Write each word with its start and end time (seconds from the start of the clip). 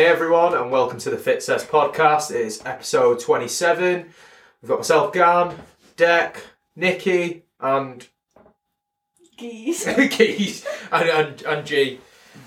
Hey 0.00 0.06
everyone, 0.06 0.54
and 0.54 0.70
welcome 0.70 0.98
to 1.00 1.10
the 1.10 1.18
Fitcess 1.18 1.66
podcast. 1.66 2.30
It 2.30 2.40
is 2.40 2.62
episode 2.64 3.20
27. 3.20 4.06
We've 4.62 4.68
got 4.70 4.78
myself, 4.78 5.12
Gan, 5.12 5.54
Dec, 5.98 6.36
Nicky, 6.74 7.42
and 7.60 8.08
Geese. 9.36 9.84
Keys, 10.10 10.66
and, 10.90 11.06
and, 11.10 11.42
and 11.42 11.66
G. 11.66 12.00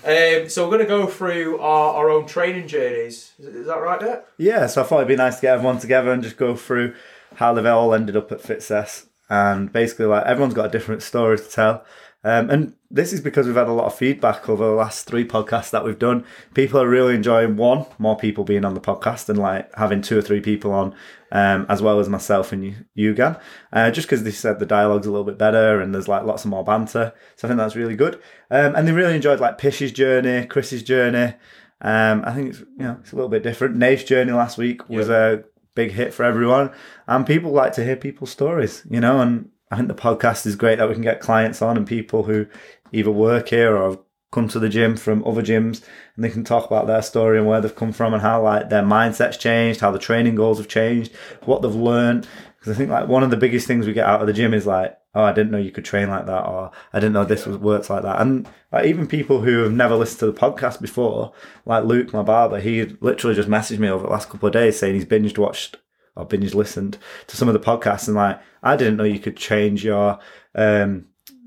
Um, 0.04 0.50
so 0.50 0.64
we're 0.64 0.78
going 0.78 0.80
to 0.80 0.86
go 0.86 1.06
through 1.06 1.60
our, 1.60 1.94
our 1.94 2.10
own 2.10 2.26
training 2.26 2.68
journeys. 2.68 3.34
Is, 3.38 3.46
is 3.46 3.68
that 3.68 3.80
right, 3.80 4.00
Dec? 4.00 4.24
Yeah, 4.40 4.66
so 4.66 4.82
I 4.82 4.86
thought 4.86 4.98
it'd 4.98 5.08
be 5.08 5.16
nice 5.16 5.36
to 5.36 5.44
get 5.44 5.54
everyone 5.54 5.78
together 5.78 6.12
and 6.12 6.24
just 6.24 6.38
go 6.38 6.56
through 6.56 6.96
how 7.36 7.54
they've 7.54 7.68
all 7.68 7.94
ended 7.94 8.18
up 8.18 8.32
at 8.32 8.42
Fitcess. 8.42 9.06
And 9.30 9.72
basically, 9.72 10.08
like 10.08 10.26
everyone's 10.26 10.56
got 10.56 10.66
a 10.66 10.72
different 10.72 11.04
story 11.04 11.38
to 11.38 11.48
tell. 11.48 11.86
Um, 12.24 12.50
and 12.50 12.74
this 12.90 13.12
is 13.12 13.22
because 13.22 13.48
we've 13.48 13.56
had 13.56 13.68
a 13.68 13.74
lot 13.74 13.88
of 13.88 13.96
feedback 13.96 14.48
over 14.48 14.66
the 14.66 14.72
last 14.72 15.06
three 15.06 15.26
podcasts 15.26 15.72
that 15.72 15.84
we've 15.84 16.00
done. 16.00 16.24
People 16.54 16.80
are 16.80 16.88
really 16.88 17.16
enjoying 17.16 17.58
one, 17.58 17.86
more 17.98 18.16
people 18.16 18.44
being 18.44 18.64
on 18.64 18.76
the 18.76 18.80
podcast 18.80 19.28
and 19.28 19.38
like 19.38 19.74
having 19.76 20.02
two 20.02 20.18
or 20.18 20.22
three 20.22 20.40
people 20.40 20.72
on, 20.72 20.96
um, 21.32 21.66
as 21.68 21.82
well 21.82 22.00
as 22.00 22.08
myself 22.08 22.54
and 22.54 22.64
you, 22.64 22.76
you 22.94 23.14
Gan. 23.14 23.38
Uh, 23.74 23.92
just 23.92 24.08
because 24.08 24.24
they 24.24 24.32
said 24.32 24.60
the 24.60 24.66
dialogue's 24.66 25.08
a 25.08 25.12
little 25.12 25.26
bit 25.26 25.38
better 25.38 25.82
and 25.82 25.94
there's 25.94 26.08
like 26.08 26.24
lots 26.24 26.46
of 26.46 26.52
more 26.52 26.64
banter. 26.64 27.14
So 27.36 27.48
I 27.48 27.50
think 27.50 27.58
that's 27.58 27.76
really 27.76 27.96
good. 27.96 28.16
Um, 28.50 28.76
and 28.76 28.88
they 28.88 28.94
really 28.94 29.16
enjoyed 29.16 29.42
like 29.42 29.58
Pish's 29.58 29.92
journey, 29.92 30.46
Chris's 30.46 30.84
journey. 30.84 31.34
Um, 31.82 32.24
I 32.26 32.34
think 32.34 32.52
it's, 32.52 32.60
you 32.60 32.68
know, 32.78 32.98
it's 33.02 33.12
a 33.12 33.16
little 33.16 33.30
bit 33.30 33.44
different. 33.44 33.76
Nate's 33.76 34.04
journey 34.04 34.32
last 34.32 34.58
week 34.58 34.88
was 34.88 35.10
a 35.10 35.44
big 35.76 35.92
hit 35.92 36.14
for 36.14 36.24
everyone. 36.24 36.72
And 37.08 37.28
people 37.28 37.52
like 37.52 37.74
to 37.74 37.84
hear 37.84 37.98
people's 37.98 38.32
stories, 38.32 38.84
you 38.90 39.02
know, 39.02 39.20
and 39.20 39.50
I 39.74 39.76
think 39.76 39.88
the 39.88 39.96
podcast 39.96 40.46
is 40.46 40.56
great 40.56 40.78
that 40.78 40.88
we 40.88 40.94
can 40.94 41.02
get 41.02 41.20
clients 41.20 41.60
on 41.60 41.78
and 41.78 41.88
people 41.88 42.26
who 42.26 42.46
either 42.92 43.10
work 43.10 43.50
here 43.50 43.76
or 43.76 43.90
have 43.90 44.00
come 44.32 44.48
to 44.50 44.60
the 44.60 44.70
gym 44.70 44.96
from 44.96 45.26
other 45.26 45.42
gyms 45.42 45.82
and 46.16 46.24
they 46.24 46.30
can 46.30 46.44
talk 46.44 46.68
about 46.68 46.86
their 46.86 47.02
story 47.02 47.40
and 47.40 47.48
where 47.48 47.60
they've 47.60 47.76
come 47.76 47.92
from 47.92 48.14
and 48.14 48.22
how 48.22 48.40
like 48.40 48.70
their 48.70 48.84
mindset's 48.84 49.36
changed, 49.36 49.80
how 49.80 49.90
the 49.90 49.98
training 49.98 50.36
goals 50.36 50.60
have 50.60 50.68
changed, 50.68 51.12
what 51.46 51.64
they've 51.64 51.74
learned. 51.74 52.28
Because 52.60 52.76
I 52.76 52.78
think 52.78 52.92
like 52.92 53.08
one 53.08 53.24
of 53.24 53.32
the 53.32 53.38
biggest 53.38 53.66
things 53.66 53.88
we 53.88 53.94
get 53.94 54.06
out 54.06 54.22
of 54.22 54.28
the 54.28 54.34
gym 54.34 54.54
is 54.54 54.68
like, 54.68 54.96
oh, 55.16 55.24
I 55.24 55.34
didn't 55.34 55.52
know 55.52 55.58
you 55.58 55.72
could 55.72 55.86
train 55.86 56.08
like 56.08 56.28
that, 56.28 56.46
or 56.46 56.70
I 56.94 57.00
didn't 57.00 57.14
know 57.14 57.26
this 57.26 57.48
was 57.48 57.58
works 57.58 57.90
like 57.90 58.04
that. 58.04 58.22
And 58.22 58.48
like 58.72 58.86
even 58.86 59.08
people 59.08 59.42
who 59.42 59.64
have 59.64 59.72
never 59.72 59.96
listened 59.96 60.20
to 60.20 60.28
the 60.28 60.34
podcast 60.34 60.82
before, 60.82 61.34
like 61.66 61.84
Luke, 61.84 62.14
my 62.14 62.22
barber, 62.22 62.60
he 62.60 62.86
literally 63.02 63.36
just 63.36 63.50
messaged 63.50 63.80
me 63.80 63.90
over 63.90 64.04
the 64.04 64.12
last 64.12 64.30
couple 64.30 64.46
of 64.46 64.54
days 64.54 64.78
saying 64.78 64.94
he's 64.94 65.04
binged 65.04 65.40
watched 65.40 65.78
or 66.16 66.26
binge 66.26 66.54
listened 66.54 66.98
to 67.28 67.38
some 67.38 67.48
of 67.48 67.54
the 67.54 67.60
podcasts 67.60 68.08
and 68.08 68.16
like 68.16 68.40
I 68.62 68.76
didn't 68.76 68.98
know 68.98 69.04
you 69.04 69.20
could 69.20 69.38
change 69.38 69.84
your 69.84 70.20
um 70.56 71.06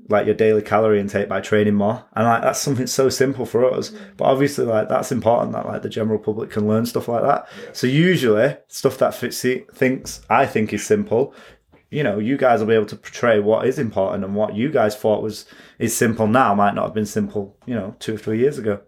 like 0.09 0.25
your 0.25 0.35
daily 0.35 0.61
calorie 0.61 0.99
intake 0.99 1.27
by 1.27 1.41
training 1.41 1.73
more 1.73 2.05
and 2.15 2.25
like 2.25 2.41
that's 2.41 2.61
something 2.61 2.87
so 2.87 3.09
simple 3.09 3.45
for 3.45 3.65
us 3.65 3.91
but 4.15 4.25
obviously 4.25 4.65
like 4.65 4.87
that's 4.87 5.11
important 5.11 5.51
that 5.51 5.65
like 5.65 5.81
the 5.81 5.89
general 5.89 6.19
public 6.19 6.49
can 6.49 6.67
learn 6.67 6.85
stuff 6.85 7.07
like 7.07 7.23
that. 7.23 7.47
So 7.73 7.87
usually 7.87 8.55
stuff 8.67 8.97
that 8.99 9.13
Fitzy 9.13 9.69
thinks 9.73 10.21
I 10.29 10.45
think 10.45 10.73
is 10.73 10.85
simple 10.85 11.33
you 11.89 12.03
know 12.03 12.19
you 12.19 12.37
guys 12.37 12.59
will 12.59 12.67
be 12.67 12.73
able 12.73 12.85
to 12.85 12.95
portray 12.95 13.39
what 13.39 13.67
is 13.67 13.79
important 13.79 14.23
and 14.23 14.35
what 14.35 14.55
you 14.55 14.69
guys 14.69 14.95
thought 14.95 15.23
was 15.23 15.45
is 15.79 15.95
simple 15.95 16.27
now 16.27 16.53
might 16.53 16.75
not 16.75 16.85
have 16.85 16.93
been 16.93 17.05
simple 17.05 17.57
you 17.65 17.75
know 17.75 17.95
two 17.99 18.15
or 18.15 18.17
three 18.17 18.39
years 18.39 18.57
ago. 18.57 18.81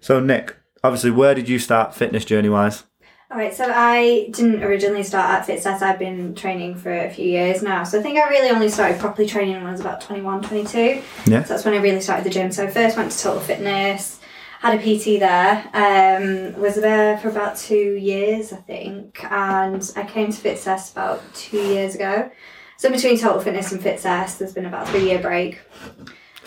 So 0.00 0.20
Nick 0.20 0.56
obviously 0.82 1.10
where 1.10 1.34
did 1.34 1.48
you 1.48 1.58
start 1.58 1.94
fitness 1.94 2.24
journey 2.24 2.48
wise 2.48 2.84
All 3.28 3.36
right, 3.36 3.52
so 3.52 3.70
I 3.74 4.28
didn't 4.30 4.62
originally 4.62 5.02
start 5.02 5.28
at 5.30 5.46
Fitcess. 5.46 5.82
I've 5.82 5.98
been 5.98 6.36
training 6.36 6.76
for 6.76 6.96
a 6.96 7.10
few 7.10 7.24
years 7.24 7.60
now. 7.60 7.82
So 7.82 7.98
I 7.98 8.02
think 8.02 8.18
I 8.18 8.28
really 8.28 8.50
only 8.50 8.68
started 8.68 9.00
properly 9.00 9.26
training 9.26 9.54
when 9.54 9.66
I 9.66 9.72
was 9.72 9.80
about 9.80 10.00
21, 10.00 10.42
22. 10.42 11.02
Yeah. 11.26 11.42
So 11.42 11.48
that's 11.48 11.64
when 11.64 11.74
I 11.74 11.78
really 11.78 12.00
started 12.00 12.24
the 12.24 12.30
gym. 12.30 12.52
So 12.52 12.64
I 12.64 12.68
first 12.68 12.96
went 12.96 13.10
to 13.10 13.18
Total 13.18 13.40
Fitness, 13.40 14.20
had 14.60 14.78
a 14.78 14.80
PT 14.80 15.18
there, 15.18 15.68
um, 15.74 16.60
was 16.60 16.76
there 16.76 17.18
for 17.18 17.28
about 17.28 17.56
two 17.56 17.96
years, 17.96 18.52
I 18.52 18.58
think. 18.58 19.18
And 19.24 19.92
I 19.96 20.04
came 20.04 20.30
to 20.30 20.38
Fitcess 20.38 20.92
about 20.92 21.20
two 21.34 21.58
years 21.58 21.96
ago. 21.96 22.30
So 22.76 22.92
between 22.92 23.18
Total 23.18 23.40
Fitness 23.40 23.72
and 23.72 23.82
Fitcess, 23.82 24.36
there's 24.36 24.52
been 24.52 24.66
about 24.66 24.88
a 24.88 24.92
three 24.92 25.08
year 25.08 25.18
break. 25.20 25.58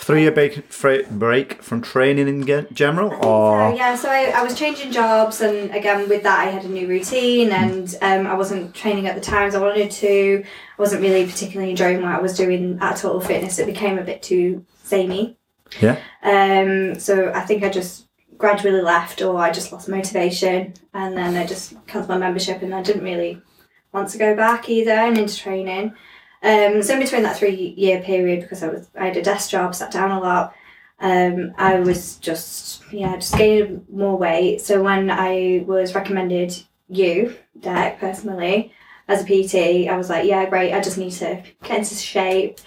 Three 0.01 0.21
year 0.21 0.31
break, 0.31 0.63
break 1.11 1.61
from 1.61 1.81
training 1.81 2.27
in 2.29 2.67
general, 2.73 3.13
or 3.23 3.69
So 3.69 3.75
yeah, 3.75 3.95
so 3.95 4.09
I, 4.09 4.31
I 4.33 4.43
was 4.43 4.57
changing 4.57 4.93
jobs, 4.93 5.41
and 5.41 5.69
again 5.75 6.07
with 6.07 6.23
that, 6.23 6.39
I 6.39 6.45
had 6.45 6.63
a 6.63 6.69
new 6.69 6.87
routine, 6.87 7.51
and 7.51 7.93
um, 8.01 8.25
I 8.25 8.33
wasn't 8.33 8.73
training 8.73 9.07
at 9.07 9.15
the 9.15 9.21
times 9.21 9.55
I 9.55 9.59
wanted 9.59 9.91
to. 9.91 10.43
I 10.43 10.81
wasn't 10.81 11.01
really 11.01 11.25
particularly 11.25 11.71
enjoying 11.71 12.01
what 12.01 12.11
I 12.11 12.21
was 12.21 12.35
doing 12.35 12.79
at 12.81 12.95
Total 12.95 13.19
Fitness. 13.19 13.59
It 13.59 13.65
became 13.65 13.99
a 13.99 14.03
bit 14.03 14.23
too 14.23 14.65
samey. 14.83 15.37
yeah, 15.81 15.99
Um, 16.23 16.97
so 16.97 17.31
I 17.35 17.41
think 17.41 17.63
I 17.63 17.69
just 17.69 18.07
gradually 18.37 18.81
left, 18.81 19.21
or 19.21 19.37
I 19.37 19.51
just 19.51 19.73
lost 19.73 19.89
motivation, 19.89 20.75
and 20.93 21.15
then 21.15 21.35
I 21.35 21.45
just 21.45 21.73
cancelled 21.87 22.07
my 22.09 22.17
membership, 22.17 22.61
and 22.61 22.73
I 22.73 22.81
didn't 22.81 23.03
really 23.03 23.41
want 23.91 24.09
to 24.09 24.17
go 24.17 24.33
back 24.33 24.69
either, 24.69 24.91
and 24.91 25.17
into 25.17 25.35
training. 25.37 25.93
Um, 26.41 26.81
so 26.81 26.93
in 26.93 26.99
between 26.99 27.23
that 27.23 27.37
three 27.37 27.73
year 27.77 28.01
period, 28.01 28.41
because 28.41 28.63
I 28.63 28.69
was 28.69 28.89
I 28.97 29.05
had 29.07 29.17
a 29.17 29.21
desk 29.21 29.49
job, 29.49 29.75
sat 29.75 29.91
down 29.91 30.11
a 30.11 30.19
lot. 30.19 30.53
Um, 30.99 31.53
I 31.57 31.79
was 31.79 32.17
just 32.17 32.83
yeah, 32.91 33.15
just 33.15 33.37
gaining 33.37 33.85
more 33.91 34.17
weight. 34.17 34.61
So 34.61 34.81
when 34.81 35.09
I 35.09 35.63
was 35.67 35.95
recommended 35.95 36.55
you, 36.87 37.35
Derek, 37.59 37.99
personally, 37.99 38.73
as 39.07 39.23
a 39.23 39.25
PT, 39.25 39.89
I 39.89 39.97
was 39.97 40.09
like, 40.09 40.25
yeah, 40.25 40.49
great. 40.49 40.73
I 40.73 40.79
just 40.79 40.97
need 40.97 41.11
to 41.13 41.41
get 41.63 41.79
into 41.79 41.95
shape. 41.95 42.59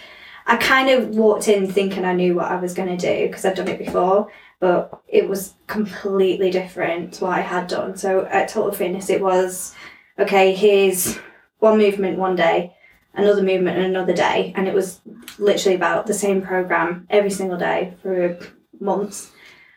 I 0.47 0.57
kind 0.57 0.91
of 0.91 1.11
walked 1.11 1.49
in 1.49 1.71
thinking 1.71 2.05
I 2.05 2.15
knew 2.15 2.35
what 2.35 2.51
I 2.51 2.57
was 2.57 2.75
going 2.75 2.97
to 2.97 2.97
do 2.97 3.27
because 3.29 3.45
I've 3.45 3.55
done 3.55 3.69
it 3.69 3.79
before, 3.79 4.29
but 4.59 5.01
it 5.09 5.29
was 5.29 5.55
completely 5.67 6.51
different 6.51 7.15
to 7.15 7.25
what 7.25 7.39
I 7.39 7.43
had 7.43 7.69
done. 7.69 7.97
So 7.97 8.27
at 8.27 8.49
Total 8.49 8.73
Fitness, 8.73 9.09
it 9.09 9.21
was 9.21 9.75
okay, 10.19 10.55
here's 10.55 11.17
one 11.59 11.79
movement 11.79 12.19
one 12.19 12.37
day, 12.37 12.75
another 13.15 13.43
movement 13.43 13.77
and 13.77 13.87
another 13.87 14.15
day, 14.15 14.53
and 14.57 14.67
it 14.67 14.75
was 14.75 15.01
literally 15.39 15.77
about 15.77 16.07
the 16.07 16.15
same 16.15 16.43
program 16.43 17.07
every 17.11 17.31
single 17.31 17.59
day 17.59 17.95
for 18.03 18.39
months. 18.81 19.31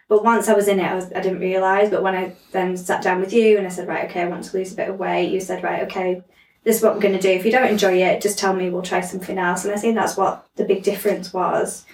But 0.07 0.23
once 0.23 0.47
I 0.47 0.53
was 0.53 0.67
in 0.67 0.79
it, 0.79 0.85
I, 0.85 0.93
was, 0.93 1.11
I 1.13 1.21
didn't 1.21 1.39
realise. 1.39 1.89
But 1.89 2.03
when 2.03 2.15
I 2.15 2.35
then 2.51 2.77
sat 2.77 3.01
down 3.01 3.19
with 3.19 3.33
you 3.33 3.57
and 3.57 3.65
I 3.65 3.69
said, 3.69 3.87
right, 3.87 4.05
okay, 4.05 4.21
I 4.21 4.27
want 4.27 4.43
to 4.43 4.57
lose 4.57 4.71
a 4.71 4.75
bit 4.75 4.89
of 4.89 4.99
weight, 4.99 5.31
you 5.31 5.39
said, 5.39 5.63
right, 5.63 5.83
okay, 5.83 6.21
this 6.63 6.77
is 6.77 6.83
what 6.83 6.93
I'm 6.93 6.99
going 6.99 7.15
to 7.15 7.21
do. 7.21 7.29
If 7.29 7.45
you 7.45 7.51
don't 7.51 7.69
enjoy 7.69 8.03
it, 8.03 8.21
just 8.21 8.37
tell 8.37 8.55
me, 8.55 8.69
we'll 8.69 8.83
try 8.83 9.01
something 9.01 9.37
else. 9.37 9.65
And 9.65 9.73
I 9.73 9.77
think 9.77 9.95
that's 9.95 10.17
what 10.17 10.47
the 10.55 10.65
big 10.65 10.83
difference 10.83 11.33
was 11.33 11.85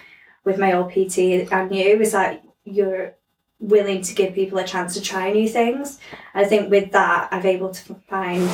with 0.44 0.58
my 0.58 0.74
old 0.74 0.92
PT 0.92 1.20
and 1.52 1.74
you, 1.74 2.02
is 2.02 2.12
that 2.12 2.44
you're 2.66 3.14
willing 3.60 4.02
to 4.02 4.16
give 4.16 4.34
people 4.34 4.58
a 4.58 4.64
chance 4.66 4.94
to 4.96 5.02
try 5.02 5.32
new 5.32 5.48
things. 5.48 6.00
I 6.34 6.46
think 6.46 6.70
with 6.70 6.92
that, 6.92 7.30
I've 7.32 7.46
able 7.46 7.70
to 7.70 7.96
find 8.10 8.50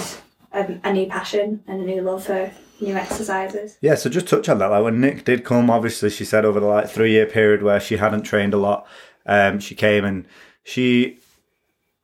a 0.52 0.94
new 0.94 1.08
passion 1.08 1.64
and 1.68 1.82
a 1.82 1.86
new 1.86 2.02
love 2.02 2.26
for 2.26 2.52
new 2.82 2.96
exercises. 2.96 3.78
yeah. 3.82 3.96
So 3.96 4.10
just 4.10 4.28
touch 4.28 4.50
on 4.50 4.60
that. 4.60 4.68
Like 4.68 4.84
when 4.84 5.02
Nick 5.02 5.26
did 5.26 5.44
come, 5.44 5.70
obviously 5.70 6.10
she 6.10 6.26
said 6.26 6.46
over 6.46 6.60
the 6.60 6.68
like 6.68 6.90
three 6.90 7.12
year 7.12 7.26
period 7.26 7.64
where 7.64 7.80
she 7.80 7.98
hadn't 7.98 8.24
trained 8.24 8.54
a 8.54 8.58
lot, 8.58 8.88
um, 9.26 9.60
she 9.60 9.76
came 9.76 10.06
and 10.06 10.26
she. 10.64 11.20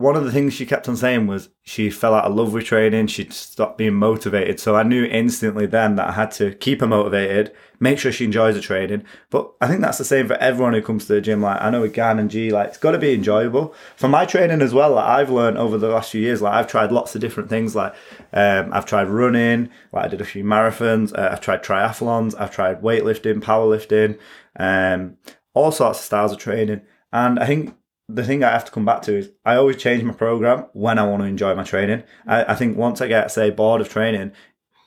One 0.03 0.17
of 0.17 0.25
the 0.25 0.33
things 0.33 0.53
she 0.53 0.65
kept 0.65 0.89
on 0.89 0.97
saying 0.97 1.27
was 1.27 1.47
she 1.61 1.89
fell 1.89 2.13
out 2.13 2.25
of 2.25 2.35
love 2.35 2.51
with 2.51 2.65
training. 2.65 3.07
She'd 3.07 3.31
stopped 3.31 3.77
being 3.77 3.93
motivated. 3.93 4.59
So 4.59 4.75
I 4.75 4.83
knew 4.83 5.05
instantly 5.05 5.65
then 5.65 5.95
that 5.95 6.09
I 6.09 6.11
had 6.11 6.31
to 6.31 6.53
keep 6.55 6.81
her 6.81 6.87
motivated, 6.87 7.53
make 7.79 7.99
sure 7.99 8.11
she 8.11 8.25
enjoys 8.25 8.55
the 8.55 8.59
training. 8.59 9.05
But 9.29 9.53
I 9.61 9.69
think 9.69 9.79
that's 9.79 9.99
the 9.99 10.03
same 10.03 10.27
for 10.27 10.33
everyone 10.33 10.73
who 10.73 10.81
comes 10.81 11.05
to 11.05 11.13
the 11.13 11.21
gym. 11.21 11.41
Like 11.41 11.61
I 11.61 11.69
know 11.69 11.79
with 11.79 11.93
Gan 11.93 12.19
and 12.19 12.29
G, 12.29 12.51
like 12.51 12.67
it's 12.67 12.77
got 12.77 12.91
to 12.91 12.97
be 12.97 13.13
enjoyable. 13.13 13.73
For 13.95 14.09
my 14.09 14.25
training 14.25 14.61
as 14.61 14.73
well, 14.73 14.91
like 14.91 15.05
I've 15.05 15.29
learned 15.29 15.57
over 15.57 15.77
the 15.77 15.87
last 15.87 16.11
few 16.11 16.19
years, 16.19 16.41
like 16.41 16.53
I've 16.53 16.67
tried 16.67 16.91
lots 16.91 17.15
of 17.15 17.21
different 17.21 17.47
things. 17.47 17.73
Like 17.73 17.95
um, 18.33 18.73
I've 18.73 18.85
tried 18.85 19.07
running, 19.07 19.69
like 19.93 20.03
I 20.03 20.07
did 20.09 20.19
a 20.19 20.25
few 20.25 20.43
marathons. 20.43 21.17
Uh, 21.17 21.29
I've 21.31 21.39
tried 21.39 21.63
triathlons. 21.63 22.37
I've 22.37 22.51
tried 22.51 22.81
weightlifting, 22.81 23.39
powerlifting, 23.39 24.19
um, 24.59 25.15
all 25.53 25.71
sorts 25.71 25.99
of 25.99 26.03
styles 26.03 26.33
of 26.33 26.39
training. 26.39 26.81
And 27.13 27.39
I 27.39 27.45
think 27.45 27.73
the 28.09 28.23
thing 28.23 28.43
I 28.43 28.51
have 28.51 28.65
to 28.65 28.71
come 28.71 28.85
back 28.85 29.01
to 29.03 29.15
is 29.17 29.31
I 29.45 29.55
always 29.55 29.77
change 29.77 30.03
my 30.03 30.13
program 30.13 30.65
when 30.73 30.99
I 30.99 31.07
want 31.07 31.21
to 31.21 31.27
enjoy 31.27 31.55
my 31.55 31.63
training. 31.63 32.03
I, 32.27 32.43
I 32.53 32.55
think 32.55 32.77
once 32.77 33.01
I 33.01 33.07
get, 33.07 33.31
say, 33.31 33.49
bored 33.49 33.81
of 33.81 33.89
training, 33.89 34.33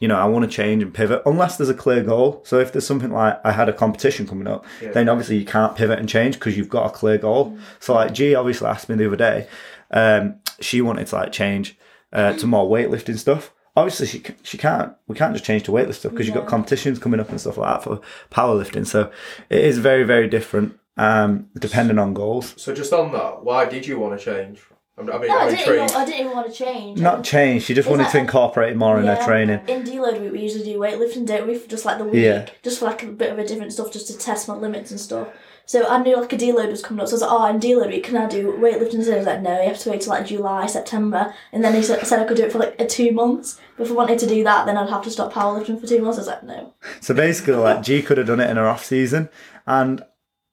you 0.01 0.09
know, 0.09 0.17
I 0.17 0.27
want 0.27 0.45
to 0.45 0.51
change 0.55 0.83
and 0.83 0.93
pivot 0.93 1.23
unless 1.25 1.57
there's 1.57 1.71
a 1.71 1.75
clear 1.75 2.03
goal. 2.03 2.43
So 2.45 2.59
if 2.59 2.73
there's 2.73 2.87
something 2.87 3.11
like 3.11 3.41
I 3.45 3.53
had 3.53 3.69
a 3.71 3.73
competition 3.73 4.27
coming 4.27 4.47
up, 4.47 4.67
Yeah. 4.83 4.93
then 4.93 5.09
obviously 5.09 5.39
you 5.39 5.47
can't 5.47 5.75
pivot 5.75 5.99
and 5.99 6.07
change 6.09 6.35
because 6.35 6.57
you've 6.59 6.69
got 6.69 6.87
a 6.87 6.91
clear 6.91 7.17
goal. 7.17 7.57
So 7.81 7.95
like 7.95 8.13
G 8.13 8.35
obviously 8.35 8.69
asked 8.69 8.91
me 8.91 8.97
the 8.97 9.07
other 9.07 9.17
day, 9.17 9.49
um, 9.91 10.37
she 10.61 10.83
wanted 10.83 11.07
to 11.07 11.15
like 11.17 11.33
change 11.33 11.79
uh, 12.13 12.35
to 12.35 12.47
more 12.47 12.69
weightlifting 12.69 13.17
stuff. 13.19 13.55
Obviously 13.75 14.07
she 14.07 14.23
she 14.43 14.59
can't. 14.59 14.93
We 15.07 15.17
can't 15.17 15.33
just 15.35 15.45
change 15.45 15.63
to 15.65 15.71
weightlifting 15.73 15.95
stuff 15.95 16.13
because 16.13 16.27
you've 16.27 16.37
got 16.37 16.47
competitions 16.47 16.99
coming 16.99 17.21
up 17.21 17.31
and 17.31 17.41
stuff 17.41 17.57
like 17.57 17.75
that 17.75 17.85
for 17.85 18.01
powerlifting. 18.31 18.87
So 18.87 19.11
it 19.49 19.65
is 19.65 19.79
very 19.79 20.03
very 20.05 20.29
different 20.29 20.79
um, 20.97 21.49
depending 21.59 21.99
on 21.99 22.15
goals. 22.15 22.55
So 22.57 22.75
just 22.75 22.93
on 22.93 23.13
that, 23.13 23.45
why 23.45 23.65
did 23.67 23.87
you 23.87 23.99
want 23.99 24.19
to 24.19 24.25
change? 24.25 24.61
I'm, 24.99 25.11
I'm, 25.13 25.21
No, 25.27 25.39
I 25.39 25.51
didn't, 25.51 25.61
even. 25.75 25.91
I 25.91 26.05
didn't 26.07 26.21
even 26.21 26.33
want 26.33 26.51
to 26.51 26.53
change. 26.65 27.01
Not 27.01 27.23
change. 27.23 27.65
She 27.65 27.75
just 27.75 27.87
wanted 27.87 28.05
that 28.07 28.13
to 28.13 28.19
incorporate 28.19 28.73
it 28.73 28.77
more 28.79 28.99
in 28.99 29.07
her 29.07 29.23
training. 29.27 29.61
In 29.69 29.83
deload 29.83 30.21
week, 30.23 30.33
we 30.33 30.41
usually 30.41 30.65
do 30.65 30.79
weightlifting, 30.79 31.27
don't 31.27 31.47
we? 31.47 31.59
For 31.59 31.69
just 31.69 31.85
like 31.85 31.99
the 31.99 32.05
week, 32.05 32.15
Yeah. 32.15 32.47
just 32.63 32.79
for 32.79 32.87
like 32.87 33.03
a 33.03 33.09
bit 33.09 33.31
of 33.31 33.39
a 33.39 33.47
different 33.47 33.75
stuff, 33.75 33.93
just 33.93 34.07
to 34.07 34.17
test 34.17 34.49
my 34.49 34.55
limits 34.55 34.91
and 34.91 34.99
stuff. 34.99 35.29
So 35.69 35.87
I 35.87 36.01
knew 36.01 36.17
like 36.19 36.33
a 36.33 36.37
deload 36.37 36.71
was 36.71 36.81
coming 36.81 37.03
up, 37.03 37.09
so 37.09 37.15
I 37.15 37.17
was 37.17 37.23
like, 37.23 37.31
"Oh, 37.33 37.45
in 37.47 37.59
deload 37.61 37.89
week, 37.89 38.05
can 38.05 38.17
I 38.17 38.27
do 38.27 38.53
weightlifting?" 38.53 39.03
So 39.05 39.13
I 39.13 39.17
was 39.19 39.27
like, 39.27 39.43
"No, 39.43 39.61
you 39.61 39.69
have 39.69 39.79
to 39.81 39.91
wait 39.91 40.01
till 40.01 40.11
like 40.13 40.25
July, 40.25 40.65
September." 40.67 41.35
And 41.53 41.63
then 41.63 41.75
he 41.75 41.83
said, 41.83 42.07
said 42.07 42.21
I 42.21 42.25
could 42.25 42.37
do 42.37 42.45
it 42.45 42.53
for 42.53 42.59
like 42.61 42.81
a 42.81 42.87
two 42.87 43.11
months. 43.11 43.61
But 43.77 43.85
if 43.85 43.91
I 43.91 43.95
wanted 43.95 44.19
to 44.21 44.27
do 44.29 44.45
that, 44.45 44.65
then 44.65 44.77
I'd 44.79 44.89
have 44.89 45.03
to 45.03 45.11
stop 45.11 45.33
powerlifting 45.33 45.79
for 45.81 45.87
two 45.89 46.01
months. 46.01 46.19
I 46.19 46.21
was 46.21 46.29
like, 46.29 46.45
"No." 46.45 46.73
So 47.01 47.13
basically, 47.15 47.55
like 47.55 47.83
G 47.83 48.01
could 48.01 48.17
have 48.17 48.29
done 48.29 48.41
it 48.41 48.49
in 48.49 48.57
her 48.57 48.67
off 48.69 48.85
season, 48.85 49.29
and 49.67 50.03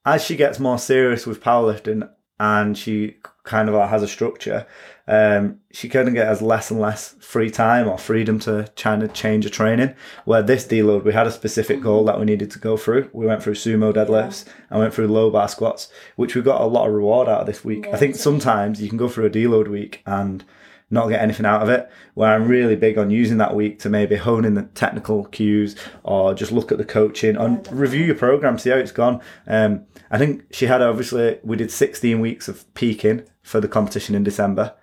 as 0.05 0.23
she 0.23 0.35
gets 0.35 0.59
more 0.59 0.77
serious 0.77 1.25
with 1.25 1.41
powerlifting 1.41 2.09
and 2.39 2.77
she 2.77 3.17
kind 3.43 3.69
of 3.69 3.75
like 3.75 3.89
has 3.89 4.03
a 4.03 4.07
structure, 4.07 4.65
um, 5.07 5.59
she 5.71 5.89
kind 5.89 6.07
of 6.07 6.13
gets 6.13 6.41
less 6.41 6.71
and 6.71 6.79
less 6.79 7.15
free 7.19 7.49
time 7.49 7.87
or 7.87 7.97
freedom 7.97 8.39
to 8.39 8.69
kind 8.75 9.03
of 9.03 9.13
change 9.13 9.43
her 9.43 9.49
training. 9.49 9.93
Where 10.25 10.41
this 10.41 10.65
deload, 10.65 11.03
we 11.03 11.13
had 11.13 11.27
a 11.27 11.31
specific 11.31 11.81
goal 11.81 12.05
that 12.05 12.19
we 12.19 12.25
needed 12.25 12.51
to 12.51 12.59
go 12.59 12.77
through. 12.77 13.09
We 13.13 13.25
went 13.25 13.43
through 13.43 13.55
sumo 13.55 13.93
deadlifts 13.93 14.45
and 14.69 14.79
went 14.79 14.93
through 14.93 15.07
low 15.07 15.29
bar 15.29 15.47
squats, 15.47 15.89
which 16.15 16.35
we 16.35 16.41
got 16.41 16.61
a 16.61 16.65
lot 16.65 16.87
of 16.87 16.93
reward 16.93 17.27
out 17.27 17.41
of 17.41 17.47
this 17.47 17.63
week. 17.63 17.87
I 17.87 17.97
think 17.97 18.15
sometimes 18.15 18.81
you 18.81 18.89
can 18.89 18.97
go 18.97 19.09
through 19.09 19.25
a 19.25 19.29
deload 19.29 19.67
week 19.67 20.01
and 20.05 20.43
not 20.93 21.09
get 21.09 21.21
anything 21.21 21.45
out 21.45 21.61
of 21.61 21.69
it. 21.69 21.89
Where 22.13 22.33
I'm 22.33 22.47
really 22.47 22.75
big 22.75 22.97
on 22.97 23.09
using 23.09 23.37
that 23.39 23.55
week 23.55 23.79
to 23.79 23.89
maybe 23.89 24.15
hone 24.15 24.45
in 24.45 24.53
the 24.53 24.63
technical 24.63 25.25
cues 25.25 25.75
or 26.03 26.33
just 26.33 26.51
look 26.51 26.71
at 26.71 26.77
the 26.77 26.85
coaching 26.85 27.35
and 27.35 27.67
review 27.71 28.05
your 28.05 28.15
program, 28.15 28.57
see 28.57 28.69
how 28.69 28.77
it's 28.77 28.91
gone. 28.91 29.21
Um, 29.47 29.85
I 30.11 30.17
think 30.17 30.45
she 30.51 30.67
had 30.67 30.81
obviously 30.81 31.39
we 31.43 31.57
did 31.57 31.71
16 31.71 32.19
weeks 32.19 32.47
of 32.47 32.71
peaking 32.75 33.23
for 33.41 33.59
the 33.59 33.67
competition 33.67 34.15
in 34.15 34.23
December. 34.23 34.75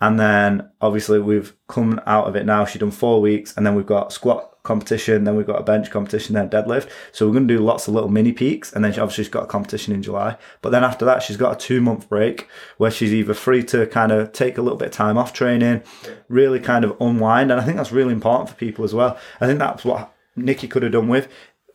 And 0.00 0.18
then 0.18 0.70
obviously 0.80 1.18
we've 1.18 1.56
come 1.66 2.00
out 2.06 2.26
of 2.26 2.36
it 2.36 2.46
now. 2.46 2.64
She's 2.64 2.80
done 2.80 2.92
four 2.92 3.20
weeks, 3.20 3.56
and 3.56 3.66
then 3.66 3.74
we've 3.74 3.84
got 3.84 4.12
squat 4.12 4.47
competition, 4.68 5.24
then 5.24 5.34
we've 5.34 5.46
got 5.46 5.58
a 5.58 5.64
bench 5.64 5.90
competition, 5.90 6.34
then 6.34 6.50
deadlift. 6.50 6.88
So 7.10 7.26
we're 7.26 7.32
going 7.32 7.48
to 7.48 7.56
do 7.56 7.64
lots 7.64 7.88
of 7.88 7.94
little 7.94 8.10
mini 8.10 8.32
peaks, 8.32 8.72
and 8.72 8.84
then 8.84 8.92
she 8.92 9.00
obviously 9.00 9.24
she's 9.24 9.32
got 9.32 9.44
a 9.44 9.46
competition 9.46 9.94
in 9.94 10.02
July. 10.02 10.36
But 10.62 10.70
then 10.70 10.84
after 10.84 11.04
that, 11.06 11.22
she's 11.22 11.38
got 11.38 11.56
a 11.56 11.66
two 11.66 11.80
month 11.80 12.08
break 12.08 12.46
where 12.76 12.90
she's 12.90 13.12
either 13.12 13.34
free 13.34 13.64
to 13.64 13.86
kind 13.86 14.12
of 14.12 14.32
take 14.32 14.58
a 14.58 14.62
little 14.62 14.78
bit 14.78 14.88
of 14.88 14.94
time 14.94 15.18
off 15.18 15.32
training, 15.32 15.82
really 16.28 16.60
kind 16.60 16.84
of 16.84 16.96
unwind, 17.00 17.50
and 17.50 17.60
I 17.60 17.64
think 17.64 17.78
that's 17.78 17.92
really 17.92 18.12
important 18.12 18.50
for 18.50 18.56
people 18.56 18.84
as 18.84 18.94
well. 18.94 19.18
I 19.40 19.46
think 19.46 19.58
that's 19.58 19.84
what 19.84 20.14
Nicky 20.36 20.68
could 20.68 20.84
have 20.84 20.92
done 20.92 21.08
with 21.08 21.28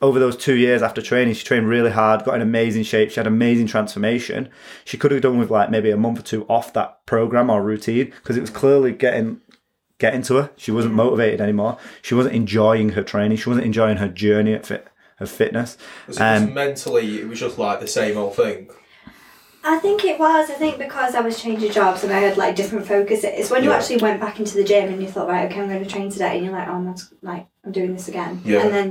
over 0.04 0.20
those 0.20 0.36
two 0.36 0.56
years 0.56 0.82
after 0.82 1.02
training, 1.02 1.34
she 1.34 1.46
trained 1.46 1.70
really 1.70 1.90
hard, 1.92 2.26
got 2.26 2.36
in 2.36 2.42
amazing 2.42 2.84
shape. 2.84 3.10
She 3.10 3.22
had 3.22 3.26
amazing 3.26 3.68
transformation. 3.68 4.50
She 4.84 4.98
could 4.98 5.12
have 5.12 5.22
done 5.22 5.40
with 5.40 5.50
like 5.50 5.72
maybe 5.72 5.92
a 5.92 5.98
month 5.98 6.20
or 6.20 6.24
two 6.24 6.46
off 6.50 6.74
that 6.74 7.06
program 7.06 7.50
or 7.50 7.64
routine 7.64 8.08
because 8.08 8.36
it 8.36 8.42
was 8.42 8.50
clearly 8.50 8.92
getting 8.92 9.40
getting 10.04 10.22
to 10.24 10.36
her. 10.36 10.50
She 10.58 10.70
wasn't 10.72 10.94
motivated 10.96 11.40
anymore. 11.40 11.78
She 12.02 12.14
wasn't 12.14 12.36
enjoying 12.36 12.90
her 12.90 13.04
training. 13.04 13.38
She 13.38 13.50
wasn't 13.50 13.66
enjoying 13.66 13.98
her 13.98 14.10
journey 14.10 14.54
at 14.54 14.66
fit 14.66 14.86
of 15.20 15.30
fitness. 15.30 15.78
Was 16.08 16.18
it 16.18 16.20
just 16.20 16.44
Um, 16.44 16.54
mentally, 16.54 17.20
it 17.22 17.28
was 17.30 17.40
just 17.40 17.58
like 17.58 17.80
the 17.80 17.88
same 17.88 18.18
old 18.18 18.36
thing. 18.36 18.68
I 19.66 19.80
think 19.80 20.04
it 20.04 20.20
was. 20.20 20.50
I 20.50 20.56
think 20.56 20.78
because 20.78 21.16
I 21.16 21.22
was 21.22 21.42
changing 21.42 21.72
jobs 21.72 22.04
and 22.04 22.12
I 22.12 22.20
had 22.20 22.36
like 22.36 22.54
different 22.58 22.86
focuses. 22.86 23.24
It's 23.40 23.50
when 23.50 23.64
you 23.64 23.70
Yeah. 23.70 23.78
actually 23.78 23.98
went 24.08 24.20
back 24.20 24.38
into 24.42 24.56
the 24.58 24.64
gym 24.66 24.90
and 24.92 25.02
you 25.02 25.08
thought, 25.08 25.30
right, 25.30 25.50
okay, 25.50 25.62
I'm 25.62 25.70
going 25.70 25.82
to 25.84 25.90
train 25.90 26.10
today, 26.10 26.36
and 26.36 26.44
you're 26.46 26.54
like, 26.54 26.68
oh, 26.68 26.74
I'm 26.74 26.86
not, 26.86 27.00
like 27.22 27.46
I'm 27.66 27.72
doing 27.72 27.94
this 27.94 28.10
again. 28.10 28.42
Yeah. 28.44 28.62
And 28.64 28.74
then 28.74 28.88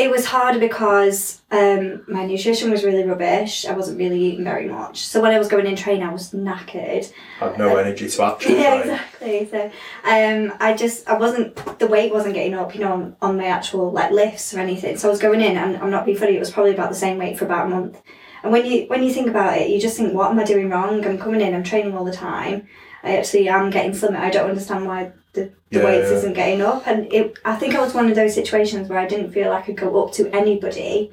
it 0.00 0.10
was 0.10 0.24
hard 0.24 0.58
because 0.60 1.42
um, 1.50 2.02
my 2.08 2.24
nutrition 2.24 2.70
was 2.70 2.84
really 2.84 3.04
rubbish. 3.04 3.66
I 3.66 3.72
wasn't 3.72 3.98
really 3.98 4.18
eating 4.18 4.44
very 4.44 4.66
much. 4.66 5.00
So 5.00 5.20
when 5.20 5.32
I 5.32 5.38
was 5.38 5.46
going 5.46 5.66
in 5.66 5.76
train, 5.76 6.02
I 6.02 6.10
was 6.10 6.30
knackered. 6.30 7.12
I 7.38 7.48
had 7.48 7.58
no 7.58 7.76
energy 7.76 8.08
to 8.08 8.22
actually 8.22 8.54
yeah, 8.60 8.82
train. 8.82 8.94
exactly. 8.94 9.48
So 9.50 9.64
um, 10.04 10.56
I 10.58 10.72
just 10.74 11.06
I 11.06 11.18
wasn't 11.18 11.78
the 11.78 11.86
weight 11.86 12.14
wasn't 12.14 12.32
getting 12.32 12.54
up, 12.54 12.74
you 12.74 12.80
know, 12.80 12.92
on, 12.92 13.16
on 13.20 13.36
my 13.36 13.44
actual 13.44 13.92
like 13.92 14.10
lifts 14.10 14.54
or 14.54 14.60
anything. 14.60 14.96
So 14.96 15.08
I 15.08 15.10
was 15.10 15.20
going 15.20 15.42
in, 15.42 15.58
and 15.58 15.76
I'm 15.76 15.90
not 15.90 16.06
being 16.06 16.16
funny. 16.16 16.34
It 16.34 16.40
was 16.40 16.50
probably 16.50 16.72
about 16.72 16.88
the 16.88 16.96
same 16.96 17.18
weight 17.18 17.38
for 17.38 17.44
about 17.44 17.66
a 17.66 17.68
month. 17.68 18.00
And 18.42 18.52
when 18.52 18.64
you 18.64 18.86
when 18.86 19.02
you 19.02 19.12
think 19.12 19.28
about 19.28 19.58
it, 19.58 19.68
you 19.68 19.78
just 19.78 19.98
think, 19.98 20.14
what 20.14 20.30
am 20.30 20.38
I 20.38 20.44
doing 20.44 20.70
wrong? 20.70 21.04
I'm 21.04 21.18
coming 21.18 21.42
in, 21.42 21.54
I'm 21.54 21.62
training 21.62 21.94
all 21.94 22.06
the 22.06 22.12
time. 22.12 22.68
I 23.02 23.16
actually 23.16 23.48
am 23.48 23.70
getting 23.70 23.94
slimmer. 23.94 24.18
I 24.18 24.30
don't 24.30 24.48
understand 24.50 24.86
why 24.86 25.12
the, 25.32 25.50
the 25.70 25.78
Yeah, 25.78 25.84
weights 25.84 26.10
yeah. 26.10 26.16
isn't 26.18 26.32
getting 26.34 26.60
up. 26.60 26.86
And 26.86 27.12
it, 27.12 27.38
I 27.44 27.56
think 27.56 27.74
I 27.74 27.80
was 27.80 27.94
one 27.94 28.08
of 28.08 28.14
those 28.16 28.34
situations 28.34 28.88
where 28.88 28.98
I 28.98 29.06
didn't 29.06 29.32
feel 29.32 29.50
like 29.50 29.62
I 29.64 29.66
could 29.66 29.76
go 29.76 30.04
up 30.04 30.12
to 30.14 30.28
anybody 30.34 31.10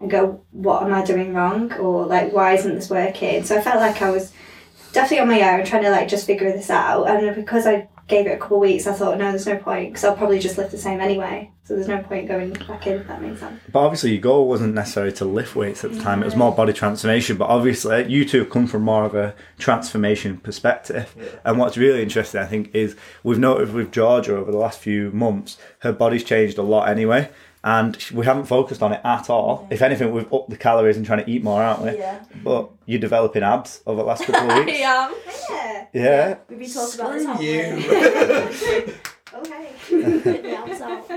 and 0.00 0.10
go, 0.10 0.42
what 0.50 0.82
am 0.82 0.92
I 0.92 1.04
doing 1.04 1.34
wrong? 1.34 1.72
Or 1.74 2.06
like, 2.06 2.32
why 2.32 2.54
isn't 2.54 2.74
this 2.74 2.90
working? 2.90 3.44
So 3.44 3.56
I 3.56 3.62
felt 3.62 3.76
like 3.80 4.00
I 4.02 4.10
was 4.10 4.32
definitely 4.92 5.20
on 5.20 5.28
my 5.28 5.58
own 5.58 5.64
trying 5.66 5.82
to 5.84 5.90
like 5.90 6.08
just 6.08 6.26
figure 6.26 6.50
this 6.52 6.70
out. 6.70 7.04
And 7.08 7.34
because 7.34 7.66
I 7.66 7.88
gave 8.10 8.26
it 8.26 8.32
a 8.32 8.36
couple 8.36 8.58
of 8.58 8.62
weeks, 8.62 8.86
I 8.86 8.92
thought, 8.92 9.16
no, 9.16 9.30
there's 9.30 9.46
no 9.46 9.56
point 9.56 9.90
because 9.90 10.04
I'll 10.04 10.16
probably 10.16 10.40
just 10.40 10.58
lift 10.58 10.72
the 10.72 10.78
same 10.78 11.00
anyway. 11.00 11.50
So 11.64 11.76
there's 11.76 11.88
no 11.88 12.02
point 12.02 12.26
going 12.26 12.52
back 12.52 12.86
in 12.88 12.94
if 12.98 13.06
that 13.06 13.22
makes 13.22 13.38
sense. 13.38 13.60
But 13.72 13.78
obviously, 13.78 14.10
your 14.10 14.20
goal 14.20 14.48
wasn't 14.48 14.74
necessarily 14.74 15.12
to 15.12 15.24
lift 15.24 15.54
weights 15.54 15.84
at 15.84 15.92
the 15.92 16.00
time. 16.00 16.20
It 16.20 16.24
was 16.24 16.34
more 16.34 16.52
body 16.52 16.72
transformation. 16.72 17.36
But 17.36 17.48
obviously, 17.48 18.10
you 18.10 18.24
two 18.24 18.40
have 18.40 18.50
come 18.50 18.66
from 18.66 18.82
more 18.82 19.04
of 19.04 19.14
a 19.14 19.36
transformation 19.58 20.38
perspective. 20.38 21.14
And 21.44 21.58
what's 21.58 21.76
really 21.76 22.02
interesting, 22.02 22.40
I 22.40 22.46
think, 22.46 22.74
is 22.74 22.96
we've 23.22 23.38
noticed 23.38 23.72
with 23.72 23.92
Georgia 23.92 24.36
over 24.36 24.50
the 24.50 24.58
last 24.58 24.80
few 24.80 25.12
months, 25.12 25.58
her 25.80 25.92
body's 25.92 26.24
changed 26.24 26.58
a 26.58 26.62
lot 26.62 26.88
anyway. 26.88 27.30
And 27.62 27.96
we 28.14 28.24
haven't 28.24 28.46
focused 28.46 28.82
on 28.82 28.92
it 28.92 29.00
at 29.04 29.28
all. 29.28 29.66
If 29.70 29.82
anything, 29.82 30.12
we've 30.12 30.32
upped 30.32 30.48
the 30.50 30.56
calories 30.56 30.96
and 30.96 31.04
trying 31.04 31.22
to 31.24 31.30
eat 31.30 31.44
more, 31.44 31.62
aren't 31.62 31.82
we? 31.82 31.98
Yeah. 31.98 32.24
But 32.42 32.70
you're 32.86 33.00
developing 33.00 33.42
abs 33.42 33.82
over 33.86 34.00
the 34.00 34.06
last 34.06 34.24
couple 34.24 34.50
of 34.50 34.56
weeks. 34.66 34.78
yeah. 34.78 35.12
Yeah. 35.50 35.86
Yeah. 35.92 36.36
We've 36.48 36.58
been 36.60 36.70
talking 36.70 37.00
about 37.00 37.38
this. 37.38 38.60
Screw 38.60 38.76
you. 38.86 38.94
Okay. 39.32 39.68
Abs 40.56 40.80
out. 40.80 41.08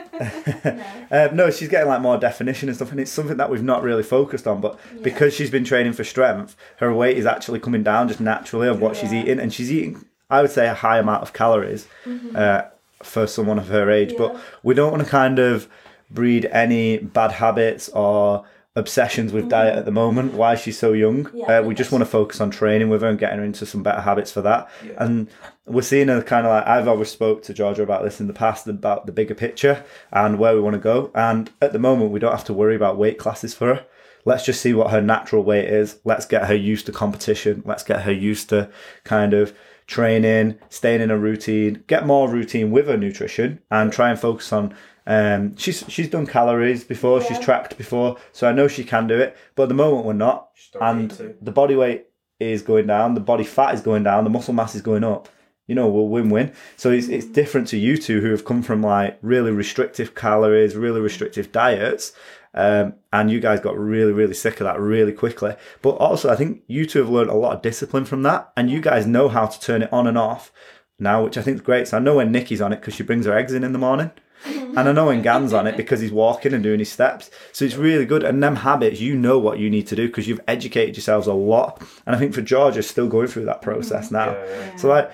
No. 0.64 0.84
Um, 1.30 1.36
no, 1.36 1.50
she's 1.50 1.68
getting 1.68 1.88
like 1.88 2.00
more 2.00 2.16
definition 2.16 2.70
and 2.70 2.76
stuff, 2.76 2.92
and 2.92 3.00
it's 3.00 3.10
something 3.10 3.38
that 3.38 3.50
we've 3.50 3.64
not 3.64 3.82
really 3.82 4.04
focused 4.04 4.46
on. 4.46 4.62
But 4.62 4.80
because 5.02 5.34
she's 5.34 5.50
been 5.50 5.64
training 5.64 5.94
for 5.94 6.04
strength, 6.04 6.56
her 6.78 6.94
weight 6.94 7.18
is 7.18 7.26
actually 7.26 7.60
coming 7.60 7.82
down 7.82 8.08
just 8.08 8.20
naturally 8.22 8.68
of 8.68 8.80
what 8.80 8.96
she's 8.96 9.12
eating, 9.12 9.40
and 9.40 9.52
she's 9.52 9.72
eating, 9.72 10.06
I 10.30 10.44
would 10.44 10.52
say, 10.52 10.68
a 10.68 10.76
high 10.76 11.00
amount 11.00 11.24
of 11.24 11.34
calories 11.34 11.88
uh, 12.36 12.62
for 13.02 13.26
someone 13.26 13.58
of 13.58 13.70
her 13.70 13.90
age. 13.90 14.14
But 14.16 14.40
we 14.62 14.76
don't 14.76 14.92
want 14.92 15.04
to 15.04 15.10
kind 15.10 15.40
of 15.40 15.68
breed 16.10 16.46
any 16.46 16.98
bad 16.98 17.32
habits 17.32 17.90
or 17.90 18.46
obsessions 18.76 19.32
with 19.32 19.50
diet 19.50 19.76
at 19.76 19.86
the 19.86 19.92
moment 19.92 20.34
while 20.34 20.56
she's 20.56 20.80
so 20.80 20.94
young. 20.94 21.30
Yeah, 21.34 21.60
uh, 21.60 21.62
we 21.62 21.76
just 21.76 21.92
want 21.92 22.02
to 22.02 22.10
focus 22.10 22.42
on 22.42 22.50
training 22.50 22.90
with 22.90 23.02
her 23.04 23.08
and 23.08 23.20
getting 23.20 23.38
her 23.38 23.46
into 23.46 23.66
some 23.66 23.84
better 23.84 24.02
habits 24.02 24.32
for 24.32 24.42
that. 24.42 24.70
Yeah. 24.84 24.94
And 24.98 25.30
we're 25.68 25.84
seeing 25.84 26.08
her 26.08 26.24
kind 26.24 26.48
of 26.48 26.52
like 26.52 26.68
I've 26.68 26.88
always 26.88 27.10
spoke 27.10 27.44
to 27.44 27.54
Georgia 27.54 27.84
about 27.84 28.04
this 28.04 28.20
in 28.20 28.28
the 28.28 28.34
past 28.34 28.68
about 28.68 29.06
the 29.06 29.12
bigger 29.12 29.36
picture 29.36 29.84
and 30.12 30.40
where 30.40 30.56
we 30.56 30.62
want 30.62 30.74
to 30.74 30.80
go. 30.80 31.12
And 31.14 31.52
at 31.62 31.72
the 31.72 31.80
moment, 31.80 32.12
we 32.12 32.20
don't 32.20 32.32
have 32.32 32.46
to 32.46 32.54
worry 32.54 32.76
about 32.76 32.98
weight 32.98 33.20
classes 33.20 33.54
for 33.54 33.76
her. 33.76 33.86
Let's 34.26 34.46
just 34.46 34.62
see 34.62 34.74
what 34.74 34.92
her 34.92 35.02
natural 35.02 35.44
weight 35.44 35.70
is. 35.70 36.00
Let's 36.04 36.26
get 36.26 36.48
her 36.48 36.56
used 36.56 36.86
to 36.88 36.92
competition. 36.92 37.62
Let's 37.66 37.84
get 37.84 38.04
her 38.04 38.12
used 38.12 38.50
to 38.50 38.72
kind 39.04 39.34
of 39.34 39.56
training, 39.86 40.58
staying 40.70 41.02
in 41.02 41.12
a 41.12 41.18
routine, 41.18 41.84
get 41.88 42.08
more 42.08 42.30
routine 42.30 42.72
with 42.72 42.88
her 42.88 42.98
nutrition, 42.98 43.60
and 43.70 43.92
try 43.92 44.10
and 44.10 44.20
focus 44.20 44.52
on. 44.52 44.74
Um, 45.06 45.56
she's 45.58 45.84
she's 45.88 46.10
done 46.10 46.26
calories 46.26 46.84
before. 46.84 47.22
She's 47.22 47.40
tracked 47.40 47.78
before, 47.78 48.18
so 48.32 48.48
I 48.48 48.54
know 48.54 48.68
she 48.68 48.84
can 48.84 49.08
do 49.08 49.20
it. 49.20 49.36
But 49.56 49.64
at 49.64 49.70
the 49.70 49.76
moment, 49.76 50.06
we're 50.06 50.14
not 50.14 50.56
Just 50.56 50.74
don't 50.74 50.98
need 50.98 51.20
and 51.20 51.36
the 51.42 51.52
body 51.52 51.76
weight 51.76 52.08
is 52.40 52.62
going 52.62 52.88
down, 52.88 53.14
the 53.14 53.22
body 53.22 53.44
fat 53.44 53.74
is 53.74 53.82
going 53.82 54.04
down, 54.04 54.24
the 54.24 54.30
muscle 54.30 54.54
mass 54.54 54.76
is 54.76 54.82
going 54.82 55.04
up. 55.04 55.30
You 55.68 55.76
know, 55.76 55.88
we'll 55.88 56.10
win 56.10 56.30
win. 56.30 56.52
So 56.76 56.92
it's, 56.92 57.08
it's 57.08 57.26
different 57.26 57.70
to 57.70 57.78
you 57.78 57.98
two 57.98 58.20
who 58.20 58.32
have 58.32 58.44
come 58.44 58.62
from 58.62 58.82
like 58.82 59.18
really 59.22 59.52
restrictive 59.52 60.14
calories, 60.14 60.76
really 60.76 61.00
restrictive 61.00 61.52
diets. 61.52 62.12
Um, 62.54 62.96
and 63.12 63.32
you 63.32 63.40
guys 63.40 63.62
got 63.62 63.78
really, 63.78 64.12
really 64.12 64.34
sick 64.34 64.60
of 64.60 64.66
that 64.66 64.80
really 64.80 65.14
quickly. 65.14 65.56
But 65.82 65.92
also, 65.92 66.30
I 66.30 66.36
think 66.36 66.64
you 66.68 66.86
two 66.86 67.00
have 67.00 67.10
learned 67.10 67.30
a 67.30 67.36
lot 67.36 67.56
of 67.56 67.62
discipline 67.62 68.06
from 68.06 68.24
that. 68.24 68.52
And 68.58 68.70
you 68.70 68.82
guys 68.82 69.08
know 69.08 69.30
how 69.30 69.48
to 69.48 69.60
turn 69.60 69.82
it 69.82 69.94
on 69.94 70.06
and 70.06 70.18
off 70.18 70.52
now, 71.00 71.24
which 71.24 71.38
I 71.38 71.42
think 71.42 71.56
is 71.56 71.62
great. 71.62 71.88
So 71.88 71.98
I 71.98 72.02
know 72.02 72.16
when 72.16 72.32
Nicky's 72.32 72.62
on 72.62 72.74
it 72.74 72.82
because 72.82 72.94
she 72.94 73.04
brings 73.04 73.26
her 73.26 73.36
eggs 73.36 73.54
in 73.54 73.64
in 73.64 73.72
the 73.72 73.80
morning. 73.80 74.12
And 74.76 74.90
I 74.90 74.92
know 74.92 75.06
when 75.06 75.22
Gan's 75.22 75.54
on 75.54 75.68
it 75.68 75.78
because 75.78 76.00
he's 76.00 76.12
walking 76.12 76.52
and 76.52 76.64
doing 76.64 76.80
his 76.80 76.92
steps. 76.92 77.30
So 77.52 77.64
it's 77.64 77.76
really 77.76 78.06
good. 78.06 78.24
And 78.24 78.42
them 78.42 78.56
habits, 78.56 79.00
you 79.00 79.16
know 79.16 79.38
what 79.38 79.60
you 79.60 79.70
need 79.70 79.86
to 79.88 79.96
do 79.96 80.08
because 80.08 80.28
you've 80.28 80.42
educated 80.48 80.98
yourselves 80.98 81.28
a 81.28 81.34
lot. 81.34 81.80
And 82.08 82.16
I 82.16 82.20
think 82.20 82.34
for 82.34 82.42
George, 82.42 82.76
is 82.76 82.90
still 82.90 83.08
going 83.08 83.28
through 83.28 83.46
that 83.46 83.62
process 83.62 84.06
mm-hmm. 84.08 84.16
now. 84.16 84.32
Yeah, 84.32 84.66
yeah. 84.66 84.76
So 84.78 84.88
like, 84.90 85.12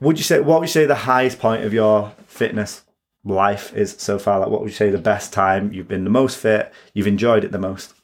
would 0.00 0.18
you 0.18 0.24
say 0.24 0.40
what 0.40 0.60
would 0.60 0.68
you 0.68 0.72
say 0.72 0.86
the 0.86 0.94
highest 0.94 1.38
point 1.38 1.64
of 1.64 1.72
your 1.72 2.12
fitness 2.26 2.84
life 3.24 3.74
is 3.74 3.96
so 3.98 4.18
far? 4.18 4.40
Like, 4.40 4.48
what 4.48 4.60
would 4.60 4.70
you 4.70 4.76
say 4.76 4.90
the 4.90 4.98
best 4.98 5.32
time 5.32 5.72
you've 5.72 5.88
been 5.88 6.04
the 6.04 6.10
most 6.10 6.38
fit? 6.38 6.72
You've 6.94 7.06
enjoyed 7.06 7.44
it 7.44 7.52
the 7.52 7.58
most. 7.58 7.94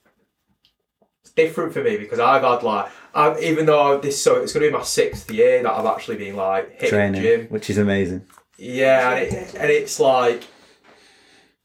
It's 1.22 1.32
different 1.32 1.72
for 1.72 1.82
me 1.82 1.96
because 1.96 2.18
I've 2.18 2.42
had 2.42 2.62
like, 2.62 2.90
I've, 3.14 3.42
even 3.42 3.66
though 3.66 3.98
this 3.98 4.22
so 4.22 4.42
it's 4.42 4.52
going 4.52 4.64
to 4.64 4.70
be 4.70 4.76
my 4.76 4.84
sixth 4.84 5.30
year 5.30 5.62
that 5.62 5.72
I've 5.72 5.86
actually 5.86 6.16
been 6.16 6.36
like 6.36 6.72
hitting 6.72 6.88
Training, 6.88 7.22
the 7.22 7.28
gym. 7.28 7.46
which 7.46 7.70
is 7.70 7.78
amazing. 7.78 8.26
Yeah, 8.58 9.10
and, 9.10 9.34
it, 9.34 9.54
and 9.54 9.70
it's 9.70 9.98
like, 9.98 10.44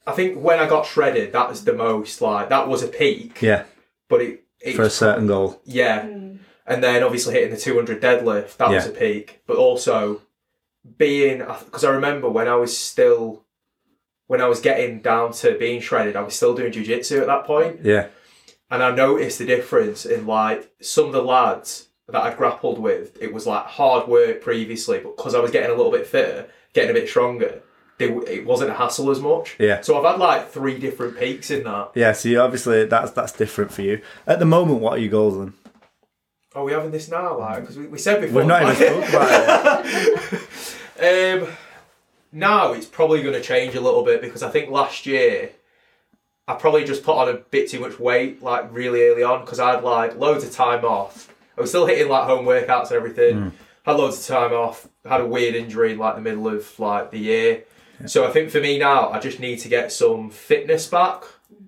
I 0.08 0.14
think 0.14 0.42
when 0.42 0.58
I 0.60 0.68
got 0.68 0.86
shredded, 0.86 1.34
that 1.34 1.50
was 1.50 1.66
the 1.66 1.74
most 1.74 2.22
like 2.22 2.50
that 2.50 2.68
was 2.68 2.82
a 2.82 2.88
peak, 2.88 3.42
Yeah, 3.42 3.66
but 4.10 4.22
it, 4.22 4.44
it 4.62 4.76
for 4.76 4.84
a 4.84 4.90
certain 4.90 5.28
goal. 5.28 5.62
yeah, 5.66 6.04
Mm. 6.04 6.40
and 6.66 6.84
then 6.84 7.04
obviously 7.04 7.34
hitting 7.36 7.52
the 7.52 7.58
200 7.58 8.02
deadlift, 8.02 8.58
that 8.58 8.70
was 8.70 8.88
a 8.88 8.92
peak. 8.92 9.42
But 9.46 9.58
also 9.58 10.22
being, 10.98 11.40
because 11.40 11.84
I 11.84 11.90
remember 11.92 12.30
when 12.30 12.48
I 12.48 12.56
was 12.56 12.76
still, 12.78 13.44
when 14.28 14.42
I 14.42 14.48
was 14.48 14.62
getting 14.62 15.02
down 15.02 15.34
to 15.34 15.58
being 15.58 15.82
shredded, 15.82 16.16
I 16.16 16.22
was 16.22 16.36
still 16.36 16.56
doing 16.56 16.72
jujitsu 16.72 17.20
at 17.22 17.28
that 17.28 17.44
point, 17.46 17.82
Yeah. 17.84 18.08
and 18.72 18.82
I 18.82 18.96
noticed 18.96 19.40
the 19.40 19.46
difference 19.46 20.06
in 20.06 20.26
like 20.26 20.70
some 20.82 21.06
of 21.06 21.12
the 21.12 21.22
lads 21.24 21.90
that 22.08 22.22
I'd 22.24 22.38
grappled 22.38 22.80
with. 22.80 23.22
It 23.22 23.34
was 23.34 23.46
like 23.46 23.66
hard 23.66 24.08
work 24.08 24.42
previously, 24.42 25.00
but 25.00 25.18
because 25.18 25.36
I 25.36 25.40
was 25.40 25.52
getting 25.52 25.70
a 25.72 25.76
little 25.76 25.92
bit 25.92 26.08
fitter, 26.08 26.48
getting 26.74 26.92
a 26.92 26.94
bit 26.94 27.10
stronger. 27.10 27.62
They, 27.98 28.10
it 28.10 28.46
wasn't 28.46 28.70
a 28.70 28.74
hassle 28.76 29.10
as 29.10 29.20
much. 29.20 29.56
Yeah. 29.60 29.82
So 29.82 29.98
I've 29.98 30.12
had 30.12 30.20
like 30.20 30.52
three 30.52 30.78
different 30.78 31.18
peaks 31.18 31.50
in 31.50 31.64
that. 31.64 31.92
Yeah, 31.96 32.12
so 32.12 32.30
you 32.30 32.40
obviously 32.40 32.86
that's 32.86 33.12
that's 33.12 33.32
different 33.32 33.72
for 33.72 33.82
you. 33.82 34.02
At 34.28 34.40
the 34.40 34.46
moment, 34.46 34.82
what 34.82 34.94
are 34.94 35.00
your 35.00 35.10
goals 35.10 35.38
then? 35.38 35.54
Are 36.54 36.64
we 36.64 36.74
having 36.74 36.92
this 36.92 37.10
now? 37.10 37.38
Like, 37.40 37.62
because 37.62 37.78
we, 37.78 37.88
we 37.88 37.98
said 37.98 38.22
before. 38.22 38.38
We've 38.38 38.48
not 38.48 38.62
even 38.64 38.76
spoke 38.76 39.10
about 39.10 39.86
it. 39.86 40.42
Um, 41.00 41.48
now 42.32 42.74
it's 42.74 42.88
probably 42.88 43.22
going 43.22 43.36
to 43.36 43.42
change 43.42 43.76
a 43.76 43.82
little 43.82 44.04
bit 44.04 44.20
because 44.20 44.42
I 44.42 44.50
think 44.50 44.72
last 44.72 45.06
year 45.06 45.52
I 46.48 46.56
probably 46.56 46.86
just 46.86 47.04
put 47.04 47.16
on 47.16 47.30
a 47.30 47.36
bit 47.36 47.70
too 47.70 47.80
much 47.80 48.00
weight, 48.00 48.42
like 48.42 48.74
really 48.74 49.04
early 49.08 49.22
on, 49.22 49.42
because 49.42 49.60
I 49.60 49.76
had 49.76 49.84
like 49.84 50.18
loads 50.18 50.44
of 50.44 50.52
time 50.52 50.84
off. 50.86 51.32
I 51.58 51.62
was 51.62 51.70
still 51.70 51.86
hitting 51.86 52.10
like 52.10 52.24
home 52.26 52.46
workouts 52.46 52.88
and 52.88 52.94
everything. 52.94 53.54
Had 53.86 53.98
loads 53.98 54.18
of 54.20 54.26
time 54.36 54.54
off. 54.54 54.88
Had 55.06 55.22
a 55.22 55.26
weird 55.28 55.54
injury 55.56 55.92
in 55.92 56.00
like 56.00 56.16
the 56.16 56.22
middle 56.22 56.48
of 56.48 56.80
like 56.80 57.12
the 57.12 57.20
year. 57.20 57.64
So 58.06 58.28
I 58.28 58.32
think 58.32 58.52
for 58.52 58.60
me 58.62 58.78
now, 58.78 59.10
I 59.10 59.20
just 59.20 59.40
need 59.40 59.58
to 59.60 59.70
get 59.70 59.92
some 59.92 60.30
fitness 60.30 60.88
back, 60.88 61.24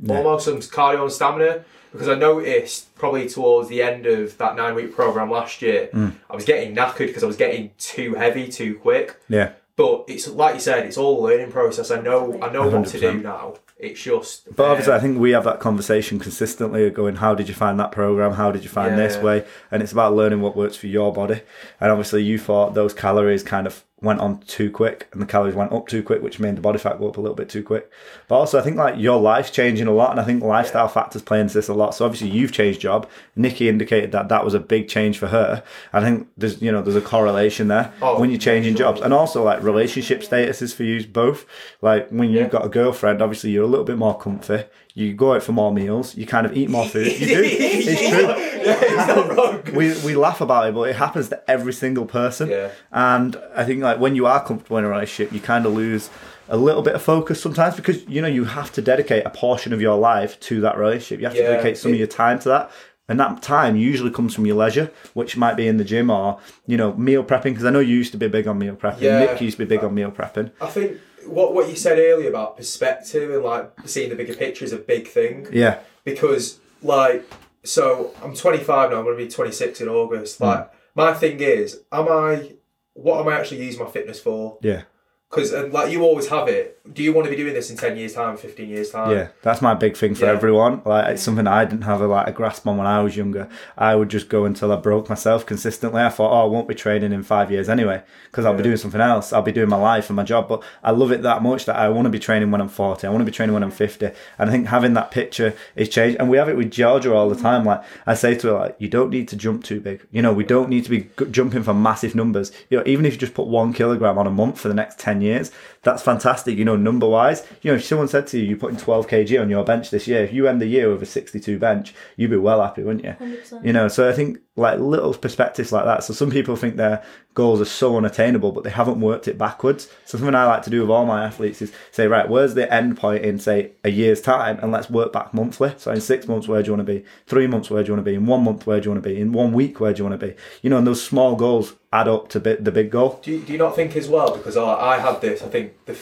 almost 0.07 0.45
some 0.45 0.59
cardio 0.59 1.03
and 1.03 1.11
stamina. 1.11 1.65
Because 1.91 2.07
I 2.07 2.13
noticed 2.13 2.93
probably 2.95 3.27
towards 3.27 3.67
the 3.67 3.81
end 3.81 4.05
of 4.05 4.37
that 4.37 4.55
nine 4.55 4.75
week 4.75 4.93
program 4.93 5.31
last 5.31 5.61
year, 5.61 5.89
I 6.29 6.35
was 6.35 6.45
getting 6.45 6.75
knackered 6.75 7.07
because 7.07 7.23
I 7.23 7.27
was 7.27 7.37
getting 7.37 7.71
too 7.79 8.13
heavy 8.13 8.47
too 8.47 8.75
quick. 8.75 9.19
Yeah. 9.27 9.53
But 9.75 10.05
it's 10.07 10.27
like 10.27 10.55
you 10.55 10.59
said, 10.59 10.85
it's 10.85 10.97
all 10.97 11.19
a 11.19 11.29
learning 11.29 11.51
process. 11.51 11.89
I 11.89 12.01
know, 12.01 12.37
I 12.41 12.51
know 12.51 12.69
what 12.69 12.87
to 12.89 12.99
do 12.99 13.13
now. 13.21 13.55
It's 13.77 14.01
just. 14.01 14.53
But 14.53 14.65
obviously, 14.65 14.91
um, 14.91 14.99
I 14.99 15.01
think 15.01 15.19
we 15.19 15.31
have 15.31 15.45
that 15.45 15.61
conversation 15.61 16.19
consistently 16.19 16.85
of 16.85 16.93
going, 16.93 17.15
how 17.15 17.33
did 17.33 17.47
you 17.47 17.53
find 17.53 17.79
that 17.79 17.93
program? 17.93 18.33
How 18.33 18.51
did 18.51 18.63
you 18.63 18.69
find 18.69 18.97
Yeah, 18.97 19.07
this 19.07 19.17
way? 19.23 19.45
And 19.71 19.81
it's 19.81 19.93
about 19.93 20.13
learning 20.13 20.41
what 20.41 20.57
works 20.57 20.75
for 20.75 20.87
your 20.87 21.13
body. 21.13 21.41
And 21.79 21.89
obviously, 21.89 22.21
you 22.23 22.37
thought 22.37 22.73
those 22.73 22.93
calories 22.93 23.41
kind 23.41 23.65
of 23.65 23.85
went 24.01 24.19
on 24.21 24.39
too 24.41 24.71
quick 24.71 25.07
and 25.11 25.21
the 25.21 25.25
calories 25.25 25.55
went 25.55 25.73
up 25.73 25.87
too 25.87 26.01
quick, 26.01 26.21
which 26.21 26.39
made 26.39 26.55
the 26.55 26.61
body 26.61 26.79
fat 26.79 26.97
go 26.99 27.09
up 27.09 27.17
a 27.17 27.21
little 27.21 27.35
bit 27.35 27.49
too 27.49 27.61
quick. 27.63 27.91
But 28.27 28.35
also, 28.35 28.57
I 28.57 28.61
think 28.61 28.77
like 28.77 28.97
your 28.97 29.19
life's 29.19 29.51
changing 29.51 29.87
a 29.87 29.91
lot. 29.91 30.11
And 30.11 30.19
I 30.19 30.23
think 30.23 30.41
lifestyle 30.41 30.87
factors 30.87 31.21
play 31.21 31.41
into 31.41 31.53
this 31.53 31.67
a 31.67 31.73
lot. 31.73 31.93
So 31.95 32.05
obviously, 32.05 32.29
you've 32.29 32.51
changed 32.53 32.79
job. 32.81 33.09
Nicky 33.35 33.67
indicated 33.67 34.11
that 34.13 34.29
that 34.29 34.45
was 34.45 34.53
a 34.53 34.59
big 34.59 34.87
change 34.87 35.17
for 35.17 35.27
her. 35.27 35.63
I 35.91 35.99
think 36.01 36.27
there's, 36.37 36.61
you 36.61 36.71
know, 36.71 36.81
there's 36.81 36.95
a 36.95 37.01
correlation 37.01 37.67
there 37.67 37.91
Oh, 38.01 38.19
when 38.19 38.29
you're 38.29 38.39
changing 38.39 38.75
sure. 38.75 38.85
jobs. 38.85 39.01
And 39.01 39.13
also, 39.13 39.43
like 39.43 39.61
relationship 39.63 40.21
statuses 40.21 40.73
for 40.73 40.83
you 40.83 41.05
both. 41.05 41.45
Like 41.81 42.09
when 42.09 42.29
you've 42.29 42.43
Yeah. 42.43 42.47
got 42.49 42.65
a 42.65 42.69
girlfriend, 42.69 43.21
obviously 43.21 43.49
you're 43.51 43.63
a 43.63 43.67
little 43.67 43.85
bit 43.85 43.97
more 43.97 44.17
comfy. 44.17 44.63
You 44.95 45.13
go 45.13 45.33
out 45.35 45.43
for 45.43 45.51
more 45.51 45.71
meals. 45.71 46.15
You 46.17 46.25
kind 46.25 46.45
of 46.45 46.57
eat 46.57 46.69
more 46.69 46.85
food. 46.87 47.07
You 47.19 47.27
do. 47.27 47.41
It's 47.45 48.09
true. 48.09 48.27
yeah, 48.27 48.79
it's 48.81 49.07
not 49.07 49.29
wrong. 49.37 49.63
We, 49.75 49.93
we 50.03 50.15
laugh 50.15 50.41
about 50.41 50.67
it, 50.67 50.73
but 50.75 50.89
it 50.89 50.95
happens 50.95 51.29
to 51.29 51.49
every 51.49 51.73
single 51.73 52.05
person. 52.05 52.49
Yeah. 52.49 52.71
And 52.91 53.37
I 53.55 53.63
think 53.63 53.81
like 53.83 53.99
when 53.99 54.15
you 54.15 54.25
are 54.25 54.43
comfortable 54.43 54.77
in 54.77 54.85
a 54.85 54.89
relationship, 54.89 55.31
you 55.33 55.39
kind 55.39 55.65
of 55.65 55.73
lose 55.73 56.09
a 56.49 56.57
little 56.57 56.81
bit 56.81 56.95
of 56.95 57.01
focus 57.03 57.39
sometimes 57.41 57.75
because 57.75 58.03
you 58.07 58.21
know 58.21 58.27
you 58.27 58.43
have 58.45 58.71
to 58.73 58.81
dedicate 58.81 59.23
a 59.25 59.29
portion 59.29 59.71
of 59.71 59.79
your 59.81 59.95
life 59.97 60.39
to 60.41 60.59
that 60.61 60.77
relationship. 60.77 61.19
You 61.19 61.27
have 61.27 61.35
to 61.35 61.41
Yeah, 61.41 61.49
dedicate 61.51 61.77
some 61.77 61.91
it- 61.91 61.95
of 61.95 61.99
your 61.99 62.07
time 62.07 62.39
to 62.39 62.49
that. 62.49 62.71
And 63.07 63.19
that 63.19 63.41
time 63.41 63.75
usually 63.75 64.11
comes 64.11 64.35
from 64.35 64.45
your 64.45 64.55
leisure, 64.55 64.91
which 65.15 65.35
might 65.35 65.55
be 65.57 65.67
in 65.67 65.77
the 65.77 65.83
gym 65.83 66.11
or, 66.11 66.39
you 66.67 66.77
know, 66.77 66.93
meal 66.93 67.23
prepping. 67.23 67.43
Because 67.53 67.65
I 67.65 67.71
know 67.71 67.79
you 67.79 67.95
used 67.95 68.11
to 68.11 68.19
be 68.19 68.27
big 68.27 68.47
on 68.47 68.59
meal 68.59 68.75
prepping. 68.75 69.01
Yeah. 69.01 69.19
Nick 69.21 69.41
used 69.41 69.57
to 69.57 69.65
be 69.65 69.69
big 69.75 69.83
on 69.83 69.95
meal 69.95 70.11
prepping. 70.11 70.51
I 70.61 70.67
think 70.67 70.97
what 71.29 71.53
what 71.53 71.69
you 71.69 71.75
said 71.75 71.97
earlier 71.99 72.29
about 72.29 72.57
perspective 72.57 73.29
and 73.31 73.43
like 73.43 73.71
seeing 73.85 74.09
the 74.09 74.15
bigger 74.15 74.33
picture 74.35 74.65
is 74.65 74.73
a 74.73 74.77
big 74.77 75.07
thing. 75.07 75.47
Yeah. 75.51 75.79
because 76.03 76.59
like 76.81 77.23
so 77.63 78.13
I'm 78.23 78.33
25 78.35 78.91
now 78.91 78.97
I'm 78.99 79.03
going 79.05 79.17
to 79.17 79.23
be 79.23 79.29
26 79.29 79.81
in 79.81 79.87
Hmm. 79.87 79.93
August 79.93 80.39
like 80.41 80.71
my 80.95 81.13
thing 81.13 81.39
is 81.39 81.81
am 81.91 82.07
I 82.09 82.53
what 82.93 83.19
am 83.21 83.27
I 83.27 83.37
actually 83.39 83.63
using 83.65 83.83
my 83.83 83.89
fitness 83.91 84.19
for 84.19 84.57
Yeah. 84.61 84.83
because 85.29 85.51
and 85.53 85.71
like 85.73 85.91
you 85.91 86.03
always 86.03 86.27
have 86.29 86.47
it 86.47 86.78
do 86.93 87.03
you 87.03 87.13
want 87.13 87.25
to 87.25 87.29
be 87.29 87.35
doing 87.35 87.53
this 87.53 87.69
in 87.69 87.77
10 87.77 87.97
years 87.97 88.13
time 88.13 88.37
15 88.37 88.69
years 88.69 88.89
time 88.91 89.11
Yeah, 89.11 89.27
that's 89.41 89.61
my 89.61 89.73
big 89.73 89.95
thing 89.95 90.15
for 90.15 90.25
Yeah. 90.25 90.31
everyone. 90.31 90.81
Like 90.85 91.09
it's 91.09 91.21
something 91.21 91.47
I 91.47 91.65
didn't 91.65 91.83
have 91.83 92.01
a 92.01 92.07
like 92.07 92.27
a 92.27 92.31
grasp 92.31 92.67
on 92.67 92.77
when 92.77 92.87
I 92.87 93.01
was 93.01 93.15
younger. 93.15 93.47
I 93.77 93.95
would 93.95 94.09
just 94.09 94.29
go 94.29 94.45
until 94.45 94.71
I 94.71 94.77
broke 94.77 95.09
myself 95.09 95.45
consistently. 95.45 96.01
I 96.01 96.09
thought, 96.09 96.31
oh, 96.31 96.43
I 96.43 96.45
won't 96.45 96.67
be 96.67 96.75
training 96.75 97.11
in 97.11 97.23
five 97.23 97.51
years 97.51 97.69
anyway 97.69 98.01
because 98.25 98.45
I'll 98.45 98.55
be 98.55 98.63
doing 98.63 98.77
something 98.77 99.01
else. 99.01 99.31
I'll 99.33 99.41
be 99.41 99.51
doing 99.51 99.69
my 99.69 99.77
life 99.77 100.09
and 100.09 100.15
my 100.15 100.23
job. 100.23 100.47
But 100.47 100.63
I 100.83 100.91
love 100.91 101.11
it 101.11 101.21
that 101.21 101.41
much 101.43 101.65
that 101.65 101.75
I 101.75 101.89
want 101.89 102.05
to 102.05 102.09
be 102.09 102.19
training 102.19 102.51
when 102.51 102.61
I'm 102.61 102.69
forty. 102.69 103.05
I 103.07 103.09
want 103.09 103.21
to 103.21 103.25
be 103.25 103.31
training 103.31 103.53
when 103.53 103.63
I'm 103.63 103.71
fifty. 103.71 104.07
And 104.37 104.49
I 104.49 104.51
think 104.51 104.67
having 104.67 104.93
that 104.93 105.11
picture 105.11 105.53
is 105.75 105.89
changed. 105.89 106.17
And 106.19 106.29
we 106.29 106.37
have 106.37 106.49
it 106.49 106.57
with 106.57 106.71
Georgia 106.71 107.13
all 107.13 107.29
the 107.29 107.35
mm. 107.35 107.41
time. 107.41 107.65
Like 107.65 107.83
I 108.07 108.13
say 108.15 108.35
to 108.35 108.47
her, 108.47 108.53
like 108.53 108.75
you 108.79 108.87
don't 108.87 109.09
need 109.09 109.27
to 109.29 109.35
jump 109.35 109.63
too 109.63 109.79
big. 109.79 110.05
You 110.11 110.21
know, 110.21 110.33
we 110.33 110.43
don't 110.43 110.69
need 110.69 110.83
to 110.85 110.89
be 110.89 111.01
g- 111.17 111.25
jumping 111.31 111.63
for 111.63 111.73
massive 111.73 112.15
numbers. 112.15 112.51
You 112.69 112.77
know, 112.77 112.83
even 112.85 113.05
if 113.05 113.13
you 113.13 113.19
just 113.19 113.33
put 113.33 113.47
one 113.47 113.73
kilogram 113.73 114.17
on 114.17 114.27
a 114.27 114.31
month 114.31 114.59
for 114.59 114.67
the 114.67 114.73
next 114.73 114.99
ten 114.99 115.21
years, 115.21 115.51
that's 115.81 116.03
fantastic. 116.03 116.57
You 116.57 116.65
know, 116.65 116.75
number 116.75 117.07
wise. 117.07 117.45
You 117.61 117.71
know, 117.71 117.77
if 117.77 117.85
someone 117.85 118.07
said 118.07 118.27
to 118.27 118.39
you, 118.39 118.45
you're 118.45 118.57
putting 118.57 118.77
12 118.77 119.07
kg 119.07 119.41
on 119.41 119.49
your 119.49 119.63
bench 119.63 119.89
this 119.91 120.07
year, 120.07 120.23
if 120.23 120.33
you 120.33 120.47
end 120.47 120.61
the 120.61 120.67
year 120.67 120.91
with 120.91 121.01
a 121.01 121.05
62 121.05 121.57
bench, 121.57 121.93
you'd 122.17 122.31
be 122.31 122.37
well 122.37 122.61
happy, 122.61 122.83
wouldn't 122.83 123.05
you? 123.05 123.15
100%. 123.19 123.65
You 123.65 123.73
know, 123.73 123.87
so 123.87 124.09
I 124.09 124.13
think 124.13 124.39
like 124.59 124.79
little 124.79 125.13
perspectives 125.13 125.71
like 125.71 125.85
that. 125.85 126.03
So 126.03 126.13
some 126.13 126.29
people 126.29 126.55
think 126.55 126.75
their 126.75 127.03
goals 127.33 127.61
are 127.61 127.65
so 127.65 127.95
unattainable, 127.97 128.51
but 128.51 128.63
they 128.63 128.69
haven't 128.69 128.99
worked 128.99 129.27
it 129.27 129.37
backwards. 129.37 129.89
So 130.05 130.17
something 130.17 130.35
I 130.35 130.45
like 130.45 130.63
to 130.63 130.69
do 130.69 130.81
with 130.81 130.89
all 130.89 131.05
my 131.05 131.25
athletes 131.25 131.61
is 131.61 131.71
say, 131.91 132.07
right, 132.07 132.27
where's 132.27 132.53
the 132.53 132.71
end 132.71 132.97
point 132.97 133.23
in 133.23 133.39
say 133.39 133.71
a 133.83 133.89
year's 133.89 134.21
time, 134.21 134.59
and 134.61 134.71
let's 134.71 134.89
work 134.89 135.13
back 135.13 135.33
monthly. 135.33 135.73
So 135.77 135.91
in 135.91 136.01
six 136.01 136.27
months, 136.27 136.47
where 136.47 136.61
do 136.61 136.67
you 136.67 136.73
want 136.73 136.85
to 136.85 136.93
be? 136.93 137.05
Three 137.25 137.47
months, 137.47 137.69
where 137.69 137.83
do 137.83 137.87
you 137.87 137.93
want 137.93 138.05
to 138.05 138.11
be? 138.11 138.15
In 138.15 138.25
one 138.25 138.43
month, 138.43 138.67
where 138.67 138.79
do 138.79 138.85
you 138.85 138.91
want 138.91 139.03
to 139.03 139.09
be? 139.09 139.19
In 139.19 139.31
one 139.31 139.53
week, 139.53 139.79
where 139.79 139.93
do 139.93 139.99
you 140.03 140.09
want 140.09 140.19
to 140.19 140.27
be? 140.27 140.35
You 140.61 140.69
know, 140.69 140.77
and 140.77 140.85
those 140.85 141.01
small 141.01 141.35
goals 141.35 141.75
add 141.91 142.07
up 142.07 142.29
to 142.29 142.39
the 142.39 142.71
big 142.71 142.91
goal. 142.91 143.19
do 143.23 143.31
you, 143.31 143.39
do 143.41 143.51
you 143.51 143.57
not 143.57 143.75
think 143.75 143.95
as 143.95 144.07
well 144.07 144.35
because 144.37 144.55
I, 144.55 144.75
I 144.75 144.99
had 144.99 145.21
this 145.21 145.41
I 145.41 145.47
think 145.47 145.73
the, 145.85 145.93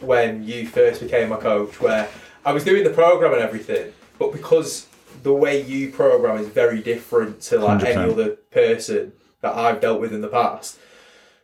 when 0.00 0.44
you 0.44 0.66
first 0.66 1.00
became 1.00 1.28
my 1.28 1.36
coach 1.36 1.80
where 1.80 2.08
I 2.44 2.52
was 2.52 2.62
doing 2.62 2.84
the 2.84 2.90
program 2.90 3.32
and 3.32 3.42
everything 3.42 3.92
but 4.16 4.32
because 4.32 4.86
the 5.24 5.32
way 5.32 5.60
you 5.60 5.90
program 5.90 6.36
is 6.38 6.46
very 6.48 6.80
different 6.80 7.40
to 7.40 7.58
like 7.58 7.80
100%. 7.80 7.84
any 7.86 8.12
other 8.12 8.28
person 8.52 9.12
that 9.40 9.54
I've 9.54 9.80
dealt 9.80 10.00
with 10.00 10.12
in 10.12 10.20
the 10.20 10.28
past 10.28 10.78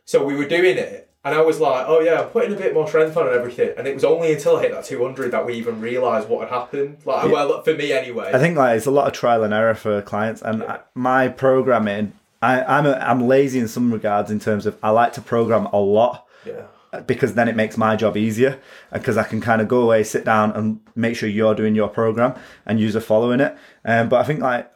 so 0.05 0.23
we 0.23 0.35
were 0.35 0.47
doing 0.47 0.77
it 0.77 1.09
and 1.23 1.35
I 1.35 1.41
was 1.41 1.59
like 1.59 1.85
oh 1.87 1.99
yeah 1.99 2.21
I'm 2.21 2.29
putting 2.29 2.53
a 2.53 2.55
bit 2.55 2.73
more 2.73 2.87
strength 2.87 3.15
on 3.17 3.27
and 3.27 3.35
everything 3.35 3.71
and 3.77 3.87
it 3.87 3.93
was 3.93 4.03
only 4.03 4.33
until 4.33 4.57
I 4.57 4.61
hit 4.63 4.71
that 4.71 4.85
200 4.85 5.31
that 5.31 5.45
we 5.45 5.53
even 5.55 5.81
realised 5.81 6.29
what 6.29 6.41
had 6.47 6.55
happened 6.57 6.97
like 7.05 7.25
Yeah. 7.25 7.31
well 7.31 7.61
for 7.63 7.73
me 7.73 7.91
anyway 7.91 8.31
I 8.33 8.39
think 8.39 8.55
like 8.57 8.77
it's 8.77 8.85
a 8.87 8.91
lot 8.91 9.07
of 9.07 9.13
trial 9.13 9.43
and 9.43 9.53
error 9.53 9.75
for 9.75 10.01
clients, 10.01 10.41
and 10.41 10.63
I, 10.63 10.79
my 10.95 11.27
programming, 11.27 12.13
I, 12.41 12.63
I'm 12.63 12.85
a, 12.87 12.93
I'm 12.93 13.21
lazy 13.27 13.59
in 13.59 13.67
some 13.67 13.91
regards 13.91 14.31
in 14.31 14.39
terms 14.39 14.65
of 14.65 14.77
I 14.81 14.89
like 14.91 15.13
to 15.13 15.21
program 15.21 15.65
a 15.67 15.79
lot 15.79 16.27
yeah 16.45 16.63
because 17.07 17.35
then 17.35 17.47
it 17.47 17.55
makes 17.55 17.77
my 17.77 17.95
job 17.95 18.17
easier 18.17 18.59
uh, 18.91 18.97
because 18.97 19.15
I 19.17 19.23
can 19.23 19.39
kind 19.39 19.61
of 19.61 19.67
go 19.69 19.81
away, 19.81 20.03
sit 20.03 20.25
down, 20.25 20.51
and 20.51 20.81
make 20.93 21.15
sure 21.15 21.29
you're 21.29 21.55
doing 21.55 21.73
your 21.73 21.87
program 21.87 22.33
and 22.65 22.79
user 22.81 22.99
following 22.99 23.39
it. 23.39 23.55
Um, 23.85 24.09
but 24.09 24.17
I 24.21 24.23
think 24.23 24.39
like 24.41 24.71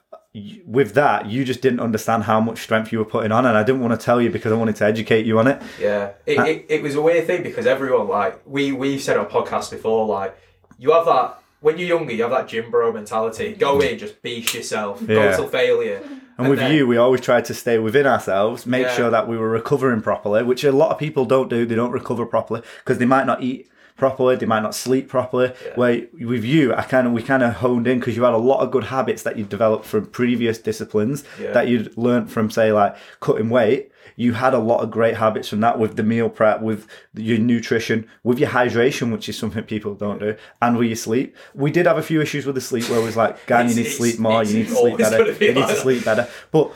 with 0.65 0.93
that, 0.95 1.27
you 1.27 1.45
just 1.45 1.61
didn't 1.61 1.79
understand 1.79 2.23
how 2.23 2.41
much 2.41 2.59
strength 2.59 2.91
you 2.91 2.99
were 2.99 3.05
putting 3.05 3.31
on, 3.31 3.45
and 3.45 3.57
I 3.57 3.63
didn't 3.63 3.81
want 3.81 3.97
to 3.99 4.03
tell 4.03 4.21
you 4.21 4.29
because 4.29 4.51
I 4.51 4.55
wanted 4.55 4.75
to 4.77 4.85
educate 4.85 5.25
you 5.25 5.39
on 5.39 5.47
it. 5.47 5.61
Yeah, 5.79 6.11
it, 6.25 6.39
Uh, 6.39 6.43
it, 6.45 6.65
it 6.69 6.83
was 6.83 6.95
a 6.95 7.01
weird 7.01 7.25
thing 7.25 7.43
because 7.43 7.65
everyone 7.65 8.07
like 8.07 8.41
we 8.45 8.71
we've 8.71 9.01
said 9.01 9.17
on 9.17 9.27
podcasts 9.27 9.69
before 9.71 10.05
like 10.05 10.37
you 10.77 10.91
have 10.91 11.05
that 11.05 11.39
when 11.61 11.77
you're 11.77 11.87
younger 11.87 12.13
you 12.13 12.21
have 12.23 12.31
that 12.31 12.47
gym 12.47 12.69
bro 12.69 12.91
mentality. 12.91 13.53
Go 13.53 13.79
in, 13.79 13.97
just 13.97 14.21
beast 14.21 14.53
yourself, 14.53 15.01
Yeah. 15.01 15.15
go 15.31 15.35
till 15.37 15.47
failure. 15.47 16.01
And 16.37 16.49
with 16.49 16.59
then- 16.59 16.73
you, 16.73 16.85
we 16.85 16.97
always 16.97 17.21
tried 17.21 17.45
to 17.45 17.53
stay 17.53 17.79
within 17.79 18.05
ourselves, 18.05 18.65
make 18.65 18.87
Yeah. 18.87 18.93
sure 18.95 19.09
that 19.09 19.27
we 19.29 19.37
were 19.37 19.49
recovering 19.49 20.01
properly, 20.01 20.43
which 20.43 20.65
a 20.65 20.71
lot 20.73 20.91
of 20.91 20.97
people 20.99 21.23
don't 21.23 21.49
do. 21.49 21.65
They 21.65 21.75
don't 21.75 21.91
recover 21.91 22.25
properly 22.25 22.61
because 22.83 22.97
they 22.97 23.05
might 23.05 23.25
not 23.25 23.41
eat 23.41 23.69
properly, 23.97 24.35
they 24.35 24.45
might 24.45 24.61
not 24.61 24.75
sleep 24.75 25.07
properly. 25.07 25.53
Where 25.75 26.01
with 26.19 26.43
you, 26.43 26.73
I 26.73 26.83
kind 26.83 27.07
of 27.07 27.13
we 27.13 27.21
kind 27.23 27.43
of 27.43 27.53
honed 27.55 27.87
in 27.87 27.99
because 27.99 28.15
you 28.15 28.23
had 28.23 28.33
a 28.33 28.37
lot 28.37 28.59
of 28.61 28.71
good 28.71 28.85
habits 28.85 29.23
that 29.23 29.37
you 29.37 29.45
developed 29.45 29.85
from 29.85 30.05
previous 30.07 30.57
disciplines 30.57 31.23
Yeah. 31.41 31.51
that 31.53 31.67
you'd 31.67 31.95
learned 31.97 32.31
from, 32.31 32.49
say, 32.49 32.71
like 32.71 32.95
cutting 33.19 33.49
weight. 33.49 33.91
You 34.17 34.33
had 34.33 34.53
a 34.53 34.59
lot 34.59 34.81
of 34.81 34.91
great 34.91 35.17
habits 35.17 35.49
from 35.49 35.59
that 35.61 35.77
with 35.77 35.97
the 35.97 36.03
meal 36.03 36.29
prep, 36.29 36.61
with 36.61 36.87
your 37.15 37.37
nutrition, 37.37 38.07
with 38.23 38.39
your 38.39 38.49
hydration, 38.49 39.11
which 39.11 39.27
is 39.27 39.37
something 39.37 39.63
people 39.63 39.93
don't 39.93 40.19
do, 40.19 40.35
and 40.61 40.77
with 40.77 40.87
your 40.87 40.95
sleep. 40.95 41.35
We 41.53 41.69
did 41.71 41.85
have 41.85 41.97
a 41.97 42.01
few 42.03 42.21
issues 42.21 42.45
with 42.45 42.55
the 42.55 42.61
sleep 42.61 42.87
where 42.89 42.99
it 42.99 43.03
was 43.03 43.17
like, 43.17 43.45
"Gan, 43.45 43.67
you 43.67 43.75
need 43.75 43.83
to 43.85 43.89
sleep 43.89 44.17
more, 44.27 44.43
you 44.43 44.59
need 44.59 44.67
to 44.67 44.75
sleep 44.75 44.97
better, 44.99 45.31
you 45.31 45.53
need 45.53 45.67
to 45.67 45.75
sleep 45.75 46.05
better." 46.05 46.27
But 46.51 46.71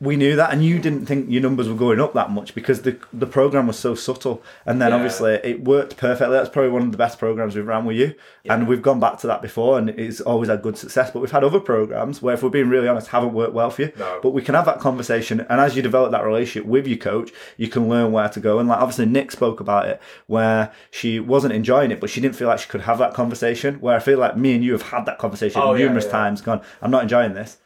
we 0.00 0.16
knew 0.16 0.36
that, 0.36 0.52
and 0.52 0.64
you 0.64 0.78
didn't 0.78 1.06
think 1.06 1.30
your 1.30 1.42
numbers 1.42 1.68
were 1.68 1.74
going 1.74 2.00
up 2.00 2.12
that 2.14 2.30
much 2.30 2.54
because 2.54 2.82
the 2.82 2.96
the 3.12 3.26
program 3.26 3.66
was 3.66 3.78
so 3.78 3.94
subtle. 3.94 4.42
And 4.66 4.80
then 4.82 4.90
Yeah. 4.90 4.96
obviously 4.96 5.34
it 5.44 5.64
worked 5.64 5.96
perfectly. 5.96 6.36
That's 6.36 6.48
probably 6.48 6.70
one 6.70 6.82
of 6.82 6.92
the 6.92 6.98
best 6.98 7.18
programs 7.18 7.54
we've 7.56 7.66
ran 7.66 7.84
with 7.84 7.96
you, 7.96 8.14
and 8.48 8.66
we've 8.68 8.82
gone 8.82 9.00
back 9.00 9.18
to 9.20 9.26
that 9.28 9.40
before, 9.42 9.78
and 9.78 9.90
it's 9.90 10.20
always 10.20 10.48
had 10.48 10.62
good 10.62 10.76
success. 10.76 11.10
But 11.10 11.20
we've 11.20 11.30
had 11.30 11.44
other 11.44 11.60
programs 11.60 12.20
where, 12.20 12.34
if 12.34 12.42
we're 12.42 12.50
being 12.50 12.68
really 12.68 12.88
honest, 12.88 13.08
haven't 13.08 13.32
worked 13.34 13.54
well 13.54 13.70
for 13.70 13.82
you. 13.82 13.92
No. 13.98 14.18
But 14.22 14.30
we 14.30 14.42
can 14.42 14.54
have 14.54 14.66
that 14.66 14.80
conversation, 14.80 15.46
and 15.48 15.60
as 15.60 15.76
you 15.76 15.82
develop 15.82 16.10
that 16.12 16.24
relationship 16.24 16.66
with 16.68 16.86
your 16.86 16.98
coach, 16.98 17.30
you 17.56 17.68
can 17.68 17.88
learn 17.88 18.12
where 18.12 18.28
to 18.28 18.40
go. 18.40 18.58
And 18.58 18.68
like 18.68 18.80
obviously 18.80 19.06
Nick 19.06 19.30
spoke 19.30 19.60
about 19.60 19.86
it, 19.86 20.00
where 20.26 20.72
she 20.90 21.20
wasn't 21.20 21.54
enjoying 21.54 21.90
it, 21.90 22.00
but 22.00 22.10
she 22.10 22.20
didn't 22.20 22.36
feel 22.36 22.48
like 22.48 22.58
she 22.58 22.68
could 22.68 22.82
have 22.82 22.98
that 22.98 23.14
conversation. 23.14 23.76
Where 23.80 23.96
I 23.96 24.00
feel 24.00 24.18
like 24.18 24.36
me 24.36 24.54
and 24.54 24.64
you 24.64 24.72
have 24.72 24.82
had 24.82 25.06
that 25.06 25.18
conversation 25.18 25.60
Oh, 25.64 25.74
yeah, 25.74 25.84
numerous 25.86 26.04
yeah. 26.06 26.10
times. 26.12 26.40
Gone, 26.40 26.60
I'm 26.82 26.90
not 26.90 27.02
enjoying 27.02 27.34
this 27.34 27.58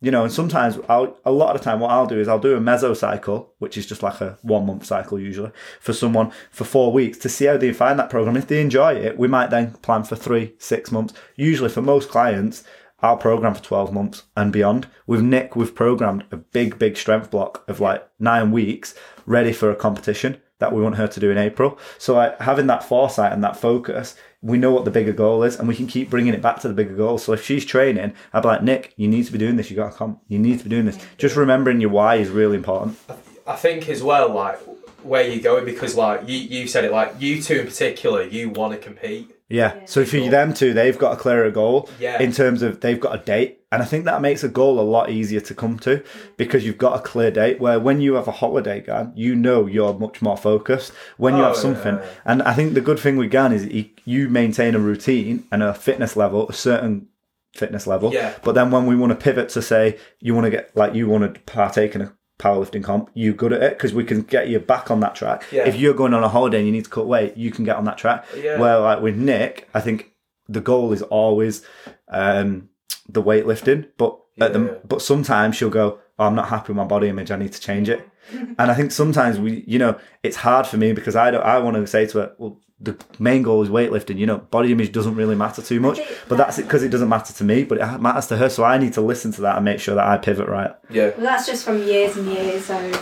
you 0.00 0.10
know, 0.10 0.24
and 0.24 0.32
sometimes 0.32 0.78
I'll, 0.88 1.16
a 1.24 1.30
lot 1.30 1.54
of 1.54 1.60
the 1.60 1.64
time 1.64 1.80
what 1.80 1.90
I'll 1.90 2.06
do 2.06 2.18
is 2.18 2.26
I'll 2.26 2.38
do 2.38 2.56
a 2.56 2.60
mesocycle, 2.60 3.48
which 3.58 3.76
is 3.76 3.86
just 3.86 4.02
like 4.02 4.20
a 4.20 4.38
one 4.42 4.66
month 4.66 4.86
cycle 4.86 5.20
usually, 5.20 5.52
for 5.78 5.92
someone 5.92 6.32
for 6.50 6.64
four 6.64 6.92
weeks 6.92 7.18
to 7.18 7.28
see 7.28 7.44
how 7.44 7.58
they 7.58 7.72
find 7.72 7.98
that 7.98 8.08
program. 8.08 8.36
If 8.36 8.46
they 8.46 8.60
enjoy 8.62 8.94
it, 8.94 9.18
we 9.18 9.28
might 9.28 9.50
then 9.50 9.72
plan 9.74 10.04
for 10.04 10.16
three, 10.16 10.54
six 10.58 10.90
months. 10.90 11.12
Usually 11.36 11.68
for 11.68 11.82
most 11.82 12.08
clients, 12.08 12.64
I'll 13.02 13.18
program 13.18 13.54
for 13.54 13.62
12 13.62 13.92
months 13.92 14.24
and 14.36 14.52
beyond. 14.52 14.86
With 15.06 15.22
Nick, 15.22 15.54
we've 15.54 15.74
programmed 15.74 16.24
a 16.30 16.36
big, 16.36 16.78
big 16.78 16.96
strength 16.96 17.30
block 17.30 17.64
of 17.68 17.80
like 17.80 18.06
nine 18.18 18.52
weeks 18.52 18.94
ready 19.26 19.52
for 19.52 19.70
a 19.70 19.76
competition 19.76 20.40
that 20.58 20.72
we 20.72 20.82
want 20.82 20.96
her 20.96 21.08
to 21.08 21.20
do 21.20 21.30
in 21.30 21.38
April. 21.38 21.78
So 21.98 22.14
like, 22.14 22.38
having 22.40 22.66
that 22.68 22.84
foresight 22.84 23.32
and 23.32 23.42
that 23.42 23.56
focus, 23.56 24.14
we 24.42 24.56
know 24.56 24.72
what 24.72 24.84
the 24.84 24.90
bigger 24.90 25.12
goal 25.12 25.42
is 25.42 25.56
and 25.58 25.68
we 25.68 25.76
can 25.76 25.86
keep 25.86 26.08
bringing 26.08 26.32
it 26.32 26.40
back 26.40 26.60
to 26.60 26.68
the 26.68 26.74
bigger 26.74 26.94
goal. 26.96 27.18
So 27.18 27.32
if 27.34 27.44
she's 27.44 27.64
training, 27.64 28.14
I'd 28.32 28.40
be 28.42 28.48
like, 28.48 28.62
Nick, 28.62 28.94
you 28.96 29.06
need 29.06 29.26
to 29.26 29.32
be 29.32 29.38
doing 29.38 29.56
this. 29.56 29.70
You 29.70 29.76
got 29.76 29.92
to 29.92 29.96
come. 29.98 30.20
You 30.28 30.38
need 30.38 30.58
to 30.58 30.64
be 30.64 30.70
doing 30.70 30.86
this. 30.86 30.98
Just 31.18 31.36
remembering 31.36 31.80
your 31.80 31.90
why 31.90 32.16
is 32.16 32.30
really 32.30 32.56
important. 32.56 32.98
I 33.46 33.56
think 33.56 33.88
as 33.88 34.02
well, 34.02 34.32
like 34.32 34.58
where 35.02 35.26
you're 35.26 35.42
going, 35.42 35.64
because 35.64 35.94
like 35.94 36.28
you, 36.28 36.36
you 36.38 36.66
said 36.66 36.84
it, 36.84 36.92
like 36.92 37.14
you 37.18 37.42
two 37.42 37.60
in 37.60 37.66
particular, 37.66 38.22
you 38.22 38.48
want 38.50 38.72
to 38.72 38.78
compete. 38.78 39.34
Yeah. 39.48 39.84
So 39.86 40.04
for 40.04 40.16
you 40.16 40.30
them 40.30 40.54
two, 40.54 40.72
they've 40.72 40.96
got 40.96 41.14
a 41.14 41.16
clearer 41.16 41.50
goal 41.50 41.90
Yeah. 41.98 42.22
in 42.22 42.32
terms 42.32 42.62
of 42.62 42.80
they've 42.80 43.00
got 43.00 43.20
a 43.20 43.24
date. 43.24 43.59
And 43.72 43.82
I 43.82 43.86
think 43.86 44.04
that 44.04 44.20
makes 44.20 44.42
a 44.42 44.48
goal 44.48 44.80
a 44.80 44.82
lot 44.82 45.10
easier 45.10 45.40
to 45.40 45.54
come 45.54 45.78
to 45.80 46.02
because 46.36 46.64
you've 46.66 46.76
got 46.78 46.98
a 46.98 47.02
clear 47.02 47.30
date. 47.30 47.60
Where 47.60 47.78
when 47.78 48.00
you 48.00 48.14
have 48.14 48.26
a 48.26 48.32
holiday, 48.32 48.80
Gan, 48.80 49.12
you 49.14 49.36
know 49.36 49.66
you're 49.66 49.94
much 49.94 50.20
more 50.20 50.36
focused. 50.36 50.92
When 51.18 51.36
you 51.36 51.42
Oh, 51.42 51.48
have 51.48 51.56
something, 51.56 51.94
yeah. 51.96 52.06
and 52.24 52.42
I 52.42 52.52
think 52.54 52.74
the 52.74 52.80
good 52.80 52.98
thing 52.98 53.16
with 53.16 53.30
Gan 53.30 53.52
is 53.52 53.62
he, 53.62 53.94
you 54.04 54.28
maintain 54.28 54.74
a 54.74 54.80
routine 54.80 55.44
and 55.52 55.62
a 55.62 55.72
fitness 55.72 56.16
level, 56.16 56.48
a 56.48 56.52
certain 56.52 57.06
fitness 57.54 57.86
level. 57.86 58.12
Yeah. 58.12 58.34
But 58.42 58.56
then 58.56 58.72
when 58.72 58.86
we 58.86 58.96
want 58.96 59.10
to 59.10 59.16
pivot 59.16 59.48
to 59.50 59.62
say 59.62 59.98
you 60.18 60.34
want 60.34 60.46
to 60.46 60.50
get 60.50 60.76
like 60.76 60.94
you 60.94 61.06
want 61.08 61.32
to 61.34 61.40
partake 61.42 61.94
in 61.94 62.00
a 62.00 62.12
powerlifting 62.40 62.82
comp, 62.82 63.10
you 63.14 63.32
good 63.34 63.52
at 63.52 63.62
it 63.62 63.76
because 63.78 63.94
we 63.94 64.02
can 64.02 64.22
get 64.22 64.48
you 64.48 64.58
back 64.58 64.90
on 64.90 64.98
that 65.00 65.14
track. 65.14 65.44
Yeah. 65.52 65.68
If 65.68 65.76
you're 65.76 65.94
going 65.94 66.14
on 66.14 66.24
a 66.24 66.28
holiday 66.28 66.56
and 66.58 66.66
you 66.66 66.72
need 66.72 66.84
to 66.86 66.90
cut 66.90 67.06
weight, 67.06 67.36
you 67.36 67.52
can 67.52 67.64
get 67.64 67.76
on 67.76 67.84
that 67.84 67.98
track. 67.98 68.24
Yeah. 68.36 68.58
Where 68.58 68.78
like 68.80 69.00
with 69.00 69.14
Nick, 69.16 69.68
I 69.74 69.80
think 69.80 70.10
the 70.48 70.60
goal 70.60 70.92
is 70.92 71.02
always 71.02 71.64
um, 72.08 72.69
the 73.08 73.22
weightlifting, 73.22 73.88
but 73.96 74.18
at 74.40 74.52
the 74.52 74.80
but 74.86 75.02
sometimes 75.02 75.56
she'll 75.56 75.70
go, 75.70 75.98
oh, 76.18 76.26
I'm 76.26 76.34
not 76.34 76.48
happy 76.48 76.68
with 76.68 76.76
my 76.76 76.84
body 76.84 77.08
image. 77.08 77.30
I 77.30 77.36
need 77.36 77.52
to 77.52 77.60
change 77.60 77.88
it. 77.88 78.08
and 78.32 78.58
I 78.58 78.74
think 78.74 78.92
sometimes 78.92 79.38
we, 79.38 79.64
you 79.66 79.78
know, 79.78 79.98
it's 80.22 80.36
hard 80.36 80.66
for 80.66 80.76
me 80.76 80.92
because 80.92 81.16
I 81.16 81.30
don't. 81.30 81.42
I 81.42 81.58
want 81.58 81.76
to 81.76 81.86
say 81.86 82.06
to 82.06 82.18
her, 82.18 82.34
well, 82.38 82.60
the 82.80 82.96
main 83.18 83.42
goal 83.42 83.62
is 83.62 83.68
weightlifting. 83.68 84.18
You 84.18 84.26
know, 84.26 84.38
body 84.38 84.72
image 84.72 84.92
doesn't 84.92 85.14
really 85.14 85.36
matter 85.36 85.62
too 85.62 85.80
much, 85.80 86.00
but 86.28 86.38
that's 86.38 86.58
it 86.58 86.62
because 86.62 86.82
it 86.82 86.88
doesn't 86.88 87.08
matter 87.08 87.32
to 87.32 87.44
me, 87.44 87.64
but 87.64 87.78
it 87.78 88.00
matters 88.00 88.26
to 88.28 88.36
her. 88.36 88.48
So 88.48 88.64
I 88.64 88.78
need 88.78 88.94
to 88.94 89.00
listen 89.00 89.32
to 89.32 89.42
that 89.42 89.56
and 89.56 89.64
make 89.64 89.80
sure 89.80 89.94
that 89.94 90.06
I 90.06 90.16
pivot 90.16 90.48
right. 90.48 90.72
Yeah. 90.88 91.10
Well, 91.10 91.26
that's 91.26 91.46
just 91.46 91.64
from 91.64 91.82
years 91.82 92.16
and 92.16 92.26
years 92.26 92.70
of, 92.70 92.94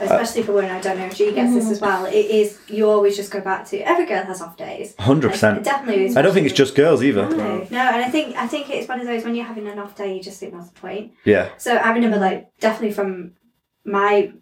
uh, 0.00 0.04
especially 0.04 0.42
for 0.42 0.52
women. 0.52 0.70
I 0.70 0.80
don't 0.80 0.98
know 0.98 1.06
if 1.06 1.14
she 1.14 1.32
gets 1.32 1.52
this 1.52 1.66
mhm. 1.66 1.72
as 1.72 1.80
well. 1.80 2.06
It 2.06 2.14
is 2.14 2.58
you 2.68 2.88
always 2.88 3.14
just 3.14 3.30
go 3.30 3.40
back 3.40 3.66
to 3.66 3.78
every 3.80 4.06
girl 4.06 4.24
has 4.24 4.40
off 4.40 4.56
days. 4.56 4.94
Hundred 4.98 5.32
percent, 5.32 5.62
Definitely. 5.64 6.16
I 6.16 6.22
don't 6.22 6.32
think 6.32 6.46
it's 6.46 6.56
just 6.56 6.74
girls 6.74 7.02
either. 7.02 7.28
No, 7.28 7.36
no, 7.36 7.78
and 7.78 8.04
I 8.04 8.08
think 8.08 8.36
I 8.36 8.46
think 8.46 8.70
it's 8.70 8.88
one 8.88 9.00
of 9.00 9.06
those 9.06 9.24
when 9.24 9.34
you're 9.34 9.44
having 9.44 9.68
an 9.68 9.78
off 9.78 9.94
day, 9.94 10.16
you 10.16 10.22
just 10.22 10.40
think 10.40 10.54
what's 10.54 10.70
the 10.70 10.80
point. 10.80 11.12
Yeah. 11.24 11.50
So 11.58 11.76
I 11.76 11.92
remember 11.92 12.18
like 12.18 12.58
definitely 12.58 12.92
from 12.92 13.32
my 13.84 14.32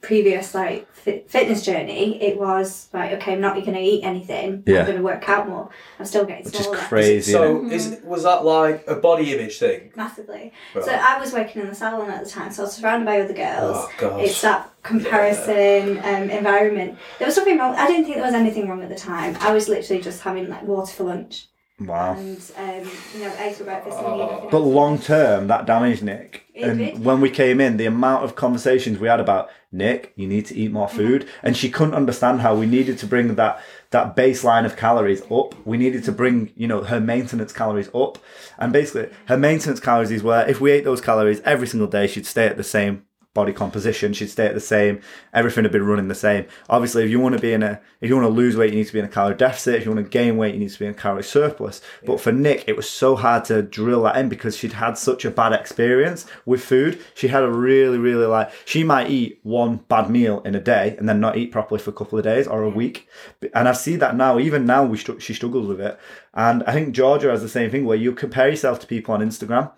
previous 0.00 0.54
like 0.54 0.92
fit, 0.92 1.30
fitness 1.30 1.64
journey, 1.64 2.20
it 2.22 2.38
was 2.38 2.88
like 2.92 3.12
okay, 3.12 3.32
I'm 3.32 3.40
not 3.40 3.54
going 3.54 3.74
to 3.74 3.80
eat 3.80 4.02
anything. 4.02 4.62
Yeah. 4.66 4.80
I'm 4.80 4.84
going 4.86 4.96
to 4.96 5.02
work 5.02 5.28
out 5.28 5.48
more. 5.48 5.70
I'm 5.98 6.04
still 6.04 6.24
getting 6.24 6.44
Which 6.44 6.54
is 6.54 6.62
smaller. 6.62 6.78
crazy. 6.78 7.32
innit? 7.32 7.36
So 7.36 7.70
is 7.70 8.00
was 8.04 8.22
that 8.24 8.44
like 8.44 8.84
a 8.86 8.96
body 8.96 9.34
image 9.34 9.58
thing? 9.58 9.92
Massively. 9.96 10.52
Right. 10.74 10.84
So 10.84 10.92
I 10.92 11.18
was 11.18 11.32
working 11.32 11.62
in 11.62 11.68
the 11.68 11.74
salon 11.74 12.10
at 12.10 12.24
the 12.24 12.30
time, 12.30 12.52
so 12.52 12.62
I 12.62 12.66
was 12.66 12.74
surrounded 12.74 13.06
by 13.06 13.20
other 13.20 13.34
girls. 13.34 13.88
Oh. 14.00 14.18
It's 14.18 14.40
that 14.42 14.70
comparison 14.82 15.98
um, 15.98 16.30
environment. 16.30 16.98
There 17.18 17.26
was 17.26 17.34
something 17.34 17.58
wrong. 17.58 17.74
I 17.74 17.86
didn't 17.86 18.04
think 18.04 18.16
there 18.16 18.24
was 18.24 18.34
anything 18.34 18.68
wrong 18.68 18.82
at 18.82 18.88
the 18.88 18.94
time. 18.94 19.36
I 19.40 19.52
was 19.52 19.68
literally 19.68 20.02
just 20.02 20.22
having 20.22 20.48
like 20.48 20.62
water 20.62 20.92
for 20.92 21.04
lunch 21.04 21.48
Wow. 21.80 22.14
and 22.16 22.36
um, 22.56 22.90
you 23.14 23.20
know 23.20 23.32
eggs 23.38 23.58
for 23.58 23.64
breakfast 23.64 23.98
and 23.98 24.50
But 24.50 24.58
long 24.60 24.98
term, 24.98 25.46
that 25.46 25.64
damaged 25.66 26.02
Nick. 26.02 26.44
It 26.54 26.64
and 26.64 26.78
did. 26.78 27.04
when 27.04 27.20
we 27.20 27.30
came 27.30 27.60
in, 27.60 27.76
the 27.76 27.86
amount 27.86 28.24
of 28.24 28.34
conversations 28.34 28.98
we 28.98 29.06
had 29.06 29.20
about 29.20 29.48
Nick, 29.70 30.12
you 30.16 30.26
need 30.26 30.46
to 30.46 30.56
eat 30.56 30.72
more 30.72 30.88
food, 30.88 31.28
and 31.42 31.56
she 31.56 31.70
couldn't 31.70 31.94
understand 31.94 32.40
how 32.40 32.56
we 32.56 32.66
needed 32.66 32.98
to 32.98 33.06
bring 33.06 33.34
that 33.36 33.62
that 33.90 34.16
baseline 34.16 34.64
of 34.64 34.76
calories 34.76 35.22
up. 35.30 35.54
We 35.64 35.76
needed 35.78 36.02
to 36.04 36.12
bring, 36.12 36.50
you 36.56 36.66
know, 36.66 36.82
her 36.82 37.00
maintenance 37.00 37.52
calories 37.52 37.90
up, 37.94 38.18
and 38.58 38.72
basically 38.72 39.14
her 39.26 39.36
maintenance 39.36 39.78
calories 39.78 40.10
is 40.10 40.22
where 40.22 40.48
if 40.48 40.60
we 40.60 40.72
ate 40.72 40.84
those 40.84 41.00
calories 41.00 41.40
every 41.42 41.66
single 41.68 41.88
day, 41.88 42.06
she'd 42.08 42.26
stay 42.26 42.46
at 42.46 42.56
the 42.56 42.64
same 42.64 43.04
body 43.38 43.52
composition, 43.52 44.12
she'd 44.12 44.28
stay 44.28 44.46
at 44.46 44.54
the 44.54 44.60
same, 44.60 45.00
everything 45.32 45.62
would 45.62 45.72
be 45.72 45.78
running 45.78 46.08
the 46.08 46.14
same. 46.14 46.44
Obviously, 46.68 47.04
if 47.04 47.10
you 47.10 47.20
want 47.20 47.36
to 47.36 47.40
be 47.40 47.52
in 47.52 47.62
a, 47.62 47.80
if 48.00 48.08
you 48.08 48.16
want 48.16 48.26
to 48.26 48.34
lose 48.34 48.56
weight, 48.56 48.72
you 48.72 48.78
need 48.78 48.88
to 48.88 48.92
be 48.92 48.98
in 48.98 49.04
a 49.04 49.08
calorie 49.08 49.36
deficit. 49.36 49.76
If 49.76 49.84
you 49.84 49.92
want 49.92 50.04
to 50.04 50.10
gain 50.10 50.36
weight, 50.36 50.54
you 50.54 50.60
need 50.60 50.70
to 50.70 50.78
be 50.78 50.86
in 50.86 50.90
a 50.90 50.94
calorie 50.94 51.22
surplus. 51.22 51.80
But 52.04 52.20
for 52.20 52.32
Nick, 52.32 52.64
it 52.66 52.76
was 52.76 52.90
so 52.90 53.14
hard 53.14 53.44
to 53.44 53.62
drill 53.62 54.02
that 54.02 54.16
in 54.16 54.28
because 54.28 54.56
she'd 54.56 54.72
had 54.72 54.98
such 54.98 55.24
a 55.24 55.30
bad 55.30 55.52
experience 55.52 56.26
with 56.44 56.64
food. 56.64 57.00
She 57.14 57.28
had 57.28 57.44
a 57.44 57.50
really, 57.50 57.98
really 57.98 58.26
like, 58.26 58.50
she 58.64 58.82
might 58.82 59.08
eat 59.08 59.38
one 59.44 59.76
bad 59.88 60.10
meal 60.10 60.42
in 60.44 60.56
a 60.56 60.60
day 60.60 60.96
and 60.98 61.08
then 61.08 61.20
not 61.20 61.36
eat 61.36 61.52
properly 61.52 61.80
for 61.80 61.90
a 61.90 61.94
couple 62.00 62.18
of 62.18 62.24
days 62.24 62.48
or 62.48 62.64
a 62.64 62.68
week. 62.68 63.08
And 63.54 63.68
I 63.68 63.72
see 63.72 63.94
that 63.96 64.16
now, 64.16 64.40
even 64.40 64.66
now, 64.66 64.84
we 64.84 64.98
she 64.98 65.34
struggles 65.34 65.68
with 65.68 65.80
it. 65.80 65.96
And 66.38 66.62
I 66.68 66.72
think 66.72 66.94
Georgia 66.94 67.30
has 67.30 67.42
the 67.42 67.48
same 67.48 67.68
thing 67.68 67.84
where 67.84 67.96
you 67.96 68.12
compare 68.12 68.48
yourself 68.48 68.78
to 68.78 68.86
people 68.86 69.12
on 69.12 69.20
Instagram. 69.20 69.72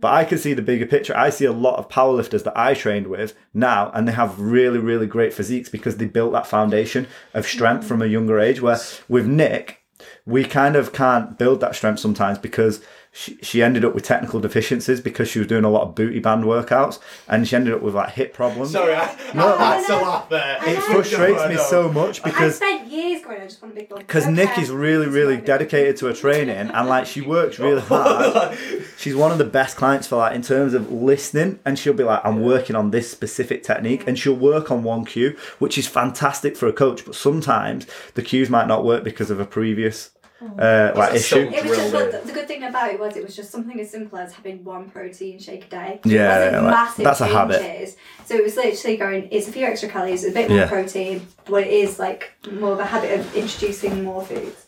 But 0.00 0.12
I 0.12 0.24
can 0.24 0.38
see 0.38 0.54
the 0.54 0.62
bigger 0.62 0.86
picture. 0.86 1.16
I 1.16 1.28
see 1.28 1.44
a 1.44 1.50
lot 1.50 1.76
of 1.76 1.88
powerlifters 1.88 2.44
that 2.44 2.56
I 2.56 2.72
trained 2.74 3.08
with 3.08 3.34
now, 3.52 3.90
and 3.92 4.06
they 4.06 4.12
have 4.12 4.40
really, 4.40 4.78
really 4.78 5.08
great 5.08 5.34
physiques 5.34 5.68
because 5.68 5.96
they 5.96 6.04
built 6.04 6.32
that 6.32 6.46
foundation 6.46 7.08
of 7.34 7.46
strength 7.46 7.84
from 7.84 8.00
a 8.00 8.06
younger 8.06 8.38
age. 8.38 8.60
Where 8.60 8.78
with 9.08 9.26
Nick, 9.26 9.82
we 10.24 10.44
kind 10.44 10.76
of 10.76 10.92
can't 10.92 11.36
build 11.36 11.58
that 11.60 11.74
strength 11.74 11.98
sometimes 11.98 12.38
because 12.38 12.80
she, 13.16 13.36
she 13.42 13.62
ended 13.62 13.84
up 13.84 13.94
with 13.94 14.02
technical 14.02 14.40
deficiencies 14.40 15.00
because 15.00 15.28
she 15.28 15.38
was 15.38 15.46
doing 15.46 15.62
a 15.62 15.70
lot 15.70 15.82
of 15.82 15.94
booty 15.94 16.18
band 16.18 16.42
workouts 16.42 16.98
and 17.28 17.46
she 17.46 17.54
ended 17.54 17.72
up 17.72 17.80
with 17.80 17.94
like 17.94 18.10
hip 18.10 18.34
problems. 18.34 18.72
Sorry, 18.72 18.92
I, 18.92 19.16
No, 19.32 19.56
I 19.56 19.76
had 19.76 19.86
to 19.86 19.92
no. 19.92 20.02
laugh 20.02 20.28
there. 20.28 20.58
It 20.66 20.82
frustrates 20.82 21.40
I 21.40 21.48
me 21.48 21.56
so 21.56 21.92
much 21.92 22.24
because 22.24 22.34
I 22.34 22.40
because 22.40 22.56
spent 22.56 22.90
years 22.90 23.22
going. 23.22 23.40
I 23.40 23.44
just 23.44 23.62
want 23.62 23.72
a 23.74 23.76
big 23.76 23.88
body. 23.88 24.02
because 24.02 24.26
Nick 24.26 24.58
is 24.58 24.70
really, 24.72 25.06
really 25.06 25.36
dedicated 25.36 25.96
to 25.98 26.06
her 26.06 26.12
training 26.12 26.56
and 26.56 26.88
like 26.88 27.06
she 27.06 27.20
works 27.20 27.60
really 27.60 27.82
oh, 27.90 28.50
hard. 28.50 28.58
She's 28.98 29.14
one 29.14 29.30
of 29.30 29.38
the 29.38 29.44
best 29.44 29.76
clients 29.76 30.08
for 30.08 30.16
that 30.16 30.34
in 30.34 30.42
terms 30.42 30.74
of 30.74 30.90
listening, 30.90 31.60
and 31.64 31.78
she'll 31.78 31.92
be 31.94 32.02
like, 32.04 32.20
"I'm 32.24 32.40
working 32.42 32.74
on 32.74 32.90
this 32.90 33.10
specific 33.10 33.62
technique," 33.62 34.02
and 34.08 34.18
she'll 34.18 34.34
work 34.34 34.70
on 34.72 34.82
one 34.82 35.04
cue, 35.04 35.36
which 35.60 35.78
is 35.78 35.86
fantastic 35.86 36.56
for 36.56 36.66
a 36.66 36.72
coach. 36.72 37.04
But 37.04 37.14
sometimes 37.14 37.86
the 38.14 38.22
cues 38.22 38.50
might 38.50 38.66
not 38.66 38.84
work 38.84 39.04
because 39.04 39.30
of 39.30 39.38
a 39.38 39.44
previous 39.46 40.10
uh, 40.42 40.92
like 40.96 41.12
That's 41.12 41.26
so- 41.26 41.38
issue. 41.38 41.48
It 41.50 41.64
was 41.64 41.76
just 41.78 41.90
Drilled 41.90 41.92
well, 42.12 42.20
the, 42.20 42.26
the 42.26 42.32
good 42.32 42.48
thing 42.48 42.64
about 42.64 42.90
it 42.92 42.98
was 43.00 43.16
it 43.16 43.22
was 43.24 43.34
just 43.36 43.50
something 43.50 43.80
as 43.80 43.90
simple 43.90 44.18
as 44.18 44.32
having 44.32 44.64
one 44.64 44.90
protein 44.90 45.38
shake 45.38 45.66
a 45.66 45.68
day. 45.68 46.00
Yeah, 46.04 46.48
it 46.48 46.52
like, 46.62 46.62
massive 46.70 47.04
that's 47.04 47.20
a 47.20 47.26
habit. 47.26 47.60
changes. 47.60 47.96
So 48.26 48.34
it 48.34 48.42
was 48.44 48.56
literally 48.56 48.96
going. 48.96 49.28
It's 49.30 49.48
a 49.48 49.52
few 49.52 49.64
extra 49.66 49.88
calories, 49.88 50.24
a 50.24 50.30
bit 50.32 50.48
more 50.48 50.58
Yeah. 50.58 50.68
protein, 50.68 51.26
but 51.46 51.62
it 51.64 51.72
is 51.72 51.98
like 51.98 52.32
more 52.50 52.72
of 52.72 52.78
a 52.80 52.86
habit 52.86 53.18
of 53.20 53.34
introducing 53.36 54.04
more 54.04 54.24
foods. 54.24 54.66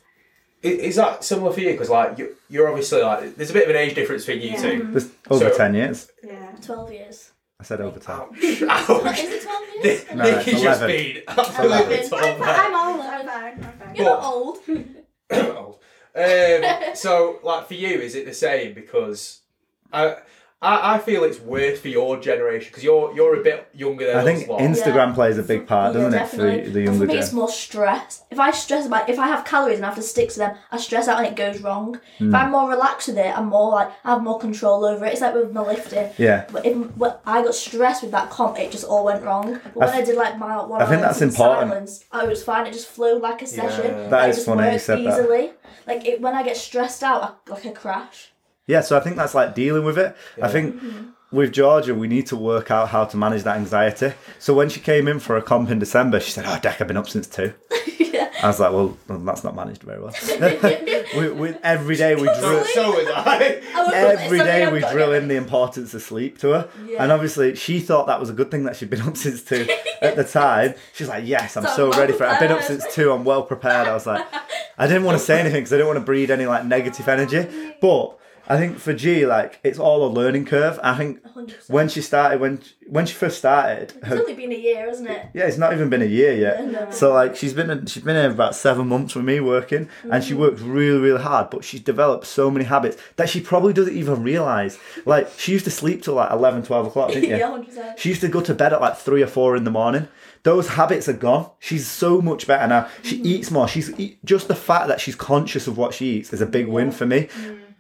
I- 0.65 0.69
Is 0.69 0.97
that 0.97 1.23
similar 1.25 1.53
for 1.53 1.61
you? 1.61 1.73
Because 1.73 1.91
like 1.91 2.19
you, 2.19 2.35
you're 2.49 2.69
obviously 2.69 3.03
like 3.03 3.37
there's 3.37 3.51
a 3.51 3.53
bit 3.53 3.65
of 3.65 3.71
an 3.71 3.77
age 3.77 3.95
difference 3.95 4.25
between 4.25 4.43
you 4.45 4.51
Yeah. 4.53 4.63
two. 4.63 4.89
There's 4.93 5.11
over 5.31 5.51
So- 5.51 5.57
ten 5.57 5.75
years. 5.75 6.11
Yeah. 6.25 6.53
12 6.63 6.93
years. 6.93 7.31
I 7.61 7.65
said 7.65 7.81
over 7.81 7.99
ten. 7.99 8.17
Ouch! 8.17 8.31
Ouch. 8.69 9.19
Is 9.19 9.33
it 9.33 9.43
12 9.43 9.63
years? 9.85 9.85
Nick, 10.07 10.15
No, 10.17 10.25
Nick 10.25 10.35
it's 10.37 10.45
has 10.51 10.63
just 10.63 10.81
11. 10.83 10.97
been 10.97 11.23
absolutely 11.29 11.95
It's 11.95 12.09
torn 12.11 12.25
I'm, 12.25 12.39
there. 12.41 12.49
I'm 12.49 12.75
old. 12.97 13.01
I'm 13.07 13.27
fine. 13.27 13.65
I'm 13.65 13.79
fine. 13.79 13.95
You're 13.97 14.05
not 14.05 14.25
old. 14.25 14.59
Old. 15.57 15.79
um, 16.15 16.95
so, 16.95 17.39
like 17.43 17.67
for 17.67 17.75
you, 17.75 18.01
is 18.01 18.15
it 18.15 18.27
the 18.27 18.35
same? 18.35 18.75
Because 18.75 19.41
I, 19.93 20.17
I, 20.63 20.95
I 20.95 20.99
feel 20.99 21.23
it's 21.25 21.39
worth 21.39 21.81
for 21.83 21.89
your 21.89 22.19
generation 22.19 22.69
because 22.71 22.83
you're 22.83 23.15
you're 23.15 23.39
a 23.39 23.43
bit 23.43 23.69
younger 23.75 24.07
than 24.07 24.17
I 24.17 24.25
think 24.25 24.45
us 24.45 24.49
lot. 24.49 24.61
Instagram 24.61 25.09
Yeah. 25.09 25.15
plays 25.15 25.37
a 25.37 25.43
big 25.43 25.67
part, 25.67 25.93
doesn't 25.93 26.15
it, 26.15 26.29
for 26.29 26.37
the 26.39 26.49
And 26.49 26.75
younger 26.75 26.99
For 27.01 27.05
me, 27.13 27.19
it's 27.19 27.29
gen? 27.29 27.37
more 27.39 27.49
stress. 27.51 28.23
If 28.31 28.39
I 28.41 28.51
stress 28.53 28.87
about, 28.87 29.11
if 29.11 29.19
I 29.19 29.27
have 29.27 29.45
calories 29.45 29.77
and 29.77 29.85
I 29.85 29.89
have 29.91 29.97
to 29.99 30.03
stick 30.03 30.31
to 30.31 30.39
them, 30.39 30.57
I 30.73 30.79
stress 30.79 31.09
out 31.09 31.19
and 31.19 31.27
it 31.27 31.37
goes 31.37 31.61
wrong. 31.61 32.01
Hmm. 32.17 32.29
If 32.31 32.35
I'm 32.35 32.51
more 32.53 32.71
relaxed 32.71 33.09
with 33.09 33.19
it, 33.19 33.37
I'm 33.37 33.49
more 33.49 33.71
like 33.71 33.91
I 34.03 34.13
have 34.13 34.23
more 34.23 34.39
control 34.39 34.87
over 34.87 35.05
it. 35.05 35.13
It's 35.13 35.21
like 35.21 35.35
with 35.35 35.53
my 35.53 35.61
lifting. 35.61 36.11
Yeah. 36.17 36.47
But 36.51 36.65
if 36.65 36.75
when 36.97 37.13
I 37.27 37.43
got 37.43 37.55
stressed 37.55 38.01
with 38.03 38.13
that 38.13 38.31
comp, 38.31 38.59
it 38.59 38.71
just 38.73 38.85
all 38.85 39.05
went 39.05 39.23
wrong. 39.25 39.61
But 39.63 39.77
when 39.77 39.89
I, 39.91 40.03
did 40.03 40.17
like 40.17 40.39
my 40.39 40.65
one, 40.65 40.81
I 40.81 40.87
think 40.87 41.03
that's 41.03 41.21
in 41.21 41.29
important. 41.29 41.69
Silence, 41.69 42.05
I 42.11 42.25
was 42.25 42.43
fine. 42.43 42.67
It 42.67 42.73
just 42.73 42.89
flowed 42.89 43.21
like 43.21 43.43
a 43.43 43.47
session. 43.47 43.85
Yeah. 43.85 44.09
That 44.09 44.11
Like, 44.11 44.25
it 44.29 44.31
is 44.31 44.37
just 44.37 44.47
funny 44.47 44.63
you 44.65 44.71
worked 44.73 44.85
said 44.85 44.99
that. 45.05 45.21
easily. 45.21 45.53
Like 45.87 46.07
it, 46.07 46.21
when 46.23 46.35
I 46.35 46.43
get 46.43 46.57
stressed 46.57 47.03
out, 47.03 47.23
I, 47.47 47.51
like 47.53 47.67
I 47.67 47.71
crash. 47.73 48.33
Yeah, 48.67 48.81
so 48.81 48.97
I 48.97 49.01
think 49.01 49.17
that's 49.17 49.35
like 49.35 49.55
dealing 49.55 49.85
with 49.85 49.97
it. 49.99 50.17
I 50.43 50.49
think 50.49 50.81
with 51.31 51.53
Georgia, 51.53 51.95
we 51.95 52.09
need 52.09 52.27
to 52.29 52.37
work 52.37 52.71
out 52.71 52.89
how 52.89 53.05
to 53.05 53.17
manage 53.17 53.43
that 53.45 53.57
anxiety. 53.57 54.13
So 54.39 54.55
when 54.55 54.69
she 54.69 54.81
came 54.81 55.07
in 55.07 55.21
for 55.21 55.37
a 55.37 55.43
comp 55.43 55.71
in 55.71 55.79
December, 55.79 56.19
she 56.21 56.31
said, 56.33 56.45
"Oh, 56.47 56.59
Dec, 56.61 56.81
I've 56.81 56.89
been 56.89 56.97
up 56.97 57.09
since 57.09 57.29
two. 57.29 57.53
yeah. 57.99 58.31
I 58.43 58.49
was 58.49 58.59
like, 58.59 58.73
"Well, 58.73 58.97
well, 59.07 59.19
that's 59.21 59.45
not 59.45 59.55
managed 59.55 59.83
very 59.85 60.01
well." 60.03 60.13
we, 61.17 61.31
we, 61.31 61.49
every 61.63 61.95
day 61.97 62.17
we 62.17 62.23
drill. 62.23 62.65
so, 62.65 62.75
so 62.75 62.91
was 62.91 63.07
I. 63.15 63.63
I 63.75 63.79
woke 63.85 63.89
up, 63.89 63.95
Every 63.95 64.39
it's 64.39 64.47
day 64.47 64.65
something 64.65 64.75
we 64.81 64.85
I've 64.85 64.93
drill 64.93 65.13
in 65.13 65.29
the 65.29 65.37
importance 65.37 65.95
of 65.95 66.03
sleep 66.03 66.39
to 66.39 66.49
her, 66.49 66.69
Yeah. 66.87 67.03
and 67.05 67.13
obviously 67.13 67.55
she 67.55 67.79
thought 67.79 68.09
that 68.09 68.19
was 68.19 68.31
a 68.31 68.35
good 68.35 68.51
thing 68.51 68.65
that 68.65 68.75
she'd 68.75 68.91
been 68.91 69.03
up 69.03 69.17
since 69.17 69.43
two. 69.45 69.69
At 70.03 70.17
the 70.17 70.25
time, 70.25 70.75
she's 70.93 71.09
like, 71.09 71.25
"Yes, 71.25 71.57
I'm 71.57 71.65
So 71.67 71.77
so 71.77 71.89
well 71.91 72.01
ready 72.01 72.15
for 72.15 72.25
it. 72.25 72.31
I've 72.31 72.41
been 72.41 72.51
up 72.53 72.63
since 72.63 72.85
two. 72.93 73.13
I'm 73.13 73.25
well 73.25 73.45
prepared." 73.45 73.87
I 73.87 73.95
was 73.95 74.07
like, 74.07 74.27
I 74.77 74.87
didn't 74.89 75.05
want 75.05 75.19
to 75.19 75.25
say 75.25 75.39
anything 75.41 75.61
because 75.61 75.73
I 75.73 75.77
didn't 75.77 75.89
want 75.89 75.99
to 76.01 76.05
breed 76.05 76.31
any 76.33 76.47
like 76.47 76.65
negative 76.65 77.09
energy, 77.09 77.47
but 77.81 78.19
I 78.49 78.57
think 78.57 78.79
for 78.79 78.93
G, 78.93 79.27
like 79.27 79.59
it's 79.65 79.79
all 79.79 80.07
a 80.07 80.11
learning 80.11 80.45
curve. 80.45 80.79
I 80.83 80.97
think 80.97 81.23
100%. 81.23 81.69
when 81.69 81.89
she 81.89 82.01
started, 82.01 82.41
when 82.41 82.61
when 82.89 83.07
she 83.07 83.15
first 83.15 83.39
started, 83.39 83.93
It's 83.97 84.07
her, 84.07 84.21
only 84.21 84.35
been 84.35 84.53
a 84.53 84.57
year, 84.57 84.87
hasn't 84.87 85.11
it? 85.11 85.27
yeah, 85.35 85.47
it's 85.47 85.59
not 85.59 85.73
even 85.73 85.89
been 85.89 86.03
a 86.03 86.07
year 86.07 86.33
yet. 86.33 86.65
No. 86.65 86.91
So 86.91 87.13
like 87.13 87.35
she's 87.35 87.53
been 87.55 87.87
she's 87.87 88.05
been 88.05 88.17
here 88.17 88.31
about 88.31 88.55
seven 88.55 88.89
months 88.89 89.15
with 89.15 89.25
me 89.25 89.41
working, 89.41 89.89
and 90.11 90.23
she 90.23 90.35
mm. 90.35 90.39
works 90.39 90.61
really 90.61 90.99
really 90.99 91.23
hard. 91.23 91.51
But 91.51 91.65
she's 91.65 91.81
developed 91.81 92.27
so 92.27 92.51
many 92.51 92.65
habits 92.65 92.97
that 93.17 93.29
she 93.29 93.41
probably 93.41 93.73
doesn't 93.73 93.97
even 93.97 94.23
realize. 94.23 94.79
Like 95.05 95.29
she 95.39 95.53
used 95.53 95.65
to 95.65 95.71
sleep 95.71 96.03
till 96.03 96.15
like 96.15 96.31
11, 96.31 96.63
12 96.65 96.87
o'clock, 96.87 97.09
didn't 97.11 97.31
you? 97.31 97.37
yeah, 97.37 97.51
hundred 97.51 97.67
percent. 97.67 97.99
She 97.99 98.11
used 98.11 98.21
to 98.21 98.29
go 98.29 98.41
to 98.43 98.55
bed 98.55 98.73
at 98.73 98.81
like 98.81 98.97
three 98.97 99.23
or 99.23 99.27
four 99.27 99.57
in 99.57 99.65
the 99.65 99.71
morning. 99.71 100.09
Those 100.45 100.69
habits 100.69 101.09
are 101.09 101.13
gone. 101.13 101.51
She's 101.59 101.89
so 101.89 102.23
much 102.23 102.47
better 102.47 102.69
now. 102.69 102.89
She 103.03 103.17
mm-hmm. 103.17 103.27
eats 103.27 103.51
more. 103.51 103.67
She's 103.67 103.93
just 104.25 104.47
the 104.47 104.55
fact 104.55 104.87
that 104.87 105.01
she's 105.01 105.17
conscious 105.17 105.67
of 105.67 105.77
what 105.77 105.93
she 105.93 106.19
eats 106.19 106.33
is 106.33 106.41
a 106.41 106.47
big 106.47 106.69
win 106.69 106.93
for 106.93 107.05
me. 107.05 107.29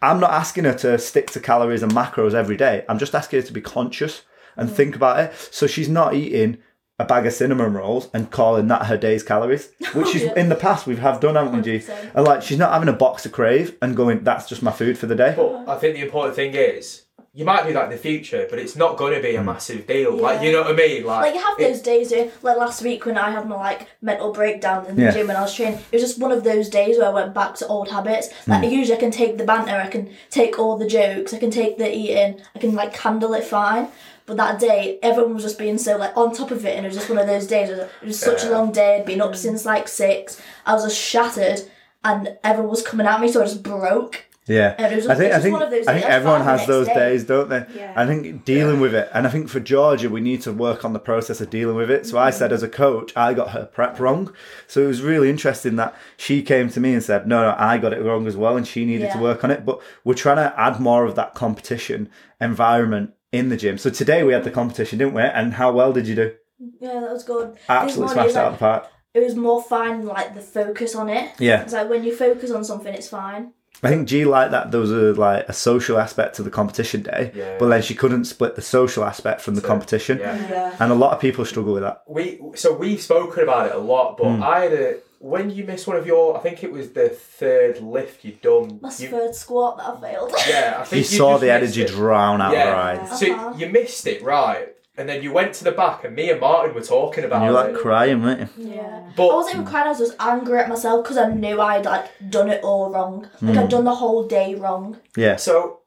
I'm 0.02 0.20
not 0.20 0.30
asking 0.30 0.64
her 0.64 0.74
to 0.74 0.98
stick 0.98 1.30
to 1.32 1.40
calories 1.40 1.82
and 1.82 1.92
macros 1.92 2.34
every 2.34 2.56
day. 2.56 2.84
I'm 2.88 2.98
just 2.98 3.14
asking 3.14 3.40
her 3.40 3.46
to 3.46 3.52
be 3.52 3.60
conscious 3.60 4.22
and 4.56 4.68
mm. 4.68 4.72
think 4.74 4.96
about 4.96 5.20
it. 5.20 5.34
So 5.50 5.66
she's 5.66 5.88
not 5.88 6.14
eating 6.14 6.58
a 6.98 7.04
bag 7.04 7.26
of 7.26 7.32
cinnamon 7.32 7.74
rolls 7.74 8.08
and 8.14 8.30
calling 8.30 8.68
that 8.68 8.86
her 8.86 8.96
day's 8.96 9.22
calories, 9.22 9.70
which 9.94 10.14
is 10.14 10.22
Yeah. 10.22 10.34
in 10.36 10.48
the 10.48 10.54
past 10.54 10.86
we've 10.86 10.98
have 10.98 11.20
done, 11.20 11.34
haven't 11.34 11.52
we, 11.56 11.78
G? 11.78 11.86
And 12.14 12.26
like 12.26 12.42
she's 12.42 12.58
not 12.58 12.72
having 12.72 12.88
a 12.88 12.92
box 12.92 13.26
of 13.26 13.32
Krave 13.32 13.76
and 13.82 13.96
going, 13.96 14.24
that's 14.24 14.48
just 14.48 14.62
my 14.62 14.72
food 14.72 14.96
for 14.98 15.06
the 15.06 15.14
day. 15.14 15.34
But 15.36 15.68
I 15.68 15.76
think 15.78 15.96
the 15.96 16.02
important 16.02 16.36
thing 16.36 16.54
is 16.54 17.05
you 17.36 17.44
might 17.44 17.66
do 17.66 17.72
that 17.74 17.84
in 17.84 17.90
the 17.90 17.98
future, 17.98 18.46
but 18.48 18.58
it's 18.58 18.76
not 18.76 18.96
going 18.96 19.14
to 19.14 19.20
be 19.20 19.36
a 19.36 19.42
massive 19.44 19.86
deal. 19.86 20.16
Like 20.16 20.40
you 20.42 20.52
know 20.52 20.62
what 20.62 20.70
I 20.72 20.76
mean? 20.76 21.04
Like, 21.04 21.22
Like 21.26 21.34
you 21.34 21.40
have 21.48 21.60
it- 21.60 21.68
those 21.68 21.82
days 21.82 22.10
where, 22.10 22.30
like 22.42 22.56
last 22.56 22.82
week 22.82 23.04
when 23.06 23.18
I 23.18 23.30
had 23.30 23.46
my 23.46 23.56
like 23.56 23.88
mental 24.00 24.32
breakdown 24.32 24.86
in 24.86 24.96
the 24.96 25.02
Yeah. 25.02 25.10
gym 25.12 25.26
when 25.28 25.36
I 25.36 25.42
was 25.42 25.54
training, 25.54 25.78
it 25.92 25.92
was 25.92 26.02
just 26.02 26.18
one 26.18 26.32
of 26.32 26.42
those 26.44 26.68
days 26.70 26.96
where 26.98 27.06
I 27.08 27.10
went 27.20 27.34
back 27.34 27.54
to 27.56 27.66
old 27.66 27.90
habits. 27.90 28.30
Like 28.46 28.64
Hmm. 28.64 28.70
usually 28.70 28.96
I 28.96 29.00
can 29.00 29.10
take 29.10 29.36
the 29.36 29.44
banter, 29.44 29.76
I 29.76 29.88
can 29.88 30.08
take 30.30 30.58
all 30.58 30.78
the 30.78 30.86
jokes, 30.86 31.34
I 31.34 31.38
can 31.38 31.50
take 31.50 31.76
the 31.78 31.94
eating, 31.94 32.40
I 32.54 32.58
can 32.58 32.74
like 32.74 32.96
handle 32.96 33.34
it 33.34 33.44
fine. 33.44 33.88
But 34.24 34.38
that 34.38 34.58
day, 34.58 34.98
everyone 35.04 35.34
was 35.34 35.44
just 35.44 35.58
being 35.58 35.78
so 35.78 35.96
like 35.98 36.16
on 36.16 36.34
top 36.34 36.50
of 36.50 36.64
it, 36.66 36.74
and 36.76 36.84
it 36.84 36.88
was 36.88 36.96
just 36.96 37.08
one 37.10 37.18
of 37.18 37.28
those 37.28 37.46
days. 37.46 37.68
It 37.68 37.76
was, 37.78 37.88
it 38.02 38.06
was 38.06 38.18
such 38.18 38.42
a 38.44 38.50
long 38.50 38.72
day. 38.72 38.96
I'd 38.96 39.06
been 39.06 39.20
up 39.20 39.36
since 39.36 39.64
like 39.64 39.86
six. 39.86 40.40
I 40.64 40.72
was 40.74 40.82
just 40.84 40.98
shattered, 40.98 41.60
and 42.02 42.36
everyone 42.42 42.70
was 42.70 42.82
coming 42.82 43.06
at 43.06 43.20
me, 43.20 43.28
so 43.30 43.40
I 43.40 43.44
just 43.44 43.62
broke. 43.62 44.24
Yeah, 44.48 44.74
And 44.78 44.92
it 44.92 44.96
was 44.96 45.08
I 45.08 45.14
think 45.16 45.32
I 45.34 45.40
think 45.40 45.52
one 45.54 45.62
of 45.62 45.70
those 45.70 45.88
I 45.88 45.94
think 45.94 46.06
everyone 46.06 46.42
has 46.42 46.66
those 46.68 46.86
day. 46.86 46.94
days, 46.94 47.24
don't 47.24 47.48
they? 47.48 47.66
Yeah. 47.74 47.92
I 47.96 48.06
think 48.06 48.44
dealing 48.44 48.78
with 48.78 48.94
it, 48.94 49.08
and 49.12 49.26
I 49.26 49.30
think 49.30 49.48
for 49.48 49.58
Georgia, 49.58 50.08
we 50.08 50.20
need 50.20 50.40
to 50.42 50.52
work 50.52 50.84
on 50.84 50.92
the 50.92 51.00
process 51.00 51.40
of 51.40 51.50
dealing 51.50 51.74
with 51.74 51.90
it. 51.90 52.06
So 52.06 52.16
I 52.16 52.28
Mm-hmm. 52.30 52.38
said, 52.38 52.52
as 52.52 52.62
a 52.62 52.68
coach, 52.68 53.12
I 53.16 53.34
got 53.34 53.50
her 53.50 53.64
prep 53.66 53.98
wrong. 53.98 54.32
So 54.68 54.82
it 54.82 54.86
was 54.86 55.02
really 55.02 55.30
interesting 55.30 55.74
that 55.76 55.94
she 56.16 56.42
came 56.42 56.68
to 56.70 56.78
me 56.80 56.92
and 56.94 57.02
said, 57.02 57.26
"No, 57.26 57.42
no, 57.42 57.56
I 57.58 57.78
got 57.78 57.92
it 57.92 58.02
wrong 58.02 58.26
as 58.28 58.36
well," 58.36 58.56
and 58.56 58.66
she 58.66 58.84
needed 58.84 59.10
to 59.12 59.18
work 59.18 59.42
on 59.42 59.50
it. 59.50 59.64
But 59.66 59.80
we're 60.04 60.14
trying 60.14 60.36
to 60.36 60.54
add 60.60 60.78
more 60.80 61.04
of 61.04 61.16
that 61.16 61.34
competition 61.34 62.08
environment 62.40 63.10
in 63.32 63.48
the 63.48 63.56
gym. 63.56 63.78
So 63.78 63.90
today 63.90 64.22
we 64.22 64.32
had 64.32 64.44
the 64.44 64.50
competition, 64.52 64.98
didn't 65.00 65.14
we? 65.14 65.22
And 65.22 65.54
how 65.54 65.72
well 65.72 65.92
did 65.92 66.06
you 66.06 66.14
do? 66.14 66.32
Yeah, 66.80 67.00
that 67.00 67.10
was 67.12 67.24
good. 67.24 67.56
Absolutely 67.68 68.14
smashed 68.14 68.30
it 68.30 68.36
out 68.36 68.46
of 68.46 68.52
like, 68.52 68.58
the 68.60 68.64
park. 68.64 68.86
It 69.12 69.20
was 69.24 69.34
more 69.34 69.62
finding 69.62 70.06
like 70.06 70.34
the 70.34 70.40
focus 70.40 70.94
on 70.94 71.08
it. 71.08 71.32
Yeah. 71.38 71.62
It's 71.62 71.72
like 71.72 71.88
when 71.90 72.04
you 72.04 72.14
focus 72.14 72.50
on 72.50 72.64
something, 72.64 72.92
it's 72.94 73.08
fine. 73.08 73.52
I 73.86 73.88
think 73.90 74.08
G 74.08 74.24
liked 74.24 74.50
that 74.50 74.70
there 74.72 74.80
was 74.80 74.90
a 74.92 75.12
like 75.26 75.48
a 75.48 75.52
social 75.52 75.98
aspect 75.98 76.36
to 76.36 76.42
the 76.42 76.50
competition 76.50 77.02
day, 77.02 77.30
Yeah. 77.34 77.56
but 77.58 77.68
then 77.68 77.82
she 77.82 77.94
couldn't 77.94 78.24
split 78.24 78.54
the 78.56 78.62
social 78.62 79.04
aspect 79.04 79.40
from 79.40 79.54
the 79.54 79.60
So, 79.60 79.66
competition. 79.68 80.18
yeah. 80.18 80.36
Yeah. 80.50 80.76
And 80.80 80.90
a 80.90 80.94
lot 80.94 81.12
of 81.14 81.20
people 81.20 81.44
struggle 81.44 81.72
with 81.74 81.82
that. 81.82 82.02
we 82.08 82.40
so 82.54 82.68
we've 82.72 83.00
spoken 83.00 83.42
about 83.42 83.66
it 83.70 83.74
a 83.74 83.78
lot, 83.94 84.16
but 84.18 84.28
Hmm. 84.28 84.42
I 84.42 84.58
had 84.64 84.72
a 84.72 84.94
when 85.18 85.48
you 85.50 85.64
missed 85.64 85.86
one 85.86 85.96
of 85.96 86.06
your, 86.06 86.36
I 86.36 86.40
think 86.40 86.62
it 86.62 86.70
was 86.70 86.90
the 86.90 87.08
third 87.08 87.80
lift 87.80 88.22
you'd 88.24 88.42
done. 88.42 88.78
My 88.82 88.90
you- 88.98 89.08
third 89.08 89.34
squat 89.34 89.78
that 89.78 89.86
I 89.96 90.00
failed. 90.12 90.32
yeah, 90.48 90.76
I 90.78 90.84
think 90.84 90.98
You 91.00 91.08
think 91.08 91.18
saw 91.20 91.30
just 91.32 91.40
the 91.40 91.50
energy 91.52 91.82
it. 91.82 91.88
drown 91.88 92.40
out 92.42 92.52
of 92.52 92.58
Yeah. 92.58 92.66
her 92.70 92.76
eyes. 92.76 93.18
So 93.20 93.26
Uh-huh. 93.32 93.54
you 93.56 93.66
missed 93.68 94.06
it, 94.06 94.22
right? 94.22 94.68
And 94.98 95.08
then 95.08 95.22
you 95.22 95.30
went 95.32 95.52
to 95.54 95.64
the 95.64 95.72
back, 95.72 96.04
and 96.04 96.14
me 96.16 96.30
and 96.30 96.40
Martin 96.40 96.74
were 96.74 96.80
talking 96.80 97.24
about 97.24 97.42
And 97.42 97.44
you're 97.46 97.52
like 97.54 97.74
it. 97.74 97.78
crying, 97.80 98.22
weren't 98.22 98.50
you? 98.56 98.68
Yeah. 98.76 99.02
But 99.16 99.28
I 99.28 99.34
wasn't 99.34 99.54
even 99.56 99.66
crying, 99.66 99.86
I 99.86 99.90
was 99.90 99.98
just 99.98 100.16
angry 100.18 100.58
at 100.58 100.68
myself 100.68 101.04
because 101.04 101.18
I 101.18 101.28
knew 101.34 101.60
I'd 101.60 101.84
like 101.84 102.06
done 102.30 102.48
it 102.48 102.64
all 102.64 102.90
wrong. 102.90 103.28
Like 103.42 103.54
Hmm. 103.54 103.58
I'd 103.58 103.68
done 103.68 103.84
the 103.84 103.94
whole 103.94 104.26
day 104.26 104.54
wrong. 104.54 104.96
Yeah. 105.16 105.36
So, 105.36 105.80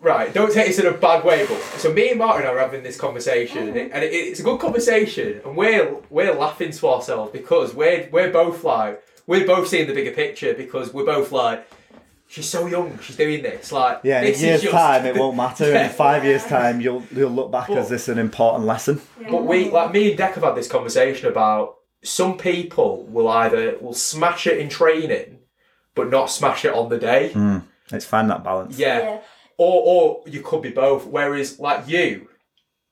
right, 0.00 0.32
don't 0.32 0.52
take 0.52 0.68
this 0.68 0.78
in 0.78 0.86
a 0.86 0.92
bad 0.92 1.22
way, 1.24 1.44
but 1.46 1.60
so 1.78 1.92
me 1.92 2.08
and 2.10 2.18
Martin 2.18 2.46
are 2.46 2.58
having 2.58 2.82
this 2.82 2.96
conversation, 2.98 3.68
and, 3.68 3.76
it, 3.76 3.90
and 3.92 4.02
it, 4.02 4.08
it's 4.12 4.40
a 4.40 4.42
good 4.42 4.58
conversation, 4.60 5.40
and 5.44 5.54
we're 5.56 5.94
we're 6.10 6.34
laughing 6.34 6.70
to 6.72 6.88
ourselves 6.88 7.32
because 7.32 7.74
we're 7.74 8.08
we're 8.10 8.30
both 8.32 8.64
like 8.64 9.02
we're 9.26 9.46
both 9.46 9.68
seeing 9.68 9.86
the 9.86 9.92
bigger 9.94 10.12
picture 10.12 10.54
because 10.54 10.94
we're 10.94 11.04
both 11.04 11.30
like. 11.32 11.66
She's 12.28 12.48
so 12.48 12.66
young. 12.66 12.98
She's 13.00 13.16
doing 13.16 13.42
this. 13.42 13.70
Like 13.70 14.00
Yeah, 14.02 14.20
in 14.22 14.34
a 14.34 14.36
year's 14.36 14.62
just- 14.62 14.72
time, 14.72 15.06
it 15.06 15.14
won't 15.18 15.36
matter. 15.36 15.70
Yeah. 15.70 15.86
In 15.86 15.90
five 15.92 16.24
years' 16.24 16.44
time, 16.44 16.80
you'll 16.80 17.04
you'll 17.14 17.30
look 17.30 17.52
back 17.52 17.68
But- 17.68 17.78
as 17.78 17.88
this 17.88 18.08
an 18.08 18.18
important 18.18 18.64
lesson. 18.66 19.00
But 19.30 19.44
we, 19.44 19.70
like 19.70 19.92
me 19.92 20.10
and 20.10 20.18
Dec, 20.18 20.32
have 20.34 20.42
had 20.42 20.54
this 20.56 20.68
conversation 20.68 21.28
about 21.28 21.76
some 22.02 22.36
people 22.36 23.04
will 23.04 23.28
either 23.28 23.76
will 23.80 23.94
smash 23.94 24.46
it 24.46 24.58
in 24.58 24.68
training, 24.68 25.38
but 25.94 26.10
not 26.10 26.26
smash 26.30 26.64
it 26.64 26.74
on 26.74 26.88
the 26.88 26.98
day. 26.98 27.32
Hmm. 27.32 27.58
It's 27.92 28.04
find 28.04 28.28
that 28.30 28.42
balance. 28.42 28.76
Yeah. 28.78 28.98
Yeah. 28.98 29.18
Or 29.58 29.82
or 29.84 30.22
you 30.26 30.42
could 30.42 30.62
be 30.62 30.70
both. 30.70 31.06
Whereas 31.06 31.58
like 31.60 31.88
you, 31.88 32.28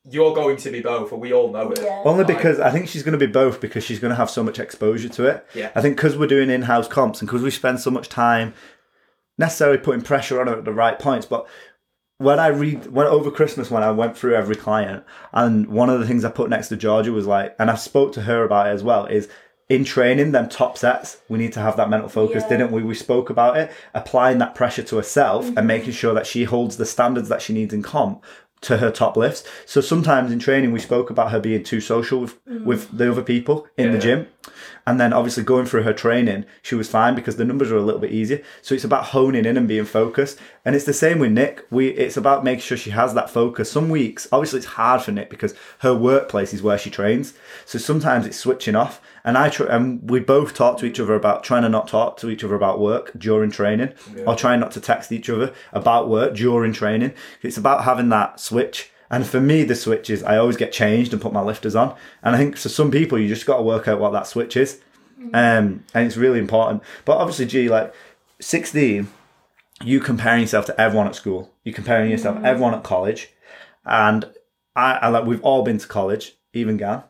you're 0.09 0.35
going 0.35 0.57
to 0.59 0.71
be 0.71 0.81
both, 0.81 1.11
and 1.13 1.21
we 1.21 1.33
all 1.33 1.51
know 1.51 1.71
it. 1.73 1.81
Yeah. 1.83 2.03
Only 2.05 2.25
because 2.25 2.61
I 2.61 2.71
think 2.71 2.89
she's 2.89 3.03
going 3.03 3.19
to 3.19 3.27
be 3.27 3.31
both 3.31 3.61
because 3.61 3.83
she's 3.85 3.99
going 3.99 4.11
to 4.13 4.17
have 4.17 4.31
so 4.31 4.43
much 4.45 4.59
exposure 4.61 5.09
to 5.09 5.25
it. 5.27 5.47
Yeah. 5.55 5.71
I 5.75 5.81
think 5.81 5.97
because 5.97 6.17
we're 6.17 6.27
doing 6.29 6.51
in-house 6.51 6.87
comps 6.89 7.21
and 7.21 7.29
because 7.29 7.43
we 7.43 7.51
spend 7.51 7.81
so 7.81 7.91
much 7.91 8.09
time 8.09 8.55
necessarily 9.39 9.79
putting 9.79 10.03
pressure 10.03 10.41
on 10.41 10.47
her 10.47 10.59
at 10.59 10.65
the 10.65 10.73
right 10.73 10.99
points, 10.99 11.27
but 11.27 11.47
when 12.19 12.39
I 12.39 12.49
read 12.49 12.87
when 12.87 13.07
over 13.07 13.31
Christmas 13.31 13.71
when 13.71 13.83
I 13.83 13.91
went 13.91 14.17
through 14.17 14.35
every 14.35 14.55
client 14.55 15.05
and 15.33 15.67
one 15.67 15.91
of 15.91 15.99
the 16.01 16.07
things 16.07 16.25
I 16.25 16.31
put 16.31 16.49
next 16.49 16.69
to 16.69 16.77
Georgia 16.77 17.13
was 17.13 17.27
like 17.27 17.57
and 17.59 17.71
I 17.71 17.75
spoke 17.75 18.13
to 18.15 18.23
her 18.23 18.45
about 18.45 18.69
it 18.69 18.71
as 18.71 18.83
well 18.83 19.07
is 19.07 19.29
in 19.69 19.85
training 19.85 20.31
them 20.33 20.49
top 20.49 20.79
sets 20.79 21.19
we 21.29 21.39
need 21.39 21.53
to 21.55 21.61
have 21.61 21.77
that 21.77 21.91
mental 21.91 22.09
focus 22.09 22.45
Yeah. 22.45 22.51
didn't 22.51 22.73
we? 22.73 22.83
We 22.83 22.95
spoke 22.95 23.31
about 23.31 23.57
it 23.57 23.73
applying 23.95 24.39
that 24.39 24.55
pressure 24.55 24.85
to 24.85 24.97
herself 24.97 25.47
and 25.47 25.57
mm-hmm. 25.57 25.67
making 25.67 25.93
sure 25.93 26.15
that 26.15 26.27
she 26.27 26.45
holds 26.45 26.77
the 26.77 26.87
standards 26.87 27.29
that 27.31 27.43
she 27.43 27.53
needs 27.53 27.75
in 27.75 27.83
comp 27.83 28.23
to 28.61 28.79
her 28.79 28.91
top 28.91 29.17
lifts. 29.17 29.45
So 29.67 29.81
sometimes 29.81 30.33
in 30.33 30.39
training 30.39 30.73
we 30.73 30.81
spoke 30.81 31.11
about 31.11 31.33
her 31.33 31.41
being 31.41 31.65
too 31.65 31.81
social 31.81 32.21
with, 32.21 32.45
mm. 32.47 32.65
with 32.65 32.97
the 32.97 33.11
other 33.11 33.23
people 33.23 33.67
in 33.77 33.93
the 33.93 33.99
gym 33.99 34.29
and 34.87 35.01
then 35.01 35.13
obviously 35.13 35.43
going 35.43 35.67
through 35.67 35.83
her 35.83 35.93
training, 35.93 36.45
she 36.63 36.75
was 36.75 36.89
fine 36.89 37.15
because 37.15 37.37
the 37.37 37.45
numbers 37.45 37.73
are 37.73 37.77
a 37.77 37.83
little 37.83 38.01
bit 38.01 38.13
easier. 38.13 38.43
So 38.61 38.75
it's 38.75 38.85
about 38.85 39.07
honing 39.07 39.47
in 39.47 39.57
and 39.57 39.67
being 39.67 39.87
focused. 39.87 40.39
And 40.65 40.77
it's 40.77 40.85
the 40.85 40.93
same 40.93 41.19
with 41.19 41.33
Nick. 41.33 41.65
We 41.71 41.89
it's 41.89 42.17
about 42.17 42.45
making 42.45 42.61
sure 42.63 42.77
she 42.77 42.91
has 42.91 43.15
that 43.15 43.31
focus. 43.31 43.71
Some 43.71 43.89
weeks, 43.89 44.29
obviously 44.31 44.59
it's 44.59 44.67
hard 44.67 45.03
for 45.03 45.13
Nick 45.13 45.31
because 45.31 45.55
her 45.79 45.95
workplace 45.95 46.53
is 46.53 46.63
where 46.63 46.79
she 46.79 46.91
trains. 46.91 47.35
So 47.65 47.79
sometimes 47.79 48.27
it's 48.27 48.37
switching 48.37 48.77
off. 48.77 49.01
And 49.27 49.39
I 49.39 49.49
tr- 49.49 49.65
and 49.65 50.09
we 50.09 50.21
both 50.21 50.53
talk 50.55 50.79
to 50.79 50.87
each 50.87 51.01
other 51.01 51.15
about 51.15 51.45
trying 51.45 51.63
to 51.63 51.71
not 51.71 51.89
talk 51.89 52.19
to 52.19 52.29
each 52.29 52.45
other 52.45 52.55
about 52.55 52.79
work 52.79 53.11
during 53.17 53.51
training 53.51 53.95
or 54.27 54.37
trying 54.37 54.61
not 54.61 54.73
to 54.73 54.81
text 54.81 55.13
each 55.13 55.31
other 55.31 55.55
about 55.73 56.11
work 56.11 56.35
during 56.35 56.75
training. 56.75 57.15
It's 57.43 57.57
about 57.57 57.85
having 57.85 58.11
that 58.11 58.39
switch. 58.39 58.91
And 59.15 59.25
for 59.25 59.41
me, 59.41 59.63
the 59.63 59.77
switch 59.77 60.11
is 60.11 60.25
I 60.25 60.39
always 60.39 60.57
get 60.57 60.73
changed 60.73 61.13
and 61.13 61.23
put 61.23 61.33
my 61.33 61.41
lifters 61.41 61.77
on. 61.77 61.95
And 62.25 62.35
I 62.35 62.39
think 62.39 62.57
for 62.57 62.69
some 62.69 62.91
people, 62.91 63.17
you 63.17 63.29
just 63.29 63.47
got 63.47 63.59
to 63.59 63.63
work 63.63 63.87
out 63.87 64.01
what 64.01 64.11
that 64.11 64.27
switch 64.27 64.57
is. 64.57 64.81
Um, 65.33 65.85
and 65.95 66.05
it's 66.05 66.17
really 66.17 66.41
important. 66.41 66.83
But 67.05 67.19
obviously, 67.19 67.47
G, 67.47 67.69
like 67.69 67.95
16, 68.41 69.07
you 69.85 70.01
comparing 70.01 70.41
yourself 70.41 70.67
to 70.67 70.81
everyone 70.81 71.07
at 71.07 71.15
school, 71.15 71.55
you 71.63 71.73
comparing 71.73 72.11
yourself 72.11 72.41
to 72.41 72.45
everyone 72.45 72.75
at 72.75 72.83
college, 72.83 73.31
and 73.85 74.25
I, 74.75 74.95
I 74.95 75.09
like 75.11 75.27
we've 75.27 75.43
all 75.43 75.63
been 75.63 75.79
to 75.79 75.87
college, 75.87 76.35
even 76.53 76.77
Gan, 76.77 77.05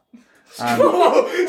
and 0.58 0.82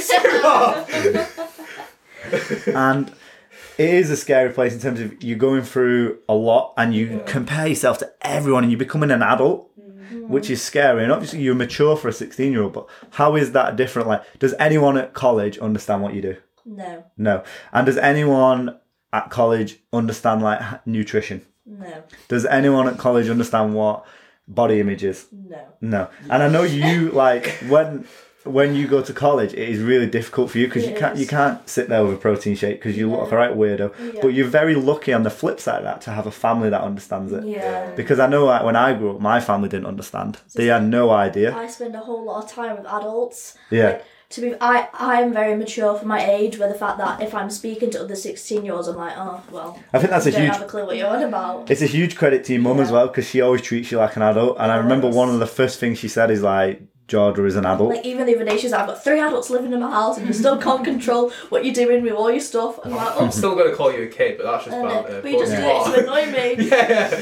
it 3.77 3.89
is 3.89 4.09
a 4.09 4.15
scary 4.15 4.53
place 4.53 4.73
in 4.73 4.79
terms 4.79 5.01
of 5.01 5.21
you're 5.21 5.37
going 5.37 5.63
through 5.63 6.19
a 6.29 6.33
lot 6.33 6.73
and 6.77 6.95
you 6.95 7.21
compare 7.25 7.67
yourself 7.67 7.97
to 7.97 8.11
everyone 8.21 8.63
and 8.63 8.71
you're 8.71 8.79
becoming 8.79 9.11
an 9.11 9.21
adult 9.21 9.69
which 10.11 10.49
is 10.49 10.61
scary. 10.61 11.03
And 11.03 11.11
obviously 11.11 11.41
you're 11.41 11.55
mature 11.55 11.95
for 11.95 12.07
a 12.07 12.13
16 12.13 12.51
year 12.51 12.63
old 12.63 12.73
but 12.73 12.87
how 13.11 13.35
is 13.35 13.51
that 13.53 13.75
different? 13.75 14.07
Like 14.07 14.23
does 14.39 14.53
anyone 14.59 14.97
at 14.97 15.13
college 15.13 15.57
understand 15.59 16.01
what 16.01 16.13
you 16.13 16.21
do? 16.21 16.37
No, 16.65 17.05
no. 17.17 17.43
And 17.71 17.85
does 17.85 17.97
anyone 17.97 18.77
at 19.13 19.29
college 19.29 19.79
understand 19.93 20.41
like 20.41 20.85
nutrition? 20.87 21.45
No, 21.65 22.03
does 22.27 22.45
anyone 22.45 22.87
at 22.87 22.97
college 22.97 23.29
understand 23.29 23.73
what 23.73 24.05
body 24.47 24.79
image 24.79 25.03
is? 25.03 25.27
No. 25.31 25.65
no, 25.81 26.09
and 26.29 26.43
I 26.43 26.47
know 26.47 26.63
you 26.63 27.09
like 27.11 27.47
when 27.67 28.07
when 28.45 28.75
you 28.75 28.87
go 28.87 29.01
to 29.01 29.13
college, 29.13 29.53
it 29.53 29.69
is 29.69 29.81
really 29.81 30.07
difficult 30.07 30.51
for 30.51 30.59
you 30.59 30.67
because 30.67 30.85
you 30.85 30.95
can't 30.95 31.15
is. 31.15 31.21
you 31.21 31.27
can't 31.27 31.67
sit 31.67 31.89
there 31.89 32.03
with 32.05 32.13
a 32.13 32.17
protein 32.17 32.55
shake 32.55 32.79
because 32.79 32.95
you 32.97 33.09
look 33.09 33.21
like 33.21 33.31
a 33.31 33.35
right 33.35 33.51
weirdo. 33.51 34.13
Yeah. 34.13 34.21
But 34.21 34.29
you're 34.29 34.47
very 34.47 34.75
lucky 34.75 35.13
on 35.13 35.23
the 35.23 35.29
flip 35.29 35.59
side 35.59 35.79
of 35.79 35.83
that 35.83 36.01
to 36.01 36.11
have 36.11 36.27
a 36.27 36.31
family 36.31 36.69
that 36.69 36.81
understands 36.81 37.33
it. 37.33 37.43
Yeah. 37.43 37.91
Because 37.95 38.19
I 38.19 38.27
know 38.27 38.45
like, 38.45 38.63
when 38.63 38.75
I 38.75 38.93
grew 38.93 39.15
up, 39.15 39.19
my 39.19 39.39
family 39.39 39.69
didn't 39.69 39.87
understand. 39.87 40.39
They 40.53 40.67
had 40.67 40.83
no 40.83 41.09
idea. 41.09 41.55
I 41.55 41.67
spend 41.67 41.95
a 41.95 41.99
whole 41.99 42.23
lot 42.23 42.45
of 42.45 42.51
time 42.51 42.77
with 42.77 42.85
adults. 42.85 43.57
Yeah. 43.69 43.85
Like, 43.85 44.05
to 44.29 44.41
be, 44.41 44.55
I 44.59 44.89
I 44.93 45.21
am 45.21 45.33
very 45.33 45.55
mature 45.55 45.97
for 45.97 46.05
my 46.05 46.25
age. 46.25 46.57
Where 46.57 46.67
the 46.67 46.77
fact 46.77 46.97
that 46.97 47.21
if 47.21 47.35
I'm 47.35 47.49
speaking 47.49 47.91
to 47.91 48.01
other 48.01 48.15
sixteen 48.15 48.65
year 48.65 48.73
olds, 48.73 48.87
I'm 48.87 48.95
like, 48.95 49.13
oh 49.15 49.41
well. 49.51 49.79
I 49.93 49.99
think 49.99 50.09
that's 50.09 50.25
a 50.25 50.31
don't 50.31 50.41
huge 50.41 50.53
have 50.53 50.63
a 50.63 50.65
clue 50.65 50.85
what 50.85 50.97
you're 50.97 51.07
on 51.07 51.21
about. 51.21 51.69
It's 51.69 51.83
a 51.83 51.85
huge 51.87 52.15
credit 52.15 52.43
to 52.45 52.53
your 52.53 52.61
mum 52.61 52.79
as 52.79 52.91
well 52.91 53.07
because 53.07 53.29
she 53.29 53.41
always 53.41 53.61
treats 53.61 53.91
you 53.91 53.97
like 53.99 54.15
an 54.15 54.23
adult. 54.23 54.57
And 54.59 54.71
I 54.71 54.77
remember 54.77 55.09
one 55.09 55.29
of 55.29 55.39
the 55.39 55.47
first 55.47 55.79
things 55.79 55.99
she 55.99 56.07
said 56.07 56.31
is 56.31 56.41
like, 56.41 56.81
Georgia 57.07 57.45
is 57.45 57.55
an 57.55 57.65
adult. 57.65 57.89
Like 57.95 58.05
even 58.05 58.25
the 58.25 58.35
other 58.35 58.45
day, 58.45 58.57
she's 58.57 58.71
like, 58.71 58.81
I've 58.81 58.87
got 58.87 59.03
three 59.03 59.19
adults 59.19 59.49
living 59.51 59.73
in 59.73 59.79
my 59.79 59.91
house, 59.91 60.17
and 60.17 60.25
you 60.27 60.33
still 60.33 60.57
can't 60.57 60.83
control 60.83 61.29
what 61.49 61.63
you're 61.63 61.73
doing 61.73 62.01
with 62.01 62.13
all 62.13 62.31
your 62.31 62.39
stuff. 62.39 62.79
I'm 62.83 62.91
like, 62.91 63.15
oh, 63.15 63.25
I'm 63.25 63.31
still 63.31 63.53
going 63.55 63.69
to 63.69 63.75
call 63.75 63.91
you 63.93 64.03
a 64.03 64.07
kid, 64.07 64.37
but 64.37 64.45
that's 64.45 64.65
just 64.65 64.75
uh, 64.75 64.81
banter. 64.81 65.21
but 65.21 65.31
you 65.31 65.37
just 65.39 65.51
Yeah. 65.51 65.61
do 65.61 65.91
it 65.91 65.95
to 65.95 66.03
annoy 66.03 66.31
me. 66.57 66.67
yeah. 66.69 67.21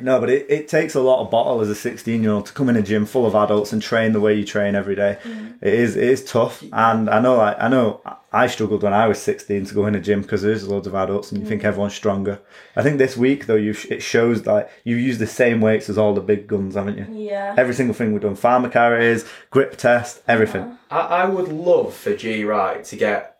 No, 0.00 0.20
but 0.20 0.30
it, 0.30 0.46
it 0.48 0.68
takes 0.68 0.94
a 0.94 1.00
lot 1.00 1.22
of 1.22 1.30
bottle 1.30 1.60
as 1.60 1.68
a 1.68 1.74
16 1.74 2.22
year 2.22 2.32
old 2.32 2.46
to 2.46 2.52
come 2.52 2.68
in 2.68 2.76
a 2.76 2.82
gym 2.82 3.06
full 3.06 3.26
of 3.26 3.34
adults 3.34 3.72
and 3.72 3.82
train 3.82 4.12
the 4.12 4.20
way 4.20 4.34
you 4.34 4.44
train 4.44 4.74
every 4.74 4.94
day. 4.94 5.18
Mm. 5.24 5.56
It 5.62 5.74
is 5.74 5.96
it 5.96 6.04
is 6.04 6.24
tough, 6.24 6.62
and 6.72 7.08
I 7.08 7.20
know 7.20 7.36
like 7.36 7.56
I 7.58 7.68
know 7.68 8.00
I 8.32 8.46
struggled 8.48 8.82
when 8.82 8.92
I 8.92 9.06
was 9.06 9.20
16 9.20 9.66
to 9.66 9.74
go 9.74 9.86
in 9.86 9.94
a 9.94 10.00
gym 10.00 10.22
because 10.22 10.42
there's 10.42 10.68
loads 10.68 10.86
of 10.86 10.94
adults 10.94 11.32
and 11.32 11.40
you 11.40 11.48
think 11.48 11.64
everyone's 11.64 11.94
stronger. 11.94 12.40
I 12.74 12.82
think 12.82 12.98
this 12.98 13.16
week 13.16 13.46
though 13.46 13.56
you 13.56 13.74
it 13.88 14.02
shows 14.02 14.42
that 14.42 14.70
you 14.84 14.96
use 14.96 15.18
the 15.18 15.26
same 15.26 15.60
weights 15.60 15.88
as 15.88 15.96
all 15.96 16.14
the 16.14 16.20
big 16.20 16.46
guns, 16.46 16.74
haven't 16.74 16.98
you? 16.98 17.06
Yeah. 17.28 17.54
Every 17.56 17.74
single 17.74 17.94
thing 17.94 18.12
we've 18.12 18.22
done, 18.22 18.34
farmer 18.34 18.68
carries, 18.68 19.24
grip 19.50 19.76
test, 19.76 20.22
everything. 20.28 20.76
I, 20.90 21.00
I 21.00 21.24
would 21.24 21.48
love 21.48 21.94
for 21.94 22.14
G 22.14 22.44
Wright 22.44 22.84
to 22.84 22.96
get 22.96 23.35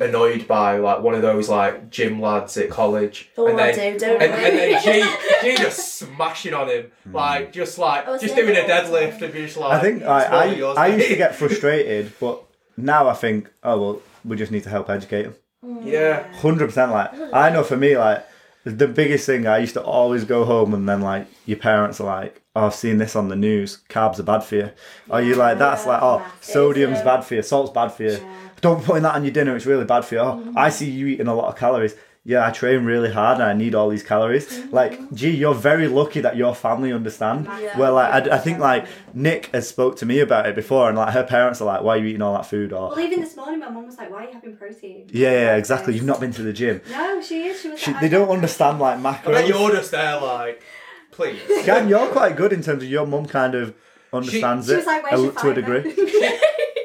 annoyed 0.00 0.46
by 0.46 0.78
like 0.78 1.00
one 1.02 1.14
of 1.14 1.22
those 1.22 1.48
like 1.48 1.90
gym 1.90 2.20
lads 2.20 2.56
at 2.56 2.70
college. 2.70 3.30
Oh, 3.36 3.46
and 3.46 3.60
I 3.60 3.72
then, 3.72 3.92
do, 3.94 3.98
don't 4.00 4.22
and, 4.22 4.32
and 4.32 4.58
then 4.58 4.82
G, 4.82 5.50
G 5.56 5.56
just 5.56 5.98
smashing 5.98 6.54
on 6.54 6.68
him. 6.68 6.90
Hmm. 7.04 7.14
Like 7.14 7.52
just 7.52 7.78
like 7.78 8.04
Oh, 8.06 8.18
just 8.18 8.36
yeah. 8.36 8.42
doing 8.42 8.56
a 8.56 8.60
deadlift 8.60 9.20
and 9.22 9.32
be 9.32 9.42
just 9.46 9.56
like 9.56 9.72
I 9.72 9.80
think 9.80 10.02
I, 10.02 10.22
I, 10.24 10.44
yours, 10.54 10.76
I 10.78 10.86
used 10.88 11.08
to 11.08 11.16
get 11.16 11.34
frustrated, 11.40 12.12
but 12.20 12.42
now 12.76 13.08
I 13.08 13.14
think, 13.14 13.50
oh 13.62 13.80
well, 13.80 14.02
we 14.24 14.36
just 14.36 14.52
need 14.52 14.62
to 14.64 14.70
help 14.70 14.88
educate 14.90 15.22
them. 15.24 15.34
Hmm. 15.64 15.86
Yeah. 15.86 16.32
Hundred 16.36 16.66
percent. 16.66 16.92
Like 16.92 17.10
I 17.32 17.50
know 17.50 17.64
for 17.64 17.76
me, 17.76 17.96
like 17.98 18.24
the 18.64 18.88
biggest 18.88 19.26
thing 19.26 19.46
I 19.46 19.58
used 19.58 19.74
to 19.74 19.82
always 19.82 20.24
go 20.24 20.44
home 20.44 20.74
and 20.74 20.88
then 20.88 21.00
like 21.00 21.26
your 21.46 21.58
parents 21.58 22.00
are 22.00 22.04
like, 22.04 22.42
"Oh, 22.54 22.66
I've 22.66 22.74
seen 22.74 22.98
this 22.98 23.16
on 23.16 23.28
the 23.28 23.36
news. 23.36 23.78
Carbs 23.88 24.18
are 24.18 24.24
bad 24.24 24.44
for 24.44 24.56
you." 24.56 24.70
Or 25.08 25.20
you 25.20 25.34
like 25.34 25.58
that's 25.58 25.86
like, 25.86 26.02
"Oh, 26.02 26.24
sodium's 26.40 27.00
bad 27.02 27.22
for 27.22 27.34
you. 27.36 27.42
Salt's 27.42 27.72
bad 27.72 27.88
for 27.92 28.02
you. 28.04 28.18
Don't 28.60 28.84
putting 28.84 29.04
that 29.04 29.14
on 29.14 29.24
your 29.24 29.32
dinner. 29.32 29.54
It's 29.56 29.66
really 29.66 29.84
bad 29.84 30.04
for 30.04 30.16
you." 30.16 30.20
Oh, 30.20 30.52
I 30.56 30.68
see 30.70 30.90
you 30.90 31.06
eating 31.06 31.28
a 31.28 31.34
lot 31.34 31.48
of 31.48 31.56
calories. 31.56 31.94
Yeah, 32.28 32.46
I 32.46 32.50
train 32.50 32.84
really 32.84 33.10
hard 33.10 33.40
and 33.40 33.44
I 33.44 33.54
need 33.54 33.74
all 33.74 33.88
these 33.88 34.02
calories. 34.02 34.46
Mm-hmm. 34.46 34.74
Like, 34.74 35.14
gee, 35.14 35.30
you're 35.30 35.54
very 35.54 35.88
lucky 35.88 36.20
that 36.20 36.36
your 36.36 36.54
family 36.54 36.92
understand. 36.92 37.46
Yeah. 37.46 37.78
Well, 37.78 37.94
like, 37.94 38.28
I, 38.28 38.36
I 38.36 38.38
think 38.38 38.58
like 38.58 38.84
Nick 39.14 39.46
has 39.54 39.66
spoke 39.66 39.96
to 39.96 40.04
me 40.04 40.20
about 40.20 40.44
it 40.44 40.54
before, 40.54 40.90
and 40.90 40.98
like 40.98 41.14
her 41.14 41.24
parents 41.24 41.62
are 41.62 41.64
like, 41.64 41.80
"Why 41.82 41.94
are 41.94 41.96
you 41.96 42.04
eating 42.04 42.20
all 42.20 42.34
that 42.34 42.44
food?" 42.44 42.74
Or 42.74 42.90
Well, 42.90 43.00
even 43.00 43.20
this 43.22 43.34
morning, 43.34 43.60
my 43.60 43.70
mum 43.70 43.86
was 43.86 43.96
like, 43.96 44.10
"Why 44.10 44.24
are 44.24 44.28
you 44.28 44.34
having 44.34 44.58
protein?" 44.58 45.08
yeah, 45.10 45.30
yeah, 45.30 45.56
exactly. 45.56 45.94
You've 45.94 46.04
not 46.04 46.20
been 46.20 46.32
to 46.32 46.42
the 46.42 46.52
gym. 46.52 46.82
No, 46.90 47.22
she 47.22 47.46
is. 47.46 47.62
She 47.62 47.70
was. 47.70 47.80
She, 47.80 47.92
like, 47.92 48.02
they 48.02 48.10
don't 48.10 48.28
understand 48.28 48.78
like 48.78 48.98
I 48.98 49.02
bet 49.02 49.24
macros. 49.24 49.48
you're 49.48 49.70
just 49.70 49.90
there 49.92 50.20
like, 50.20 50.62
please. 51.10 51.40
Gan, 51.64 51.88
you're 51.88 52.08
quite 52.08 52.36
good 52.36 52.52
in 52.52 52.60
terms 52.62 52.82
of 52.82 52.90
your 52.90 53.06
mum 53.06 53.24
kind 53.24 53.54
of 53.54 53.74
understands 54.12 54.66
She 54.66 54.74
it 54.74 54.76
was 54.76 54.86
like, 54.86 55.04
a- 55.10 55.16
your 55.16 55.32
to 55.32 55.50
a 55.50 55.54
degree. 55.54 55.94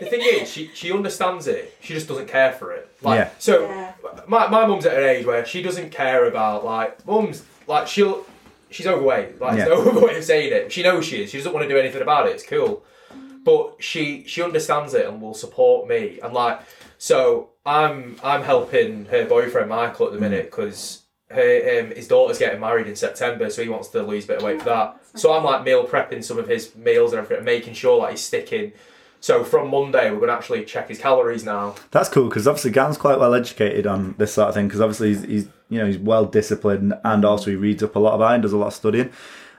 the 0.04 0.10
thing 0.10 0.22
is, 0.22 0.50
she 0.52 0.70
she 0.74 0.92
understands 0.92 1.48
it. 1.48 1.76
She 1.82 1.94
just 1.94 2.08
doesn't 2.08 2.28
care 2.28 2.52
for 2.54 2.72
it. 2.72 2.90
Like 3.02 3.18
Yeah. 3.20 3.30
so, 3.40 3.66
Yeah. 3.68 3.94
my 4.28 4.48
my 4.48 4.66
mum's 4.66 4.86
at 4.86 4.98
an 4.98 5.04
age 5.08 5.26
where 5.26 5.46
she 5.46 5.62
doesn't 5.62 5.92
care 5.92 6.26
about 6.26 6.64
like 6.66 7.06
mum's 7.06 7.44
like 7.68 7.88
she'll 7.88 8.26
she's 8.70 8.88
overweight. 8.88 9.40
Like 9.42 9.58
Yeah. 9.58 9.66
there's 9.66 9.86
no 9.86 10.00
way 10.06 10.18
of 10.18 10.24
saying 10.24 10.54
it. 10.54 10.72
She 10.72 10.84
knows 10.84 11.06
she 11.06 11.24
is. 11.24 11.30
She 11.32 11.38
doesn't 11.38 11.54
want 11.54 11.64
to 11.68 11.74
do 11.74 11.80
anything 11.80 12.02
about 12.02 12.28
it. 12.28 12.32
It's 12.32 12.46
cool, 12.46 12.84
but 13.44 13.76
she 13.80 14.24
she 14.28 14.42
understands 14.42 14.94
it 14.94 15.06
and 15.08 15.22
will 15.22 15.34
support 15.34 15.88
me. 15.88 16.20
And 16.24 16.34
like 16.34 16.60
so, 16.98 17.50
I'm 17.66 18.18
I'm 18.24 18.44
helping 18.44 19.06
her 19.06 19.26
boyfriend 19.26 19.70
Michael 19.70 20.08
at 20.08 20.14
the 20.14 20.20
minute 20.20 20.46
because. 20.52 21.00
Her, 21.32 21.80
um, 21.80 21.90
his 21.96 22.08
daughter's 22.08 22.38
getting 22.38 22.60
married 22.60 22.86
in 22.86 22.96
September, 22.96 23.50
so 23.50 23.64
he 23.64 23.70
wants 23.70 23.88
to 23.88 24.04
lose 24.04 24.26
a 24.26 24.28
bit 24.28 24.38
of 24.38 24.44
weight 24.44 24.60
for 24.62 24.70
that. 24.70 24.98
So 25.16 25.34
I'm 25.34 25.44
like 25.44 25.64
meal 25.64 25.84
prepping 25.88 26.24
some 26.24 26.38
of 26.38 26.48
his 26.48 26.76
meals 26.76 27.12
and 27.12 27.20
everything, 27.24 27.44
making 27.44 27.74
sure 27.74 27.98
like 27.98 28.12
he's 28.12 28.22
sticking. 28.22 28.72
So 29.24 29.46
from 29.46 29.70
Monday, 29.70 30.12
we're 30.12 30.20
gonna 30.20 30.34
actually 30.34 30.66
check 30.66 30.90
his 30.90 31.00
calories 31.00 31.46
now. 31.46 31.76
That's 31.92 32.10
cool 32.10 32.28
because 32.28 32.46
obviously 32.46 32.72
Gan's 32.72 32.98
quite 32.98 33.18
well 33.22 33.34
educated 33.34 33.88
on 33.88 34.16
this 34.18 34.34
sort 34.34 34.50
of 34.50 34.54
thing 34.54 34.68
because 34.68 34.82
obviously 34.82 35.14
he's, 35.14 35.24
he's 35.24 35.48
you 35.70 35.80
know 35.80 35.86
he's 35.86 35.98
well 35.98 36.26
disciplined 36.26 36.94
and 37.06 37.24
also 37.24 37.50
he 37.50 37.56
reads 37.56 37.82
up 37.82 37.96
a 37.96 38.00
lot 38.00 38.20
it 38.20 38.34
and 38.34 38.44
does 38.44 38.52
a 38.52 38.58
lot 38.58 38.68
of 38.68 38.74
studying. 38.74 39.14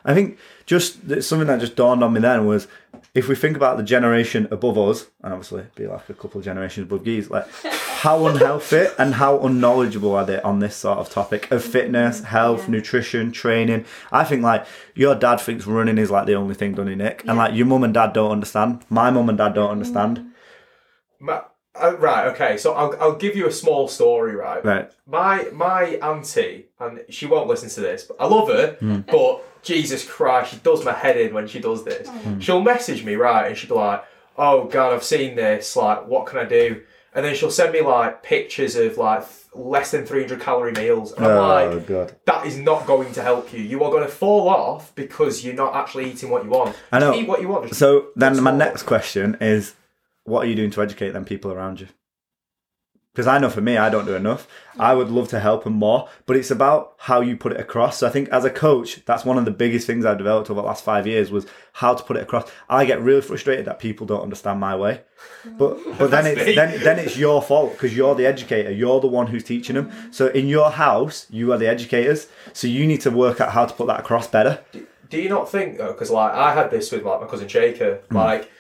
I 0.05 0.13
think 0.13 0.37
just 0.67 0.99
something 1.23 1.47
that 1.47 1.61
just 1.61 1.77
dawned 1.77 2.05
on 2.05 2.13
me 2.13 2.21
then 2.21 2.47
was 2.47 2.69
if 3.15 3.29
we 3.29 3.37
think 3.37 3.57
about 3.57 3.77
the 3.77 3.83
generation 3.85 4.49
above 4.51 4.77
us 4.77 5.07
and 5.23 5.33
obviously 5.33 5.65
be 5.77 5.87
like 5.87 6.09
a 6.09 6.15
couple 6.15 6.41
of 6.41 6.45
generations 6.45 6.87
above 6.87 7.05
geese, 7.05 7.31
like 7.31 7.49
how 7.63 8.27
unhealthy 8.27 8.87
and 8.99 9.15
how 9.15 9.39
unknowledgeable 9.39 10.15
are 10.15 10.27
they 10.27 10.41
on 10.43 10.59
this 10.59 10.75
sort 10.75 10.99
of 10.99 11.09
topic 11.09 11.51
of 11.53 11.63
mm-hmm. 11.63 11.71
fitness, 11.71 12.25
health, 12.25 12.69
nutrition, 12.69 13.31
training. 13.31 13.85
I 14.11 14.25
think 14.25 14.43
like 14.43 14.67
your 14.97 15.15
dad 15.15 15.41
thinks 15.41 15.65
running 15.67 15.97
is 15.97 16.11
like 16.11 16.27
the 16.27 16.35
only 16.35 16.55
thing 16.55 16.75
done 16.75 16.89
in 16.89 16.99
Nick, 16.99 17.23
and 17.27 17.39
like 17.39 17.55
your 17.55 17.67
mum 17.67 17.85
and 17.85 17.95
dad 17.95 18.13
don't 18.13 18.33
understand. 18.33 18.85
My 18.91 19.11
mum 19.11 19.29
and 19.29 19.39
dad 19.39 19.55
don't 19.55 19.71
understand. 19.71 20.19
Mm-hmm. 20.19 21.27
Ma- 21.27 21.45
uh, 21.81 21.97
right, 21.99 22.27
okay. 22.29 22.57
So 22.57 22.73
I'll, 22.75 22.95
I'll 23.01 23.17
give 23.17 23.37
you 23.37 23.47
a 23.47 23.53
small 23.53 23.89
story, 23.89 24.35
right? 24.35 24.65
Right. 24.65 24.91
My 25.07 25.49
my 25.53 25.83
auntie, 26.03 26.67
and 26.81 27.01
she 27.09 27.27
won't 27.27 27.49
listen 27.49 27.69
to 27.71 27.81
this, 27.81 28.05
but 28.05 28.17
I 28.21 28.27
love 28.27 28.49
her. 28.49 28.77
Hmm. 28.81 29.01
But 29.01 29.63
Jesus 29.63 30.07
Christ, 30.09 30.53
she 30.53 30.59
does 30.59 30.85
my 30.85 30.93
head 30.93 31.17
in 31.17 31.35
when 31.35 31.47
she 31.47 31.59
does 31.61 31.85
this. 31.85 32.09
She'll 32.41 32.63
message 32.63 33.05
me, 33.05 33.15
right, 33.17 33.47
and 33.49 33.57
she'll 33.57 33.71
be 33.71 33.75
like, 33.75 34.05
"Oh 34.39 34.65
God, 34.67 34.93
I've 34.93 35.05
seen 35.05 35.35
this. 35.37 35.75
Like, 35.77 36.07
what 36.07 36.27
can 36.27 36.39
I 36.39 36.45
do?" 36.45 36.83
And 37.15 37.25
then 37.25 37.35
she'll 37.35 37.51
send 37.51 37.73
me 37.73 37.81
like 37.81 38.23
pictures 38.23 38.75
of 38.77 38.99
like 38.99 39.25
less 39.55 39.93
than 39.93 40.05
three 40.05 40.21
hundred 40.23 40.41
calorie 40.41 40.73
meals, 40.73 41.13
and 41.13 41.25
I'm 41.25 41.39
Oh 41.39 41.49
like, 41.77 41.87
god. 41.87 42.17
that 42.27 42.45
is 42.47 42.57
not 42.59 42.87
going 42.87 43.13
to 43.15 43.23
help 43.23 43.53
you. 43.53 43.61
You 43.63 43.85
are 43.85 43.91
going 43.91 44.03
to 44.03 44.09
fall 44.11 44.49
off 44.49 44.93
because 44.97 45.45
you're 45.45 45.55
not 45.55 45.75
actually 45.77 46.11
eating 46.11 46.31
what 46.31 46.45
you 46.45 46.51
want. 46.51 46.77
I 46.91 46.99
know. 46.99 47.15
Eat 47.15 47.29
what 47.29 47.41
you 47.41 47.49
want. 47.49 47.69
Just 47.69 47.79
So 47.79 48.09
then 48.17 48.43
my 48.43 48.51
next 48.51 48.83
question 48.83 49.37
is, 49.41 49.75
what 50.25 50.45
are 50.45 50.49
you 50.49 50.55
doing 50.55 50.71
to 50.71 50.83
educate 50.83 51.11
them 51.11 51.25
people 51.25 51.53
around 51.53 51.81
you? 51.81 51.89
Because 53.15 53.29
I 53.29 53.39
know 53.39 53.49
for 53.49 53.61
me, 53.61 53.77
I 53.77 53.91
don't 53.91 54.07
do 54.07 54.17
enough. 54.17 54.49
I 54.77 54.93
would 54.93 55.09
love 55.09 55.29
to 55.29 55.39
help 55.39 55.63
them 55.63 55.75
more, 55.75 56.09
but 56.27 56.37
it's 56.37 56.51
about 56.51 56.95
how 56.99 57.21
you 57.21 57.37
put 57.37 57.53
it 57.53 57.61
across. 57.61 57.99
So 57.99 58.09
I 58.09 58.11
think 58.11 58.29
as 58.31 58.45
a 58.45 58.51
coach, 58.51 59.05
that's 59.05 59.25
one 59.25 59.39
of 59.39 59.45
the 59.45 59.53
biggest 59.53 59.87
things 59.87 60.05
I've 60.05 60.19
developed 60.19 60.51
over 60.51 60.61
the 60.61 60.67
last 60.67 60.83
five 60.83 61.07
years 61.07 61.31
was 61.31 61.47
how 61.75 61.95
to 61.95 62.03
put 62.03 62.17
it 62.17 62.25
across. 62.25 62.51
I 62.69 62.85
get 62.85 63.01
really 63.01 63.21
frustrated 63.21 63.67
that 63.67 63.79
people 63.79 64.05
don't 64.05 64.23
understand 64.23 64.59
my 64.59 64.75
way, 64.75 65.03
but 65.57 65.79
but 65.97 66.11
then 66.11 66.27
it's 66.37 66.45
me. 66.45 66.55
then 66.57 66.83
then 66.83 66.99
it's 66.99 67.17
your 67.17 67.41
fault 67.41 67.75
because 67.75 67.97
you're 67.97 68.17
the 68.17 68.27
educator. 68.27 68.73
You're 68.73 69.01
the 69.01 69.07
one 69.07 69.29
who's 69.29 69.45
teaching 69.45 69.77
them. 69.77 69.93
So 70.11 70.27
in 70.29 70.49
your 70.49 70.73
house, 70.73 71.29
you 71.31 71.53
are 71.53 71.59
the 71.59 71.69
educators. 71.69 72.27
So 72.53 72.67
you 72.67 72.85
need 72.85 73.03
to 73.03 73.13
work 73.13 73.41
out 73.41 73.53
how 73.53 73.65
to 73.65 73.75
put 73.75 73.87
that 73.87 74.01
across 74.01 74.27
better. 74.27 74.65
do 75.09 75.23
you 75.23 75.29
not 75.29 75.49
think 75.49 75.79
though? 75.79 75.93
Because 75.93 76.11
like 76.11 76.33
I 76.33 76.53
had 76.53 76.73
this 76.73 76.91
with 76.91 77.05
like 77.05 77.21
my 77.21 77.29
cousin 77.29 77.47
Shaker. 77.47 78.01
Mm. 78.11 78.17
Like, 78.17 78.51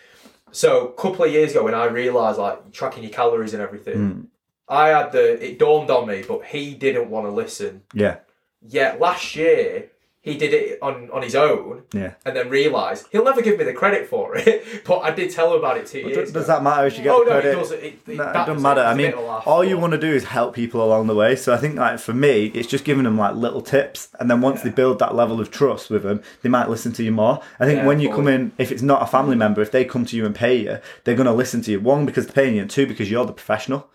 so 0.54 0.88
a 0.88 0.92
couple 0.92 1.24
of 1.24 1.32
years 1.32 1.50
ago 1.50 1.64
when 1.64 1.74
I 1.74 1.86
realised 1.86 2.38
like 2.38 2.72
tracking 2.72 3.02
your 3.02 3.12
calories 3.12 3.54
and 3.54 3.62
everything, 3.62 3.96
hmm. 3.96 4.20
I 4.68 4.88
had 4.88 5.12
the 5.12 5.44
it 5.44 5.58
dawned 5.58 5.90
on 5.90 6.06
me, 6.06 6.22
but 6.26 6.44
he 6.46 6.74
didn't 6.74 7.10
want 7.10 7.26
to 7.26 7.30
listen. 7.30 7.82
Yeah. 7.92 8.18
Yet 8.62 9.00
last 9.00 9.36
year 9.36 9.90
he 10.24 10.38
did 10.38 10.54
it 10.54 10.78
on, 10.80 11.10
on 11.12 11.20
his 11.22 11.34
own 11.34 11.82
Yeah. 11.92 12.14
and 12.24 12.34
then 12.34 12.48
realised 12.48 13.06
he'll 13.12 13.24
never 13.24 13.42
give 13.42 13.58
me 13.58 13.64
the 13.64 13.74
credit 13.74 14.08
for 14.08 14.34
it. 14.36 14.64
but 14.86 15.00
I 15.00 15.10
did 15.10 15.30
tell 15.30 15.52
him 15.52 15.58
about 15.58 15.76
it 15.76 15.86
two 15.86 16.00
Does, 16.02 16.16
years 16.16 16.32
does 16.32 16.44
ago. 16.44 16.52
that 16.54 16.62
matter 16.62 16.86
if 16.86 16.96
you 16.96 17.04
get 17.04 17.12
oh 17.12 17.24
the 17.24 17.30
no, 17.30 17.40
credit? 17.40 17.50
it 17.52 17.54
doesn't. 17.56 17.78
It, 17.78 17.98
it, 18.06 18.16
No, 18.16 18.30
it 18.30 18.32
doesn't 18.32 18.62
matter. 18.62 18.80
I 18.80 18.94
mean, 18.94 19.08
bit 19.08 19.14
of 19.18 19.20
a 19.20 19.26
laugh, 19.26 19.46
all 19.46 19.62
you 19.62 19.76
want 19.78 19.92
to 19.92 19.98
do 19.98 20.10
is 20.10 20.24
help 20.24 20.54
people 20.54 20.82
along 20.82 21.08
the 21.08 21.14
way. 21.14 21.36
So 21.36 21.52
I 21.52 21.58
think, 21.58 21.76
like 21.76 21.98
for 21.98 22.14
me, 22.14 22.46
it's 22.54 22.66
just 22.68 22.84
giving 22.86 23.04
them 23.04 23.18
like 23.18 23.34
little 23.36 23.60
tips, 23.60 24.08
and 24.18 24.30
then 24.30 24.40
once 24.40 24.62
they 24.62 24.70
build 24.70 24.98
that 25.00 25.14
level 25.14 25.40
of 25.40 25.50
trust 25.50 25.90
with 25.90 26.04
them, 26.04 26.22
they 26.40 26.48
might 26.48 26.70
listen 26.70 26.92
to 26.94 27.02
you 27.04 27.12
more. 27.12 27.40
I 27.60 27.66
think 27.66 27.80
Yeah, 27.80 27.86
when 27.86 28.00
you 28.00 28.08
come 28.08 28.26
in, 28.28 28.52
if 28.56 28.72
it's 28.72 28.82
not 28.82 29.02
a 29.02 29.06
family 29.06 29.36
member, 29.36 29.60
if 29.60 29.70
they 29.72 29.84
come 29.84 30.06
to 30.06 30.16
you 30.16 30.24
and 30.24 30.34
pay 30.34 30.56
you, 30.56 30.78
they're 31.04 31.14
going 31.16 31.26
to 31.26 31.32
listen 31.34 31.60
to 31.62 31.70
you. 31.70 31.80
One 31.80 32.06
because 32.06 32.24
they're 32.26 32.34
paying 32.44 32.56
you, 32.56 32.62
and 32.62 32.70
two 32.70 32.86
because 32.86 33.10
you're 33.10 33.26
the 33.26 33.32
professional. 33.34 33.88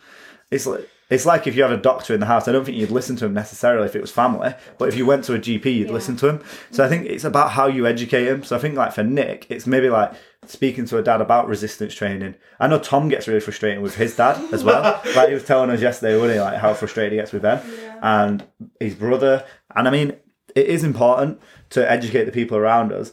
It's 0.51 0.67
like. 0.67 0.87
It's 1.09 1.25
like 1.25 1.47
if 1.47 1.55
you 1.55 1.63
had 1.63 1.71
a 1.71 1.77
doctor 1.77 2.13
in 2.13 2.19
the 2.19 2.25
house. 2.27 2.47
I 2.47 2.51
don't 2.51 2.63
think 2.65 2.77
you'd 2.77 2.91
listen 2.91 3.15
to 3.17 3.25
him 3.25 3.33
necessarily 3.33 3.85
if 3.87 3.95
it 3.95 4.01
was 4.01 4.11
family, 4.11 4.53
but 4.77 4.89
if 4.89 4.95
you 4.95 5.05
went 5.05 5.23
to 5.25 5.33
a 5.33 5.39
GP, 5.39 5.65
you'd 5.73 5.87
Yeah. 5.87 5.93
listen 5.93 6.15
to 6.17 6.27
him. 6.29 6.41
So 6.71 6.83
I 6.83 6.87
think 6.89 7.07
it's 7.07 7.23
about 7.23 7.51
how 7.51 7.65
you 7.67 7.87
educate 7.87 8.27
him. 8.27 8.43
So 8.43 8.55
I 8.55 8.59
think 8.59 8.75
like 8.75 8.93
for 8.93 9.03
Nick, 9.03 9.47
it's 9.49 9.65
maybe 9.65 9.89
like 9.89 10.11
speaking 10.45 10.85
to 10.85 10.97
a 10.97 11.01
dad 11.01 11.19
about 11.19 11.47
resistance 11.47 11.93
training. 11.95 12.35
I 12.59 12.67
know 12.67 12.79
Tom 12.79 13.09
gets 13.09 13.27
really 13.27 13.39
frustrated 13.39 13.81
with 13.81 13.95
his 13.95 14.15
dad 14.15 14.41
as 14.53 14.63
well. 14.63 15.01
like 15.15 15.29
he 15.29 15.33
was 15.33 15.43
telling 15.45 15.69
us 15.71 15.81
yesterday, 15.81 16.15
wasn't 16.15 16.33
he? 16.35 16.39
Like 16.41 16.57
how 16.59 16.73
frustrated 16.73 17.13
he 17.13 17.17
gets 17.17 17.31
with 17.33 17.41
Ben 17.41 17.59
and 18.03 18.43
his 18.79 18.93
brother. 18.95 19.43
And 19.75 19.87
I 19.87 19.91
mean, 19.91 20.13
it 20.55 20.67
is 20.67 20.83
important 20.83 21.39
to 21.71 21.89
educate 21.91 22.25
the 22.25 22.31
people 22.31 22.57
around 22.57 22.91
us 22.91 23.11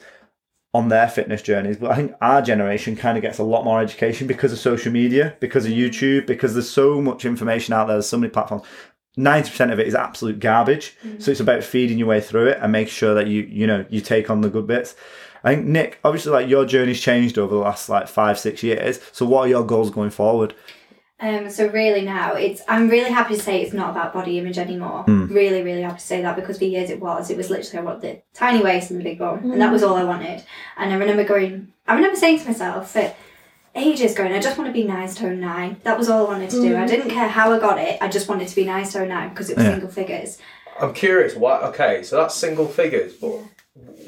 on 0.77 0.89
their 0.89 1.09
fitness 1.09 1.41
journeys. 1.41 1.79
But 1.79 1.91
I 1.91 1.97
think 1.97 2.15
our 2.21 2.43
generation 2.43 2.97
kind 2.97 3.17
of 3.17 3.23
gets 3.23 3.39
a 3.39 3.43
lot 3.43 3.65
more 3.65 3.81
education 3.81 4.27
because 4.27 4.53
of 4.53 4.59
social 4.59 4.93
media, 4.93 5.35
because 5.41 5.65
of 5.65 5.73
YouTube, 5.73 6.27
because 6.27 6.53
there's 6.53 6.69
so 6.69 7.01
much 7.01 7.25
information 7.25 7.73
out 7.73 7.87
there, 7.87 7.97
there's 7.97 8.09
so 8.09 8.19
many 8.19 8.31
platforms. 8.31 8.63
90% 9.17 9.73
of 9.73 9.81
it 9.81 9.87
is 9.87 9.95
absolute 9.95 10.39
garbage. 10.39 10.95
Mm. 11.03 11.23
So 11.23 11.31
it's 11.31 11.41
about 11.41 11.65
feeding 11.65 11.97
your 11.97 12.09
way 12.09 12.21
through 12.21 12.49
it 12.49 12.59
and 12.61 12.71
make 12.71 12.91
sure 12.91 13.15
that 13.15 13.27
you, 13.27 13.45
you 13.45 13.67
know, 13.67 13.87
you 13.89 14.03
take 14.03 14.29
on 14.29 14.43
the 14.43 14.51
good 14.51 14.67
bits. 14.67 14.95
I 15.43 15.55
think 15.55 15.67
Nick, 15.67 15.99
obviously 16.05 16.33
like 16.33 16.47
your 16.47 16.67
journey's 16.67 17.01
changed 17.01 17.39
over 17.39 17.55
the 17.55 17.61
last 17.61 17.89
like 17.89 18.07
five, 18.07 18.39
six 18.39 18.63
years. 18.63 19.01
So 19.13 19.25
what 19.25 19.47
are 19.47 19.49
your 19.49 19.65
goals 19.65 19.91
going 19.91 20.11
forward? 20.11 20.55
Um, 21.19 21.49
so 21.49 21.67
really 21.69 22.03
now 22.03 22.35
it's 22.35 22.61
I'm 22.69 22.91
really 22.91 23.11
happy 23.11 23.37
to 23.37 23.41
say 23.43 23.63
it's 23.63 23.73
not 23.73 23.91
about 23.91 24.13
body 24.13 24.39
image 24.39 24.59
anymore. 24.59 25.05
Hmm. 25.05 25.27
Really, 25.33 25.63
really 25.63 25.81
happy 25.83 25.99
to 25.99 26.05
say 26.05 26.21
that 26.23 26.37
because 26.37 26.59
for 26.59 26.65
years 26.65 26.91
it 26.91 27.01
was. 27.01 27.31
It 27.31 27.39
was 27.39 27.49
literally 27.49 27.79
I 27.79 27.83
wanted 27.83 28.03
the 28.03 28.23
tiny 28.35 28.63
waist 28.63 28.91
and 28.91 29.01
the 29.01 29.05
big 29.05 29.19
bum, 29.19 29.51
and 29.51 29.61
that 29.61 29.73
was 29.73 29.83
all 29.83 29.97
I 29.97 30.05
wanted. 30.05 30.45
And 30.77 30.93
I 30.93 30.97
remember 30.97 31.25
going, 31.25 31.73
I 31.89 31.95
remember 31.95 32.17
saying 32.17 32.41
to 32.41 32.47
myself 32.47 32.93
that 32.93 33.17
ages 33.75 34.15
going, 34.15 34.33
I 34.33 34.41
just 34.41 34.59
want 34.59 34.69
to 34.69 34.73
be 34.75 34.85
nine 34.85 35.09
stone 35.09 35.41
nine. 35.41 35.77
That 35.85 35.97
was 35.97 36.11
all 36.11 36.27
I 36.27 36.31
wanted 36.31 36.51
to 36.51 36.61
do. 36.61 36.77
I 36.77 36.87
didn't 36.87 37.11
care 37.11 37.29
how 37.29 37.51
I 37.53 37.59
got 37.59 37.79
it. 37.79 37.97
I 38.03 38.09
just 38.09 38.29
wanted 38.29 38.49
to 38.49 38.55
be 38.57 38.65
nine 38.67 38.85
stone 38.85 39.09
nine 39.09 39.31
because 39.31 39.49
it 39.49 39.57
was 39.57 39.65
Yeah. 39.65 39.73
single 39.73 39.91
figures. 39.91 40.37
I'm 40.79 40.93
curious. 40.93 41.35
What? 41.35 41.63
Okay, 41.63 42.03
so 42.03 42.17
that's 42.17 42.35
single 42.35 42.67
figures, 42.69 43.15
but 43.15 43.39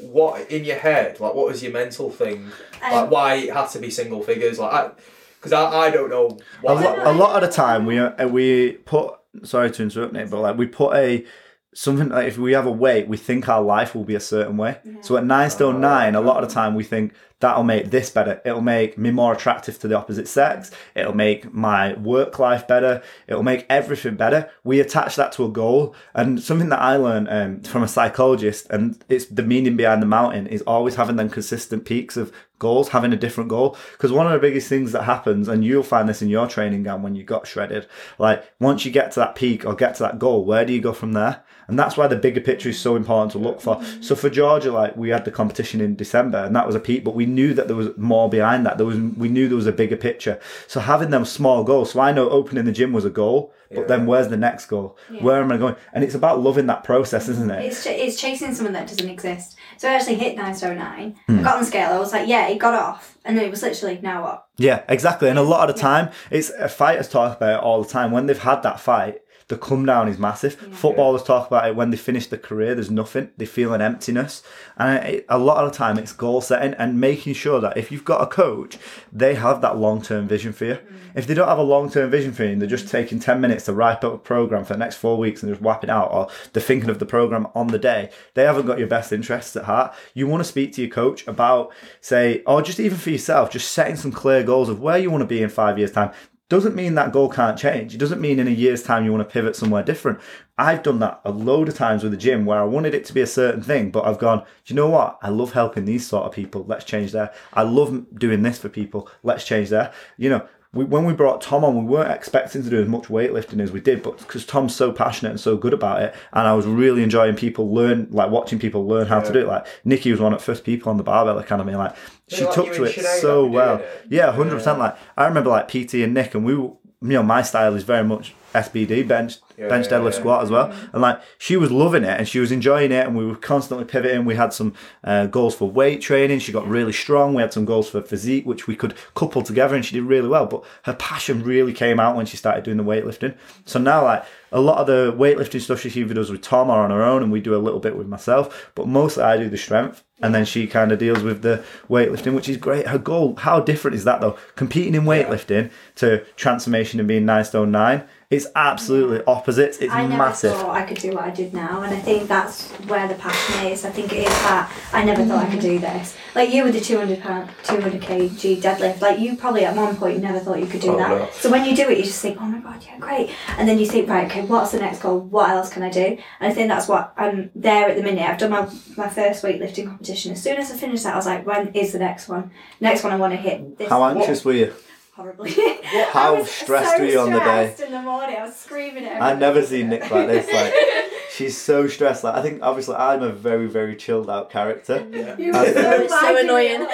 what 0.01 0.51
in 0.51 0.63
your 0.63 0.77
head? 0.77 1.19
Like, 1.19 1.33
what 1.33 1.47
was 1.47 1.63
your 1.63 1.71
mental 1.71 2.11
thing? 2.11 2.51
Um, 2.83 2.91
like, 2.91 3.09
why 3.11 3.33
it 3.35 3.51
had 3.53 3.67
to 3.69 3.79
be 3.79 3.89
single 3.89 4.21
figures? 4.21 4.59
Like, 4.59 4.93
because 5.39 5.53
I, 5.53 5.87
I, 5.87 5.89
don't 5.89 6.09
know. 6.09 6.27
a 6.27 6.73
Why. 6.73 6.83
lot, 6.83 6.99
a 6.99 7.11
lot 7.11 7.43
of 7.43 7.49
the 7.49 7.55
time 7.55 7.85
we 7.85 7.97
uh, 7.97 8.27
we 8.27 8.73
put 8.73 9.13
sorry 9.43 9.71
to 9.71 9.83
interrupt 9.83 10.13
Nick, 10.13 10.29
but 10.29 10.41
like 10.41 10.57
we 10.57 10.67
put 10.67 10.95
a 10.95 11.25
something 11.73 12.09
like 12.09 12.27
if 12.27 12.37
we 12.37 12.53
have 12.53 12.65
a 12.65 12.71
weight, 12.71 13.07
we 13.07 13.15
think 13.17 13.47
our 13.47 13.61
life 13.61 13.95
will 13.95 14.03
be 14.03 14.15
a 14.15 14.19
certain 14.19 14.57
way. 14.57 14.79
So 15.01 15.17
at 15.17 15.25
nine 15.25 15.49
stone 15.49 15.79
nine, 15.79 16.15
a 16.15 16.21
lot 16.21 16.43
of 16.43 16.49
the 16.49 16.53
time 16.53 16.75
we 16.75 16.83
think 16.83 17.13
that'll 17.39 17.63
make 17.63 17.89
this 17.89 18.09
better. 18.09 18.41
It'll 18.45 18.61
make 18.61 18.97
me 18.97 19.11
more 19.11 19.33
attractive 19.33 19.79
to 19.79 19.87
the 19.87 19.97
opposite 19.97 20.27
sex. 20.27 20.71
It'll 20.95 21.15
make 21.15 21.53
my 21.53 21.93
work 21.93 22.37
life 22.39 22.67
better. 22.67 23.01
It'll 23.27 23.43
make 23.43 23.65
everything 23.69 24.15
better. 24.15 24.49
We 24.63 24.79
attach 24.79 25.15
that 25.15 25.31
to 25.33 25.45
a 25.45 25.49
goal, 25.49 25.95
and 26.13 26.41
something 26.41 26.69
that 26.69 26.81
I 26.81 26.97
learned 26.97 27.29
um, 27.29 27.61
from 27.61 27.83
a 27.83 27.87
psychologist, 27.87 28.67
and 28.69 29.01
it's 29.09 29.25
the 29.25 29.43
meaning 29.43 29.77
behind 29.77 30.01
the 30.01 30.07
mountain 30.07 30.47
is 30.47 30.61
always 30.63 30.95
having 30.95 31.15
them 31.15 31.29
consistent 31.29 31.85
peaks 31.85 32.17
of 32.17 32.31
goals, 32.59 32.89
having 32.89 33.13
a 33.13 33.17
different 33.17 33.49
goal. 33.49 33.77
Because 33.93 34.11
one 34.11 34.27
of 34.27 34.33
the 34.33 34.39
biggest 34.39 34.67
things 34.67 34.91
that 34.91 35.03
happens, 35.03 35.47
and 35.47 35.65
you'll 35.65 35.81
find 35.81 36.07
this 36.07 36.21
in 36.21 36.29
your 36.29 36.47
training 36.47 36.83
Gan 36.83 37.01
when 37.01 37.15
you 37.15 37.23
got 37.23 37.47
shredded, 37.47 37.87
like 38.17 38.43
once 38.59 38.85
you 38.85 38.91
get 38.91 39.11
to 39.13 39.19
that 39.21 39.35
peak 39.35 39.65
or 39.65 39.73
get 39.73 39.95
to 39.95 40.03
that 40.03 40.19
goal, 40.19 40.45
where 40.45 40.65
do 40.65 40.73
you 40.73 40.81
go 40.81 40.93
from 40.93 41.13
there? 41.13 41.43
And 41.67 41.77
that's 41.77 41.95
why 41.95 42.07
the 42.07 42.15
bigger 42.15 42.41
picture 42.41 42.69
is 42.69 42.79
so 42.79 42.95
important 42.95 43.31
to 43.33 43.37
look 43.37 43.61
for. 43.61 43.81
So 44.01 44.15
for 44.15 44.29
Georgia, 44.29 44.71
like 44.71 44.97
we 44.97 45.09
had 45.09 45.23
the 45.23 45.31
competition 45.31 45.81
in 45.81 45.95
December, 45.95 46.39
and 46.39 46.55
that 46.55 46.65
was 46.65 46.75
a 46.75 46.79
peak, 46.79 47.03
but 47.03 47.15
we 47.15 47.25
knew 47.29 47.53
that 47.53 47.67
there 47.67 47.75
was 47.77 47.95
more 47.97 48.29
behind 48.29 48.65
that. 48.65 48.77
There 48.77 48.85
was 48.85 48.99
we 48.99 49.29
knew 49.29 49.47
there 49.47 49.55
was 49.55 49.67
a 49.67 49.71
bigger 49.71 49.95
picture. 49.95 50.39
So 50.67 50.81
having 50.81 51.09
them 51.11 51.23
small 51.23 51.63
goals. 51.63 51.91
So 51.91 52.01
I 52.01 52.11
know 52.11 52.29
opening 52.29 52.65
the 52.65 52.71
gym 52.73 52.91
was 52.91 53.05
a 53.05 53.09
goal, 53.09 53.53
but 53.73 53.87
then 53.87 54.05
where's 54.05 54.27
the 54.27 54.37
next 54.37 54.65
goal? 54.65 54.97
Where 55.21 55.41
am 55.41 55.51
I 55.51 55.57
going? 55.57 55.75
And 55.93 56.03
it's 56.03 56.15
about 56.15 56.41
loving 56.41 56.65
that 56.67 56.83
process, 56.83 57.29
isn't 57.29 57.49
it? 57.51 57.65
It's, 57.65 57.83
ch- 57.83 57.87
it's 57.87 58.19
chasing 58.19 58.53
something 58.53 58.73
that 58.73 58.87
doesn't 58.87 59.09
exist. 59.09 59.55
So 59.77 59.87
I 59.87 59.93
actually 59.93 60.15
hit 60.15 60.35
nine 60.35 60.55
stone 60.55 60.77
nine. 60.77 61.15
Hmm. 61.27 61.39
I 61.39 61.43
got 61.43 61.53
on 61.55 61.61
the 61.61 61.67
scale. 61.67 61.91
I 61.93 61.99
was 61.99 62.11
like, 62.11 62.27
yeah, 62.27 62.47
it 62.47 62.57
got 62.57 62.73
off, 62.73 63.17
and 63.23 63.37
then 63.37 63.45
it 63.45 63.51
was 63.51 63.61
literally 63.61 63.99
now 64.01 64.23
what? 64.23 64.45
Yeah, 64.57 64.83
exactly. 64.89 65.29
And 65.29 65.39
a 65.39 65.43
lot 65.43 65.69
of 65.69 65.75
the 65.75 65.81
time, 65.81 66.09
it's 66.31 66.49
uh, 66.51 66.67
fighters 66.67 67.07
talk 67.07 67.37
about 67.37 67.59
it 67.59 67.63
all 67.63 67.81
the 67.81 67.89
time. 67.89 68.11
When 68.11 68.25
they've 68.25 68.37
had 68.37 68.63
that 68.63 68.79
fight, 68.79 69.21
the 69.49 69.57
come 69.57 69.85
down 69.85 70.07
is 70.07 70.17
massive. 70.17 70.55
Footballers 70.55 71.23
talk 71.23 71.47
about 71.47 71.67
it 71.67 71.75
when 71.75 71.89
they 71.89 71.97
finish 71.97 72.27
the 72.27 72.37
career. 72.37 72.75
There's 72.75 72.91
nothing. 72.91 73.31
They 73.35 73.45
feel 73.45 73.73
an 73.73 73.81
emptiness, 73.81 74.41
and 74.77 75.03
it, 75.03 75.25
a 75.27 75.37
lot 75.37 75.65
of 75.65 75.71
the 75.71 75.77
time, 75.77 75.97
it's 75.97 76.13
goal 76.13 76.39
setting 76.39 76.75
and 76.75 77.01
making 77.01 77.33
sure 77.33 77.59
that 77.59 77.75
if 77.75 77.91
you've 77.91 78.05
got 78.05 78.21
a 78.21 78.27
coach, 78.27 78.77
they 79.11 79.35
have 79.35 79.61
that 79.61 79.77
long 79.77 80.01
term 80.01 80.27
vision 80.27 80.53
for 80.53 80.65
you. 80.65 80.75
Mm. 80.75 80.95
If 81.15 81.27
they 81.27 81.33
don't 81.33 81.47
have 81.47 81.57
a 81.57 81.63
long 81.63 81.89
term 81.89 82.11
vision 82.11 82.31
for 82.31 82.43
you, 82.43 82.51
and 82.51 82.61
they're 82.61 82.69
just 82.69 82.85
mm. 82.85 82.91
taking 82.91 83.19
ten 83.19 83.41
minutes 83.41 83.65
to 83.65 83.73
write 83.73 84.03
up 84.03 84.13
a 84.13 84.17
program 84.19 84.63
for 84.63 84.73
the 84.73 84.79
next 84.79 84.97
four 84.97 85.17
weeks 85.17 85.41
and 85.41 85.51
just 85.51 85.61
whap 85.61 85.83
it 85.83 85.89
out, 85.89 86.11
or 86.11 86.29
they're 86.53 86.61
thinking 86.61 86.89
of 86.89 86.99
the 86.99 87.05
program 87.05 87.47
on 87.55 87.67
the 87.67 87.79
day, 87.79 88.11
they 88.35 88.43
haven't 88.43 88.67
got 88.67 88.77
your 88.77 88.87
best 88.87 89.11
interests 89.11 89.55
at 89.55 89.65
heart. 89.65 89.93
You 90.13 90.27
want 90.27 90.41
to 90.41 90.49
speak 90.49 90.73
to 90.73 90.81
your 90.81 90.91
coach 90.91 91.27
about, 91.27 91.73
say, 92.01 92.43
or 92.45 92.61
just 92.61 92.79
even 92.79 92.99
for 92.99 93.09
yourself, 93.09 93.49
just 93.49 93.71
setting 93.71 93.95
some 93.95 94.11
clear 94.11 94.43
goals 94.43 94.69
of 94.69 94.79
where 94.79 94.99
you 94.99 95.09
want 95.09 95.21
to 95.21 95.27
be 95.27 95.41
in 95.41 95.49
five 95.49 95.79
years' 95.79 95.91
time 95.91 96.11
doesn't 96.49 96.75
mean 96.75 96.95
that 96.95 97.13
goal 97.13 97.29
can't 97.29 97.57
change. 97.57 97.93
It 97.93 97.99
doesn't 97.99 98.19
mean 98.19 98.39
in 98.39 98.47
a 98.47 98.51
year's 98.51 98.83
time 98.83 99.05
you 99.05 99.11
want 99.11 99.27
to 99.27 99.31
pivot 99.31 99.55
somewhere 99.55 99.83
different. 99.83 100.19
I've 100.57 100.83
done 100.83 100.99
that 100.99 101.21
a 101.23 101.31
load 101.31 101.69
of 101.69 101.75
times 101.75 102.03
with 102.03 102.11
the 102.11 102.17
gym 102.17 102.45
where 102.45 102.59
I 102.59 102.65
wanted 102.65 102.95
it 102.95 103.05
to 103.05 103.13
be 103.13 103.21
a 103.21 103.27
certain 103.27 103.61
thing, 103.61 103.91
but 103.91 104.05
I've 104.05 104.19
gone, 104.19 104.43
you 104.65 104.75
know 104.75 104.89
what? 104.89 105.19
I 105.21 105.29
love 105.29 105.53
helping 105.53 105.85
these 105.85 106.05
sort 106.05 106.25
of 106.25 106.33
people. 106.33 106.65
Let's 106.67 106.85
change 106.85 107.11
there. 107.11 107.31
I 107.53 107.61
love 107.61 108.05
doing 108.17 108.41
this 108.41 108.57
for 108.57 108.67
people. 108.67 109.09
Let's 109.23 109.45
change 109.45 109.69
there. 109.69 109.93
You 110.17 110.31
know, 110.31 110.47
we, 110.73 110.85
when 110.85 111.05
we 111.05 111.13
brought 111.13 111.41
Tom 111.41 111.63
on, 111.63 111.75
we 111.75 111.83
weren't 111.83 112.11
expecting 112.11 112.61
to 112.63 112.69
do 112.69 112.81
as 112.81 112.87
much 112.87 113.03
weightlifting 113.03 113.61
as 113.61 113.71
we 113.71 113.79
did, 113.79 114.03
but 114.03 114.19
because 114.19 114.45
Tom's 114.45 114.75
so 114.75 114.91
passionate 114.91 115.31
and 115.31 115.39
so 115.39 115.57
good 115.57 115.73
about 115.73 116.01
it, 116.01 116.15
and 116.33 116.47
I 116.47 116.53
was 116.53 116.67
really 116.67 117.01
enjoying 117.01 117.35
people 117.35 117.73
learn, 117.73 118.07
like 118.11 118.29
watching 118.29 118.59
people 118.59 118.87
learn 118.87 119.07
how 119.07 119.19
to 119.19 119.33
do 119.33 119.39
it. 119.39 119.47
Like 119.47 119.65
Nicky 119.83 120.11
was 120.11 120.19
one 120.19 120.33
of 120.33 120.39
the 120.39 120.45
first 120.45 120.63
people 120.63 120.91
on 120.91 120.97
the 120.97 121.03
Barbell 121.03 121.39
Academy, 121.39 121.73
like 121.73 121.95
she 122.29 122.45
like 122.45 122.53
took 122.53 122.73
to 122.73 122.83
it 122.85 122.93
so 123.21 123.45
well. 123.45 123.77
it. 123.77 123.87
Yeah, 124.09 124.31
hundred 124.31 124.55
percent. 124.55 124.79
Like 124.79 124.95
I 125.17 125.25
remember, 125.27 125.49
like 125.49 125.67
PT 125.67 125.95
and 125.95 126.13
Nick, 126.13 126.33
and 126.35 126.45
we, 126.45 126.55
were- 126.55 126.73
you 127.01 127.09
know, 127.09 127.23
my 127.23 127.41
style 127.41 127.75
is 127.75 127.83
very 127.83 128.03
much 128.03 128.33
SBD 128.53 129.07
bench, 129.07 129.37
bench 129.67 129.87
deadlift 129.87 130.13
yeah. 130.13 130.19
squat 130.19 130.43
as 130.43 130.49
well, 130.49 130.73
and 130.93 131.01
like 131.01 131.21
she 131.37 131.57
was 131.57 131.71
loving 131.71 132.03
it 132.03 132.17
and 132.17 132.27
she 132.27 132.39
was 132.39 132.51
enjoying 132.51 132.91
it, 132.91 133.05
and 133.05 133.17
we 133.17 133.25
were 133.25 133.35
constantly 133.35 133.85
pivoting. 133.85 134.25
We 134.25 134.35
had 134.35 134.53
some 134.53 134.73
uh, 135.03 135.25
goals 135.25 135.55
for 135.55 135.69
weight 135.69 136.01
training. 136.01 136.39
She 136.39 136.51
got 136.51 136.67
really 136.67 136.93
strong. 136.93 137.33
We 137.33 137.41
had 137.41 137.53
some 137.53 137.65
goals 137.65 137.89
for 137.89 138.01
physique, 138.01 138.45
which 138.45 138.67
we 138.67 138.75
could 138.75 138.95
couple 139.15 139.41
together, 139.41 139.75
and 139.75 139.83
she 139.83 139.95
did 139.95 140.03
really 140.03 140.27
well. 140.27 140.45
But 140.45 140.63
her 140.83 140.93
passion 140.93 141.43
really 141.43 141.73
came 141.73 141.99
out 141.99 142.15
when 142.15 142.25
she 142.25 142.37
started 142.37 142.63
doing 142.63 142.77
the 142.77 142.83
weightlifting. 142.83 143.35
So 143.65 143.79
now, 143.79 144.03
like 144.03 144.25
a 144.51 144.61
lot 144.61 144.77
of 144.77 144.87
the 144.87 145.11
weightlifting 145.11 145.61
stuff, 145.61 145.81
she 145.81 145.89
either 145.89 146.13
does 146.13 146.31
with 146.31 146.41
Tom 146.41 146.69
or 146.69 146.79
on 146.79 146.91
her 146.91 147.03
own, 147.03 147.23
and 147.23 147.31
we 147.31 147.41
do 147.41 147.55
a 147.55 147.57
little 147.57 147.79
bit 147.79 147.97
with 147.97 148.07
myself. 148.07 148.71
But 148.75 148.87
mostly, 148.87 149.23
I 149.23 149.37
do 149.37 149.49
the 149.49 149.57
strength 149.57 150.03
and 150.21 150.35
then 150.35 150.45
she 150.45 150.67
kind 150.67 150.91
of 150.91 150.99
deals 150.99 151.23
with 151.23 151.41
the 151.41 151.63
weightlifting, 151.89 152.35
which 152.35 152.49
is 152.49 152.57
great. 152.57 152.87
Her 152.87 152.97
goal, 152.97 153.35
how 153.37 153.59
different 153.59 153.95
is 153.95 154.03
that 154.03 154.21
though? 154.21 154.37
Competing 154.55 154.95
in 154.95 155.03
weightlifting 155.03 155.71
to 155.95 156.25
transformation 156.35 156.99
and 156.99 157.07
being 157.07 157.25
nine 157.25 157.45
stone 157.45 157.71
nine, 157.71 158.03
it's 158.31 158.45
absolutely 158.55 159.23
opposite. 159.25 159.81
It's 159.81 159.91
I 159.91 160.03
never 160.03 160.17
massive. 160.17 160.53
thought 160.53 160.69
I 160.69 160.83
could 160.83 160.99
do 160.99 161.13
what 161.13 161.23
I 161.23 161.31
did 161.31 161.51
now, 161.51 161.81
and 161.81 161.91
I 161.91 161.99
think 161.99 162.27
that's 162.27 162.69
where 162.85 163.07
the 163.07 163.15
passion 163.15 163.65
is. 163.71 163.85
I 163.85 163.89
think 163.89 164.13
it 164.13 164.19
is 164.19 164.29
that 164.43 164.71
I 164.93 165.03
never 165.03 165.25
thought 165.25 165.47
I 165.47 165.49
could 165.49 165.61
do 165.61 165.79
mm. 165.79 165.81
this. 165.81 166.15
Like 166.35 166.53
you 166.53 166.63
with 166.63 166.75
the 166.75 166.79
200 166.79 167.21
pound, 167.21 167.49
200 167.63 167.99
kg 167.99 168.61
deadlift, 168.61 169.01
like 169.01 169.17
you 169.17 169.35
probably 169.35 169.65
at 169.65 169.75
one 169.75 169.95
point 169.95 170.21
never 170.21 170.37
thought 170.37 170.59
you 170.59 170.67
could 170.67 170.81
do 170.81 170.91
Oh, 170.91 170.97
that. 170.97 171.09
no. 171.09 171.29
So 171.31 171.49
when 171.49 171.65
you 171.65 171.75
do 171.75 171.89
it, 171.89 171.97
you 171.97 172.03
just 172.03 172.21
think, 172.21 172.39
oh 172.39 172.45
my 172.45 172.59
god, 172.59 172.85
yeah, 172.85 172.99
great. 172.99 173.31
And 173.57 173.67
then 173.67 173.79
you 173.79 173.87
think, 173.87 174.07
right, 174.07 174.29
okay, 174.29 174.45
what's 174.45 174.73
the 174.73 174.79
next 174.79 174.99
goal? 175.01 175.21
What 175.21 175.49
else 175.49 175.73
can 175.73 175.81
I 175.81 175.89
do? 175.89 176.15
And 176.39 176.51
I 176.51 176.53
think 176.53 176.67
that's 176.67 176.87
what 176.87 177.15
I'm 177.17 177.49
there 177.55 177.89
at 177.89 177.97
the 177.97 178.03
minute. 178.03 178.29
I've 178.29 178.37
done 178.37 178.51
my, 178.51 178.69
my 178.95 179.09
first 179.09 179.43
weightlifting 179.43 179.87
competition. 179.87 180.33
As 180.33 180.43
soon 180.43 180.57
as 180.57 180.71
I 180.71 180.75
finished 180.77 181.03
that, 181.03 181.13
I 181.13 181.17
was 181.17 181.25
like, 181.25 181.47
when 181.47 181.69
is 181.69 181.93
the 181.93 181.99
next 181.99 182.27
one? 182.27 182.51
Next 182.79 183.03
one 183.03 183.11
I 183.11 183.15
want 183.15 183.33
to 183.33 183.37
hit. 183.37 183.75
This 183.79 183.89
How 183.89 184.03
anxious 184.03 184.45
were 184.45 184.53
you? 184.53 184.71
Horribly. 185.19 185.51
How 186.11 186.43
stressed 186.45 186.95
so 186.97 187.03
were 187.03 187.09
you 187.09 187.19
on 187.19 187.31
the 187.31 187.39
day? 187.39 187.75
In 187.85 187.91
the 187.91 188.01
morning, 188.01 188.37
I 188.37 188.45
was 188.45 188.55
screaming 188.55 189.05
at 189.05 189.21
I've 189.21 189.37
never 189.37 189.59
everybody. 189.59 189.81
seen 189.81 189.89
Nick 189.89 190.09
like 190.09 190.27
this. 190.27 190.53
Like 190.53 191.11
she's 191.31 191.57
so 191.57 191.87
stressed. 191.87 192.23
Like 192.23 192.35
I 192.35 192.41
think 192.41 192.61
obviously 192.61 192.95
I'm 192.95 193.21
a 193.21 193.31
very 193.31 193.67
very 193.67 193.95
chilled 193.95 194.29
out 194.29 194.49
character. 194.49 195.05
Yeah. 195.19 195.37
You 195.37 195.51
were 195.51 195.65
so, 195.65 196.07
so 196.07 196.37
annoying. 196.37 196.87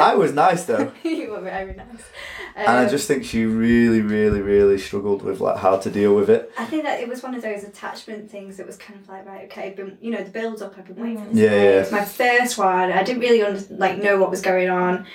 I 0.00 0.14
was 0.16 0.32
nice 0.32 0.64
though. 0.64 0.92
you 1.02 1.30
were 1.30 1.40
very 1.40 1.74
nice. 1.74 1.86
Um, 2.54 2.64
and 2.66 2.68
I 2.68 2.88
just 2.88 3.08
think 3.08 3.24
she 3.24 3.46
really, 3.46 4.02
really, 4.02 4.42
really 4.42 4.76
struggled 4.76 5.22
with 5.22 5.40
like 5.40 5.56
how 5.56 5.78
to 5.78 5.90
deal 5.90 6.14
with 6.14 6.28
it. 6.28 6.52
I 6.58 6.66
think 6.66 6.82
that 6.82 7.00
it 7.00 7.08
was 7.08 7.22
one 7.22 7.34
of 7.34 7.40
those 7.40 7.64
attachment 7.64 8.30
things 8.30 8.58
that 8.58 8.66
was 8.66 8.76
kind 8.76 9.00
of 9.00 9.08
like 9.08 9.24
right, 9.26 9.44
okay, 9.44 9.70
been 9.70 9.96
you 10.02 10.10
know 10.10 10.22
the 10.22 10.30
build 10.30 10.60
up. 10.60 10.74
I've 10.76 10.86
been 10.86 10.96
waiting 10.96 11.24
for 11.24 11.30
this. 11.30 11.38
Yeah, 11.38 11.48
day. 11.48 11.84
yeah. 11.84 11.90
My 11.90 12.04
first 12.04 12.58
one. 12.58 12.92
I 12.92 13.02
didn't 13.02 13.20
really 13.20 13.42
under, 13.42 13.62
like 13.74 14.02
know 14.02 14.18
what 14.18 14.28
was 14.28 14.42
going 14.42 14.68
on. 14.68 15.06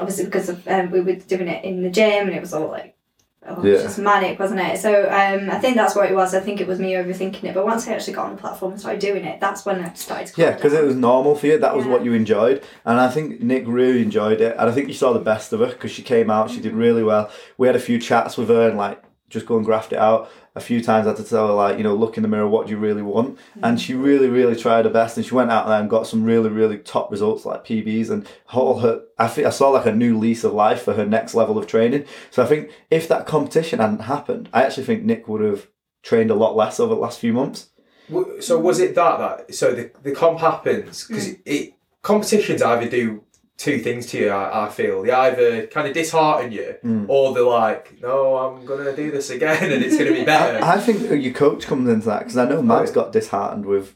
Obviously, 0.00 0.24
because 0.24 0.48
of 0.48 0.66
um, 0.68 0.90
we 0.90 1.00
were 1.00 1.14
doing 1.14 1.48
it 1.48 1.64
in 1.64 1.82
the 1.82 1.90
gym 1.90 2.26
and 2.28 2.36
it 2.36 2.40
was 2.40 2.54
all 2.54 2.68
like. 2.68 2.96
Oh, 3.44 3.54
it 3.54 3.58
was 3.58 3.80
Yeah. 3.80 3.82
just 3.82 3.98
manic, 3.98 4.38
wasn't 4.38 4.60
it? 4.60 4.78
So 4.78 5.02
um, 5.10 5.50
I 5.50 5.58
think 5.58 5.74
that's 5.74 5.96
what 5.96 6.08
it 6.08 6.14
was. 6.14 6.32
I 6.32 6.38
think 6.38 6.60
it 6.60 6.68
was 6.68 6.78
me 6.78 6.92
overthinking 6.92 7.42
it. 7.42 7.54
But 7.54 7.64
once 7.66 7.88
I 7.88 7.92
actually 7.94 8.12
got 8.12 8.26
on 8.26 8.36
the 8.36 8.40
platform 8.40 8.70
and 8.70 8.80
started 8.80 9.00
doing 9.00 9.24
it, 9.24 9.40
that's 9.40 9.66
when 9.66 9.80
I 9.84 9.92
started 9.94 10.28
to. 10.28 10.40
Yeah, 10.40 10.52
because 10.52 10.72
it 10.72 10.84
was 10.84 10.94
normal 10.94 11.34
for 11.34 11.48
you. 11.48 11.58
That 11.58 11.74
was 11.76 11.84
Yeah. 11.84 11.90
what 11.90 12.04
you 12.04 12.12
enjoyed, 12.12 12.62
and 12.84 13.00
I 13.00 13.08
think 13.10 13.40
Nick 13.40 13.64
really 13.66 14.00
enjoyed 14.00 14.40
it. 14.40 14.54
And 14.56 14.70
I 14.70 14.72
think 14.72 14.86
you 14.86 14.94
saw 14.94 15.12
the 15.12 15.18
best 15.18 15.52
of 15.52 15.58
her 15.58 15.66
because 15.66 15.90
she 15.90 16.02
came 16.02 16.30
out. 16.30 16.52
She 16.52 16.60
did 16.60 16.72
really 16.72 17.02
well. 17.02 17.30
We 17.58 17.66
had 17.66 17.74
a 17.74 17.80
few 17.80 17.98
chats 17.98 18.36
with 18.38 18.48
her 18.48 18.68
and 18.68 18.78
like 18.78 19.02
just 19.28 19.44
go 19.46 19.56
and 19.56 19.64
graft 19.64 19.92
it 19.92 19.98
out. 19.98 20.30
A 20.54 20.60
few 20.60 20.82
times 20.82 21.06
I 21.06 21.10
had 21.10 21.16
to 21.16 21.24
tell 21.24 21.46
her 21.48 21.54
like 21.54 21.78
you 21.78 21.84
know 21.84 21.94
look 21.94 22.16
in 22.16 22.22
the 22.22 22.28
mirror 22.28 22.46
what 22.46 22.66
do 22.66 22.72
you 22.72 22.78
really 22.78 23.02
want, 23.02 23.38
and 23.62 23.80
she 23.80 23.94
really 23.94 24.28
really 24.28 24.54
tried 24.54 24.84
her 24.84 24.90
best. 24.90 25.16
And 25.16 25.24
she 25.24 25.34
went 25.34 25.50
out 25.50 25.66
there 25.66 25.80
and 25.80 25.88
got 25.88 26.06
some 26.06 26.24
really 26.24 26.50
really 26.50 26.78
top 26.78 27.10
results 27.10 27.44
like 27.44 27.64
PBs 27.64 28.10
and 28.10 28.28
whole 28.46 28.80
her. 28.80 29.02
I 29.18 29.28
think 29.28 29.46
I 29.46 29.50
saw 29.50 29.70
like 29.70 29.86
a 29.86 29.94
new 29.94 30.18
lease 30.18 30.44
of 30.44 30.52
life 30.52 30.82
for 30.82 30.94
her 30.94 31.06
next 31.06 31.34
level 31.34 31.58
of 31.58 31.66
training. 31.66 32.04
So 32.30 32.42
I 32.42 32.46
think 32.46 32.70
if 32.90 33.08
that 33.08 33.26
competition 33.26 33.78
hadn't 33.78 34.02
happened, 34.02 34.48
I 34.52 34.64
actually 34.64 34.84
think 34.84 35.04
Nick 35.04 35.26
would 35.28 35.40
have 35.40 35.68
trained 36.02 36.30
a 36.30 36.34
lot 36.34 36.56
less 36.56 36.78
over 36.78 36.94
the 36.94 37.00
last 37.00 37.18
few 37.18 37.32
months. 37.32 37.68
So 38.40 38.58
was 38.58 38.78
it 38.78 38.94
that 38.94 39.18
that 39.18 39.54
so 39.54 39.72
the 39.72 39.90
the 40.02 40.12
comp 40.12 40.40
happens 40.40 41.06
because 41.06 41.28
mm. 41.28 41.40
it 41.46 41.74
competitions 42.02 42.60
either 42.60 42.88
do 42.88 43.24
two 43.62 43.78
things 43.78 44.06
to 44.06 44.18
you. 44.18 44.28
I, 44.28 44.66
I 44.66 44.68
feel 44.70 45.02
they 45.02 45.12
either 45.12 45.66
kind 45.68 45.86
of 45.86 45.94
dishearten 45.94 46.50
you 46.50 46.74
mm. 46.84 47.06
or 47.08 47.32
they're 47.32 47.44
like, 47.44 48.00
no, 48.00 48.36
I'm 48.36 48.66
gonna 48.66 48.94
do 48.94 49.10
this 49.12 49.30
again 49.30 49.70
and 49.70 49.84
it's 49.84 49.96
gonna 49.96 50.12
be 50.12 50.24
better. 50.36 50.64
I, 50.64 50.74
I 50.74 50.80
think 50.80 51.22
your 51.22 51.32
coach 51.32 51.66
comes 51.66 51.88
into 51.88 52.06
that 52.06 52.20
because 52.20 52.36
I 52.36 52.48
know 52.48 52.60
Mads 52.60 52.90
oh, 52.90 52.92
yeah. 52.92 52.94
got 52.94 53.12
disheartened 53.12 53.66
with 53.66 53.94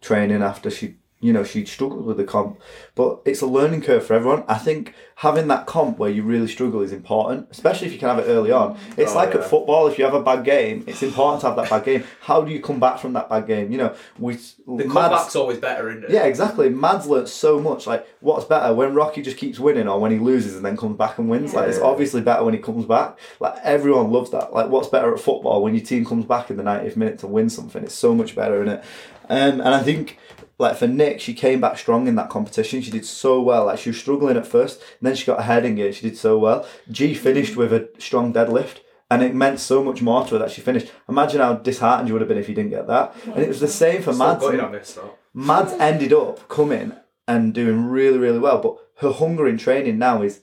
training 0.00 0.42
after 0.42 0.70
she, 0.70 0.98
you 1.20 1.32
know, 1.32 1.42
she 1.42 1.64
struggled 1.64 2.04
with 2.06 2.16
the 2.16 2.24
comp, 2.24 2.60
but 2.94 3.20
it's 3.24 3.40
a 3.40 3.46
learning 3.46 3.82
curve 3.82 4.06
for 4.06 4.14
everyone. 4.14 4.44
I 4.46 4.54
think 4.56 4.94
having 5.16 5.48
that 5.48 5.66
comp 5.66 5.98
where 5.98 6.08
you 6.10 6.22
really 6.22 6.46
struggle 6.46 6.80
is 6.80 6.92
important, 6.92 7.48
especially 7.50 7.88
if 7.88 7.92
you 7.92 7.98
can 7.98 8.08
have 8.08 8.20
it 8.20 8.30
early 8.30 8.52
on. 8.52 8.78
It's 8.96 9.12
Oh, 9.12 9.16
like 9.16 9.34
yeah. 9.34 9.40
at 9.40 9.50
football, 9.50 9.88
if 9.88 9.98
you 9.98 10.04
have 10.04 10.14
a 10.14 10.22
bad 10.22 10.44
game, 10.44 10.84
it's 10.86 11.02
important 11.02 11.40
to 11.40 11.48
have 11.48 11.56
that 11.56 11.68
bad 11.68 11.84
game. 11.84 12.04
How 12.20 12.42
do 12.42 12.52
you 12.52 12.60
come 12.60 12.78
back 12.78 13.00
from 13.00 13.14
that 13.14 13.28
bad 13.28 13.48
game? 13.48 13.72
You 13.72 13.78
know, 13.78 13.94
we 14.18 14.34
the 14.34 14.84
Mads- 14.84 14.92
comeback's 14.92 15.34
always 15.36 15.58
better, 15.58 15.90
isn't 15.90 16.04
it? 16.04 16.10
yeah, 16.10 16.22
exactly. 16.24 16.68
Mads 16.68 17.06
learnt 17.08 17.28
so 17.28 17.58
much. 17.58 17.88
Like, 17.88 18.06
what's 18.20 18.44
better 18.44 18.72
when 18.72 18.94
Rocky 18.94 19.20
just 19.20 19.38
keeps 19.38 19.58
winning 19.58 19.88
or 19.88 19.98
when 19.98 20.12
he 20.12 20.18
loses 20.18 20.54
and 20.54 20.64
then 20.64 20.76
comes 20.76 20.96
back 20.96 21.18
and 21.18 21.28
wins? 21.28 21.52
Like, 21.52 21.68
it's 21.68 21.80
obviously 21.80 22.20
better 22.20 22.44
when 22.44 22.54
he 22.54 22.60
comes 22.60 22.84
back. 22.84 23.18
Like, 23.40 23.56
everyone 23.64 24.12
loves 24.12 24.30
that. 24.30 24.52
Like, 24.52 24.68
what's 24.68 24.86
better 24.88 25.12
at 25.12 25.18
football 25.18 25.64
when 25.64 25.74
your 25.74 25.84
team 25.84 26.04
comes 26.04 26.26
back 26.26 26.48
in 26.48 26.56
the 26.56 26.62
90th 26.62 26.94
minute 26.96 27.18
to 27.20 27.26
win 27.26 27.50
something? 27.50 27.82
It's 27.82 27.94
so 27.94 28.14
much 28.14 28.36
better, 28.36 28.62
isn't 28.62 28.78
it? 28.78 28.84
Um, 29.30 29.60
and 29.60 29.74
I 29.74 29.82
think, 29.82 30.16
like, 30.58 30.76
for 30.76 30.88
Nick, 30.88 31.20
she 31.20 31.34
came 31.34 31.60
back 31.60 31.78
strong 31.78 32.08
in 32.08 32.16
that 32.16 32.30
competition. 32.30 32.82
She 32.82 32.90
did 32.90 33.04
so 33.04 33.40
well. 33.40 33.66
Like, 33.66 33.78
she 33.78 33.90
was 33.90 33.98
struggling 33.98 34.36
at 34.36 34.46
first, 34.46 34.80
and 34.80 35.08
then 35.08 35.14
she 35.14 35.24
got 35.24 35.40
ahead 35.40 35.64
in 35.64 35.76
gear. 35.76 35.92
She 35.92 36.08
did 36.08 36.18
so 36.18 36.38
well. 36.38 36.66
G 36.90 37.14
finished 37.14 37.54
mm. 37.54 37.56
with 37.56 37.72
a 37.72 37.88
strong 37.98 38.32
deadlift. 38.32 38.78
And 39.10 39.22
it 39.22 39.34
meant 39.34 39.58
so 39.58 39.82
much 39.82 40.02
more 40.02 40.26
to 40.26 40.32
her 40.32 40.38
that 40.38 40.50
she 40.50 40.60
finished. 40.60 40.92
Imagine 41.08 41.40
how 41.40 41.54
disheartened 41.54 42.08
you 42.08 42.14
would 42.14 42.20
have 42.20 42.28
been 42.28 42.36
if 42.36 42.46
you 42.46 42.54
didn't 42.54 42.72
get 42.72 42.88
that. 42.88 43.16
And 43.24 43.38
it 43.38 43.48
was 43.48 43.58
the 43.58 43.66
same 43.66 44.02
for 44.02 44.12
Still 44.12 44.26
Mads. 44.26 44.44
gutted 44.44 44.60
I 44.60 44.68
missed 44.68 44.96
that. 44.96 45.18
Mads 45.32 45.72
ended 45.74 46.12
up 46.12 46.46
coming 46.48 46.92
and 47.26 47.54
doing 47.54 47.86
really, 47.86 48.18
really 48.18 48.38
well, 48.38 48.60
but 48.60 48.76
her 48.96 49.12
hunger 49.12 49.48
in 49.48 49.56
training 49.56 49.98
now 49.98 50.20
is 50.20 50.42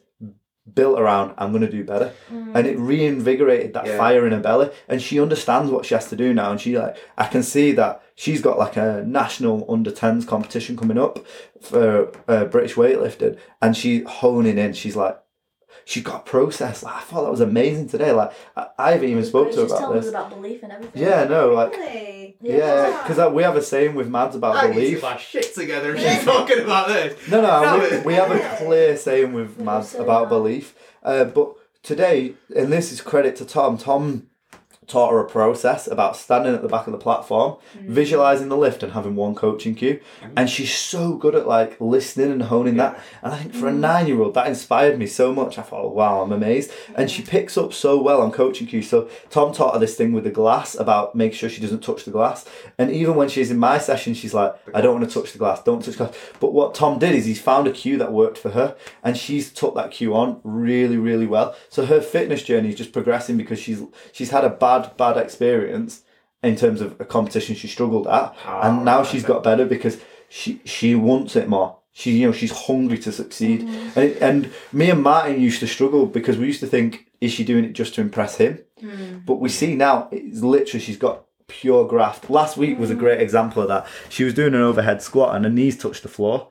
built 0.74 1.00
around 1.00 1.34
I'm 1.38 1.52
going 1.52 1.62
to 1.62 1.70
do 1.72 1.84
better, 1.84 2.12
and 2.30 2.66
it 2.68 2.78
reinvigorated 2.80 3.74
that 3.74 3.86
Yeah. 3.86 3.98
fire 3.98 4.26
in 4.26 4.34
her 4.34 4.40
belly, 4.40 4.70
and 4.88 5.02
she 5.02 5.20
understands 5.20 5.70
what 5.72 5.86
she 5.86 5.94
has 5.94 6.08
to 6.10 6.16
do 6.16 6.34
now, 6.34 6.52
and 6.52 6.60
she 6.60 6.78
like 6.78 6.98
I 7.18 7.28
can 7.28 7.44
see 7.44 7.72
that 7.74 8.02
she's 8.16 8.42
got 8.42 8.58
like 8.58 8.76
a 8.78 9.04
national 9.06 9.66
under 9.70 9.92
10s 9.92 10.26
competition 10.28 10.76
coming 10.78 10.98
up 10.98 11.20
for 11.62 12.12
uh, 12.28 12.46
British 12.46 12.76
weightlifting, 12.76 13.38
and 13.62 13.76
she's 13.78 14.04
honing 14.08 14.58
in. 14.58 14.74
She's 14.74 14.96
like. 14.96 15.18
She 15.88 16.02
got 16.02 16.26
processed. 16.26 16.82
Like, 16.84 16.96
I 16.96 17.00
thought 17.02 17.24
that 17.26 17.32
was 17.32 17.42
amazing 17.42 17.90
today. 17.90 18.12
Like 18.12 18.32
I, 18.58 18.68
I've 18.80 19.04
even 19.04 19.24
spoke 19.24 19.52
to 19.52 19.58
her 19.62 19.66
about 19.68 19.78
telling 19.80 19.98
us 20.00 20.06
this. 20.06 20.14
about 20.14 20.30
belief 20.32 20.64
and 20.64 20.72
everything. 20.72 21.02
Yeah, 21.04 21.26
no, 21.26 21.54
like 21.54 21.72
Really? 21.74 22.36
yeah, 22.42 23.04
because 23.08 23.32
we 23.32 23.44
have 23.44 23.56
a 23.56 23.62
saying 23.62 23.94
with 23.94 24.10
Mads 24.10 24.36
about 24.36 24.56
I 24.56 24.68
belief. 24.72 25.02
get 25.02 25.20
shit 25.22 25.54
together 25.54 25.94
if 25.96 26.02
she's 26.02 26.26
talking 26.26 26.60
about 26.60 26.88
this. 26.88 27.30
No, 27.30 27.40
no, 27.42 27.62
No, 27.78 27.90
we, 27.98 28.00
we 28.02 28.14
have 28.16 28.32
a 28.32 28.58
clear 28.66 28.98
saying 28.98 29.34
with 29.34 29.60
Mads 29.60 29.90
so 29.90 30.04
about 30.04 30.24
that. 30.24 30.30
belief. 30.30 30.74
Uh, 31.04 31.26
but 31.26 31.54
today, 31.84 32.34
and 32.56 32.74
this 32.74 32.92
is 32.92 33.00
credit 33.00 33.36
to 33.36 33.46
Tom, 33.46 33.78
Tom 33.78 34.28
taught 34.88 35.12
her 35.12 35.20
a 35.20 35.28
process 35.28 35.88
about 35.88 36.16
standing 36.16 36.54
at 36.54 36.62
the 36.62 36.68
back 36.68 36.88
of 36.88 36.92
the 36.92 37.00
platform, 37.00 37.58
mm. 37.78 37.88
visualizing 37.88 38.50
the 38.50 38.58
lift 38.58 38.84
and 38.84 38.94
having 38.94 39.16
one 39.16 39.36
coaching 39.36 39.76
cue. 39.76 40.00
Mm. 40.22 40.34
And 40.38 40.50
she's 40.50 40.74
so 40.74 41.16
good 41.16 41.36
at 41.36 41.48
like 41.48 41.80
listening 41.80 42.32
and 42.32 42.44
honing 42.44 42.78
that. 42.78 43.00
And 43.22 43.34
I 43.34 43.38
think 43.38 43.54
for 43.54 43.68
a 43.68 43.72
mm. 43.72 43.80
nine 43.80 44.08
year 44.08 44.22
old, 44.22 44.34
that 44.36 44.48
inspired 44.48 45.00
me 45.00 45.08
so 45.08 45.34
much. 45.34 45.58
I 45.58 45.62
thought, 45.62 45.96
wow, 45.96 46.22
I'm 46.22 46.32
amazed. 46.32 46.72
And 46.96 47.10
she 47.10 47.24
picks 47.24 47.58
up 47.58 47.74
so 47.74 48.02
well 48.02 48.22
on 48.22 48.32
coaching 48.32 48.68
cues. 48.68 48.90
So 48.90 49.10
Tom 49.30 49.54
taught 49.54 49.74
her 49.74 49.80
this 49.80 49.96
thing 49.96 50.14
with 50.14 50.24
the 50.24 50.32
glass 50.32 50.76
about 50.76 51.16
make 51.16 51.34
sure 51.34 51.50
she 51.50 51.62
doesn't 51.62 51.84
touch 51.84 52.06
the 52.06 52.12
glass. 52.12 52.46
And 52.78 52.92
even 52.92 53.16
when 53.16 53.30
she's 53.30 53.52
in 53.52 53.58
my 53.58 53.78
session, 53.78 54.14
she's 54.14 54.34
like, 54.34 54.56
I 54.74 54.82
don't 54.82 55.00
want 55.00 55.10
to 55.10 55.20
touch 55.20 55.32
the 55.32 55.40
glass, 55.40 55.64
don't 55.64 55.84
touch 55.84 55.96
the 55.96 56.06
glass. 56.06 56.16
But 56.40 56.54
what 56.54 56.76
Tom 56.76 57.00
did 57.00 57.16
is 57.16 57.26
he's 57.26 57.42
found 57.42 57.68
a 57.68 57.72
cue 57.72 57.98
that 57.98 58.12
worked 58.12 58.38
for 58.38 58.52
her 58.52 58.76
and 59.04 59.18
she's 59.18 59.52
took 59.52 59.76
that 59.76 59.92
cue 59.92 60.16
on 60.16 60.40
really, 60.44 60.98
really 60.98 61.26
well. 61.26 61.56
So 61.70 61.86
her 61.86 62.02
fitness 62.02 62.44
journey 62.44 62.70
is 62.70 62.76
just 62.76 62.92
progressing 62.92 63.38
because 63.38 63.60
she's 63.60 63.82
she's 64.12 64.30
had 64.30 64.44
a 64.44 64.50
bad, 64.50 64.75
bad 64.98 65.18
experience 65.18 66.04
in 66.44 66.56
terms 66.56 66.82
of 66.82 67.00
a 67.00 67.06
competition 67.06 67.56
she 67.56 67.68
struggled 67.68 68.08
at. 68.08 68.36
Ah, 68.46 68.68
and 68.68 68.86
now 68.86 69.00
right, 69.00 69.08
she's 69.08 69.24
got 69.24 69.44
better 69.44 69.66
because 69.66 70.00
she 70.30 70.62
she 70.66 70.96
wants 70.96 71.36
it 71.36 71.48
more. 71.48 71.78
She 71.92 72.12
you 72.20 72.28
know 72.28 72.34
she's 72.34 72.52
hungry 72.52 72.98
to 73.00 73.12
succeed. 73.12 73.62
Mm. 73.62 73.98
And 73.98 74.12
and 74.22 74.54
me 74.72 74.90
and 74.90 75.02
Martin 75.02 75.42
used 75.42 75.60
to 75.62 75.68
struggle 75.68 76.06
because 76.06 76.38
we 76.38 76.48
used 76.48 76.60
to 76.60 76.68
think 76.68 77.12
is 77.22 77.32
she 77.32 77.44
doing 77.44 77.66
it 77.66 77.74
just 77.74 77.96
to 77.96 78.02
impress 78.02 78.38
him? 78.38 78.60
Mm. 78.82 79.26
But 79.26 79.36
we 79.36 79.50
see 79.50 79.76
now 79.76 80.10
it's 80.12 80.42
literally 80.42 80.84
she's 80.84 80.98
got 80.98 81.26
pure 81.48 81.88
graft. 81.88 82.30
Last 82.30 82.58
week 82.58 82.78
was 82.78 82.92
a 82.92 82.96
great 82.96 83.20
mm. 83.20 83.24
example 83.24 83.62
of 83.62 83.68
that. 83.70 83.88
She 84.10 84.24
was 84.24 84.34
doing 84.34 84.54
an 84.54 84.62
overhead 84.62 85.02
squat 85.02 85.36
and 85.36 85.46
her 85.46 85.52
knees 85.52 85.78
touched 85.78 86.04
the 86.04 86.10
floor. 86.10 86.50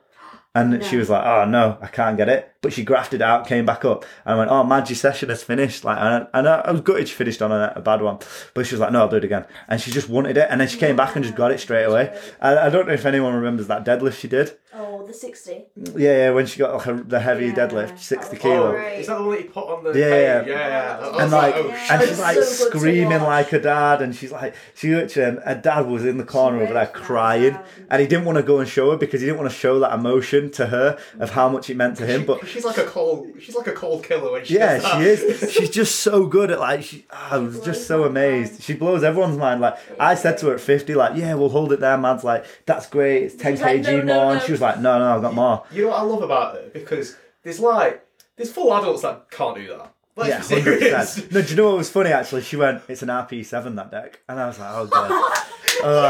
And 0.53 0.81
she 0.85 0.95
was 0.95 1.09
like, 1.09 1.25
"Oh 1.25 1.43
no, 1.43 1.77
I 1.81 1.87
can't 1.87 2.15
get 2.15 2.29
it." 2.29 2.49
But 2.65 2.73
she 2.73 2.83
grafted 2.83 3.21
out, 3.21 3.45
came 3.45 3.63
back 3.63 3.85
up, 3.85 4.05
and 4.25 4.33
I 4.33 4.37
went, 4.39 4.49
"Oh, 4.49 4.63
Mad, 4.63 4.89
your 4.89 4.95
session 4.95 5.29
has 5.29 5.43
finished." 5.43 5.83
Like, 5.83 5.99
and 5.99 6.07
I, 6.07 6.27
and 6.39 6.49
I 6.49 6.55
I 6.61 6.71
was 6.71 6.81
gutted 6.81 7.07
she 7.07 7.13
finished 7.13 7.43
on 7.43 7.51
a, 7.51 7.73
a 7.75 7.79
bad 7.79 8.01
one, 8.01 8.17
but 8.55 8.65
she 8.65 8.73
was 8.73 8.79
like, 8.79 8.91
"No, 8.91 9.01
I'll 9.01 9.07
do 9.07 9.17
it 9.17 9.23
again." 9.23 9.45
And 9.67 9.79
she 9.79 9.91
just 9.91 10.09
wanted 10.09 10.35
it, 10.35 10.47
and 10.49 10.59
then 10.59 10.67
she 10.67 10.79
came 10.79 10.95
back 10.95 11.15
and 11.15 11.23
just 11.23 11.35
got 11.37 11.51
it 11.51 11.59
straight 11.59 11.83
away. 11.83 12.19
I, 12.41 12.57
I 12.57 12.69
don't 12.71 12.87
know 12.87 12.93
if 12.95 13.05
anyone 13.05 13.35
remembers 13.35 13.67
that 13.67 13.85
deadlift 13.85 14.13
she 14.19 14.27
did. 14.27 14.57
Oh, 14.77 15.05
the 15.07 15.13
60. 15.13 15.63
Yeah, 15.95 16.17
yeah, 16.17 16.29
when 16.31 16.45
she 16.47 16.59
got 16.59 16.73
like 16.75 16.87
a, 16.87 17.01
the 17.03 17.19
heavy 17.19 17.45
Yeah. 17.45 17.53
deadlift, 17.53 17.91
oh, 17.93 17.97
sixty 17.97 18.35
Oh, 18.37 18.39
kilo. 18.41 18.73
right. 18.75 18.99
Is 18.99 19.07
that 19.07 19.17
the 19.19 19.23
one 19.23 19.35
that 19.35 19.43
you 19.45 19.49
put 19.51 19.63
on 19.69 19.83
the 19.85 19.97
Yeah, 19.97 20.39
page? 20.41 20.47
yeah. 20.49 20.57
yeah, 20.57 20.99
yeah. 21.11 21.21
And 21.23 21.31
like, 21.31 21.55
oh, 21.55 21.67
Yeah. 21.67 21.87
and 21.91 22.01
she's 22.09 22.19
like 22.19 22.35
good 22.35 22.43
to 22.45 22.51
screaming 22.51 23.21
like 23.21 23.49
her 23.49 23.59
dad, 23.59 24.01
and 24.01 24.13
she's 24.15 24.31
like, 24.33 24.53
she 24.73 24.93
literally, 24.93 25.29
and 25.29 25.39
her 25.45 25.55
dad 25.55 25.85
was 25.85 26.03
in 26.03 26.17
the 26.17 26.25
corner 26.25 26.61
over 26.63 26.73
there 26.73 26.87
crying, 26.87 27.57
and 27.89 28.01
he 28.01 28.07
didn't 28.07 28.25
want 28.25 28.37
to 28.37 28.43
go 28.43 28.59
and 28.59 28.67
show 28.67 28.89
her 28.91 28.97
because 28.97 29.21
he 29.21 29.27
didn't 29.27 29.39
want 29.39 29.49
to 29.51 29.55
show 29.55 29.79
that 29.79 29.93
emotion 29.93 30.49
to 30.51 30.65
her 30.65 30.97
of 31.19 31.29
how 31.29 31.47
much 31.47 31.69
it 31.69 31.77
meant 31.77 31.95
to 31.97 32.05
him. 32.05 32.25
But 32.25 32.43
she's 32.55 32.65
like 32.65 32.77
a 32.77 32.85
cold, 32.85 33.27
she's 33.39 33.55
like 33.55 33.67
a 33.67 33.73
cold 33.73 34.03
killer 34.03 34.31
when 34.31 34.45
she 34.45 34.55
yeah, 34.55 34.79
she 34.79 35.03
is. 35.03 35.51
She's 35.53 35.69
just 35.69 35.99
so 35.99 36.25
good 36.25 36.49
at 36.49 36.59
like 36.59 36.83
she. 36.83 37.05
Ah, 37.11 37.33
I 37.33 37.37
was 37.37 37.59
just 37.61 37.85
so 37.87 38.05
amazed. 38.05 38.63
She 38.63 38.73
blows 38.73 39.03
everyone's 39.03 39.37
mind. 39.37 39.61
Like 39.61 39.77
I 39.99 40.15
said 40.15 40.37
to 40.39 40.47
her 40.47 40.55
at 40.55 40.61
fifty, 40.61 40.95
like 40.95 41.15
yeah, 41.15 41.33
we'll 41.35 41.49
hold 41.49 41.71
it 41.73 41.79
there. 41.81 41.97
Man's 41.97 42.23
like 42.23 42.45
that's 42.65 42.87
great. 42.87 43.23
It's 43.23 43.35
ten 43.35 43.53
She's 43.53 43.61
like, 43.61 43.81
kg 43.81 43.83
"No, 43.83 44.01
no, 44.01 44.15
more, 44.15 44.31
and 44.31 44.39
no." 44.39 44.45
she 44.45 44.51
was 44.53 44.61
like, 44.61 44.79
no, 44.79 44.97
no, 44.97 45.15
I've 45.15 45.21
got 45.21 45.33
more. 45.33 45.63
You 45.71 45.83
know 45.83 45.89
what 45.89 45.99
I 45.99 46.03
love 46.03 46.21
about 46.23 46.55
it? 46.55 46.73
Because 46.73 47.15
there's 47.43 47.59
like, 47.59 48.05
there's 48.37 48.51
full 48.51 48.73
adults 48.73 49.01
that 49.03 49.29
can't 49.29 49.55
do 49.55 49.67
that. 49.67 49.93
Let's 50.17 50.49
Yeah, 50.49 50.57
hundred 50.59 50.79
percent. 50.79 51.31
No, 51.31 51.41
do 51.41 51.49
you 51.49 51.55
know 51.55 51.67
what 51.69 51.77
was 51.77 51.89
funny? 51.89 52.11
Actually, 52.11 52.43
she 52.43 52.55
went, 52.55 52.83
"It's 52.87 53.01
an 53.01 53.09
RP 53.09 53.45
seven 53.45 53.75
that 53.75 53.91
deck," 53.91 54.21
and 54.29 54.39
I 54.39 54.47
was 54.47 54.59
like, 54.59 54.69
"Oh 54.73 54.87
god." 54.87 55.41
Uh, 55.83 56.01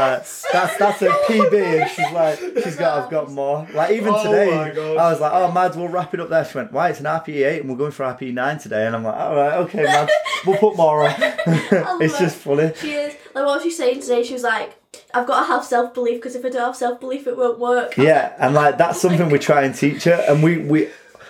that's 0.52 0.78
that's 0.78 1.02
a 1.02 1.08
PB, 1.26 1.82
and 1.82 1.90
she's 1.90 2.12
like, 2.12 2.38
she's 2.62 2.76
got, 2.76 3.02
I've 3.02 3.10
got 3.10 3.30
more. 3.32 3.66
Like 3.74 3.90
even 3.90 4.14
Oh 4.14 4.22
today. 4.22 4.96
I 4.96 5.10
was 5.10 5.20
like, 5.20 5.32
oh, 5.32 5.50
Mads, 5.50 5.76
we'll 5.76 5.88
wrap 5.88 6.14
it 6.14 6.20
up 6.20 6.28
there. 6.28 6.44
She 6.44 6.56
went, 6.56 6.70
why? 6.70 6.90
It's 6.90 7.00
an 7.00 7.06
RP 7.06 7.44
eight, 7.44 7.60
and 7.62 7.70
we're 7.70 7.76
going 7.76 7.90
for 7.90 8.04
RP 8.04 8.32
nine 8.32 8.58
today. 8.58 8.86
And 8.86 8.94
I'm 8.94 9.02
like, 9.02 9.16
all 9.16 9.34
right, 9.34 9.54
okay, 9.64 9.82
Mads, 9.82 10.12
we'll 10.46 10.58
put 10.58 10.76
more 10.76 11.02
on. 11.02 11.14
it's 11.18 12.16
just 12.16 12.36
funny. 12.36 12.72
She 12.76 12.92
is. 12.92 13.14
Like, 13.34 13.44
what 13.44 13.56
was 13.56 13.64
she 13.64 13.70
saying 13.72 14.00
today? 14.00 14.22
She 14.22 14.34
was 14.34 14.44
like, 14.44 14.76
I've 15.12 15.26
got 15.26 15.40
to 15.40 15.46
have 15.46 15.64
self 15.64 15.94
belief 15.94 16.16
because 16.18 16.36
if 16.36 16.44
I 16.44 16.48
don't 16.48 16.62
have 16.62 16.76
self 16.76 17.00
belief, 17.00 17.26
it 17.26 17.36
won't 17.36 17.58
work. 17.58 17.96
Yeah, 17.96 18.34
and 18.38 18.54
like 18.54 18.78
that's 18.78 19.00
something 19.00 19.28
we 19.30 19.38
try 19.38 19.62
and 19.62 19.74
teach 19.74 20.04
her, 20.04 20.24
and 20.28 20.42
we 20.42 20.58
we. 20.58 20.88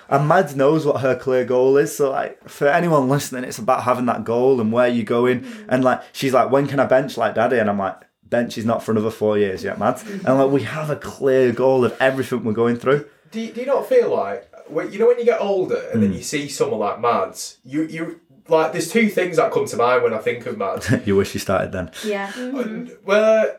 And 0.09 0.29
Mads 0.29 0.55
knows 0.55 0.87
what 0.87 1.01
her 1.01 1.17
clear 1.17 1.45
goal 1.45 1.77
is. 1.77 1.97
So 1.97 2.11
like 2.11 2.49
for 2.49 2.69
anyone 2.69 3.09
listening, 3.09 3.45
it's 3.45 3.59
about 3.59 3.83
having 3.83 4.07
that 4.07 4.25
goal 4.25 4.61
and 4.61 4.73
where 4.73 4.89
you're 4.89 5.05
going. 5.05 5.47
And 5.69 5.83
like 5.85 6.03
she's 6.13 6.33
like, 6.33 6.51
when 6.51 6.67
can 6.67 6.79
I 6.81 6.87
bench 6.87 7.17
like 7.17 7.35
daddy? 7.35 7.59
And 7.59 7.69
I'm 7.69 7.79
like, 7.79 7.97
bench 8.25 8.57
is 8.59 8.65
not 8.65 8.83
for 8.83 8.93
another 8.93 9.11
four 9.11 9.37
years 9.39 9.65
yet, 9.65 9.79
Mads. 9.79 10.03
And 10.09 10.25
like 10.39 10.51
we 10.51 10.63
have 10.63 10.91
a 10.91 10.97
clear 10.97 11.53
goal 11.53 11.85
of 11.85 11.97
everything 12.01 12.45
we're 12.45 12.53
going 12.53 12.77
through. 12.77 13.07
Do 13.31 13.41
you, 13.41 13.53
do 13.53 13.61
you 13.61 13.67
not 13.67 13.87
feel 13.89 14.15
like 14.15 14.49
when, 14.69 14.93
you 14.93 14.99
know 14.99 15.07
when 15.09 15.19
you 15.19 15.25
get 15.25 15.41
older 15.41 15.77
and 15.93 15.95
Hmm. 15.95 16.01
then 16.03 16.13
you 16.13 16.23
see 16.23 16.49
someone 16.49 16.81
like 16.81 17.01
Mads, 17.01 17.59
you 17.65 17.83
you 17.83 18.21
like 18.49 18.71
there's 18.73 18.91
two 18.91 19.09
things 19.09 19.37
that 19.39 19.51
come 19.53 19.67
to 19.67 19.77
mind 19.77 20.05
when 20.05 20.15
I 20.15 20.19
think 20.19 20.47
of 20.47 20.57
Mads. 20.57 20.91
you 21.07 21.17
wish 21.17 21.35
you 21.35 21.41
started 21.41 21.73
then. 21.73 21.91
Yeah. 22.05 22.31
well, 23.05 23.57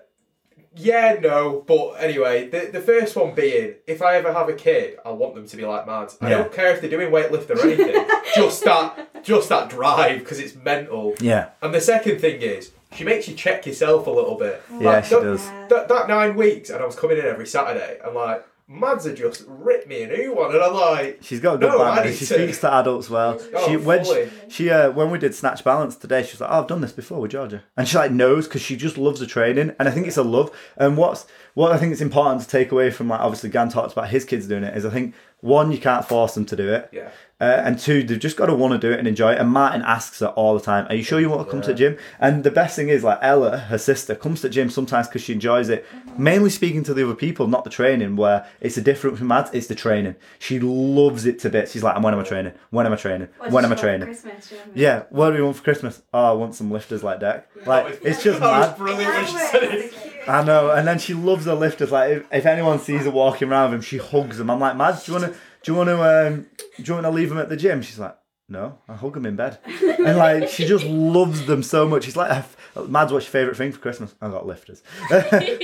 yeah, 0.78 1.18
no, 1.22 1.64
but 1.68 1.94
anyway, 1.94 2.48
the 2.50 2.70
the 2.72 2.82
first 2.82 3.16
one 3.16 3.34
being 3.34 3.76
if 3.88 4.02
I 4.02 4.16
ever 4.16 4.32
have 4.34 4.48
a 4.50 4.54
kid, 4.54 4.98
I 5.06 5.12
want 5.12 5.36
them 5.36 5.48
to 5.48 5.58
be 5.58 5.66
like 5.66 5.86
Mads. 5.88 6.18
I 6.22 6.30
Yeah. 6.30 6.38
don't 6.40 6.54
care 6.54 6.74
if 6.74 6.82
they're 6.82 6.90
doing 6.90 7.12
weightlifting 7.12 7.58
or 7.58 7.68
anything, 7.68 8.06
just 8.36 8.64
that 8.64 9.24
just 9.24 9.50
that 9.50 9.70
drive 9.70 10.20
because 10.20 10.40
it's 10.40 10.56
mental. 10.56 11.16
Yeah. 11.20 11.50
And 11.62 11.74
the 11.74 11.82
second 11.82 12.20
thing 12.22 12.42
is, 12.42 12.72
she 12.94 13.04
makes 13.04 13.28
you 13.28 13.36
check 13.36 13.66
yourself 13.66 14.08
a 14.08 14.12
little 14.12 14.36
bit. 14.36 14.62
Yeah, 14.80 15.02
she 15.02 15.16
that, 15.16 15.24
does. 15.24 15.46
That, 15.70 15.88
that 15.90 16.08
nine 16.08 16.36
weeks, 16.36 16.70
and 16.70 16.82
I 16.82 16.86
was 16.86 16.96
coming 16.96 17.18
in 17.18 17.26
every 17.26 17.48
Saturday, 17.48 18.00
and 18.04 18.16
like, 18.16 18.46
Mads 18.70 19.06
had 19.06 19.16
just 19.16 19.46
ripped 19.48 19.88
me 19.88 20.04
a 20.04 20.08
new 20.08 20.36
one, 20.36 20.54
and 20.54 20.62
I'm 20.62 20.74
like, 20.74 21.20
She's 21.22 21.40
got 21.40 21.56
a 21.56 21.58
good 21.58 21.70
No. 21.70 22.04
She 22.12 22.26
to- 22.26 22.26
speaks 22.26 22.60
to 22.60 22.74
adults 22.74 23.10
well. 23.10 23.40
Oh, 23.56 23.68
she 23.70 23.78
when 23.78 24.04
she, 24.04 24.28
she 24.50 24.70
uh, 24.70 24.92
when 24.92 25.10
we 25.10 25.18
did 25.20 25.34
snatch 25.34 25.64
balance 25.64 25.96
today, 25.96 26.22
she 26.24 26.34
was 26.34 26.42
like, 26.42 26.50
"Oh, 26.52 26.60
I've 26.62 26.68
done 26.68 26.82
this 26.82 26.92
before 26.92 27.22
with 27.22 27.32
Georgia," 27.32 27.64
and 27.78 27.88
she 27.88 27.98
like 27.98 28.12
knows 28.12 28.46
because 28.46 28.62
she 28.62 28.76
just 28.76 28.98
loves 28.98 29.22
the 29.22 29.26
training, 29.26 29.74
and 29.80 29.88
I 29.88 29.92
think 29.92 30.06
it's 30.06 30.18
a 30.18 30.24
love. 30.24 30.52
And 30.76 30.98
what's 30.98 31.26
what 31.58 31.72
I 31.72 31.78
think 31.80 31.92
it's 31.92 32.02
important 32.02 32.44
to 32.44 32.48
take 32.48 32.72
away 32.72 32.92
from 32.92 33.08
like 33.08 33.20
obviously 33.20 33.50
Gan 33.50 33.70
talks 33.70 33.92
about 33.92 34.10
his 34.10 34.26
kids 34.26 34.48
doing 34.48 34.64
it 34.64 34.78
is 34.78 34.86
I 34.86 34.92
think 34.92 35.16
one 35.42 35.72
you 35.72 35.80
can't 35.80 36.06
force 36.06 36.36
them 36.36 36.46
to 36.46 36.56
do 36.56 36.72
it, 36.72 36.88
yeah. 36.92 37.10
uh, 37.42 37.62
and 37.66 37.80
two 37.80 38.04
they've 38.04 38.20
just 38.20 38.38
got 38.38 38.46
to 38.46 38.54
want 38.54 38.80
to 38.80 38.88
do 38.88 38.94
it 38.94 39.00
and 39.00 39.08
enjoy 39.08 39.32
it. 39.32 39.40
And 39.40 39.50
Martin 39.50 39.82
asks 39.82 40.20
her 40.20 40.28
all 40.28 40.54
the 40.54 40.64
time, 40.64 40.86
"Are 40.88 40.94
you 40.94 41.02
sure 41.02 41.20
you 41.20 41.32
want 41.32 41.48
to 41.48 41.52
come 41.52 41.62
to 41.64 41.70
the 41.70 41.74
gym?" 41.74 41.98
And 42.20 42.44
the 42.44 42.52
best 42.52 42.76
thing 42.76 42.90
is 42.90 43.04
like 43.04 43.18
Ella, 43.24 43.58
her 43.58 43.78
sister, 43.80 44.14
comes 44.14 44.42
to 44.42 44.50
the 44.50 44.54
gym 44.54 44.70
sometimes 44.70 45.08
because 45.08 45.24
she 45.24 45.34
enjoys 45.34 45.70
it. 45.70 45.84
Mainly 46.16 46.52
speaking 46.52 46.84
to 46.84 46.94
the 46.94 47.04
other 47.04 47.16
people, 47.16 47.48
not 47.48 47.64
the 47.64 47.72
training. 47.72 48.18
Where 48.18 48.46
it's 48.62 48.78
a 48.78 48.82
different 48.82 49.18
from 49.18 49.28
Mads, 49.28 49.50
it's 49.52 49.66
the 49.66 49.74
training. 49.74 50.16
She 50.38 50.60
loves 50.60 51.26
it 51.26 51.40
to 51.40 51.50
bits. 51.50 51.72
She's 51.72 51.84
like, 51.84 52.00
"When 52.04 52.14
am 52.14 52.20
I 52.20 52.24
training? 52.24 52.54
When 52.70 52.86
am 52.86 52.94
I 52.94 52.98
training? 52.98 53.30
when 53.50 53.66
am 53.66 53.72
I 53.72 53.76
training?" 53.76 54.08
Christmas, 54.08 54.48
do 54.48 54.56
you 54.56 54.62
remember? 54.62 54.80
Yeah, 54.80 55.04
what 55.10 55.32
do 55.32 55.38
you 55.38 55.44
want 55.46 55.58
for 55.58 55.64
Christmas? 55.64 56.04
Oh, 56.14 56.32
I 56.32 56.34
want 56.34 56.54
some 56.54 56.70
lifters 56.70 57.04
like 57.04 57.20
Dec. 57.20 57.46
Like 57.66 58.00
it's 58.04 58.22
just 58.22 58.40
mad. 58.40 58.78
brilliant 58.78 59.94
when 60.28 60.36
she 60.46 60.50
Yeah, 60.50 60.60
said 60.60 60.64
it's 60.64 60.64
it. 60.64 60.66
cute. 60.66 60.68
I 60.68 60.68
know, 60.68 60.72
and 60.72 60.88
then 60.88 61.00
she 61.00 61.14
loves 61.14 61.46
the 61.46 61.56
lifters. 61.56 61.92
Like 61.92 62.12
if, 62.12 62.26
if 62.34 62.46
anyone 62.46 62.80
sees 62.80 63.06
her 63.06 63.12
walking 63.12 63.50
around 63.50 63.72
with 63.72 63.76
him, 63.80 63.82
she 63.82 63.98
hugs 63.98 64.38
them. 64.38 64.50
I'm 64.50 64.60
like, 64.60 64.76
Mads, 64.76 65.06
do 65.06 65.12
you 65.14 65.20
wanna 65.20 65.34
do 65.64 65.72
you 65.72 65.78
wanna 65.78 66.02
um 66.02 66.46
do 66.78 66.84
you 66.84 66.94
wanna 66.96 67.12
leave 67.12 67.30
them 67.30 67.38
at 67.40 67.50
the 67.50 67.58
gym? 67.58 67.82
She's 67.82 68.00
like, 68.00 68.16
No, 68.50 68.78
I 68.88 68.96
hug 68.96 69.14
them 69.14 69.26
in 69.26 69.36
bed. 69.36 69.60
and 69.66 70.18
like 70.18 70.50
she 70.50 70.66
just 70.66 70.86
loves 70.86 71.46
them 71.46 71.64
so 71.64 71.88
much. 71.88 72.04
She's 72.06 72.16
like, 72.18 72.46
Mads, 72.88 73.12
what's 73.12 73.26
your 73.26 73.32
favourite 73.32 73.58
thing 73.58 73.72
for 73.72 73.80
Christmas? 73.80 74.14
I 74.22 74.30
got 74.30 74.46
lifters. 74.46 74.84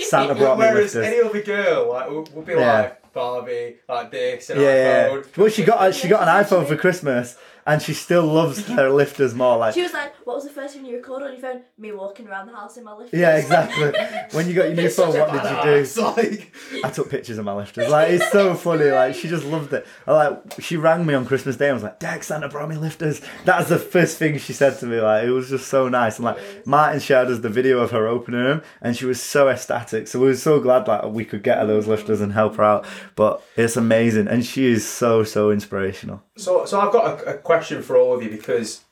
Santa 0.08 0.36
brought 0.36 0.58
me 0.58 0.66
Whereas 0.66 0.96
lifters. 0.96 1.06
any 1.06 1.22
other 1.22 1.42
girl, 1.44 1.90
like, 1.92 2.10
would, 2.10 2.34
would 2.34 2.46
be 2.46 2.54
Yeah. 2.54 2.82
like 2.82 3.14
Barbie, 3.14 3.76
like 3.88 4.10
this, 4.10 4.50
and 4.50 4.60
yeah, 4.60 5.10
yeah. 5.12 5.22
Well, 5.38 5.48
she 5.50 5.64
got 5.64 5.94
she 5.94 6.08
got 6.08 6.28
an 6.28 6.44
iPhone 6.44 6.68
for 6.68 6.76
Christmas, 6.76 7.38
and 7.66 7.82
she 7.82 7.94
still 7.94 8.26
loves 8.26 8.66
her 8.68 8.90
lifters 8.90 9.34
more. 9.34 9.58
Like 9.58 9.74
She 9.74 9.82
was 9.82 9.94
like, 9.94 10.16
"What 10.26 10.36
was 10.36 10.44
the 10.44 10.50
first 10.50 10.76
thing 10.76 10.86
you 10.86 10.96
recorded 10.96 11.26
on 11.26 11.32
your 11.34 11.42
phone?" 11.42 11.62
Me 11.78 11.92
walking 11.92 12.28
around 12.28 12.48
the 12.48 12.56
house 12.56 12.78
in 12.78 12.84
my 12.84 12.94
lifters." 12.94 13.20
Yeah, 13.20 13.38
exactly. 13.38 13.94
when 14.32 14.48
you 14.48 14.54
got 14.54 14.68
your 14.68 14.76
new 14.76 14.90
phone, 14.90 15.18
what 15.18 15.32
did 15.32 15.44
you 15.44 15.64
do? 15.64 15.70
It's 15.80 15.98
like, 15.98 16.54
I 16.84 16.90
took 16.90 17.10
pictures 17.10 17.38
of 17.38 17.46
my 17.46 17.54
lifters. 17.54 17.90
Like 17.90 18.12
it's 18.12 18.32
so 18.32 18.54
funny. 18.56 18.86
Like 18.86 19.16
she 19.16 19.28
just 19.28 19.46
loved 19.46 19.74
it. 19.74 19.86
I 20.06 20.12
like 20.12 20.42
she 20.60 20.78
rang 20.78 21.06
me 21.06 21.14
on 21.14 21.26
Christmas 21.26 21.56
Day 21.56 21.70
and 21.70 21.76
was 21.76 21.84
like, 21.84 22.00
"Dec, 22.00 22.24
Santa 22.24 22.50
brought 22.50 22.70
me 22.70 22.76
lifters." 22.76 23.22
That's 23.46 23.70
the 23.70 23.80
first 23.80 24.18
thing 24.18 24.38
she 24.38 24.54
said 24.54 24.80
to 24.80 24.86
me. 24.86 25.00
Like 25.00 25.26
it 25.26 25.32
was 25.32 25.50
just 25.50 25.68
so 25.68 25.88
nice. 25.90 26.18
And 26.18 26.26
like 26.26 26.38
Martin 26.66 27.00
shared 27.00 27.30
us 27.30 27.40
the 27.40 27.50
video 27.50 27.80
of 27.80 27.92
her 27.92 28.08
opening 28.08 28.44
them, 28.44 28.62
and 28.82 28.96
she 28.96 29.06
was 29.06 29.22
so 29.22 29.50
ecstatic. 29.50 30.08
So 30.08 30.20
we 30.20 30.28
were 30.28 30.36
so 30.36 30.60
glad 30.60 30.88
like 30.88 31.06
we 31.06 31.26
could 31.26 31.44
get 31.44 31.60
her 31.60 31.66
those 31.66 31.84
mm-hmm. 31.84 31.92
lifters 31.92 32.22
and 32.22 32.34
help 32.34 32.58
her 32.58 32.64
out. 32.64 32.86
But 33.16 33.42
it's 33.56 33.78
amazing, 33.78 34.28
and 34.28 34.46
she 34.46 34.66
is 34.66 34.88
so 34.88 35.24
so 35.24 35.52
inspirational. 35.52 36.22
so, 36.36 36.66
so 36.66 36.80
I've 36.80 36.92
got 36.92 37.22
a, 37.22 37.36
a 37.36 37.38
question 37.38 37.53
for 37.62 37.98
all 37.98 38.16
of 38.16 38.24
you 38.24 38.30
because 38.30 38.84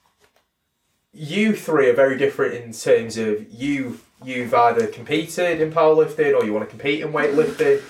you 1.14 1.56
three 1.56 1.90
are 1.90 1.94
very 1.94 2.18
different 2.18 2.54
in 2.56 2.72
terms 2.72 3.18
of 3.18 3.52
you. 3.52 4.00
You've 4.24 4.54
either 4.54 4.86
competed 4.86 5.60
in 5.60 5.72
powerlifting 5.72 6.36
or 6.36 6.46
you 6.46 6.54
want 6.54 6.64
to 6.66 6.70
compete 6.70 7.02
in 7.02 7.12
weightlifting. 7.12 7.82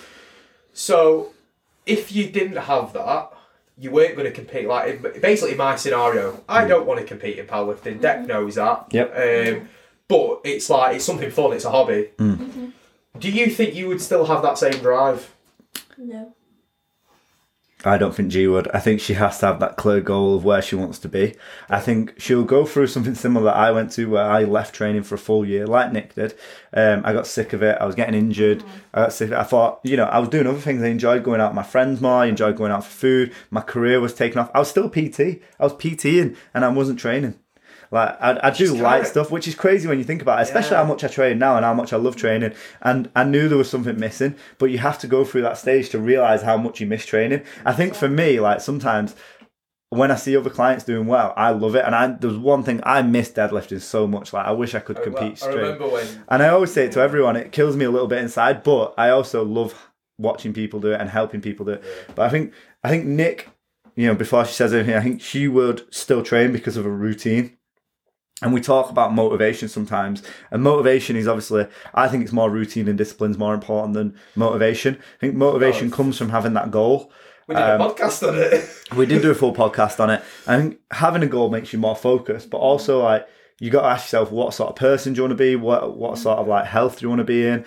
So, 0.72 1.34
if 1.86 2.14
you 2.14 2.30
didn't 2.30 2.56
have 2.56 2.94
that, 2.94 3.34
you 3.78 3.92
weren't 3.92 4.16
going 4.16 4.28
to 4.28 4.32
compete. 4.32 4.68
Like 4.68 5.22
basically, 5.22 5.56
my 5.56 5.76
scenario, 5.76 6.42
I 6.48 6.64
mm. 6.64 6.70
don't 6.70 6.88
want 6.88 7.02
to 7.02 7.06
compete 7.06 7.38
in 7.38 7.48
powerlifting. 7.48 8.00
Dec 8.00 8.20
mm-hmm. 8.20 8.28
knows 8.28 8.56
that. 8.56 8.88
Yep. 8.92 9.58
Um, 9.58 9.70
but 10.08 10.42
it's 10.44 10.70
like 10.70 10.96
it's 10.96 11.06
something 11.06 11.32
fun. 11.32 11.54
It's 11.54 11.66
a 11.66 11.72
hobby. 11.72 12.12
Mm. 12.18 12.38
Mm-hmm. 12.38 12.66
Do 13.20 13.30
you 13.30 13.50
think 13.50 13.76
you 13.76 13.88
would 13.88 14.02
still 14.02 14.26
have 14.26 14.42
that 14.44 14.58
same 14.58 14.82
drive? 14.82 15.34
No. 15.98 16.34
I 17.84 17.98
don't 17.98 18.14
think 18.14 18.30
G 18.30 18.48
would. 18.48 18.68
I 18.74 18.80
think 18.80 19.02
she 19.02 19.16
has 19.16 19.40
to 19.40 19.48
have 19.48 19.60
that 19.60 19.76
clear 19.76 20.02
goal 20.02 20.36
of 20.36 20.44
where 20.44 20.62
she 20.62 20.76
wants 20.76 21.00
to 21.00 21.10
be. 21.10 21.36
I 21.70 21.80
think 21.80 22.14
she'll 22.20 22.44
go 22.44 22.66
through 22.66 22.88
something 22.88 23.16
similar 23.16 23.46
that 23.46 23.56
I 23.56 23.72
went 23.72 23.92
to 23.94 24.06
where 24.06 24.24
I 24.24 24.44
left 24.44 24.76
training 24.76 25.04
for 25.04 25.16
a 25.16 25.20
full 25.20 25.46
year, 25.46 25.66
like 25.66 25.92
Nick 25.92 26.14
did. 26.14 26.36
Um, 26.74 27.02
I 27.04 27.14
got 27.14 27.26
sick 27.28 27.54
of 27.54 27.64
it. 27.64 27.78
I 27.82 27.86
was 27.86 27.96
getting 27.96 28.14
injured. 28.16 28.64
I 28.94 29.04
got 29.04 29.14
sick. 29.14 29.32
I 29.32 29.44
thought, 29.44 29.80
you 29.84 29.98
know, 29.98 30.06
I 30.06 30.20
was 30.20 30.30
doing 30.30 30.48
other 30.48 30.60
things. 30.60 30.84
I 30.84 30.88
enjoyed 30.88 31.24
going 31.24 31.42
out 31.42 31.52
with 31.52 31.56
my 31.56 31.64
friends 31.64 32.02
more. 32.02 32.22
I 32.22 32.28
enjoyed 32.28 32.56
going 32.56 32.72
out 32.72 32.86
for 32.86 32.92
food. 32.92 33.34
My 33.50 33.62
career 33.62 34.00
was 34.00 34.14
taking 34.14 34.38
off. 34.38 34.52
I 34.54 34.60
was 34.60 34.70
still 34.70 34.90
PT. 34.90 35.42
I 35.60 35.64
was 35.64 35.74
PTing 35.74 36.36
and 36.54 36.64
I 36.64 36.70
wasn't 36.70 37.00
training. 37.00 37.40
Like 37.92 38.18
I, 38.22 38.40
I 38.42 38.50
do 38.52 38.74
light 38.76 39.06
stuff, 39.06 39.32
which 39.32 39.48
is 39.48 39.56
crazy 39.56 39.88
when 39.88 39.98
you 39.98 40.06
think 40.06 40.22
about 40.22 40.40
it, 40.40 40.44
especially 40.44 40.72
Yeah. 40.72 40.84
how 40.84 40.90
much 40.90 41.04
I 41.04 41.08
train 41.10 41.38
now 41.38 41.58
and 41.58 41.66
how 41.66 41.74
much 41.74 41.92
I 41.92 41.98
love 41.98 42.16
training. 42.16 42.54
And 42.82 43.12
I 43.16 43.26
knew 43.26 43.50
there 43.50 43.58
was 43.58 43.70
something 43.70 44.00
missing, 44.00 44.36
but 44.58 44.68
you 44.68 44.78
have 44.78 44.98
to 45.00 45.08
go 45.08 45.26
through 45.26 45.42
that 45.42 45.58
stage 45.58 45.90
to 45.90 46.00
realize 46.00 46.42
how 46.44 46.56
much 46.58 46.80
you 46.80 46.88
miss 46.88 47.06
training. 47.06 47.44
I 47.66 47.74
think 47.74 47.94
for 47.94 48.08
me, 48.08 48.40
like 48.40 48.62
sometimes 48.62 49.14
when 49.90 50.10
I 50.10 50.16
see 50.16 50.38
other 50.38 50.50
clients 50.50 50.86
doing 50.86 51.06
well, 51.06 51.34
I 51.36 51.50
love 51.50 51.76
it. 51.76 51.84
And 51.86 51.94
I 51.94 52.08
there's 52.08 52.38
one 52.38 52.64
thing 52.64 52.80
I 52.84 53.02
miss 53.02 53.30
deadlifting 53.30 53.82
so 53.82 54.08
much. 54.08 54.32
Like 54.32 54.46
I 54.46 54.52
wish 54.52 54.74
I 54.74 54.80
could 54.80 54.98
oh, 55.00 55.04
compete 55.04 55.34
I 55.44 55.52
straight. 55.52 55.80
when 55.80 56.06
And 56.30 56.42
I 56.42 56.48
always 56.48 56.72
say 56.72 56.86
it 56.86 56.94
to 56.94 57.02
everyone, 57.02 57.36
it 57.36 57.52
kills 57.52 57.76
me 57.76 57.84
a 57.84 57.92
little 57.92 58.08
bit 58.08 58.20
inside, 58.20 58.64
but 58.64 58.94
I 58.98 59.10
also 59.10 59.44
love 59.44 59.90
watching 60.18 60.54
people 60.54 60.80
do 60.80 60.94
it 60.94 61.02
and 61.02 61.10
helping 61.10 61.42
people 61.42 61.66
do 61.66 61.74
it. 61.74 61.84
But 62.16 62.26
I 62.26 62.30
think 62.30 62.54
I 62.86 62.90
think 62.90 63.06
Nick, 63.06 63.50
you 63.98 64.08
know, 64.08 64.16
before 64.16 64.46
she 64.46 64.54
says 64.54 64.74
anything, 64.74 64.96
I 64.96 65.02
think 65.02 65.22
she 65.22 65.50
would 65.50 65.94
still 65.94 66.24
train 66.24 66.54
because 66.54 66.78
of 66.78 66.86
a 66.86 66.90
routine. 66.90 67.58
And 68.42 68.54
we 68.54 68.62
talk 68.62 68.90
about 68.90 69.14
motivation 69.14 69.70
sometimes. 69.70 70.24
And 70.50 70.64
motivation 70.64 71.16
is 71.16 71.28
obviously 71.28 71.68
I 71.94 72.08
think 72.08 72.24
it's 72.24 72.34
more 72.34 72.50
routine 72.50 72.88
and 72.88 72.98
discipline's 72.98 73.38
more 73.38 73.54
important 73.54 73.94
than 73.94 74.16
motivation. 74.36 74.96
I 74.96 75.20
think 75.20 75.36
motivation 75.36 75.90
Oh. 75.94 75.96
comes 75.96 76.18
from 76.18 76.30
having 76.30 76.54
that 76.54 76.72
goal. 76.72 77.12
we 77.48 77.56
did 77.56 77.62
Um, 77.64 77.82
a 77.82 77.90
podcast 77.90 78.28
on 78.28 78.36
it. 78.38 78.68
We 78.98 79.06
did 79.06 79.22
do 79.22 79.32
a 79.32 79.36
full 79.36 79.54
podcast 79.54 80.00
on 80.00 80.10
it. 80.10 80.22
and 80.48 80.78
having 80.92 81.24
a 81.24 81.28
goal 81.28 81.50
makes 81.50 81.72
you 81.74 81.80
more 81.80 81.96
focused, 81.96 82.50
but 82.50 82.58
also 82.58 83.04
like 83.04 83.28
you 83.60 83.70
got 83.70 83.82
to 83.82 83.88
ask 83.90 84.06
yourself 84.06 84.32
what 84.32 84.54
sort 84.56 84.70
of 84.70 84.76
person 84.76 85.14
do 85.14 85.18
you 85.18 85.24
want 85.24 85.32
to 85.38 85.44
be, 85.44 85.56
what 85.56 85.96
what 85.98 86.18
sort 86.18 86.40
of 86.40 86.48
like 86.48 86.66
health 86.66 86.98
do 87.00 87.06
you 87.06 87.10
want 87.10 87.20
to 87.20 87.24
be 87.26 87.46
in, 87.46 87.64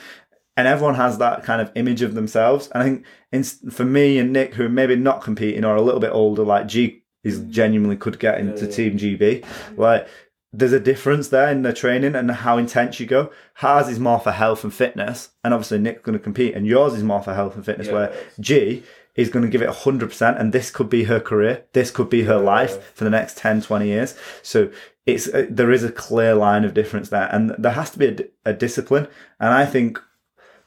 and 0.57 0.67
everyone 0.67 0.97
has 0.97 1.19
that 1.19 1.45
kind 1.45 1.61
of 1.63 1.71
image 1.77 2.03
of 2.03 2.15
themselves. 2.15 2.69
And 2.73 2.83
I 2.83 2.87
think 2.87 3.05
in, 3.31 3.45
for 3.71 3.85
me 3.85 4.19
and 4.19 4.33
Nick, 4.33 4.55
who 4.55 4.65
are 4.67 4.69
maybe 4.69 4.97
not 4.97 5.23
competing 5.23 5.65
or 5.65 5.77
a 5.77 5.83
little 5.83 6.01
bit 6.01 6.11
older, 6.13 6.43
like 6.43 6.67
G 6.67 7.03
is 7.23 7.41
genuinely 7.49 7.97
could 7.97 8.19
get 8.19 8.39
into 8.41 8.65
Yeah. 8.67 8.71
Team 8.73 8.99
GB, 8.99 9.45
like. 9.77 10.09
There's 10.57 10.73
a 10.73 10.81
difference 10.81 11.29
there 11.29 11.49
in 11.51 11.63
the 11.63 11.73
training 11.73 12.15
and 12.15 12.31
how 12.31 12.59
intense 12.59 13.01
you 13.01 13.07
go. 13.07 13.31
Ours 13.63 13.89
is 13.89 13.99
more 13.99 14.21
for 14.21 14.31
health 14.31 14.63
and 14.63 14.73
fitness, 14.73 15.31
and 15.43 15.53
obviously 15.53 15.79
Nick's 15.79 16.03
going 16.03 16.17
to 16.17 16.23
compete, 16.23 16.55
and 16.55 16.67
yours 16.67 16.95
is 16.95 17.03
more 17.03 17.23
for 17.23 17.35
health 17.35 17.57
and 17.57 17.65
fitness. 17.65 17.89
Yeah. 17.89 17.93
Where 17.93 18.17
G 18.39 18.83
is 19.17 19.31
going 19.31 19.45
to 19.45 19.51
give 19.51 19.63
it 19.63 19.71
100% 19.71 20.41
and 20.41 20.53
this 20.53 20.71
could 20.71 20.91
be 20.91 21.05
her 21.05 21.21
career 21.21 21.65
this 21.73 21.91
could 21.91 22.11
be 22.11 22.25
her 22.25 22.39
life 22.39 22.93
for 22.95 23.05
the 23.05 23.11
next 23.11 23.39
10 23.39 23.63
20 23.63 23.87
years 23.87 24.17
so 24.43 24.71
it's 25.07 25.29
uh, 25.29 25.47
there 25.49 25.71
is 25.71 25.85
a 25.85 25.93
clear 25.93 26.35
line 26.35 26.65
of 26.65 26.75
difference 26.75 27.11
there 27.11 27.29
and 27.33 27.55
there 27.59 27.73
has 27.73 27.91
to 27.91 27.99
be 27.99 28.09
a, 28.09 28.51
a 28.51 28.53
discipline 28.53 29.07
and 29.39 29.55
i 29.55 29.65
think 29.65 30.01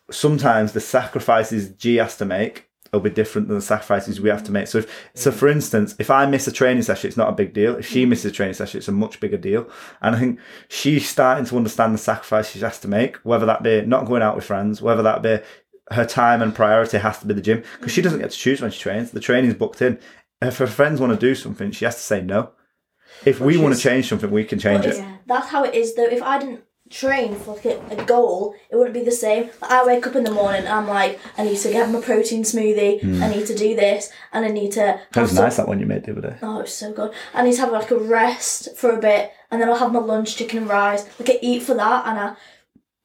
sometimes 0.10 0.72
the 0.72 0.80
sacrifices 0.80 1.70
g 1.70 1.96
has 1.96 2.16
to 2.18 2.26
make 2.26 2.67
will 2.94 3.00
be 3.00 3.10
different 3.10 3.48
than 3.48 3.58
the 3.58 3.62
sacrifices 3.62 4.20
we 4.20 4.30
have 4.30 4.44
to 4.44 4.52
make 4.52 4.68
so 4.68 4.80
if, 4.80 5.10
so 5.14 5.32
for 5.32 5.48
instance 5.48 5.96
if 6.00 6.10
i 6.10 6.26
miss 6.26 6.48
a 6.48 6.52
training 6.52 6.84
session 6.84 7.08
it's 7.08 7.18
not 7.18 7.30
a 7.30 7.34
big 7.34 7.54
deal 7.54 7.76
if 7.76 7.88
she 7.88 8.02
mm-hmm. 8.02 8.12
misses 8.12 8.26
a 8.26 8.32
training 8.32 8.54
session 8.54 8.78
it's 8.78 8.88
a 8.88 8.92
much 8.92 9.20
bigger 9.20 9.38
deal 9.38 9.70
and 10.02 10.16
i 10.16 10.20
think 10.20 10.40
she's 10.68 11.08
starting 11.08 11.46
to 11.46 11.58
understand 11.58 11.94
the 11.94 11.98
sacrifice 11.98 12.52
she 12.52 12.60
has 12.60 12.80
to 12.80 12.88
make 12.88 13.18
whether 13.18 13.46
that 13.46 13.64
be 13.64 13.82
not 13.82 14.06
going 14.06 14.22
out 14.22 14.36
with 14.36 14.46
friends 14.46 14.82
whether 14.82 15.04
that 15.04 15.22
be 15.22 15.38
her 15.92 16.06
time 16.06 16.42
and 16.42 16.54
priority 16.54 16.98
has 16.98 17.20
to 17.20 17.28
be 17.28 17.34
the 17.34 17.42
gym 17.42 17.64
because 17.80 17.92
she 17.92 18.02
mm-hmm. 18.02 18.06
doesn't 18.06 18.20
get 18.20 18.32
to 18.32 18.38
choose 18.38 18.62
when 18.62 18.72
she 18.72 18.80
trains. 18.80 19.12
The 19.12 19.20
training's 19.20 19.54
booked 19.54 19.82
in. 19.82 20.00
If 20.42 20.58
her 20.58 20.68
friends 20.68 21.00
want 21.00 21.14
to 21.14 21.20
do 21.20 21.34
something, 21.34 21.72
she 21.72 21.86
has 21.86 21.96
to 21.96 22.02
say 22.02 22.22
no. 22.22 22.52
If 23.26 23.40
we 23.40 23.58
want 23.58 23.74
to 23.76 23.82
change 23.82 24.10
something, 24.10 24.30
we 24.30 24.44
can 24.44 24.60
change 24.60 24.86
Well, 24.86 25.00
it. 25.00 25.20
That's 25.26 25.48
how 25.48 25.64
it 25.64 25.74
is 25.74 25.96
though. 25.96 26.06
If 26.06 26.22
I 26.22 26.40
didn't 26.40 26.64
train 26.90 27.36
for 27.36 27.56
like 27.56 27.66
a, 27.66 27.80
a 27.90 28.06
goal, 28.06 28.56
it 28.70 28.76
wouldn't 28.76 28.94
be 28.94 29.04
the 29.04 29.12
same. 29.12 29.50
Like, 29.62 29.72
I 29.72 29.86
wake 29.86 30.08
up 30.08 30.16
in 30.16 30.24
the 30.24 30.32
morning 30.32 30.62
and 30.62 30.70
I'm 30.70 30.88
like, 30.88 31.20
I 31.38 31.44
need 31.44 31.58
to 31.60 31.72
get 31.72 31.90
my 31.90 32.02
protein 32.02 32.44
smoothie, 32.44 32.98
I 32.98 33.28
hmm. 33.28 33.38
need 33.38 33.48
to 33.48 33.56
do 33.56 33.76
this, 33.76 34.12
and 34.34 34.46
I 34.46 34.50
need 34.50 34.72
to. 34.74 35.00
That 35.14 35.22
was 35.22 35.32
some- 35.32 35.44
nice 35.44 35.58
that 35.58 35.68
one 35.68 35.80
you 35.80 35.86
made 35.86 36.04
the 36.04 36.12
other 36.12 36.22
day. 36.22 36.38
Oh, 36.42 36.62
it's 36.62 36.74
so 36.74 36.94
good. 36.94 37.12
I 37.34 37.44
need 37.44 37.54
to 37.54 37.62
have 37.62 37.72
like 37.72 37.92
a 37.92 37.98
rest 37.98 38.76
for 38.76 38.92
a 38.92 39.00
bit, 39.00 39.32
and 39.52 39.62
then 39.62 39.70
I'll 39.70 39.78
have 39.78 39.92
my 39.92 40.00
lunch, 40.00 40.36
chicken 40.36 40.60
and 40.60 40.70
rice. 40.70 41.08
Like 41.20 41.30
I 41.30 41.40
eat 41.42 41.64
for 41.64 41.74
that, 41.76 42.08
and 42.08 42.20
I 42.20 42.36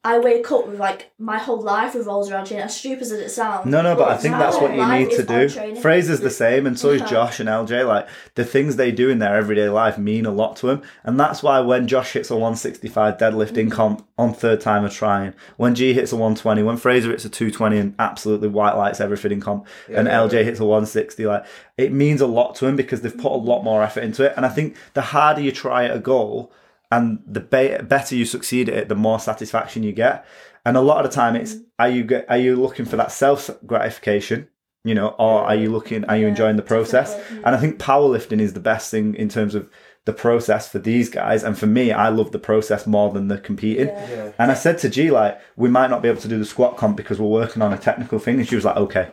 I 0.05 0.19
wake 0.19 0.51
up 0.51 0.67
with 0.67 0.81
like 0.81 1.13
my 1.17 1.39
whole 1.39 1.61
life 1.61 1.95
revolves 1.95 2.29
around 2.29 2.47
training. 2.47 2.65
As 2.65 2.77
stupid 2.77 3.03
as 3.03 3.13
it 3.13 3.31
sounds. 3.31 3.67
No, 3.67 3.83
no, 3.83 3.95
but 3.95 4.09
I 4.09 4.17
think 4.17 4.35
that's 4.35 4.57
what 4.57 4.75
you 4.75 4.85
need 4.85 5.13
to 5.13 5.23
do. 5.23 5.49
training. 5.49 5.81
Fraser's 5.81 6.19
the 6.19 6.31
same, 6.31 6.67
and 6.67 6.77
so 6.77 6.91
is 6.91 7.03
Josh 7.03 7.39
and 7.39 7.49
LJ. 7.49 7.87
Like 7.87 8.09
the 8.35 8.45
things 8.45 8.75
they 8.75 8.91
do 8.91 9.11
in 9.11 9.21
their 9.21 9.37
everyday 9.37 9.69
life 9.69 9.99
mean 9.99 10.27
a 10.27 10.33
lot 10.33 10.57
to 10.57 10.67
them, 10.67 10.83
and 11.05 11.21
that's 11.21 11.41
why 11.41 11.61
when 11.61 11.87
Josh 11.87 12.15
hits 12.15 12.31
a 12.31 12.35
165 12.35 13.17
deadlift 13.17 13.57
in 13.57 13.69
mm. 13.69 13.73
comp 13.73 14.05
on 14.19 14.35
third 14.35 14.61
time 14.61 14.85
of 14.85 14.93
trying, 14.93 15.35
when 15.57 15.77
G 15.77 15.93
hits 15.93 16.11
a 16.11 16.17
120, 16.17 16.65
when 16.65 16.77
Fraser 16.77 17.11
hits 17.11 17.25
a 17.25 17.29
220 17.29 17.79
and 17.79 17.95
absolutely 18.01 18.49
white 18.49 18.77
lights 18.77 19.01
everything 19.01 19.31
in 19.31 19.41
comp, 19.41 19.69
and 19.87 20.09
yeah, 20.09 20.19
LJ 20.19 20.45
hits 20.45 20.59
a 20.59 20.65
160, 20.65 21.27
like 21.27 21.47
it 21.79 21.93
means 21.93 22.21
a 22.21 22.27
lot 22.27 22.57
to 22.57 22.67
him 22.67 22.75
because 22.75 23.03
they've 23.03 23.17
put 23.17 23.33
a 23.33 23.37
lot 23.37 23.63
more 23.63 23.85
effort 23.85 24.03
into 24.03 24.25
it. 24.25 24.33
And 24.37 24.45
I 24.45 24.49
think 24.49 24.77
the 24.95 25.03
harder 25.03 25.41
you 25.41 25.53
try 25.53 25.85
at 25.85 25.97
a 25.97 26.01
goal, 26.01 26.53
and 26.93 27.05
the 27.27 27.41
be- 27.41 27.83
better 27.95 28.15
you 28.15 28.25
succeed 28.25 28.69
at 28.69 28.77
it, 28.81 28.89
the 28.89 28.95
more 29.07 29.19
satisfaction 29.19 29.83
you 29.83 29.93
get. 29.93 30.25
And 30.65 30.77
a 30.77 30.81
lot 30.81 31.05
of 31.05 31.11
the 31.11 31.15
time, 31.15 31.35
it's 31.35 31.57
are 31.79 31.89
you 31.89 32.05
get, 32.05 32.27
are 32.29 32.39
you 32.47 32.55
looking 32.57 32.87
for 32.87 32.97
that 32.97 33.11
self 33.11 33.51
gratification, 33.67 34.49
you 34.85 34.95
know, 34.95 35.09
or 35.19 35.43
are 35.49 35.57
you 35.63 35.71
looking 35.71 36.05
are 36.05 36.17
you 36.17 36.25
Yeah, 36.25 36.29
enjoying 36.35 36.57
the 36.57 36.63
process? 36.75 37.09
definitely. 37.17 37.45
And 37.45 37.57
I 37.57 37.59
think 37.59 37.79
powerlifting 37.79 38.41
is 38.41 38.53
the 38.53 38.61
best 38.73 38.91
thing 38.91 39.15
in 39.17 39.29
terms 39.29 39.55
of 39.55 39.69
the 40.05 40.13
process 40.13 40.69
for 40.69 40.81
these 40.81 41.09
guys. 41.09 41.43
And 41.45 41.57
for 41.57 41.67
me, 41.67 41.93
I 41.93 42.09
love 42.09 42.31
the 42.33 42.39
process 42.51 42.87
more 42.87 43.13
than 43.13 43.29
the 43.29 43.39
competing. 43.39 43.89
Yeah. 43.89 44.07
Yeah. 44.11 44.33
And 44.39 44.51
I 44.51 44.55
said 44.55 44.79
to 44.79 44.89
G 44.89 45.11
like, 45.11 45.41
we 45.57 45.69
might 45.69 45.91
not 45.91 46.03
be 46.03 46.09
able 46.09 46.21
to 46.23 46.29
do 46.29 46.39
the 46.39 46.45
squat 46.55 46.77
comp 46.77 46.97
because 46.97 47.19
we're 47.21 47.29
working 47.43 47.63
on 47.63 47.73
a 47.73 47.79
technical 47.79 48.19
thing, 48.19 48.37
and 48.39 48.49
she 48.49 48.57
was 48.57 48.65
like, 48.65 48.77
okay, 48.77 49.07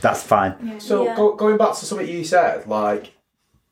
that's 0.00 0.22
fine. 0.22 0.80
So 0.80 0.94
Yeah. 1.08 1.14
go, 1.14 1.34
going 1.34 1.56
back 1.56 1.74
to 1.78 1.84
something 1.86 2.08
you 2.08 2.24
said, 2.24 2.66
like, 2.66 3.12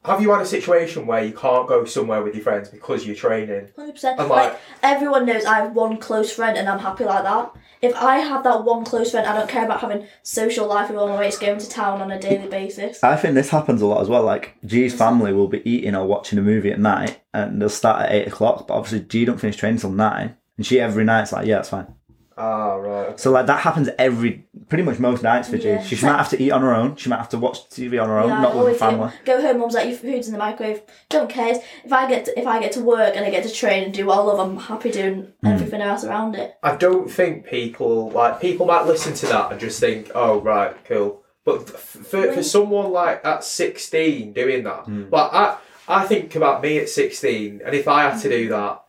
have 0.05 0.21
you 0.21 0.31
had 0.33 0.41
a 0.43 0.47
situation 0.47 1.07
where 1.07 1.23
you 1.25 1.33
can't 1.33 1.69
go 1.69 1.85
somewhere 1.85 2.23
with 2.23 2.35
your 2.35 2.43
friends 2.43 2.69
because 2.69 3.07
you're 3.07 3.15
training? 3.17 3.69
Hundred 3.77 3.93
percent. 3.93 4.19
And, 4.19 4.29
Like 4.29 4.53
like- 4.53 4.61
everyone 4.83 5.27
knows 5.27 5.45
I 5.45 5.59
have 5.61 5.73
one 5.75 5.97
close 5.99 6.33
friend, 6.33 6.57
and 6.59 6.69
I'm 6.69 6.81
happy 6.81 7.05
like 7.05 7.23
that. 7.25 7.53
If 7.81 7.95
I 7.97 8.19
have 8.19 8.45
that 8.45 8.65
one 8.65 8.85
close 8.85 9.11
friend, 9.11 9.27
I 9.27 9.37
don't 9.37 9.49
care 9.49 9.65
about 9.65 9.81
having 9.81 10.07
social 10.23 10.67
life 10.69 10.89
with 10.89 10.99
all 10.99 11.09
my 11.09 11.19
mates 11.19 11.39
going 11.39 11.59
to 11.59 11.69
town 11.69 12.01
on 12.01 12.11
a 12.13 12.19
daily 12.19 12.49
basis. 12.49 13.03
I 13.03 13.17
think 13.17 13.35
this 13.35 13.51
happens 13.51 13.83
a 13.83 13.87
lot 13.87 14.01
as 14.03 14.09
well. 14.09 14.23
Like 14.23 14.57
G's 14.65 14.95
family 14.95 15.33
will 15.33 15.49
be 15.49 15.69
eating 15.69 15.95
or 15.97 16.07
watching 16.07 16.39
a 16.39 16.43
movie 16.43 16.71
at 16.73 16.81
night, 16.81 17.21
and 17.35 17.61
they'll 17.61 17.69
start 17.69 18.03
at 18.03 18.13
eight 18.13 18.29
o'clock. 18.29 18.67
But 18.69 18.75
obviously, 18.75 19.01
G 19.07 19.25
don't 19.25 19.41
finish 19.41 19.57
training 19.57 19.81
till 19.81 19.91
nine, 19.91 20.37
and 20.57 20.67
she 20.67 20.81
every 20.81 21.05
night's 21.05 21.33
like, 21.33 21.47
yeah, 21.47 21.59
it's 21.61 21.71
fine. 21.71 21.87
Ah, 22.37 22.75
right. 22.75 23.07
okay. 23.09 23.15
So 23.17 23.31
like 23.31 23.47
that 23.47 23.61
happens 23.61 23.89
every, 23.99 24.45
pretty 24.69 24.85
much 24.85 24.99
most 24.99 25.23
nights 25.23 25.49
for 25.49 25.57
Yeah. 25.57 25.83
G. 25.83 25.97
She 25.97 26.05
might 26.07 26.17
have 26.17 26.29
to 26.31 26.43
eat 26.43 26.51
on 26.51 26.61
her 26.63 26.75
own. 26.75 26.97
She 26.97 27.09
might 27.09 27.19
have 27.19 27.29
to 27.31 27.39
watch 27.39 27.69
TV 27.69 28.01
on 28.03 28.09
her 28.09 28.19
own, 28.19 28.29
Yeah, 28.31 28.41
not 28.41 28.57
with 28.57 28.69
her 28.69 28.75
family. 28.75 29.11
eat- 29.15 29.25
Go 29.27 29.41
home, 29.43 29.59
mum's 29.59 29.75
like, 29.75 29.89
your 29.89 29.97
food's 29.99 30.27
in 30.29 30.33
the 30.33 30.39
microwave. 30.39 30.83
Don't 31.09 31.29
care. 31.29 31.61
If 31.85 31.93
I 31.93 32.09
get 32.09 32.25
to, 32.27 32.39
if 32.39 32.47
I 32.47 32.61
get 32.61 32.73
to 32.73 32.81
work 32.81 33.17
and 33.17 33.25
I 33.25 33.31
get 33.31 33.45
to 33.45 33.53
train 33.53 33.85
and 33.85 33.93
do 33.95 34.11
all 34.11 34.31
of, 34.31 34.39
love, 34.39 34.49
I'm 34.51 34.57
happy 34.59 34.91
doing 34.91 35.29
Hmm. 35.43 35.47
everything 35.47 35.81
else 35.81 36.05
around 36.05 36.35
it. 36.37 36.55
I 36.63 36.77
don't 36.77 37.11
think 37.11 37.47
people 37.47 38.11
like 38.11 38.41
people 38.41 38.67
might 38.67 38.87
listen 38.87 39.15
to 39.15 39.27
that 39.27 39.53
and 39.53 39.61
just 39.61 39.79
think, 39.81 40.11
"Oh, 40.15 40.41
right, 40.41 40.75
cool." 40.87 41.23
But 41.45 41.63
f- 41.75 41.81
for, 42.07 42.33
for 42.33 42.43
someone 42.43 42.93
like 42.93 43.25
at 43.25 43.43
sixteen 43.43 44.33
doing 44.33 44.65
that, 44.65 44.89
like 45.11 45.33
I 45.33 45.57
I 45.89 46.05
think 46.07 46.37
about 46.37 46.63
me 46.63 46.79
at 46.79 46.89
sixteen, 46.89 47.61
and 47.65 47.75
if 47.75 47.89
I 47.89 48.09
had 48.09 48.21
to 48.23 48.29
do 48.29 48.49
that, 48.51 48.82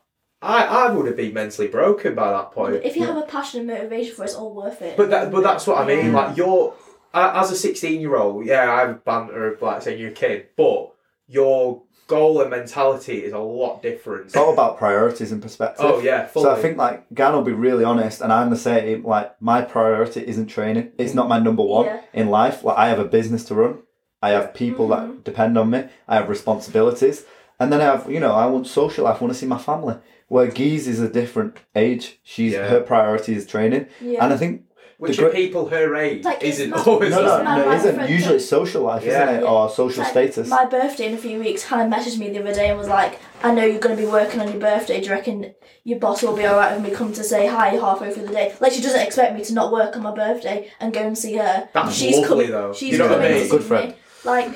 I 0.44 0.64
I 0.88 0.92
would 0.92 1.06
have 1.08 1.16
been 1.18 1.34
mentally 1.34 1.68
broken 1.70 2.16
by 2.16 2.30
that 2.32 2.52
point. 2.52 2.82
If 2.84 2.96
you 2.98 3.06
have 3.06 3.18
a 3.18 3.22
passion 3.24 3.62
and 3.62 3.68
motivation 3.70 4.14
for 4.16 4.24
it, 4.24 4.26
it's 4.26 4.36
all 4.36 4.54
worth 4.54 4.82
it. 4.82 4.98
But 4.98 5.10
that, 5.12 5.32
but 5.32 5.42
that's 5.44 5.66
what 5.68 5.78
I 5.78 5.86
mean. 5.88 6.08
Yeah. 6.08 6.14
Like 6.28 6.38
you're 6.38 6.74
a- 7.14 7.38
as 7.40 7.52
a 7.52 7.56
sixteen 7.56 8.02
year 8.02 8.16
old, 8.18 8.46
yeah, 8.46 8.72
I 8.72 8.80
have 8.82 9.06
banter 9.06 9.54
of 9.54 9.62
like 9.62 9.82
saying 9.82 10.00
you're 10.00 10.10
a 10.12 10.14
kid, 10.14 10.48
but 10.58 10.92
your 11.28 11.82
goal 12.08 12.42
and 12.42 12.50
mentality 12.50 13.20
is 13.24 13.32
a 13.32 13.40
lot 13.40 13.82
different. 13.82 14.26
It's 14.26 14.36
all 14.36 14.52
about 14.52 14.78
priorities 14.78 15.32
and 15.32 15.42
perspective. 15.42 15.86
Oh 15.88 16.00
yeah, 16.00 16.26
fully. 16.28 16.44
So 16.46 16.52
I 16.52 16.62
think 16.62 16.78
like 16.78 17.06
Gan 17.14 17.34
will 17.34 17.42
be 17.44 17.54
really 17.54 17.86
honest, 17.86 18.20
and 18.22 18.32
I'm 18.34 18.50
the 18.50 18.58
same. 18.58 19.04
Like 19.06 19.42
my 19.42 19.62
priority 19.62 20.28
isn't 20.28 20.48
training. 20.48 20.92
It's 20.98 21.14
not 21.14 21.30
my 21.30 21.40
number 21.40 21.64
one 21.64 21.86
Yeah. 21.86 22.02
in 22.14 22.30
life. 22.30 22.64
Like 22.64 22.78
I 22.78 22.90
have 22.90 23.00
a 23.00 23.06
business 23.06 23.46
to 23.46 23.56
run. 23.56 23.80
I 24.22 24.30
have 24.32 24.54
people 24.54 24.88
Mm-hmm. 24.90 25.12
that 25.12 25.24
depend 25.24 25.58
on 25.58 25.70
me. 25.70 25.86
I 26.08 26.16
have 26.16 26.28
responsibilities, 26.30 27.26
and 27.60 27.72
then 27.72 27.80
I 27.82 27.86
have 27.86 28.12
you 28.12 28.20
know 28.20 28.34
I 28.34 28.46
want 28.48 28.68
social 28.68 29.06
life. 29.06 29.18
I 29.22 29.24
want 29.24 29.34
to 29.34 29.40
see 29.40 29.46
my 29.48 29.58
family. 29.58 29.96
Where 30.28 30.48
Gees 30.48 30.88
is 30.88 31.00
a 31.00 31.10
different 31.10 31.58
age. 31.76 32.20
She's 32.24 32.54
Yeah. 32.54 32.68
her 32.68 32.82
priority 32.82 33.36
is 33.36 33.46
training, 33.46 33.88
yeah. 34.02 34.24
and 34.24 34.34
I 34.34 34.38
think 34.38 34.62
which 34.98 35.18
the 35.18 35.26
are 35.26 35.30
gr- 35.30 35.36
people 35.36 35.68
her 35.68 35.96
age 35.96 36.24
Like, 36.24 36.38
it's 36.44 36.60
isn't 36.60 36.70
not- 36.72 36.88
always. 36.88 37.12
no, 37.12 37.20
It's 37.20 37.28
no, 37.28 37.44
not 37.44 37.58
no, 37.58 37.66
my 37.66 37.76
it 37.76 37.78
isn't. 37.80 38.10
Usually 38.10 38.36
it's 38.38 38.48
social 38.48 38.84
life, 38.84 39.04
Yeah. 39.06 39.24
isn't 39.30 39.44
it, 39.44 39.46
or 39.46 39.70
social 39.70 40.02
Like, 40.04 40.12
status. 40.12 40.48
My 40.50 40.66
birthday 40.66 41.08
in 41.08 41.14
a 41.14 41.18
few 41.18 41.40
weeks, 41.40 41.64
Hannah 41.64 41.94
messaged 41.94 42.18
me 42.20 42.30
the 42.30 42.40
other 42.40 42.54
day 42.54 42.70
and 42.70 42.80
was 42.80 42.88
like, 42.88 43.20
I 43.44 43.54
know 43.54 43.66
you're 43.66 43.80
going 43.80 43.98
to 43.98 44.02
be 44.02 44.08
working 44.08 44.40
on 44.40 44.48
your 44.48 44.62
birthday. 44.62 45.00
Do 45.02 45.08
you 45.08 45.12
reckon 45.12 45.54
your 45.84 46.00
boss 46.00 46.24
will 46.24 46.36
be 46.36 46.48
alright 46.48 46.72
when 46.74 46.84
we 46.90 46.96
come 46.96 47.12
to 47.14 47.24
say 47.24 47.48
hi 47.48 47.70
halfway 47.72 48.12
through 48.14 48.28
the 48.28 48.34
day? 48.34 48.54
Like, 48.62 48.72
she 48.72 48.82
doesn't 48.82 49.02
expect 49.02 49.36
me 49.38 49.44
to 49.44 49.54
not 49.54 49.72
work 49.74 49.96
on 49.98 50.04
my 50.04 50.16
birthday 50.16 50.70
and 50.80 50.94
go 50.94 51.02
and 51.02 51.18
see 51.18 51.34
her. 51.36 51.68
That's 51.74 51.94
she's 51.94 52.16
lovely, 52.20 52.46
coming, 52.46 52.52
though. 52.52 52.74
She's 52.74 52.94
You 52.94 52.98
know 53.00 53.08
what 53.10 53.14
I 53.20 53.24
coming 53.24 53.34
mean? 53.34 53.44
to 53.44 53.50
Good 53.52 53.62
see 53.62 53.68
friend. 53.68 53.90
me. 53.90 53.96
Like, 54.26 54.50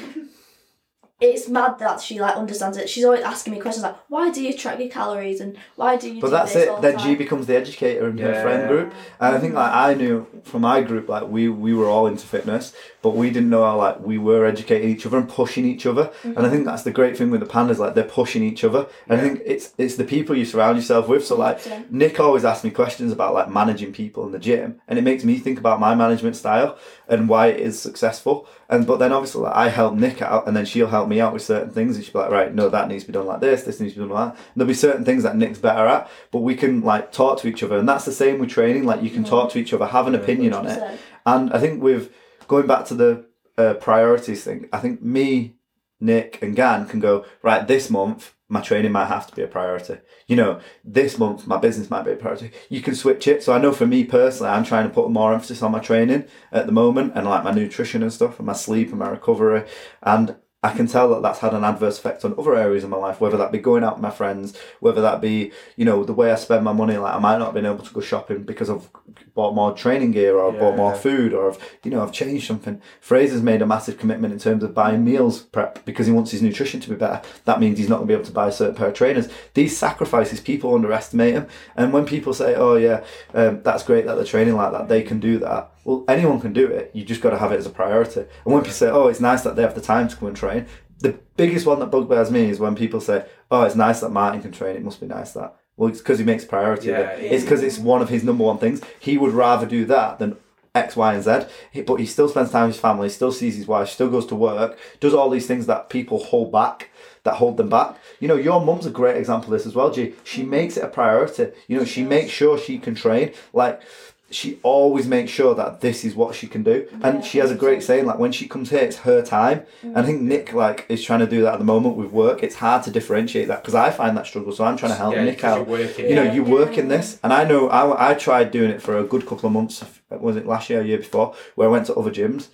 it's 1.19 1.49
mad 1.49 1.79
that 1.79 1.99
she 1.99 2.19
like 2.19 2.35
understands 2.35 2.77
it. 2.77 2.87
She's 2.89 3.03
always 3.03 3.23
asking 3.23 3.53
me 3.53 3.59
questions 3.59 3.83
like, 3.83 3.97
"Why 4.07 4.29
do 4.29 4.41
you 4.43 4.53
track 4.55 4.79
your 4.79 4.89
calories?" 4.89 5.41
and 5.41 5.57
"Why 5.75 5.95
do 5.97 6.13
you?" 6.13 6.21
But 6.21 6.27
do 6.27 6.31
that's 6.31 6.53
this 6.53 6.63
it. 6.63 6.69
all 6.69 6.79
the 6.79 6.91
Then 6.91 6.99
G 6.99 7.15
becomes 7.15 7.47
the 7.47 7.55
educator 7.55 8.07
in 8.07 8.17
her 8.19 8.41
friend 8.41 8.67
group, 8.67 8.93
and 9.19 9.35
I 9.35 9.39
think 9.39 9.55
like 9.55 9.71
mm. 9.71 9.75
I 9.75 9.93
knew 9.95 10.27
from 10.43 10.61
my 10.61 10.81
group 10.81 11.09
like 11.09 11.27
we 11.27 11.49
we 11.49 11.73
were 11.73 11.87
all 11.87 12.05
into 12.05 12.25
fitness, 12.25 12.73
but 13.07 13.15
we 13.15 13.29
didn't 13.29 13.49
know 13.49 13.63
how 13.63 13.77
like 13.77 14.01
we 14.01 14.17
were 14.17 14.45
educating 14.45 14.89
each 14.89 15.05
other 15.05 15.17
and 15.17 15.29
pushing 15.29 15.63
each 15.63 15.85
other. 15.85 16.11
And 16.25 16.39
I 16.39 16.49
think 16.49 16.65
that's 16.65 16.83
the 16.83 16.91
great 16.91 17.15
thing 17.17 17.31
with 17.31 17.39
the 17.39 17.45
pandas, 17.45 17.77
like 17.77 17.93
they're 17.93 18.03
pushing 18.03 18.43
each 18.43 18.65
other. 18.65 18.85
And 19.07 19.17
I 19.17 19.23
think 19.23 19.41
it's 19.45 19.73
it's 19.77 19.95
the 19.95 20.03
people 20.03 20.35
you 20.35 20.43
surround 20.43 20.75
yourself 20.77 21.07
with. 21.07 21.25
So 21.25 21.37
like 21.37 21.61
100%. 21.61 21.89
Nick 21.89 22.19
always 22.19 22.43
asks 22.43 22.65
me 22.65 22.69
questions 22.69 23.13
about 23.13 23.33
like 23.33 23.49
managing 23.49 23.93
people 23.93 24.25
in 24.25 24.33
the 24.33 24.39
gym, 24.39 24.81
and 24.89 24.99
it 24.99 25.03
makes 25.03 25.23
me 25.23 25.39
think 25.39 25.57
about 25.57 25.79
my 25.79 25.95
management 25.95 26.35
style 26.35 26.77
and 27.07 27.29
why 27.29 27.47
it 27.47 27.61
is 27.61 27.79
successful. 27.79 28.45
And 28.67 28.85
but 28.85 28.97
then 28.97 29.13
obviously 29.13 29.43
like, 29.43 29.55
I 29.55 29.69
help 29.69 29.93
Nick 29.93 30.21
out, 30.21 30.45
and 30.45 30.57
then 30.57 30.65
she'll 30.65 30.87
help 30.87 31.07
me 31.07 31.21
out 31.21 31.31
with 31.31 31.43
certain 31.43 31.71
things, 31.71 31.95
and 31.95 32.03
she'll 32.03 32.11
be 32.11 32.19
like, 32.19 32.29
right, 32.29 32.53
no, 32.53 32.67
that 32.67 32.89
needs 32.89 33.05
to 33.05 33.07
be 33.07 33.13
done 33.13 33.25
like 33.25 33.39
this, 33.39 33.63
this 33.63 33.79
needs 33.79 33.93
to 33.93 34.01
be 34.01 34.05
done 34.05 34.15
like 34.15 34.33
that. 34.33 34.41
And 34.41 34.55
there'll 34.57 34.67
be 34.67 34.73
certain 34.73 35.05
things 35.05 35.23
that 35.23 35.37
Nick's 35.37 35.59
better 35.59 35.85
at, 35.87 36.09
but 36.31 36.39
we 36.39 36.55
can 36.55 36.81
like 36.81 37.13
talk 37.13 37.39
to 37.39 37.47
each 37.47 37.63
other, 37.63 37.77
and 37.77 37.87
that's 37.87 38.03
the 38.03 38.11
same 38.11 38.37
with 38.39 38.49
training. 38.49 38.83
Like 38.83 39.01
you 39.01 39.11
can 39.11 39.23
talk 39.23 39.49
to 39.51 39.59
each 39.59 39.71
other, 39.73 39.85
have 39.85 40.07
an 40.07 40.15
opinion 40.15 40.51
on 40.51 40.67
it, 40.67 40.99
and 41.25 41.53
I 41.53 41.59
think 41.59 41.81
with 41.81 42.11
going 42.47 42.67
back 42.67 42.85
to 42.85 42.95
the 42.95 43.25
uh, 43.57 43.73
priorities 43.75 44.43
thing, 44.43 44.69
I 44.71 44.79
think 44.79 45.01
me, 45.01 45.55
Nick, 45.99 46.41
and 46.41 46.55
Gan 46.55 46.87
can 46.87 46.99
go 46.99 47.25
right. 47.41 47.67
This 47.67 47.89
month, 47.89 48.33
my 48.49 48.61
training 48.61 48.91
might 48.91 49.07
have 49.07 49.27
to 49.27 49.35
be 49.35 49.41
a 49.41 49.47
priority. 49.47 49.97
You 50.27 50.35
know, 50.35 50.59
this 50.83 51.17
month 51.17 51.47
my 51.47 51.57
business 51.57 51.89
might 51.89 52.05
be 52.05 52.11
a 52.11 52.15
priority. 52.15 52.51
You 52.69 52.81
can 52.81 52.95
switch 52.95 53.27
it. 53.27 53.43
So 53.43 53.53
I 53.53 53.59
know 53.59 53.73
for 53.73 53.87
me 53.87 54.03
personally, 54.03 54.51
I'm 54.51 54.63
trying 54.63 54.87
to 54.87 54.93
put 54.93 55.09
more 55.09 55.33
emphasis 55.33 55.61
on 55.61 55.71
my 55.71 55.79
training 55.79 56.25
at 56.51 56.65
the 56.65 56.71
moment, 56.71 57.13
and 57.15 57.27
like 57.27 57.43
my 57.43 57.51
nutrition 57.51 58.03
and 58.03 58.13
stuff, 58.13 58.39
and 58.39 58.45
my 58.45 58.53
sleep 58.53 58.89
and 58.89 58.99
my 58.99 59.09
recovery, 59.09 59.63
and. 60.01 60.35
I 60.63 60.73
can 60.73 60.87
tell 60.87 61.09
that 61.09 61.21
that's 61.21 61.39
had 61.39 61.53
an 61.53 61.63
adverse 61.63 61.99
effect 61.99 62.25
on 62.25 62.33
other 62.37 62.55
areas 62.55 62.83
of 62.83 62.89
my 62.89 62.97
life, 62.97 63.21
whether 63.21 63.37
that 63.37 63.51
be 63.51 63.59
going 63.59 63.83
out 63.83 63.97
with 63.97 64.01
my 64.01 64.09
friends, 64.09 64.57
whether 64.79 65.01
that 65.01 65.21
be, 65.21 65.51
you 65.75 65.85
know, 65.85 66.03
the 66.03 66.13
way 66.13 66.31
I 66.31 66.35
spend 66.35 66.63
my 66.63 66.73
money. 66.73 66.97
Like 66.97 67.13
I 67.13 67.19
might 67.19 67.37
not 67.37 67.45
have 67.45 67.53
been 67.53 67.67
able 67.67 67.85
to 67.85 67.93
go 67.93 68.01
shopping 68.01 68.41
because 68.41 68.67
I've 68.67 68.89
bought 69.35 69.53
more 69.53 69.71
training 69.73 70.11
gear 70.11 70.35
or 70.35 70.51
I've 70.51 70.59
bought 70.59 70.75
more 70.75 70.93
Yeah. 70.93 70.97
food 70.97 71.33
or 71.33 71.51
I've, 71.51 71.77
you 71.83 71.91
know, 71.91 72.01
I've 72.01 72.11
changed 72.11 72.47
something. 72.47 72.81
Fraser's 72.99 73.43
made 73.43 73.61
a 73.61 73.67
massive 73.67 73.99
commitment 73.99 74.33
in 74.33 74.39
terms 74.39 74.63
of 74.63 74.73
buying 74.73 75.05
meals 75.05 75.41
prep 75.41 75.85
because 75.85 76.07
he 76.07 76.11
wants 76.11 76.31
his 76.31 76.41
nutrition 76.41 76.79
to 76.81 76.89
be 76.89 76.95
better. 76.95 77.21
That 77.45 77.59
means 77.59 77.77
he's 77.77 77.87
not 77.87 77.97
going 77.97 78.07
to 78.07 78.11
be 78.13 78.15
able 78.15 78.25
to 78.25 78.31
buy 78.31 78.47
a 78.47 78.51
certain 78.51 78.75
pair 78.75 78.87
of 78.87 78.95
trainers. 78.95 79.29
These 79.53 79.77
sacrifices, 79.77 80.39
people 80.41 80.73
underestimate 80.73 81.35
them. 81.35 81.47
And 81.75 81.93
when 81.93 82.05
people 82.05 82.33
say, 82.33 82.55
oh, 82.55 82.75
yeah, 82.77 83.03
um, 83.35 83.61
that's 83.61 83.83
great 83.83 84.07
that 84.07 84.15
they're 84.15 84.25
training 84.25 84.55
like 84.55 84.71
that, 84.71 84.87
they 84.89 85.03
can 85.03 85.19
do 85.19 85.37
that. 85.37 85.71
Well, 85.87 86.03
anyone 86.09 86.41
can 86.41 86.51
do 86.51 86.67
it. 86.67 86.91
You 86.93 87.05
just 87.05 87.21
got 87.21 87.29
to 87.29 87.37
have 87.37 87.53
it 87.53 87.57
as 87.59 87.65
a 87.65 87.69
priority. 87.69 88.19
And 88.19 88.53
when 88.53 88.61
people 88.61 88.73
say, 88.73 88.89
oh, 88.89 89.07
it's 89.07 89.21
nice 89.21 89.43
that 89.43 89.55
they 89.55 89.61
have 89.61 89.73
the 89.73 89.79
time 89.79 90.09
to 90.09 90.15
come 90.17 90.27
and 90.27 90.35
train, 90.35 90.65
the 90.99 91.17
biggest 91.37 91.65
one 91.65 91.79
that 91.79 91.85
bugbears 91.91 92.29
me 92.29 92.49
is 92.49 92.59
when 92.59 92.75
people 92.75 92.99
say, 92.99 93.25
oh, 93.49 93.63
it's 93.63 93.73
nice 93.75 94.01
that 94.01 94.09
Martin 94.09 94.41
can 94.41 94.51
train. 94.51 94.75
It 94.75 94.83
must 94.83 94.99
be 94.99 95.07
nice 95.07 95.31
that. 95.31 95.55
Well, 95.77 95.87
it's 95.89 95.99
because 95.99 96.19
he 96.19 96.25
makes 96.25 96.43
priority 96.43 96.89
of 96.89 96.97
Yeah, 96.99 97.09
it. 97.11 97.23
yeah. 97.23 97.29
It's 97.29 97.43
because 97.45 97.63
it's 97.63 97.77
one 97.77 98.01
of 98.01 98.09
his 98.09 98.25
number 98.25 98.43
one 98.43 98.57
things. 98.57 98.81
He 98.99 99.17
would 99.17 99.31
rather 99.31 99.65
do 99.65 99.85
that 99.85 100.19
than 100.19 100.35
X, 100.75 100.97
Y, 100.97 101.13
and 101.13 101.23
Z. 101.23 101.83
But 101.85 102.01
he 102.01 102.05
still 102.05 102.27
spends 102.27 102.51
time 102.51 102.67
with 102.67 102.75
his 102.75 102.81
family, 102.81 103.07
still 103.07 103.31
sees 103.31 103.55
his 103.55 103.67
wife, 103.67 103.87
still 103.87 104.09
goes 104.09 104.25
to 104.25 104.35
work, 104.35 104.77
does 104.99 105.13
all 105.13 105.29
these 105.29 105.47
things 105.47 105.67
that 105.67 105.89
people 105.89 106.21
hold 106.21 106.51
back, 106.51 106.89
that 107.23 107.35
hold 107.35 107.55
them 107.57 107.69
back. 107.69 107.97
You 108.19 108.27
know, 108.27 108.35
your 108.35 108.59
mum's 108.59 108.85
a 108.85 108.91
great 108.91 109.15
example 109.17 109.53
of 109.53 109.59
this 109.59 109.67
as 109.67 109.75
well, 109.75 109.91
G. 109.91 110.15
She 110.25 110.43
makes 110.43 110.75
it 110.77 110.83
a 110.83 110.87
priority. 110.87 111.51
You 111.67 111.77
know, 111.79 111.85
she 111.85 112.03
makes 112.03 112.31
sure 112.31 112.57
she 112.57 112.77
can 112.79 112.95
train. 112.95 113.31
Like, 113.53 113.81
she 114.29 114.59
always 114.61 115.07
makes 115.07 115.31
sure 115.31 115.55
that 115.55 115.79
this 115.79 116.03
is 116.03 116.13
what 116.13 116.35
she 116.35 116.47
can 116.47 116.61
do. 116.61 116.85
And 117.01 117.19
Yeah, 117.19 117.21
she 117.21 117.37
has 117.37 117.49
a 117.49 117.55
great 117.55 117.81
saying, 117.81 118.05
like, 118.05 118.19
when 118.19 118.33
she 118.33 118.45
comes 118.47 118.69
here, 118.71 118.79
it's 118.79 118.97
her 118.97 119.21
time. 119.21 119.63
And 119.81 119.97
I 119.97 120.03
think 120.03 120.19
mm. 120.21 120.25
Nick, 120.25 120.51
like, 120.53 120.85
is 120.89 121.01
trying 121.03 121.19
to 121.19 121.27
do 121.27 121.41
that 121.43 121.53
at 121.53 121.59
the 121.59 121.65
moment 121.65 121.95
with 121.95 122.11
work. 122.11 122.43
It's 122.43 122.55
hard 122.55 122.83
to 122.83 122.91
differentiate 122.91 123.47
that 123.47 123.61
because 123.61 123.73
I 123.75 123.89
find 123.89 124.17
that 124.17 124.25
struggle. 124.27 124.51
So 124.51 124.65
I'm 124.65 124.75
trying 124.75 124.91
to 124.91 124.97
help 124.97 125.15
Yeah, 125.15 125.23
Nick 125.23 125.39
'cause 125.39 125.51
out 125.59 125.67
you're 125.69 125.77
working. 125.79 126.09
you 126.09 126.15
know, 126.15 126.23
Yeah. 126.23 126.33
you 126.33 126.43
work 126.43 126.77
in 126.77 126.89
this, 126.89 127.19
and 127.23 127.31
I 127.31 127.45
know 127.45 127.69
I, 127.69 128.11
I 128.11 128.13
tried 128.15 128.51
doing 128.51 128.69
it 128.69 128.81
for 128.81 128.97
a 128.97 129.03
good 129.03 129.25
couple 129.25 129.47
of 129.47 129.53
months. 129.53 129.83
Was 130.09 130.35
it 130.35 130.45
last 130.45 130.69
year, 130.69 130.81
or 130.81 130.83
year 130.83 130.97
before, 130.97 131.33
where 131.55 131.69
I 131.69 131.71
went 131.71 131.85
to 131.85 131.95
other 131.95 132.11
gyms? 132.11 132.47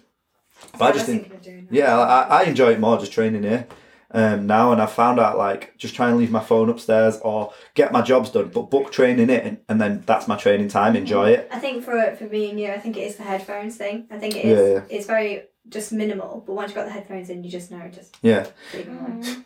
But 0.78 0.86
I 0.86 0.92
just 0.92 1.06
think, 1.08 1.24
thinking 1.24 1.38
of 1.38 1.44
doing 1.44 1.68
that. 1.72 1.76
yeah, 1.76 1.98
I, 2.00 2.42
I 2.42 2.44
enjoy 2.44 2.72
it 2.74 2.80
more 2.80 2.98
just 3.00 3.12
training 3.12 3.44
here. 3.44 3.68
Um, 4.14 4.48
now, 4.48 4.72
and 4.72 4.82
I've 4.82 4.92
found 4.92 5.20
out 5.20 5.38
like 5.38 5.78
just 5.78 5.96
try 5.96 6.10
and 6.10 6.18
leave 6.18 6.32
my 6.32 6.44
phone 6.44 6.70
upstairs 6.70 7.20
or 7.22 7.54
get 7.74 7.92
my 7.92 8.02
jobs 8.02 8.30
done, 8.30 8.50
but 8.50 8.70
book 8.70 8.92
training 8.92 9.30
it, 9.30 9.64
and 9.68 9.82
then 9.82 10.04
that's 10.06 10.28
my 10.28 10.38
training 10.38 10.68
time. 10.70 10.96
Enjoy 10.96 11.30
it. 11.32 11.48
I 11.52 11.60
think 11.60 11.84
for 11.84 12.16
for 12.16 12.26
me 12.26 12.50
and 12.50 12.60
you, 12.60 12.72
I 12.72 12.80
think 12.80 12.98
it 12.98 13.02
is 13.02 13.16
the 13.18 13.24
headphones 13.24 13.78
thing. 13.78 14.08
I 14.12 14.20
think 14.20 14.36
it 14.36 14.46
is. 14.46 14.60
Yeah, 14.60 14.74
yeah. 14.76 14.82
It's 14.90 15.08
very 15.08 15.44
just 15.70 15.92
minimal, 15.92 16.44
but 16.46 16.54
once 16.54 16.70
you've 16.70 16.76
got 16.76 16.86
the 16.86 16.92
headphones 16.92 17.30
in, 17.30 17.44
you 17.44 17.50
just 17.50 17.72
know 17.72 17.88
just 17.90 18.18
Yeah, 18.22 18.48
leave 18.74 18.86
them 18.86 18.98
alone. 19.00 19.46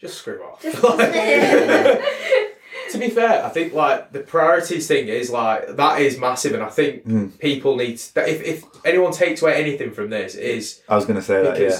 Just 0.00 0.18
screw 0.18 0.42
off. 0.42 0.62
Just- 0.62 0.82
to 2.90 2.98
be 2.98 3.10
fair, 3.10 3.44
I 3.44 3.48
think 3.48 3.72
like 3.74 4.12
the 4.12 4.20
priorities 4.20 4.86
thing 4.86 5.08
is 5.08 5.30
like 5.30 5.76
that 5.76 6.00
is 6.00 6.18
massive, 6.18 6.54
and 6.54 6.62
I 6.62 6.70
think 6.70 7.06
Mm. 7.06 7.38
people 7.38 7.76
need 7.76 7.98
that. 8.14 8.28
If, 8.28 8.42
if 8.42 8.64
anyone 8.84 9.12
takes 9.12 9.42
away 9.42 9.54
anything 9.54 9.92
from 9.92 10.10
this, 10.10 10.34
is 10.34 10.82
I 10.88 10.96
was 10.96 11.04
gonna 11.04 11.22
say 11.22 11.42
that. 11.42 11.60
Yeah. 11.60 11.78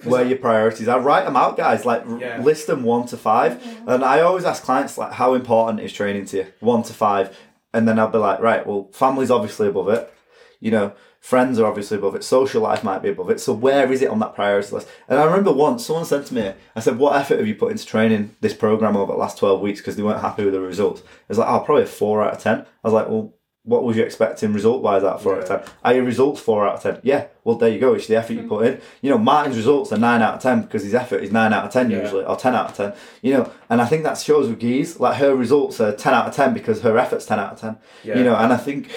Because, 0.00 0.08
because 0.08 0.20
where 0.20 0.28
your 0.28 0.38
priorities 0.38 0.88
are. 0.88 1.00
Write 1.00 1.24
them 1.26 1.36
out, 1.36 1.56
guys. 1.56 1.84
Like 1.84 2.04
Yeah. 2.18 2.40
list 2.42 2.66
them 2.66 2.82
one 2.82 3.06
to 3.08 3.16
five. 3.16 3.52
Mm-hmm. 3.60 3.88
And 3.88 4.04
I 4.04 4.20
always 4.20 4.44
ask 4.44 4.62
clients 4.62 4.96
like, 4.98 5.12
how 5.12 5.34
important 5.34 5.80
is 5.80 5.92
training 5.92 6.24
to 6.26 6.36
you? 6.38 6.46
One 6.60 6.82
to 6.84 6.92
five, 6.92 7.36
and 7.74 7.86
then 7.86 7.98
I'll 7.98 8.08
be 8.08 8.18
like, 8.18 8.40
right, 8.40 8.66
well, 8.66 8.88
family's 8.92 9.30
obviously 9.30 9.68
above 9.68 9.88
it. 9.88 10.12
You 10.58 10.70
know, 10.70 10.92
friends 11.20 11.58
are 11.58 11.66
obviously 11.66 11.96
above 11.98 12.14
it. 12.14 12.24
Social 12.24 12.62
life 12.62 12.82
might 12.84 13.02
be 13.02 13.08
above 13.08 13.30
it. 13.30 13.40
So 13.40 13.52
where 13.52 13.90
is 13.92 14.02
it 14.02 14.10
on 14.10 14.18
that 14.18 14.34
priority 14.34 14.74
list? 14.74 14.88
And 15.08 15.18
I 15.18 15.24
remember 15.24 15.52
once 15.52 15.86
someone 15.86 16.04
said 16.04 16.26
to 16.26 16.34
me, 16.34 16.52
I 16.76 16.80
said, 16.80 16.98
what 16.98 17.16
effort 17.16 17.38
have 17.38 17.46
you 17.46 17.54
put 17.54 17.70
into 17.72 17.86
training 17.86 18.36
this 18.40 18.52
program 18.54 18.96
over 18.96 19.12
the 19.12 19.18
last 19.18 19.38
twelve 19.38 19.60
weeks 19.60 19.80
because 19.80 19.96
they 19.96 20.02
weren't 20.02 20.20
happy 20.20 20.44
with 20.44 20.52
the 20.54 20.60
results? 20.60 21.02
It's 21.28 21.38
like, 21.38 21.48
oh, 21.48 21.60
probably 21.60 21.84
a 21.84 21.86
four 21.86 22.22
out 22.22 22.34
of 22.34 22.42
ten. 22.42 22.58
I 22.60 22.66
was 22.84 22.92
like, 22.94 23.08
well. 23.08 23.34
What 23.64 23.84
was 23.84 23.96
you 23.96 24.02
expecting 24.02 24.54
result 24.54 24.82
wise 24.82 25.04
out 25.04 25.16
of 25.16 25.22
four 25.22 25.36
out 25.36 25.42
of 25.42 25.48
ten? 25.48 25.74
Are 25.84 25.94
your 25.94 26.04
results 26.04 26.40
four 26.40 26.66
out 26.66 26.76
of 26.76 26.82
ten? 26.82 27.00
Yeah. 27.02 27.26
Well, 27.44 27.56
there 27.56 27.68
you 27.68 27.78
go. 27.78 27.92
It's 27.92 28.06
the 28.06 28.16
effort 28.16 28.32
you 28.32 28.40
mm-hmm. 28.40 28.48
put 28.48 28.66
in. 28.66 28.80
You 29.02 29.10
know, 29.10 29.18
Martin's 29.18 29.56
results 29.56 29.92
are 29.92 29.98
nine 29.98 30.22
out 30.22 30.34
of 30.34 30.40
ten 30.40 30.62
because 30.62 30.82
his 30.82 30.94
effort 30.94 31.22
is 31.22 31.30
nine 31.30 31.52
out 31.52 31.66
of 31.66 31.70
ten 31.70 31.90
Yeah. 31.90 32.00
usually, 32.00 32.24
or 32.24 32.36
ten 32.36 32.54
out 32.54 32.70
of 32.70 32.76
ten. 32.76 32.94
You 33.20 33.34
know, 33.34 33.52
and 33.68 33.82
I 33.82 33.86
think 33.86 34.04
that 34.04 34.16
shows 34.16 34.48
with 34.48 34.60
Gees. 34.60 34.98
Like 34.98 35.18
her 35.18 35.34
results 35.34 35.78
are 35.78 35.94
ten 35.94 36.14
out 36.14 36.26
of 36.26 36.34
ten 36.34 36.54
because 36.54 36.80
her 36.80 36.96
effort's 36.96 37.26
ten 37.26 37.38
out 37.38 37.52
of 37.52 37.60
ten. 37.60 37.76
Yeah. 38.02 38.16
You 38.16 38.24
know, 38.24 38.34
and 38.34 38.50
I 38.50 38.56
think 38.56 38.90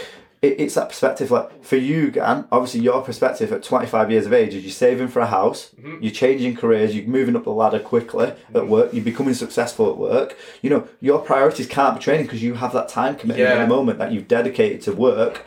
it, 0.43 0.59
it's 0.59 0.75
that 0.75 0.89
perspective. 0.89 1.31
Like 1.31 1.63
for 1.63 1.77
you, 1.77 2.11
Gan, 2.11 2.45
obviously 2.51 2.81
your 2.81 3.01
perspective 3.01 3.51
at 3.51 3.63
twenty 3.63 3.87
five 3.87 4.11
years 4.11 4.25
of 4.27 4.33
age 4.33 4.53
is 4.53 4.63
you're 4.63 4.71
saving 4.71 5.07
for 5.07 5.21
a 5.21 5.25
house, 5.27 5.71
Mm-hmm. 5.79 6.03
you're 6.03 6.13
changing 6.13 6.55
careers, 6.55 6.95
you're 6.95 7.07
moving 7.07 7.35
up 7.35 7.43
the 7.45 7.51
ladder 7.51 7.79
quickly 7.79 8.33
at 8.53 8.67
work, 8.67 8.93
you're 8.93 9.03
becoming 9.03 9.33
successful 9.33 9.89
at 9.89 9.97
work. 9.97 10.37
You 10.61 10.69
know, 10.69 10.87
your 11.01 11.19
priorities 11.19 11.67
can't 11.67 11.97
be 11.97 12.03
training 12.03 12.25
because 12.27 12.43
you 12.43 12.53
have 12.55 12.73
that 12.73 12.89
time 12.89 13.15
commitment 13.15 13.39
Yeah. 13.49 13.55
in 13.55 13.61
the 13.67 13.75
moment 13.75 13.97
that 13.99 14.11
you've 14.11 14.27
dedicated 14.27 14.81
to 14.83 14.91
work. 14.93 15.43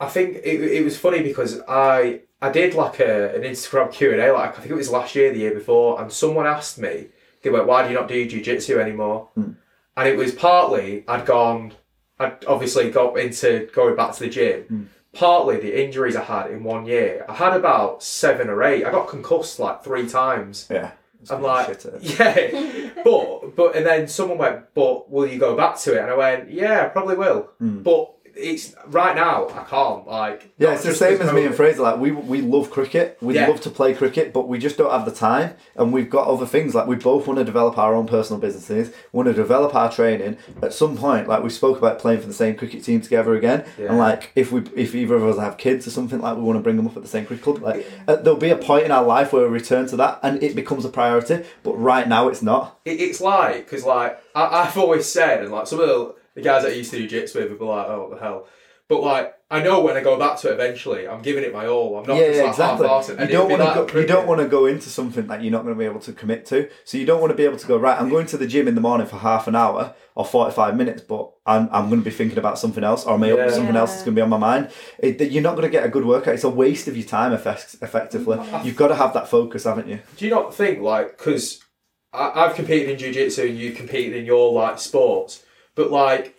I 0.00 0.08
think 0.08 0.38
it, 0.42 0.60
it 0.78 0.82
was 0.84 0.96
funny 0.98 1.22
because 1.22 1.60
I 1.68 2.22
I 2.40 2.50
did 2.50 2.74
like 2.74 2.98
a, 2.98 3.34
an 3.36 3.42
Instagram 3.42 3.92
Q 3.92 4.10
and 4.12 4.20
A 4.20 4.32
like 4.32 4.50
I 4.58 4.60
think 4.60 4.70
it 4.72 4.74
was 4.74 4.90
last 4.90 5.14
year, 5.14 5.32
the 5.32 5.38
year 5.38 5.54
before, 5.54 6.00
and 6.00 6.10
someone 6.12 6.46
asked 6.46 6.78
me, 6.78 7.06
they 7.42 7.50
went, 7.50 7.66
"Why 7.68 7.82
do 7.84 7.88
you 7.90 7.94
not 7.94 8.08
do 8.08 8.26
jiu-jitsu 8.26 8.78
anymore?" 8.80 9.28
And 9.36 10.08
it 10.08 10.16
was 10.16 10.32
partly 10.34 11.04
I'd 11.06 11.26
gone, 11.26 11.74
I'd 12.22 12.44
obviously 12.46 12.90
got 12.90 13.18
into 13.18 13.68
going 13.74 13.96
back 13.96 14.14
to 14.14 14.20
the 14.20 14.30
gym. 14.30 14.90
Partly 15.12 15.58
the 15.58 15.84
injuries 15.84 16.16
I 16.16 16.22
had 16.24 16.50
in 16.50 16.64
one 16.64 16.86
year. 16.86 17.26
I 17.28 17.34
had 17.34 17.52
about 17.54 18.02
seven 18.02 18.48
or 18.48 18.62
eight. 18.62 18.84
I 18.86 18.90
got 18.90 19.08
concussed 19.08 19.58
like 19.58 19.84
three 19.84 20.08
times. 20.08 20.66
Yeah. 20.70 20.92
I'm 21.30 21.40
like, 21.42 21.84
yeah, 22.00 22.90
but 23.04 23.54
but 23.54 23.76
and 23.76 23.86
then 23.86 24.08
someone 24.08 24.38
went, 24.38 24.74
but 24.74 25.08
will 25.08 25.26
you 25.26 25.38
go 25.38 25.54
back 25.56 25.78
to 25.80 25.94
it? 25.94 26.00
And 26.00 26.10
I 26.10 26.16
went, 26.16 26.50
yeah, 26.50 26.86
I 26.86 26.88
probably 26.88 27.14
will. 27.16 27.50
But 27.60 28.10
it's 28.36 28.74
right 28.86 29.14
now 29.14 29.48
I 29.50 29.64
can't. 29.64 30.06
Like. 30.06 30.52
Yeah, 30.58 30.72
it's 30.74 30.84
the 30.84 30.94
same 30.94 31.20
as 31.20 31.32
me 31.32 31.44
and 31.44 31.54
Fraser. 31.54 31.82
Like 31.82 31.98
we 31.98 32.12
we 32.12 32.40
love 32.40 32.70
cricket. 32.70 33.18
We 33.20 33.34
Yeah. 33.34 33.46
love 33.48 33.60
to 33.62 33.70
play 33.70 33.94
cricket, 33.94 34.32
but 34.32 34.48
we 34.48 34.58
just 34.58 34.76
don't 34.78 34.90
have 34.90 35.04
the 35.04 35.10
time, 35.12 35.54
and 35.76 35.92
we've 35.92 36.08
got 36.10 36.26
other 36.26 36.46
things. 36.46 36.74
Like 36.74 36.86
we 36.86 36.96
both 36.96 37.26
want 37.26 37.38
to 37.38 37.44
develop 37.44 37.78
our 37.78 37.94
own 37.94 38.06
personal 38.06 38.40
businesses. 38.40 38.92
Want 39.12 39.26
to 39.28 39.34
develop 39.34 39.74
our 39.74 39.90
training. 39.90 40.36
At 40.62 40.72
some 40.72 40.96
point, 40.96 41.28
like 41.28 41.42
we 41.42 41.50
spoke 41.50 41.78
about 41.78 41.98
playing 41.98 42.20
for 42.20 42.26
the 42.26 42.32
same 42.34 42.54
cricket 42.56 42.84
team 42.84 43.00
together 43.00 43.34
again, 43.34 43.64
Yeah. 43.78 43.88
and 43.88 43.98
like 43.98 44.30
if 44.34 44.52
we 44.52 44.62
if 44.74 44.94
either 44.94 45.14
of 45.16 45.24
us 45.24 45.38
have 45.38 45.56
kids 45.58 45.86
or 45.86 45.90
something, 45.90 46.20
like 46.20 46.36
we 46.36 46.42
want 46.42 46.56
to 46.58 46.62
bring 46.62 46.76
them 46.76 46.86
up 46.86 46.96
at 46.96 47.02
the 47.02 47.08
same 47.08 47.26
cricket 47.26 47.44
club. 47.44 47.62
Like 47.62 47.86
uh, 48.08 48.16
there'll 48.16 48.38
be 48.38 48.50
a 48.50 48.56
point 48.56 48.84
in 48.84 48.90
our 48.92 49.04
life 49.04 49.32
where 49.32 49.42
we 49.42 49.48
return 49.48 49.86
to 49.88 49.96
that, 49.96 50.20
and 50.22 50.42
it 50.42 50.54
becomes 50.54 50.84
a 50.84 50.88
priority. 50.88 51.44
But 51.62 51.74
right 51.74 52.08
now, 52.08 52.28
it's 52.28 52.42
not. 52.42 52.78
It, 52.84 53.00
it's 53.00 53.20
like 53.20 53.64
because 53.66 53.84
like 53.84 54.18
I, 54.34 54.62
I've 54.62 54.78
always 54.78 55.06
said, 55.06 55.42
and 55.42 55.52
like 55.52 55.66
some 55.66 55.80
of 55.80 55.88
the, 55.88 56.14
the 56.34 56.42
guys 56.42 56.62
that 56.62 56.72
I 56.72 56.74
used 56.74 56.90
to 56.92 57.06
do 57.06 57.08
jits 57.08 57.34
with 57.34 57.50
would 57.50 57.58
be 57.58 57.64
like, 57.64 57.86
oh 57.88 58.08
what 58.08 58.18
the 58.18 58.24
hell. 58.24 58.46
But 58.88 59.02
like 59.02 59.34
I 59.50 59.62
know 59.62 59.82
when 59.82 59.96
I 59.96 60.02
go 60.02 60.18
back 60.18 60.38
to 60.40 60.50
it 60.50 60.54
eventually, 60.54 61.06
I'm 61.06 61.20
giving 61.20 61.44
it 61.44 61.52
my 61.52 61.66
all. 61.66 61.98
I'm 61.98 62.06
not 62.06 62.16
yeah, 62.16 62.28
just 62.28 62.40
like 62.40 62.48
exactly. 62.48 62.88
half-assed. 62.88 63.20
You 63.20 63.32
don't 63.32 63.50
want 63.50 63.88
to 63.88 63.92
go. 63.92 64.00
You 64.00 64.06
don't 64.06 64.26
want 64.26 64.40
to 64.40 64.48
go 64.48 64.66
into 64.66 64.88
something 64.88 65.26
that 65.26 65.42
you're 65.42 65.52
not 65.52 65.62
going 65.62 65.74
to 65.74 65.78
be 65.78 65.84
able 65.84 66.00
to 66.00 66.12
commit 66.12 66.46
to. 66.46 66.70
So 66.84 66.96
you 66.96 67.04
don't 67.04 67.20
want 67.20 67.32
to 67.32 67.36
be 67.36 67.44
able 67.44 67.58
to 67.58 67.66
go 67.66 67.76
right. 67.76 68.00
I'm 68.00 68.08
going 68.08 68.26
to 68.26 68.38
the 68.38 68.46
gym 68.46 68.66
in 68.66 68.74
the 68.74 68.80
morning 68.80 69.06
for 69.06 69.16
half 69.16 69.46
an 69.48 69.54
hour 69.54 69.94
or 70.14 70.24
45 70.24 70.76
minutes, 70.76 71.02
but 71.02 71.30
I'm, 71.46 71.68
I'm 71.70 71.88
going 71.88 72.00
to 72.00 72.04
be 72.04 72.14
thinking 72.14 72.38
about 72.38 72.58
something 72.58 72.82
else, 72.84 73.04
or 73.04 73.18
maybe 73.18 73.36
Yeah. 73.36 73.50
something 73.50 73.76
else 73.76 73.92
that's 73.92 74.02
going 74.04 74.14
to 74.14 74.18
be 74.18 74.22
on 74.22 74.30
my 74.30 74.38
mind. 74.38 74.70
It, 74.98 75.20
you're 75.30 75.42
not 75.42 75.52
going 75.52 75.66
to 75.66 75.70
get 75.70 75.84
a 75.84 75.88
good 75.88 76.04
workout. 76.04 76.34
It's 76.34 76.44
a 76.44 76.50
waste 76.50 76.88
of 76.88 76.96
your 76.96 77.06
time, 77.06 77.32
effect, 77.32 77.76
effectively. 77.82 78.38
Mm-hmm. 78.38 78.66
You've 78.66 78.76
got 78.76 78.88
to 78.88 78.94
have 78.94 79.12
that 79.14 79.28
focus, 79.28 79.64
haven't 79.64 79.88
you? 79.88 80.00
Do 80.16 80.24
you 80.24 80.30
not 80.30 80.54
think 80.54 80.80
like 80.80 81.16
because 81.18 81.62
I've 82.12 82.54
competed 82.54 82.90
in 82.90 82.98
jiu-jitsu 82.98 83.42
and 83.42 83.58
you 83.58 83.72
competed 83.72 84.16
in 84.16 84.26
your 84.26 84.52
like 84.52 84.78
sports, 84.78 85.44
but 85.74 85.90
like 85.90 86.38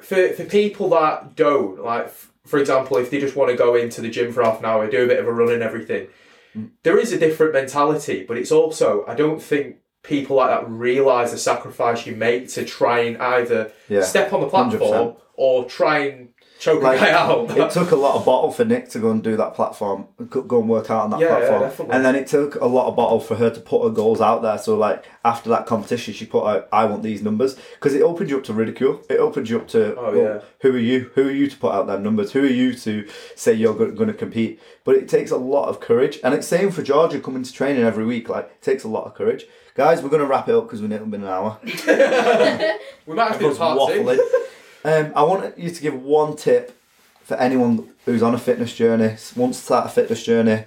for 0.00 0.28
for 0.28 0.44
people 0.44 0.90
that 0.90 1.34
don't 1.34 1.82
like, 1.82 2.12
for 2.46 2.58
example, 2.58 2.96
if 2.98 3.10
they 3.10 3.20
just 3.20 3.36
want 3.36 3.50
to 3.50 3.56
go 3.56 3.74
into 3.74 4.00
the 4.00 4.10
gym 4.10 4.32
for 4.32 4.42
half 4.42 4.58
an 4.58 4.66
hour, 4.66 4.88
do 4.90 5.04
a 5.04 5.08
bit 5.08 5.18
of 5.18 5.26
a 5.26 5.32
run 5.32 5.52
and 5.52 5.62
everything, 5.62 6.08
mm. 6.56 6.70
there 6.82 6.98
is 6.98 7.12
a 7.12 7.18
different 7.18 7.52
mentality. 7.52 8.24
But 8.26 8.36
it's 8.38 8.52
also 8.52 9.04
I 9.06 9.14
don't 9.14 9.40
think 9.42 9.76
people 10.02 10.36
like 10.36 10.50
that 10.50 10.68
realize 10.70 11.32
the 11.32 11.38
sacrifice 11.38 12.06
you 12.06 12.14
make 12.14 12.48
to 12.50 12.64
try 12.64 13.00
and 13.00 13.16
either 13.16 13.72
Yeah, 13.88 14.02
step 14.02 14.32
on 14.32 14.42
the 14.42 14.48
platform 14.48 15.14
100%. 15.14 15.16
or 15.34 15.64
try 15.64 15.98
and 16.00 16.33
choke 16.64 16.82
Like, 16.82 17.00
a 17.00 17.10
out. 17.12 17.50
it 17.56 17.70
took 17.70 17.90
a 17.90 17.96
lot 17.96 18.16
of 18.16 18.24
bottle 18.24 18.50
for 18.50 18.64
Nick 18.64 18.88
to 18.90 18.98
go 18.98 19.10
and 19.10 19.22
do 19.22 19.36
that 19.36 19.54
platform, 19.54 20.06
go 20.30 20.42
go 20.42 20.60
and 20.60 20.68
work 20.68 20.90
out 20.90 21.02
on 21.04 21.10
that 21.10 21.20
Yeah, 21.20 21.26
yeah, 21.28 21.36
platform, 21.38 21.60
definitely. 21.62 21.94
and 21.96 22.04
then 22.04 22.14
it 22.16 22.26
took 22.26 22.54
a 22.56 22.66
lot 22.66 22.86
of 22.88 22.96
bottle 22.96 23.20
for 23.20 23.34
her 23.36 23.50
to 23.50 23.60
put 23.60 23.82
her 23.84 23.90
goals 23.90 24.20
out 24.20 24.42
there. 24.42 24.58
So 24.58 24.76
like 24.76 25.04
after 25.24 25.48
that 25.50 25.66
competition, 25.66 26.14
she 26.14 26.26
put 26.26 26.44
out, 26.46 26.68
"I 26.72 26.84
want 26.86 27.02
these 27.02 27.22
numbers," 27.22 27.56
because 27.74 27.94
it 27.94 28.02
opened 28.02 28.30
you 28.30 28.38
up 28.38 28.44
to 28.44 28.52
ridicule. 28.52 29.00
It 29.08 29.18
opened 29.18 29.48
you 29.50 29.58
up 29.58 29.68
to, 29.68 29.94
Oh, 29.96 30.02
well, 30.12 30.16
yeah. 30.16 30.38
who 30.60 30.74
are 30.74 30.78
you? 30.78 31.10
Who 31.14 31.28
are 31.28 31.30
you 31.30 31.48
to 31.48 31.56
put 31.56 31.72
out 31.74 31.86
them 31.86 32.02
numbers? 32.02 32.32
Who 32.32 32.42
are 32.42 32.46
you 32.46 32.74
to 32.74 33.06
say 33.36 33.52
you're 33.52 33.74
going 33.74 34.08
to 34.08 34.14
compete? 34.14 34.60
But 34.84 34.96
it 34.96 35.08
takes 35.08 35.30
a 35.30 35.36
lot 35.36 35.68
of 35.68 35.80
courage, 35.80 36.18
and 36.24 36.34
it's 36.34 36.46
same 36.46 36.70
for 36.70 36.82
Georgia 36.82 37.20
coming 37.20 37.42
to 37.42 37.52
training 37.52 37.82
every 37.82 38.04
week. 38.04 38.28
Like 38.28 38.46
it 38.46 38.62
takes 38.62 38.84
a 38.84 38.88
lot 38.88 39.04
of 39.04 39.14
courage. 39.14 39.44
Guys, 39.74 40.02
we're 40.02 40.08
going 40.08 40.20
to 40.22 40.26
wrap 40.26 40.48
it 40.48 40.54
up 40.54 40.64
because 40.64 40.80
we've 40.80 40.90
nearly 40.90 41.06
been 41.06 41.22
an 41.22 41.28
hour. 41.28 41.58
we 41.64 43.14
might 43.14 43.28
have 43.32 43.38
to 43.40 43.50
do 43.50 43.54
part 43.54 43.92
two. 43.92 44.28
waffling. 44.84 45.06
Um, 45.06 45.12
I 45.16 45.22
want 45.22 45.58
you 45.58 45.70
to 45.70 45.82
give 45.82 46.00
one 46.02 46.36
tip 46.36 46.76
for 47.22 47.36
anyone 47.36 47.90
who's 48.04 48.22
on 48.22 48.34
a 48.34 48.38
fitness 48.38 48.74
journey, 48.74 49.16
wants 49.36 49.58
to 49.58 49.64
start 49.64 49.86
a 49.86 49.88
fitness 49.88 50.24
journey, 50.24 50.64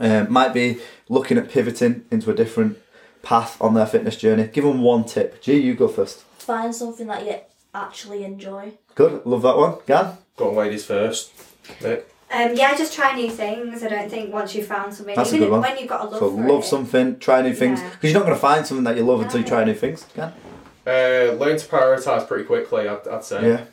um, 0.00 0.32
might 0.32 0.54
be 0.54 0.78
looking 1.08 1.38
at 1.38 1.50
pivoting 1.50 2.04
into 2.10 2.30
a 2.30 2.34
different 2.34 2.78
path 3.22 3.60
on 3.60 3.74
their 3.74 3.86
fitness 3.86 4.16
journey. 4.16 4.46
Give 4.52 4.64
them 4.64 4.80
one 4.82 5.04
tip. 5.04 5.42
G, 5.42 5.56
you 5.58 5.74
go 5.74 5.88
first. 5.88 6.20
Find 6.38 6.74
something 6.74 7.06
that 7.08 7.26
you 7.26 7.36
actually 7.74 8.24
enjoy. 8.24 8.72
Good, 8.94 9.26
love 9.26 9.42
that 9.42 9.56
one. 9.56 9.76
Gan? 9.86 10.16
Go 10.36 10.50
on, 10.50 10.56
ladies 10.56 10.84
first. 10.86 11.32
Nick. 11.82 12.08
Um, 12.30 12.54
yeah, 12.56 12.76
just 12.76 12.92
try 12.92 13.14
new 13.14 13.30
things. 13.30 13.82
I 13.84 13.88
don't 13.88 14.10
think 14.10 14.32
once 14.32 14.54
you've 14.54 14.66
found 14.66 14.92
something, 14.92 15.14
That's 15.14 15.32
a 15.32 15.36
even 15.36 15.48
good 15.48 15.52
one. 15.52 15.60
when 15.60 15.78
you've 15.78 15.88
got 15.88 16.00
a 16.02 16.08
love 16.08 16.18
So 16.18 16.30
for 16.30 16.42
love 16.42 16.62
it, 16.62 16.66
something, 16.66 17.18
try 17.18 17.40
new 17.42 17.54
things, 17.54 17.80
Yeah. 17.80 17.90
because 17.90 18.10
you're 18.10 18.18
not 18.20 18.26
going 18.26 18.34
to 18.36 18.40
find 18.40 18.66
something 18.66 18.84
that 18.84 18.96
you 18.96 19.04
love 19.04 19.20
until 19.20 19.40
you 19.40 19.46
try 19.46 19.62
new 19.64 19.74
things. 19.74 20.04
Gan? 20.14 20.32
Uh, 20.86 21.32
learn 21.32 21.58
to 21.58 21.66
prioritise 21.66 22.26
pretty 22.28 22.44
quickly, 22.44 22.86
I'd, 22.88 23.06
I'd 23.08 23.24
say. 23.24 23.48
Yeah. 23.48 23.64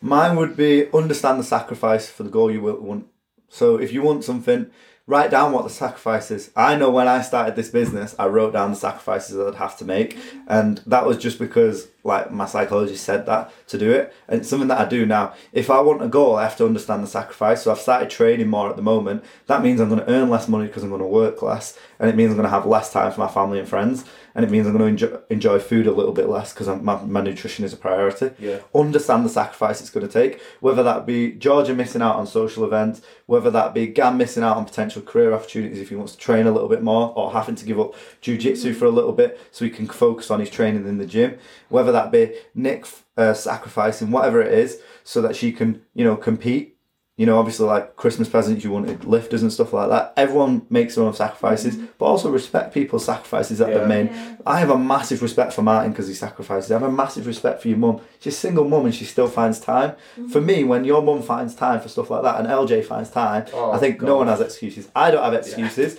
Mine 0.00 0.36
would 0.36 0.56
be 0.56 0.92
understand 0.92 1.40
the 1.40 1.44
sacrifice 1.44 2.10
for 2.10 2.24
the 2.24 2.30
goal 2.30 2.50
you 2.50 2.60
want. 2.60 3.06
So 3.48 3.76
if 3.76 3.92
you 3.92 4.02
want 4.02 4.24
something, 4.24 4.70
write 5.06 5.30
down 5.30 5.52
what 5.52 5.64
the 5.64 5.70
sacrifice 5.70 6.30
is. 6.30 6.50
I 6.54 6.76
know 6.76 6.90
when 6.90 7.08
I 7.08 7.22
started 7.22 7.56
this 7.56 7.70
business, 7.70 8.14
I 8.18 8.26
wrote 8.26 8.52
down 8.52 8.70
the 8.70 8.76
sacrifices 8.76 9.38
I'd 9.38 9.54
have 9.58 9.78
to 9.78 9.84
make, 9.84 10.18
and 10.46 10.78
that 10.86 11.06
was 11.06 11.16
just 11.16 11.38
because 11.38 11.88
like 12.04 12.30
my 12.30 12.46
psychologist 12.46 13.02
said 13.02 13.26
that 13.26 13.50
to 13.68 13.78
do 13.78 13.90
it, 13.90 14.14
and 14.28 14.40
it's 14.40 14.48
something 14.48 14.68
that 14.68 14.80
I 14.80 14.84
do 14.84 15.06
now. 15.06 15.34
If 15.52 15.70
I 15.70 15.80
want 15.80 16.02
a 16.02 16.08
goal, 16.08 16.36
I 16.36 16.42
have 16.44 16.56
to 16.58 16.66
understand 16.66 17.02
the 17.02 17.08
sacrifice. 17.08 17.62
So 17.62 17.70
I've 17.70 17.78
started 17.78 18.10
training 18.10 18.48
more 18.48 18.70
at 18.70 18.76
the 18.76 18.82
moment. 18.82 19.24
That 19.46 19.62
means 19.62 19.80
I'm 19.80 19.88
going 19.88 20.04
to 20.04 20.10
earn 20.10 20.30
less 20.30 20.46
money 20.46 20.66
because 20.66 20.82
I'm 20.82 20.90
going 20.90 21.00
to 21.00 21.06
work 21.06 21.42
less, 21.42 21.76
and 21.98 22.08
it 22.10 22.14
means 22.16 22.30
I'm 22.30 22.36
going 22.36 22.44
to 22.44 22.50
have 22.50 22.66
less 22.66 22.92
time 22.92 23.10
for 23.10 23.20
my 23.20 23.28
family 23.28 23.58
and 23.58 23.68
friends, 23.68 24.04
and 24.34 24.44
it 24.44 24.50
means 24.50 24.66
I'm 24.66 24.76
going 24.76 24.96
to 24.96 25.04
enjoy, 25.06 25.18
enjoy 25.30 25.58
food 25.58 25.86
a 25.86 25.92
little 25.92 26.12
bit 26.12 26.28
less 26.28 26.52
because 26.52 26.68
my, 26.82 27.00
my 27.02 27.20
nutrition 27.22 27.64
is 27.64 27.72
a 27.72 27.76
priority 27.76 28.30
Yeah. 28.38 28.58
understand 28.74 29.24
the 29.24 29.30
sacrifice 29.30 29.80
it's 29.80 29.90
going 29.90 30.06
to 30.06 30.12
take, 30.12 30.42
whether 30.60 30.82
that 30.82 31.06
be 31.06 31.32
Georgia 31.32 31.74
missing 31.74 32.02
out 32.02 32.16
on 32.16 32.26
social 32.26 32.64
events, 32.64 33.00
whether 33.26 33.50
that 33.50 33.72
be 33.72 33.86
Gan 33.86 34.18
missing 34.18 34.42
out 34.42 34.56
on 34.56 34.64
potential 34.64 35.00
career 35.00 35.32
opportunities 35.32 35.80
if 35.80 35.88
he 35.88 35.96
wants 35.96 36.12
to 36.12 36.18
train 36.18 36.46
a 36.46 36.52
little 36.52 36.68
bit 36.68 36.82
more, 36.82 37.12
or 37.16 37.32
having 37.32 37.54
to 37.54 37.64
give 37.64 37.80
up 37.80 37.94
jiu-jitsu 38.20 38.74
for 38.74 38.84
a 38.86 38.90
little 38.90 39.12
bit 39.12 39.40
so 39.50 39.64
he 39.64 39.70
can 39.70 39.86
focus 39.86 40.30
on 40.30 40.40
his 40.40 40.50
training 40.50 40.86
in 40.86 40.98
the 40.98 41.06
gym, 41.06 41.38
whether 41.68 41.92
that 41.94 42.12
be 42.12 42.34
Nick 42.54 42.86
uh, 43.16 43.34
sacrificing 43.34 44.10
whatever 44.10 44.40
it 44.42 44.52
is 44.52 44.80
so 45.02 45.20
that 45.22 45.34
she 45.36 45.52
can, 45.52 45.82
you 45.94 46.04
know, 46.04 46.16
compete 46.16 46.70
you 47.16 47.26
know, 47.26 47.38
obviously 47.38 47.64
like 47.64 47.94
Christmas 47.94 48.28
presents, 48.28 48.64
you 48.64 48.72
wanted 48.72 49.04
lifters 49.04 49.40
and 49.42 49.52
stuff 49.52 49.72
like 49.72 49.88
that. 49.88 50.12
Everyone 50.16 50.66
makes 50.68 50.96
their 50.96 51.04
own 51.04 51.14
sacrifices, 51.14 51.76
but 51.96 52.06
also 52.06 52.28
respect 52.28 52.74
people's 52.74 53.04
sacrifices 53.04 53.58
that 53.58 53.68
Yeah. 53.68 53.78
they've 53.78 53.86
made. 53.88 54.10
Yeah. 54.10 54.34
I 54.44 54.58
have 54.58 54.70
a 54.70 54.76
massive 54.76 55.22
respect 55.22 55.52
for 55.52 55.62
Martin 55.62 55.92
because 55.92 56.08
he 56.08 56.14
sacrifices. 56.14 56.72
I 56.72 56.74
have 56.74 56.82
a 56.82 56.90
massive 56.90 57.28
respect 57.28 57.62
for 57.62 57.68
your 57.68 57.78
mum. 57.78 58.00
She's 58.18 58.34
a 58.34 58.36
single 58.36 58.64
mum 58.68 58.86
and 58.86 58.92
she 58.92 59.04
still 59.04 59.28
finds 59.28 59.60
time. 59.60 59.94
For 60.32 60.40
me, 60.40 60.64
when 60.64 60.82
your 60.84 61.02
mum 61.02 61.22
finds 61.22 61.54
time 61.54 61.78
for 61.80 61.88
stuff 61.88 62.10
like 62.10 62.24
that 62.24 62.40
and 62.40 62.48
LJ 62.48 62.84
finds 62.84 63.10
time, 63.10 63.44
Oh, 63.54 63.70
I 63.70 63.78
think 63.78 64.02
no 64.02 64.16
one 64.16 64.26
has 64.26 64.40
excuses. 64.40 64.88
I 64.96 65.12
don't 65.12 65.22
have 65.22 65.34
excuses. 65.34 65.96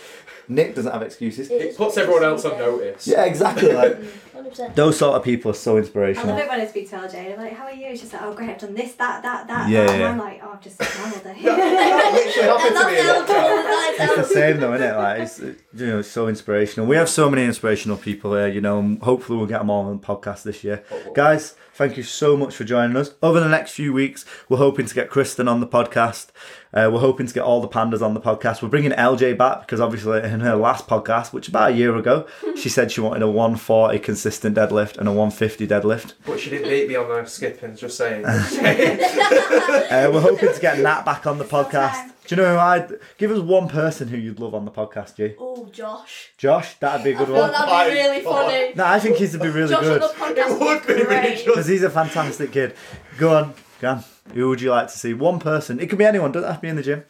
Nick 0.50 0.76
doesn't 0.76 0.92
have 0.92 1.02
excuses. 1.02 1.50
It 1.50 1.78
puts 1.78 1.96
everyone 1.98 2.24
else 2.26 2.44
on 2.44 2.58
notice. 2.58 3.08
Yeah, 3.08 3.24
exactly. 3.24 3.72
Like 3.72 3.98
100%. 4.46 4.76
those 4.76 4.98
sort 4.98 5.16
of 5.16 5.24
people 5.24 5.52
are 5.52 5.56
so 5.56 5.78
inspirational. 5.78 6.30
I 6.30 6.32
love 6.32 6.40
inspirational. 6.40 6.40
it 6.40 6.50
when 6.50 6.62
I 6.62 6.70
speak 6.70 6.90
to 6.90 7.18
LJ. 7.18 7.34
I'm 7.34 7.40
like, 7.40 7.54
how 7.54 7.66
are 7.66 7.74
you? 7.74 7.98
She's 7.98 8.14
like, 8.14 8.22
oh, 8.22 8.34
great, 8.34 8.50
I've 8.50 8.60
done 8.60 8.74
this, 8.74 8.94
that, 8.94 9.24
that, 9.24 9.48
that. 9.48 9.70
Yeah. 9.70 9.90
And 9.90 10.00
yeah. 10.00 10.10
I'm 10.10 10.18
like, 10.18 10.42
oh, 10.44 10.52
I've 10.54 10.62
just 10.62 10.78
sat 10.78 10.94
down 10.94 11.14
all 11.14 11.34
day. 11.34 11.42
That 11.44 12.14
literally 12.14 12.50
happened 12.50 12.76
to 12.78 12.86
me. 12.88 14.06
It's 14.06 14.16
the 14.16 14.34
same 14.34 14.60
though, 14.60 14.74
isn't 14.74 14.88
it? 14.88 14.96
Like 14.96 15.20
it's 15.22 15.40
you 15.40 15.88
know 15.88 16.00
it's 16.00 16.10
so 16.10 16.28
inspirational. 16.28 16.88
We 16.88 16.96
have 16.96 17.10
so 17.10 17.30
many 17.30 17.46
inspirational 17.46 17.98
people 17.98 18.34
here, 18.34 18.48
you 18.48 18.62
know. 18.62 18.80
And 18.80 19.02
hopefully 19.02 19.38
we'll 19.38 19.48
get 19.48 19.60
them 19.60 19.70
all 19.70 19.86
on 19.86 20.00
the 20.00 20.06
podcast 20.06 20.44
this 20.44 20.64
year, 20.64 20.84
oh, 20.92 21.14
guys. 21.14 21.56
Thank 21.74 21.98
you 21.98 22.04
so 22.04 22.38
much 22.38 22.56
for 22.56 22.64
joining 22.64 22.96
us. 22.96 23.16
Over 23.22 23.42
the 23.42 23.50
next 23.50 23.72
few 23.72 23.92
weeks, 23.92 24.24
we're 24.48 24.58
hoping 24.58 24.86
to 24.86 24.96
get 24.96 25.10
Kristen 25.10 25.50
on 25.50 25.60
the 25.60 25.68
podcast. 25.68 26.30
Uh, 26.76 26.90
we're 26.92 27.00
hoping 27.00 27.26
to 27.26 27.34
get 27.34 27.44
all 27.44 27.62
the 27.62 27.70
pandas 27.70 28.02
on 28.02 28.14
the 28.14 28.20
podcast. 28.20 28.62
We're 28.62 28.68
bringing 28.68 28.92
LJ 28.92 29.38
back 29.38 29.62
because 29.62 29.80
obviously 29.80 30.22
in 30.24 30.42
her 30.42 30.56
last 30.58 30.88
podcast, 30.88 31.32
which 31.32 31.48
about 31.48 31.72
a 31.72 31.74
year 31.74 31.96
ago, 31.96 32.28
she 32.58 32.68
said 32.68 32.92
she 32.92 33.00
wanted 33.00 33.22
a 33.22 33.28
140 33.28 33.98
consistent 34.00 34.58
deadlift 34.58 34.98
and 34.98 35.08
a 35.08 35.12
150 35.12 35.66
deadlift. 35.68 36.14
But 36.26 36.40
she 36.40 36.50
didn't 36.50 36.68
beat 36.70 36.90
me 36.90 36.96
on 36.98 37.08
the 37.08 37.26
skipping, 37.30 37.76
just 37.76 37.98
saying. 37.98 38.26
Uh, 39.86 40.10
we're 40.12 40.20
hoping 40.22 40.52
to 40.52 40.60
get 40.60 40.80
Nat 40.80 41.04
back 41.06 41.26
on 41.28 41.38
the 41.38 41.44
podcast. 41.46 42.10
Do 42.26 42.36
you 42.36 42.42
know 42.42 42.54
who 42.54 42.60
I'd 42.60 42.92
give 43.18 43.32
us 43.32 43.40
one 43.40 43.70
person 43.70 44.08
who 44.08 44.18
you'd 44.18 44.40
love 44.40 44.56
on 44.56 44.66
the 44.66 44.72
podcast, 44.72 45.16
G? 45.16 45.36
Oh, 45.40 45.70
Josh. 45.72 46.32
Josh, 46.38 46.74
that'd 46.80 47.04
be 47.04 47.12
a 47.12 47.16
good 47.16 47.28
feel 47.28 47.38
one. 47.38 47.52
that'd 47.52 47.94
be 47.94 48.00
really 48.00 48.22
funny. 48.22 48.74
No, 48.76 48.86
I 48.86 49.00
think 49.00 49.18
he's 49.18 49.34
to 49.34 49.40
be 49.40 49.50
really 49.50 49.70
Josh 49.70 49.84
good 49.84 50.02
on 50.02 50.08
the 50.10 50.14
podcast 50.16 50.56
It 50.56 50.60
would 50.60 50.88
be 50.88 51.04
great. 51.06 51.46
because 51.46 51.68
he's 51.68 51.84
a 51.84 51.90
fantastic 51.90 52.52
kid. 52.52 52.76
Go 53.20 53.38
on, 53.38 53.54
go 53.80 53.90
on. 53.92 54.04
Who 54.34 54.50
would 54.50 54.62
you 54.62 54.72
like 54.72 54.88
to 54.88 54.98
see? 54.98 55.14
One 55.14 55.40
person. 55.40 55.80
It 55.80 55.88
could 55.90 56.00
be 56.00 56.06
anyone. 56.06 56.32
Doesn't 56.32 56.48
have 56.50 56.58
to 56.58 56.62
be 56.62 56.68
in 56.70 56.76
the 56.76 56.84
gym. 56.84 57.04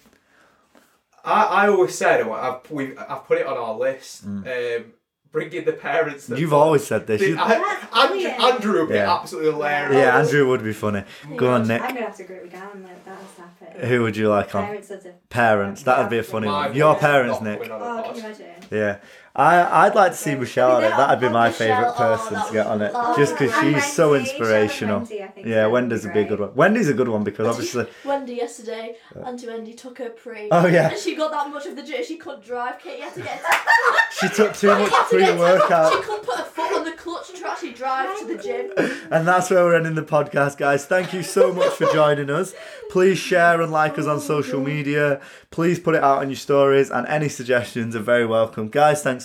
I, 1.23 1.43
I 1.43 1.67
always 1.69 1.97
said, 1.97 2.21
I've, 2.21 2.69
we've, 2.69 2.97
I've 2.99 3.25
put 3.25 3.39
it 3.39 3.47
on 3.47 3.57
our 3.57 3.75
list, 3.75 4.25
um, 4.25 4.45
bringing 5.31 5.65
the 5.65 5.73
parents. 5.73 6.27
That 6.27 6.37
You've 6.37 6.53
always 6.53 6.85
said 6.85 7.07
this. 7.07 7.19
The- 7.21 7.35
I- 7.35 7.47
That's 7.47 7.95
Andrew, 7.95 8.09
brilliant. 8.21 8.39
Andrew 8.43 8.79
would 8.81 8.89
be 8.89 8.95
Yeah. 8.95 9.15
absolutely 9.15 9.51
hilarious. 9.53 9.95
yeah, 9.95 10.19
Andrew 10.19 10.47
would 10.49 10.63
be 10.63 10.73
funny. 10.73 11.03
Go 11.35 11.51
on, 11.51 11.61
I'm 11.61 11.67
Nick. 11.67 11.81
going 11.81 11.95
to 11.95 12.01
have 12.01 12.17
to 12.17 12.23
agree 12.23 12.41
with 12.41 12.51
Gavin. 12.51 12.83
Like, 12.83 13.03
that 13.05 13.17
has 13.17 13.37
happened. 13.37 13.83
Who 13.89 14.03
would 14.03 14.15
you 14.15 14.29
like 14.29 14.53
on? 14.53 14.65
Parents 14.65 14.91
of. 14.91 15.29
Parents. 15.29 15.81
That'd 15.83 16.09
be 16.11 16.19
a 16.19 16.23
funny 16.23 16.45
My 16.47 16.67
one. 16.67 16.75
Your 16.75 16.95
parents, 16.95 17.41
Nick. 17.41 17.57
going 17.59 17.71
on 17.71 17.81
a 17.81 17.85
Oh, 17.85 18.03
can 18.03 18.15
you 18.17 18.21
imagine? 18.23 18.45
Yeah. 18.69 18.97
I, 19.35 19.85
I'd 19.85 19.95
like 19.95 20.13
to 20.13 20.17
see 20.17 20.33
Michelle 20.35 20.71
on 20.77 20.83
it. 20.83 20.89
That'd 20.91 21.19
be 21.19 21.27
my 21.27 21.49
Michelle, 21.49 21.67
favourite 21.67 21.89
oh, 21.89 22.15
person 22.17 22.33
that 22.35 22.47
to 22.47 22.53
get 22.53 22.67
on 22.67 22.81
it. 22.81 22.93
would- 22.93 23.17
Just 23.17 23.33
because 23.37 23.53
And 23.53 23.75
she's 23.75 23.93
so 23.93 24.13
inspirational. 24.13 24.99
Wendy, 24.99 25.23
I 25.23 25.27
think 25.27 25.47
Yeah, 25.47 25.67
Wendy's 25.67 26.05
a 26.05 26.09
big 26.09 26.29
good 26.29 26.39
one. 26.39 26.55
Wendy's 26.55 26.87
a 26.87 26.93
good 26.93 27.09
one 27.09 27.23
because 27.25 27.47
obviously. 27.47 27.87
Wendy 28.05 28.35
yesterday, 28.35 28.95
Auntie 29.25 29.47
Wendy 29.47 29.73
took 29.73 29.97
her 29.97 30.09
pre. 30.09 30.47
Oh, 30.51 30.67
yeah. 30.67 30.89
And 30.91 30.97
she 30.99 31.15
got 31.15 31.31
that 31.31 31.49
much 31.49 31.65
of 31.65 31.75
the 31.75 31.83
gym, 31.83 32.03
she 32.05 32.15
couldn't 32.15 32.45
drive. 32.45 32.79
Katie 32.79 33.01
had 33.01 33.13
to 33.13 33.21
get. 33.21 33.43
She 34.21 34.29
took 34.29 34.55
too 34.55 34.69
much 34.69 34.89
She 34.89 35.17
to 35.17 35.25
pre-workout. 35.25 35.91
She 35.91 36.01
couldn't 36.01 36.23
put 36.25 36.37
her 36.37 36.45
foot 36.45 36.73
on 36.73 36.85
the 36.85 36.93
clutch 36.93 37.33
to 37.33 37.45
actually 37.45 37.73
drive 37.73 38.17
to 38.19 38.25
the 38.25 38.37
gym. 38.37 38.71
And 39.11 39.27
that's 39.27 39.49
where 39.49 39.65
we're 39.65 39.75
ending 39.75 39.95
the 39.95 40.03
podcast, 40.03 40.57
guys. 40.57 40.85
Thank 40.85 41.13
you 41.13 41.21
so 41.21 41.51
much 41.51 41.73
for 41.73 41.85
joining 41.91 42.29
us. 42.29 42.53
Please 42.89 43.17
share 43.17 43.61
and 43.61 43.73
like 43.73 43.99
us 43.99 44.05
on 44.05 44.17
oh, 44.17 44.19
social 44.19 44.61
media. 44.61 45.19
Please 45.51 45.79
put 45.79 45.95
it 45.95 46.03
out 46.03 46.19
on 46.19 46.29
your 46.29 46.37
stories, 46.37 46.89
and 46.89 47.05
any 47.07 47.27
suggestions 47.27 47.93
are 47.93 47.99
very 47.99 48.25
welcome. 48.25 48.69
Guys, 48.69 49.03
thanks 49.03 49.24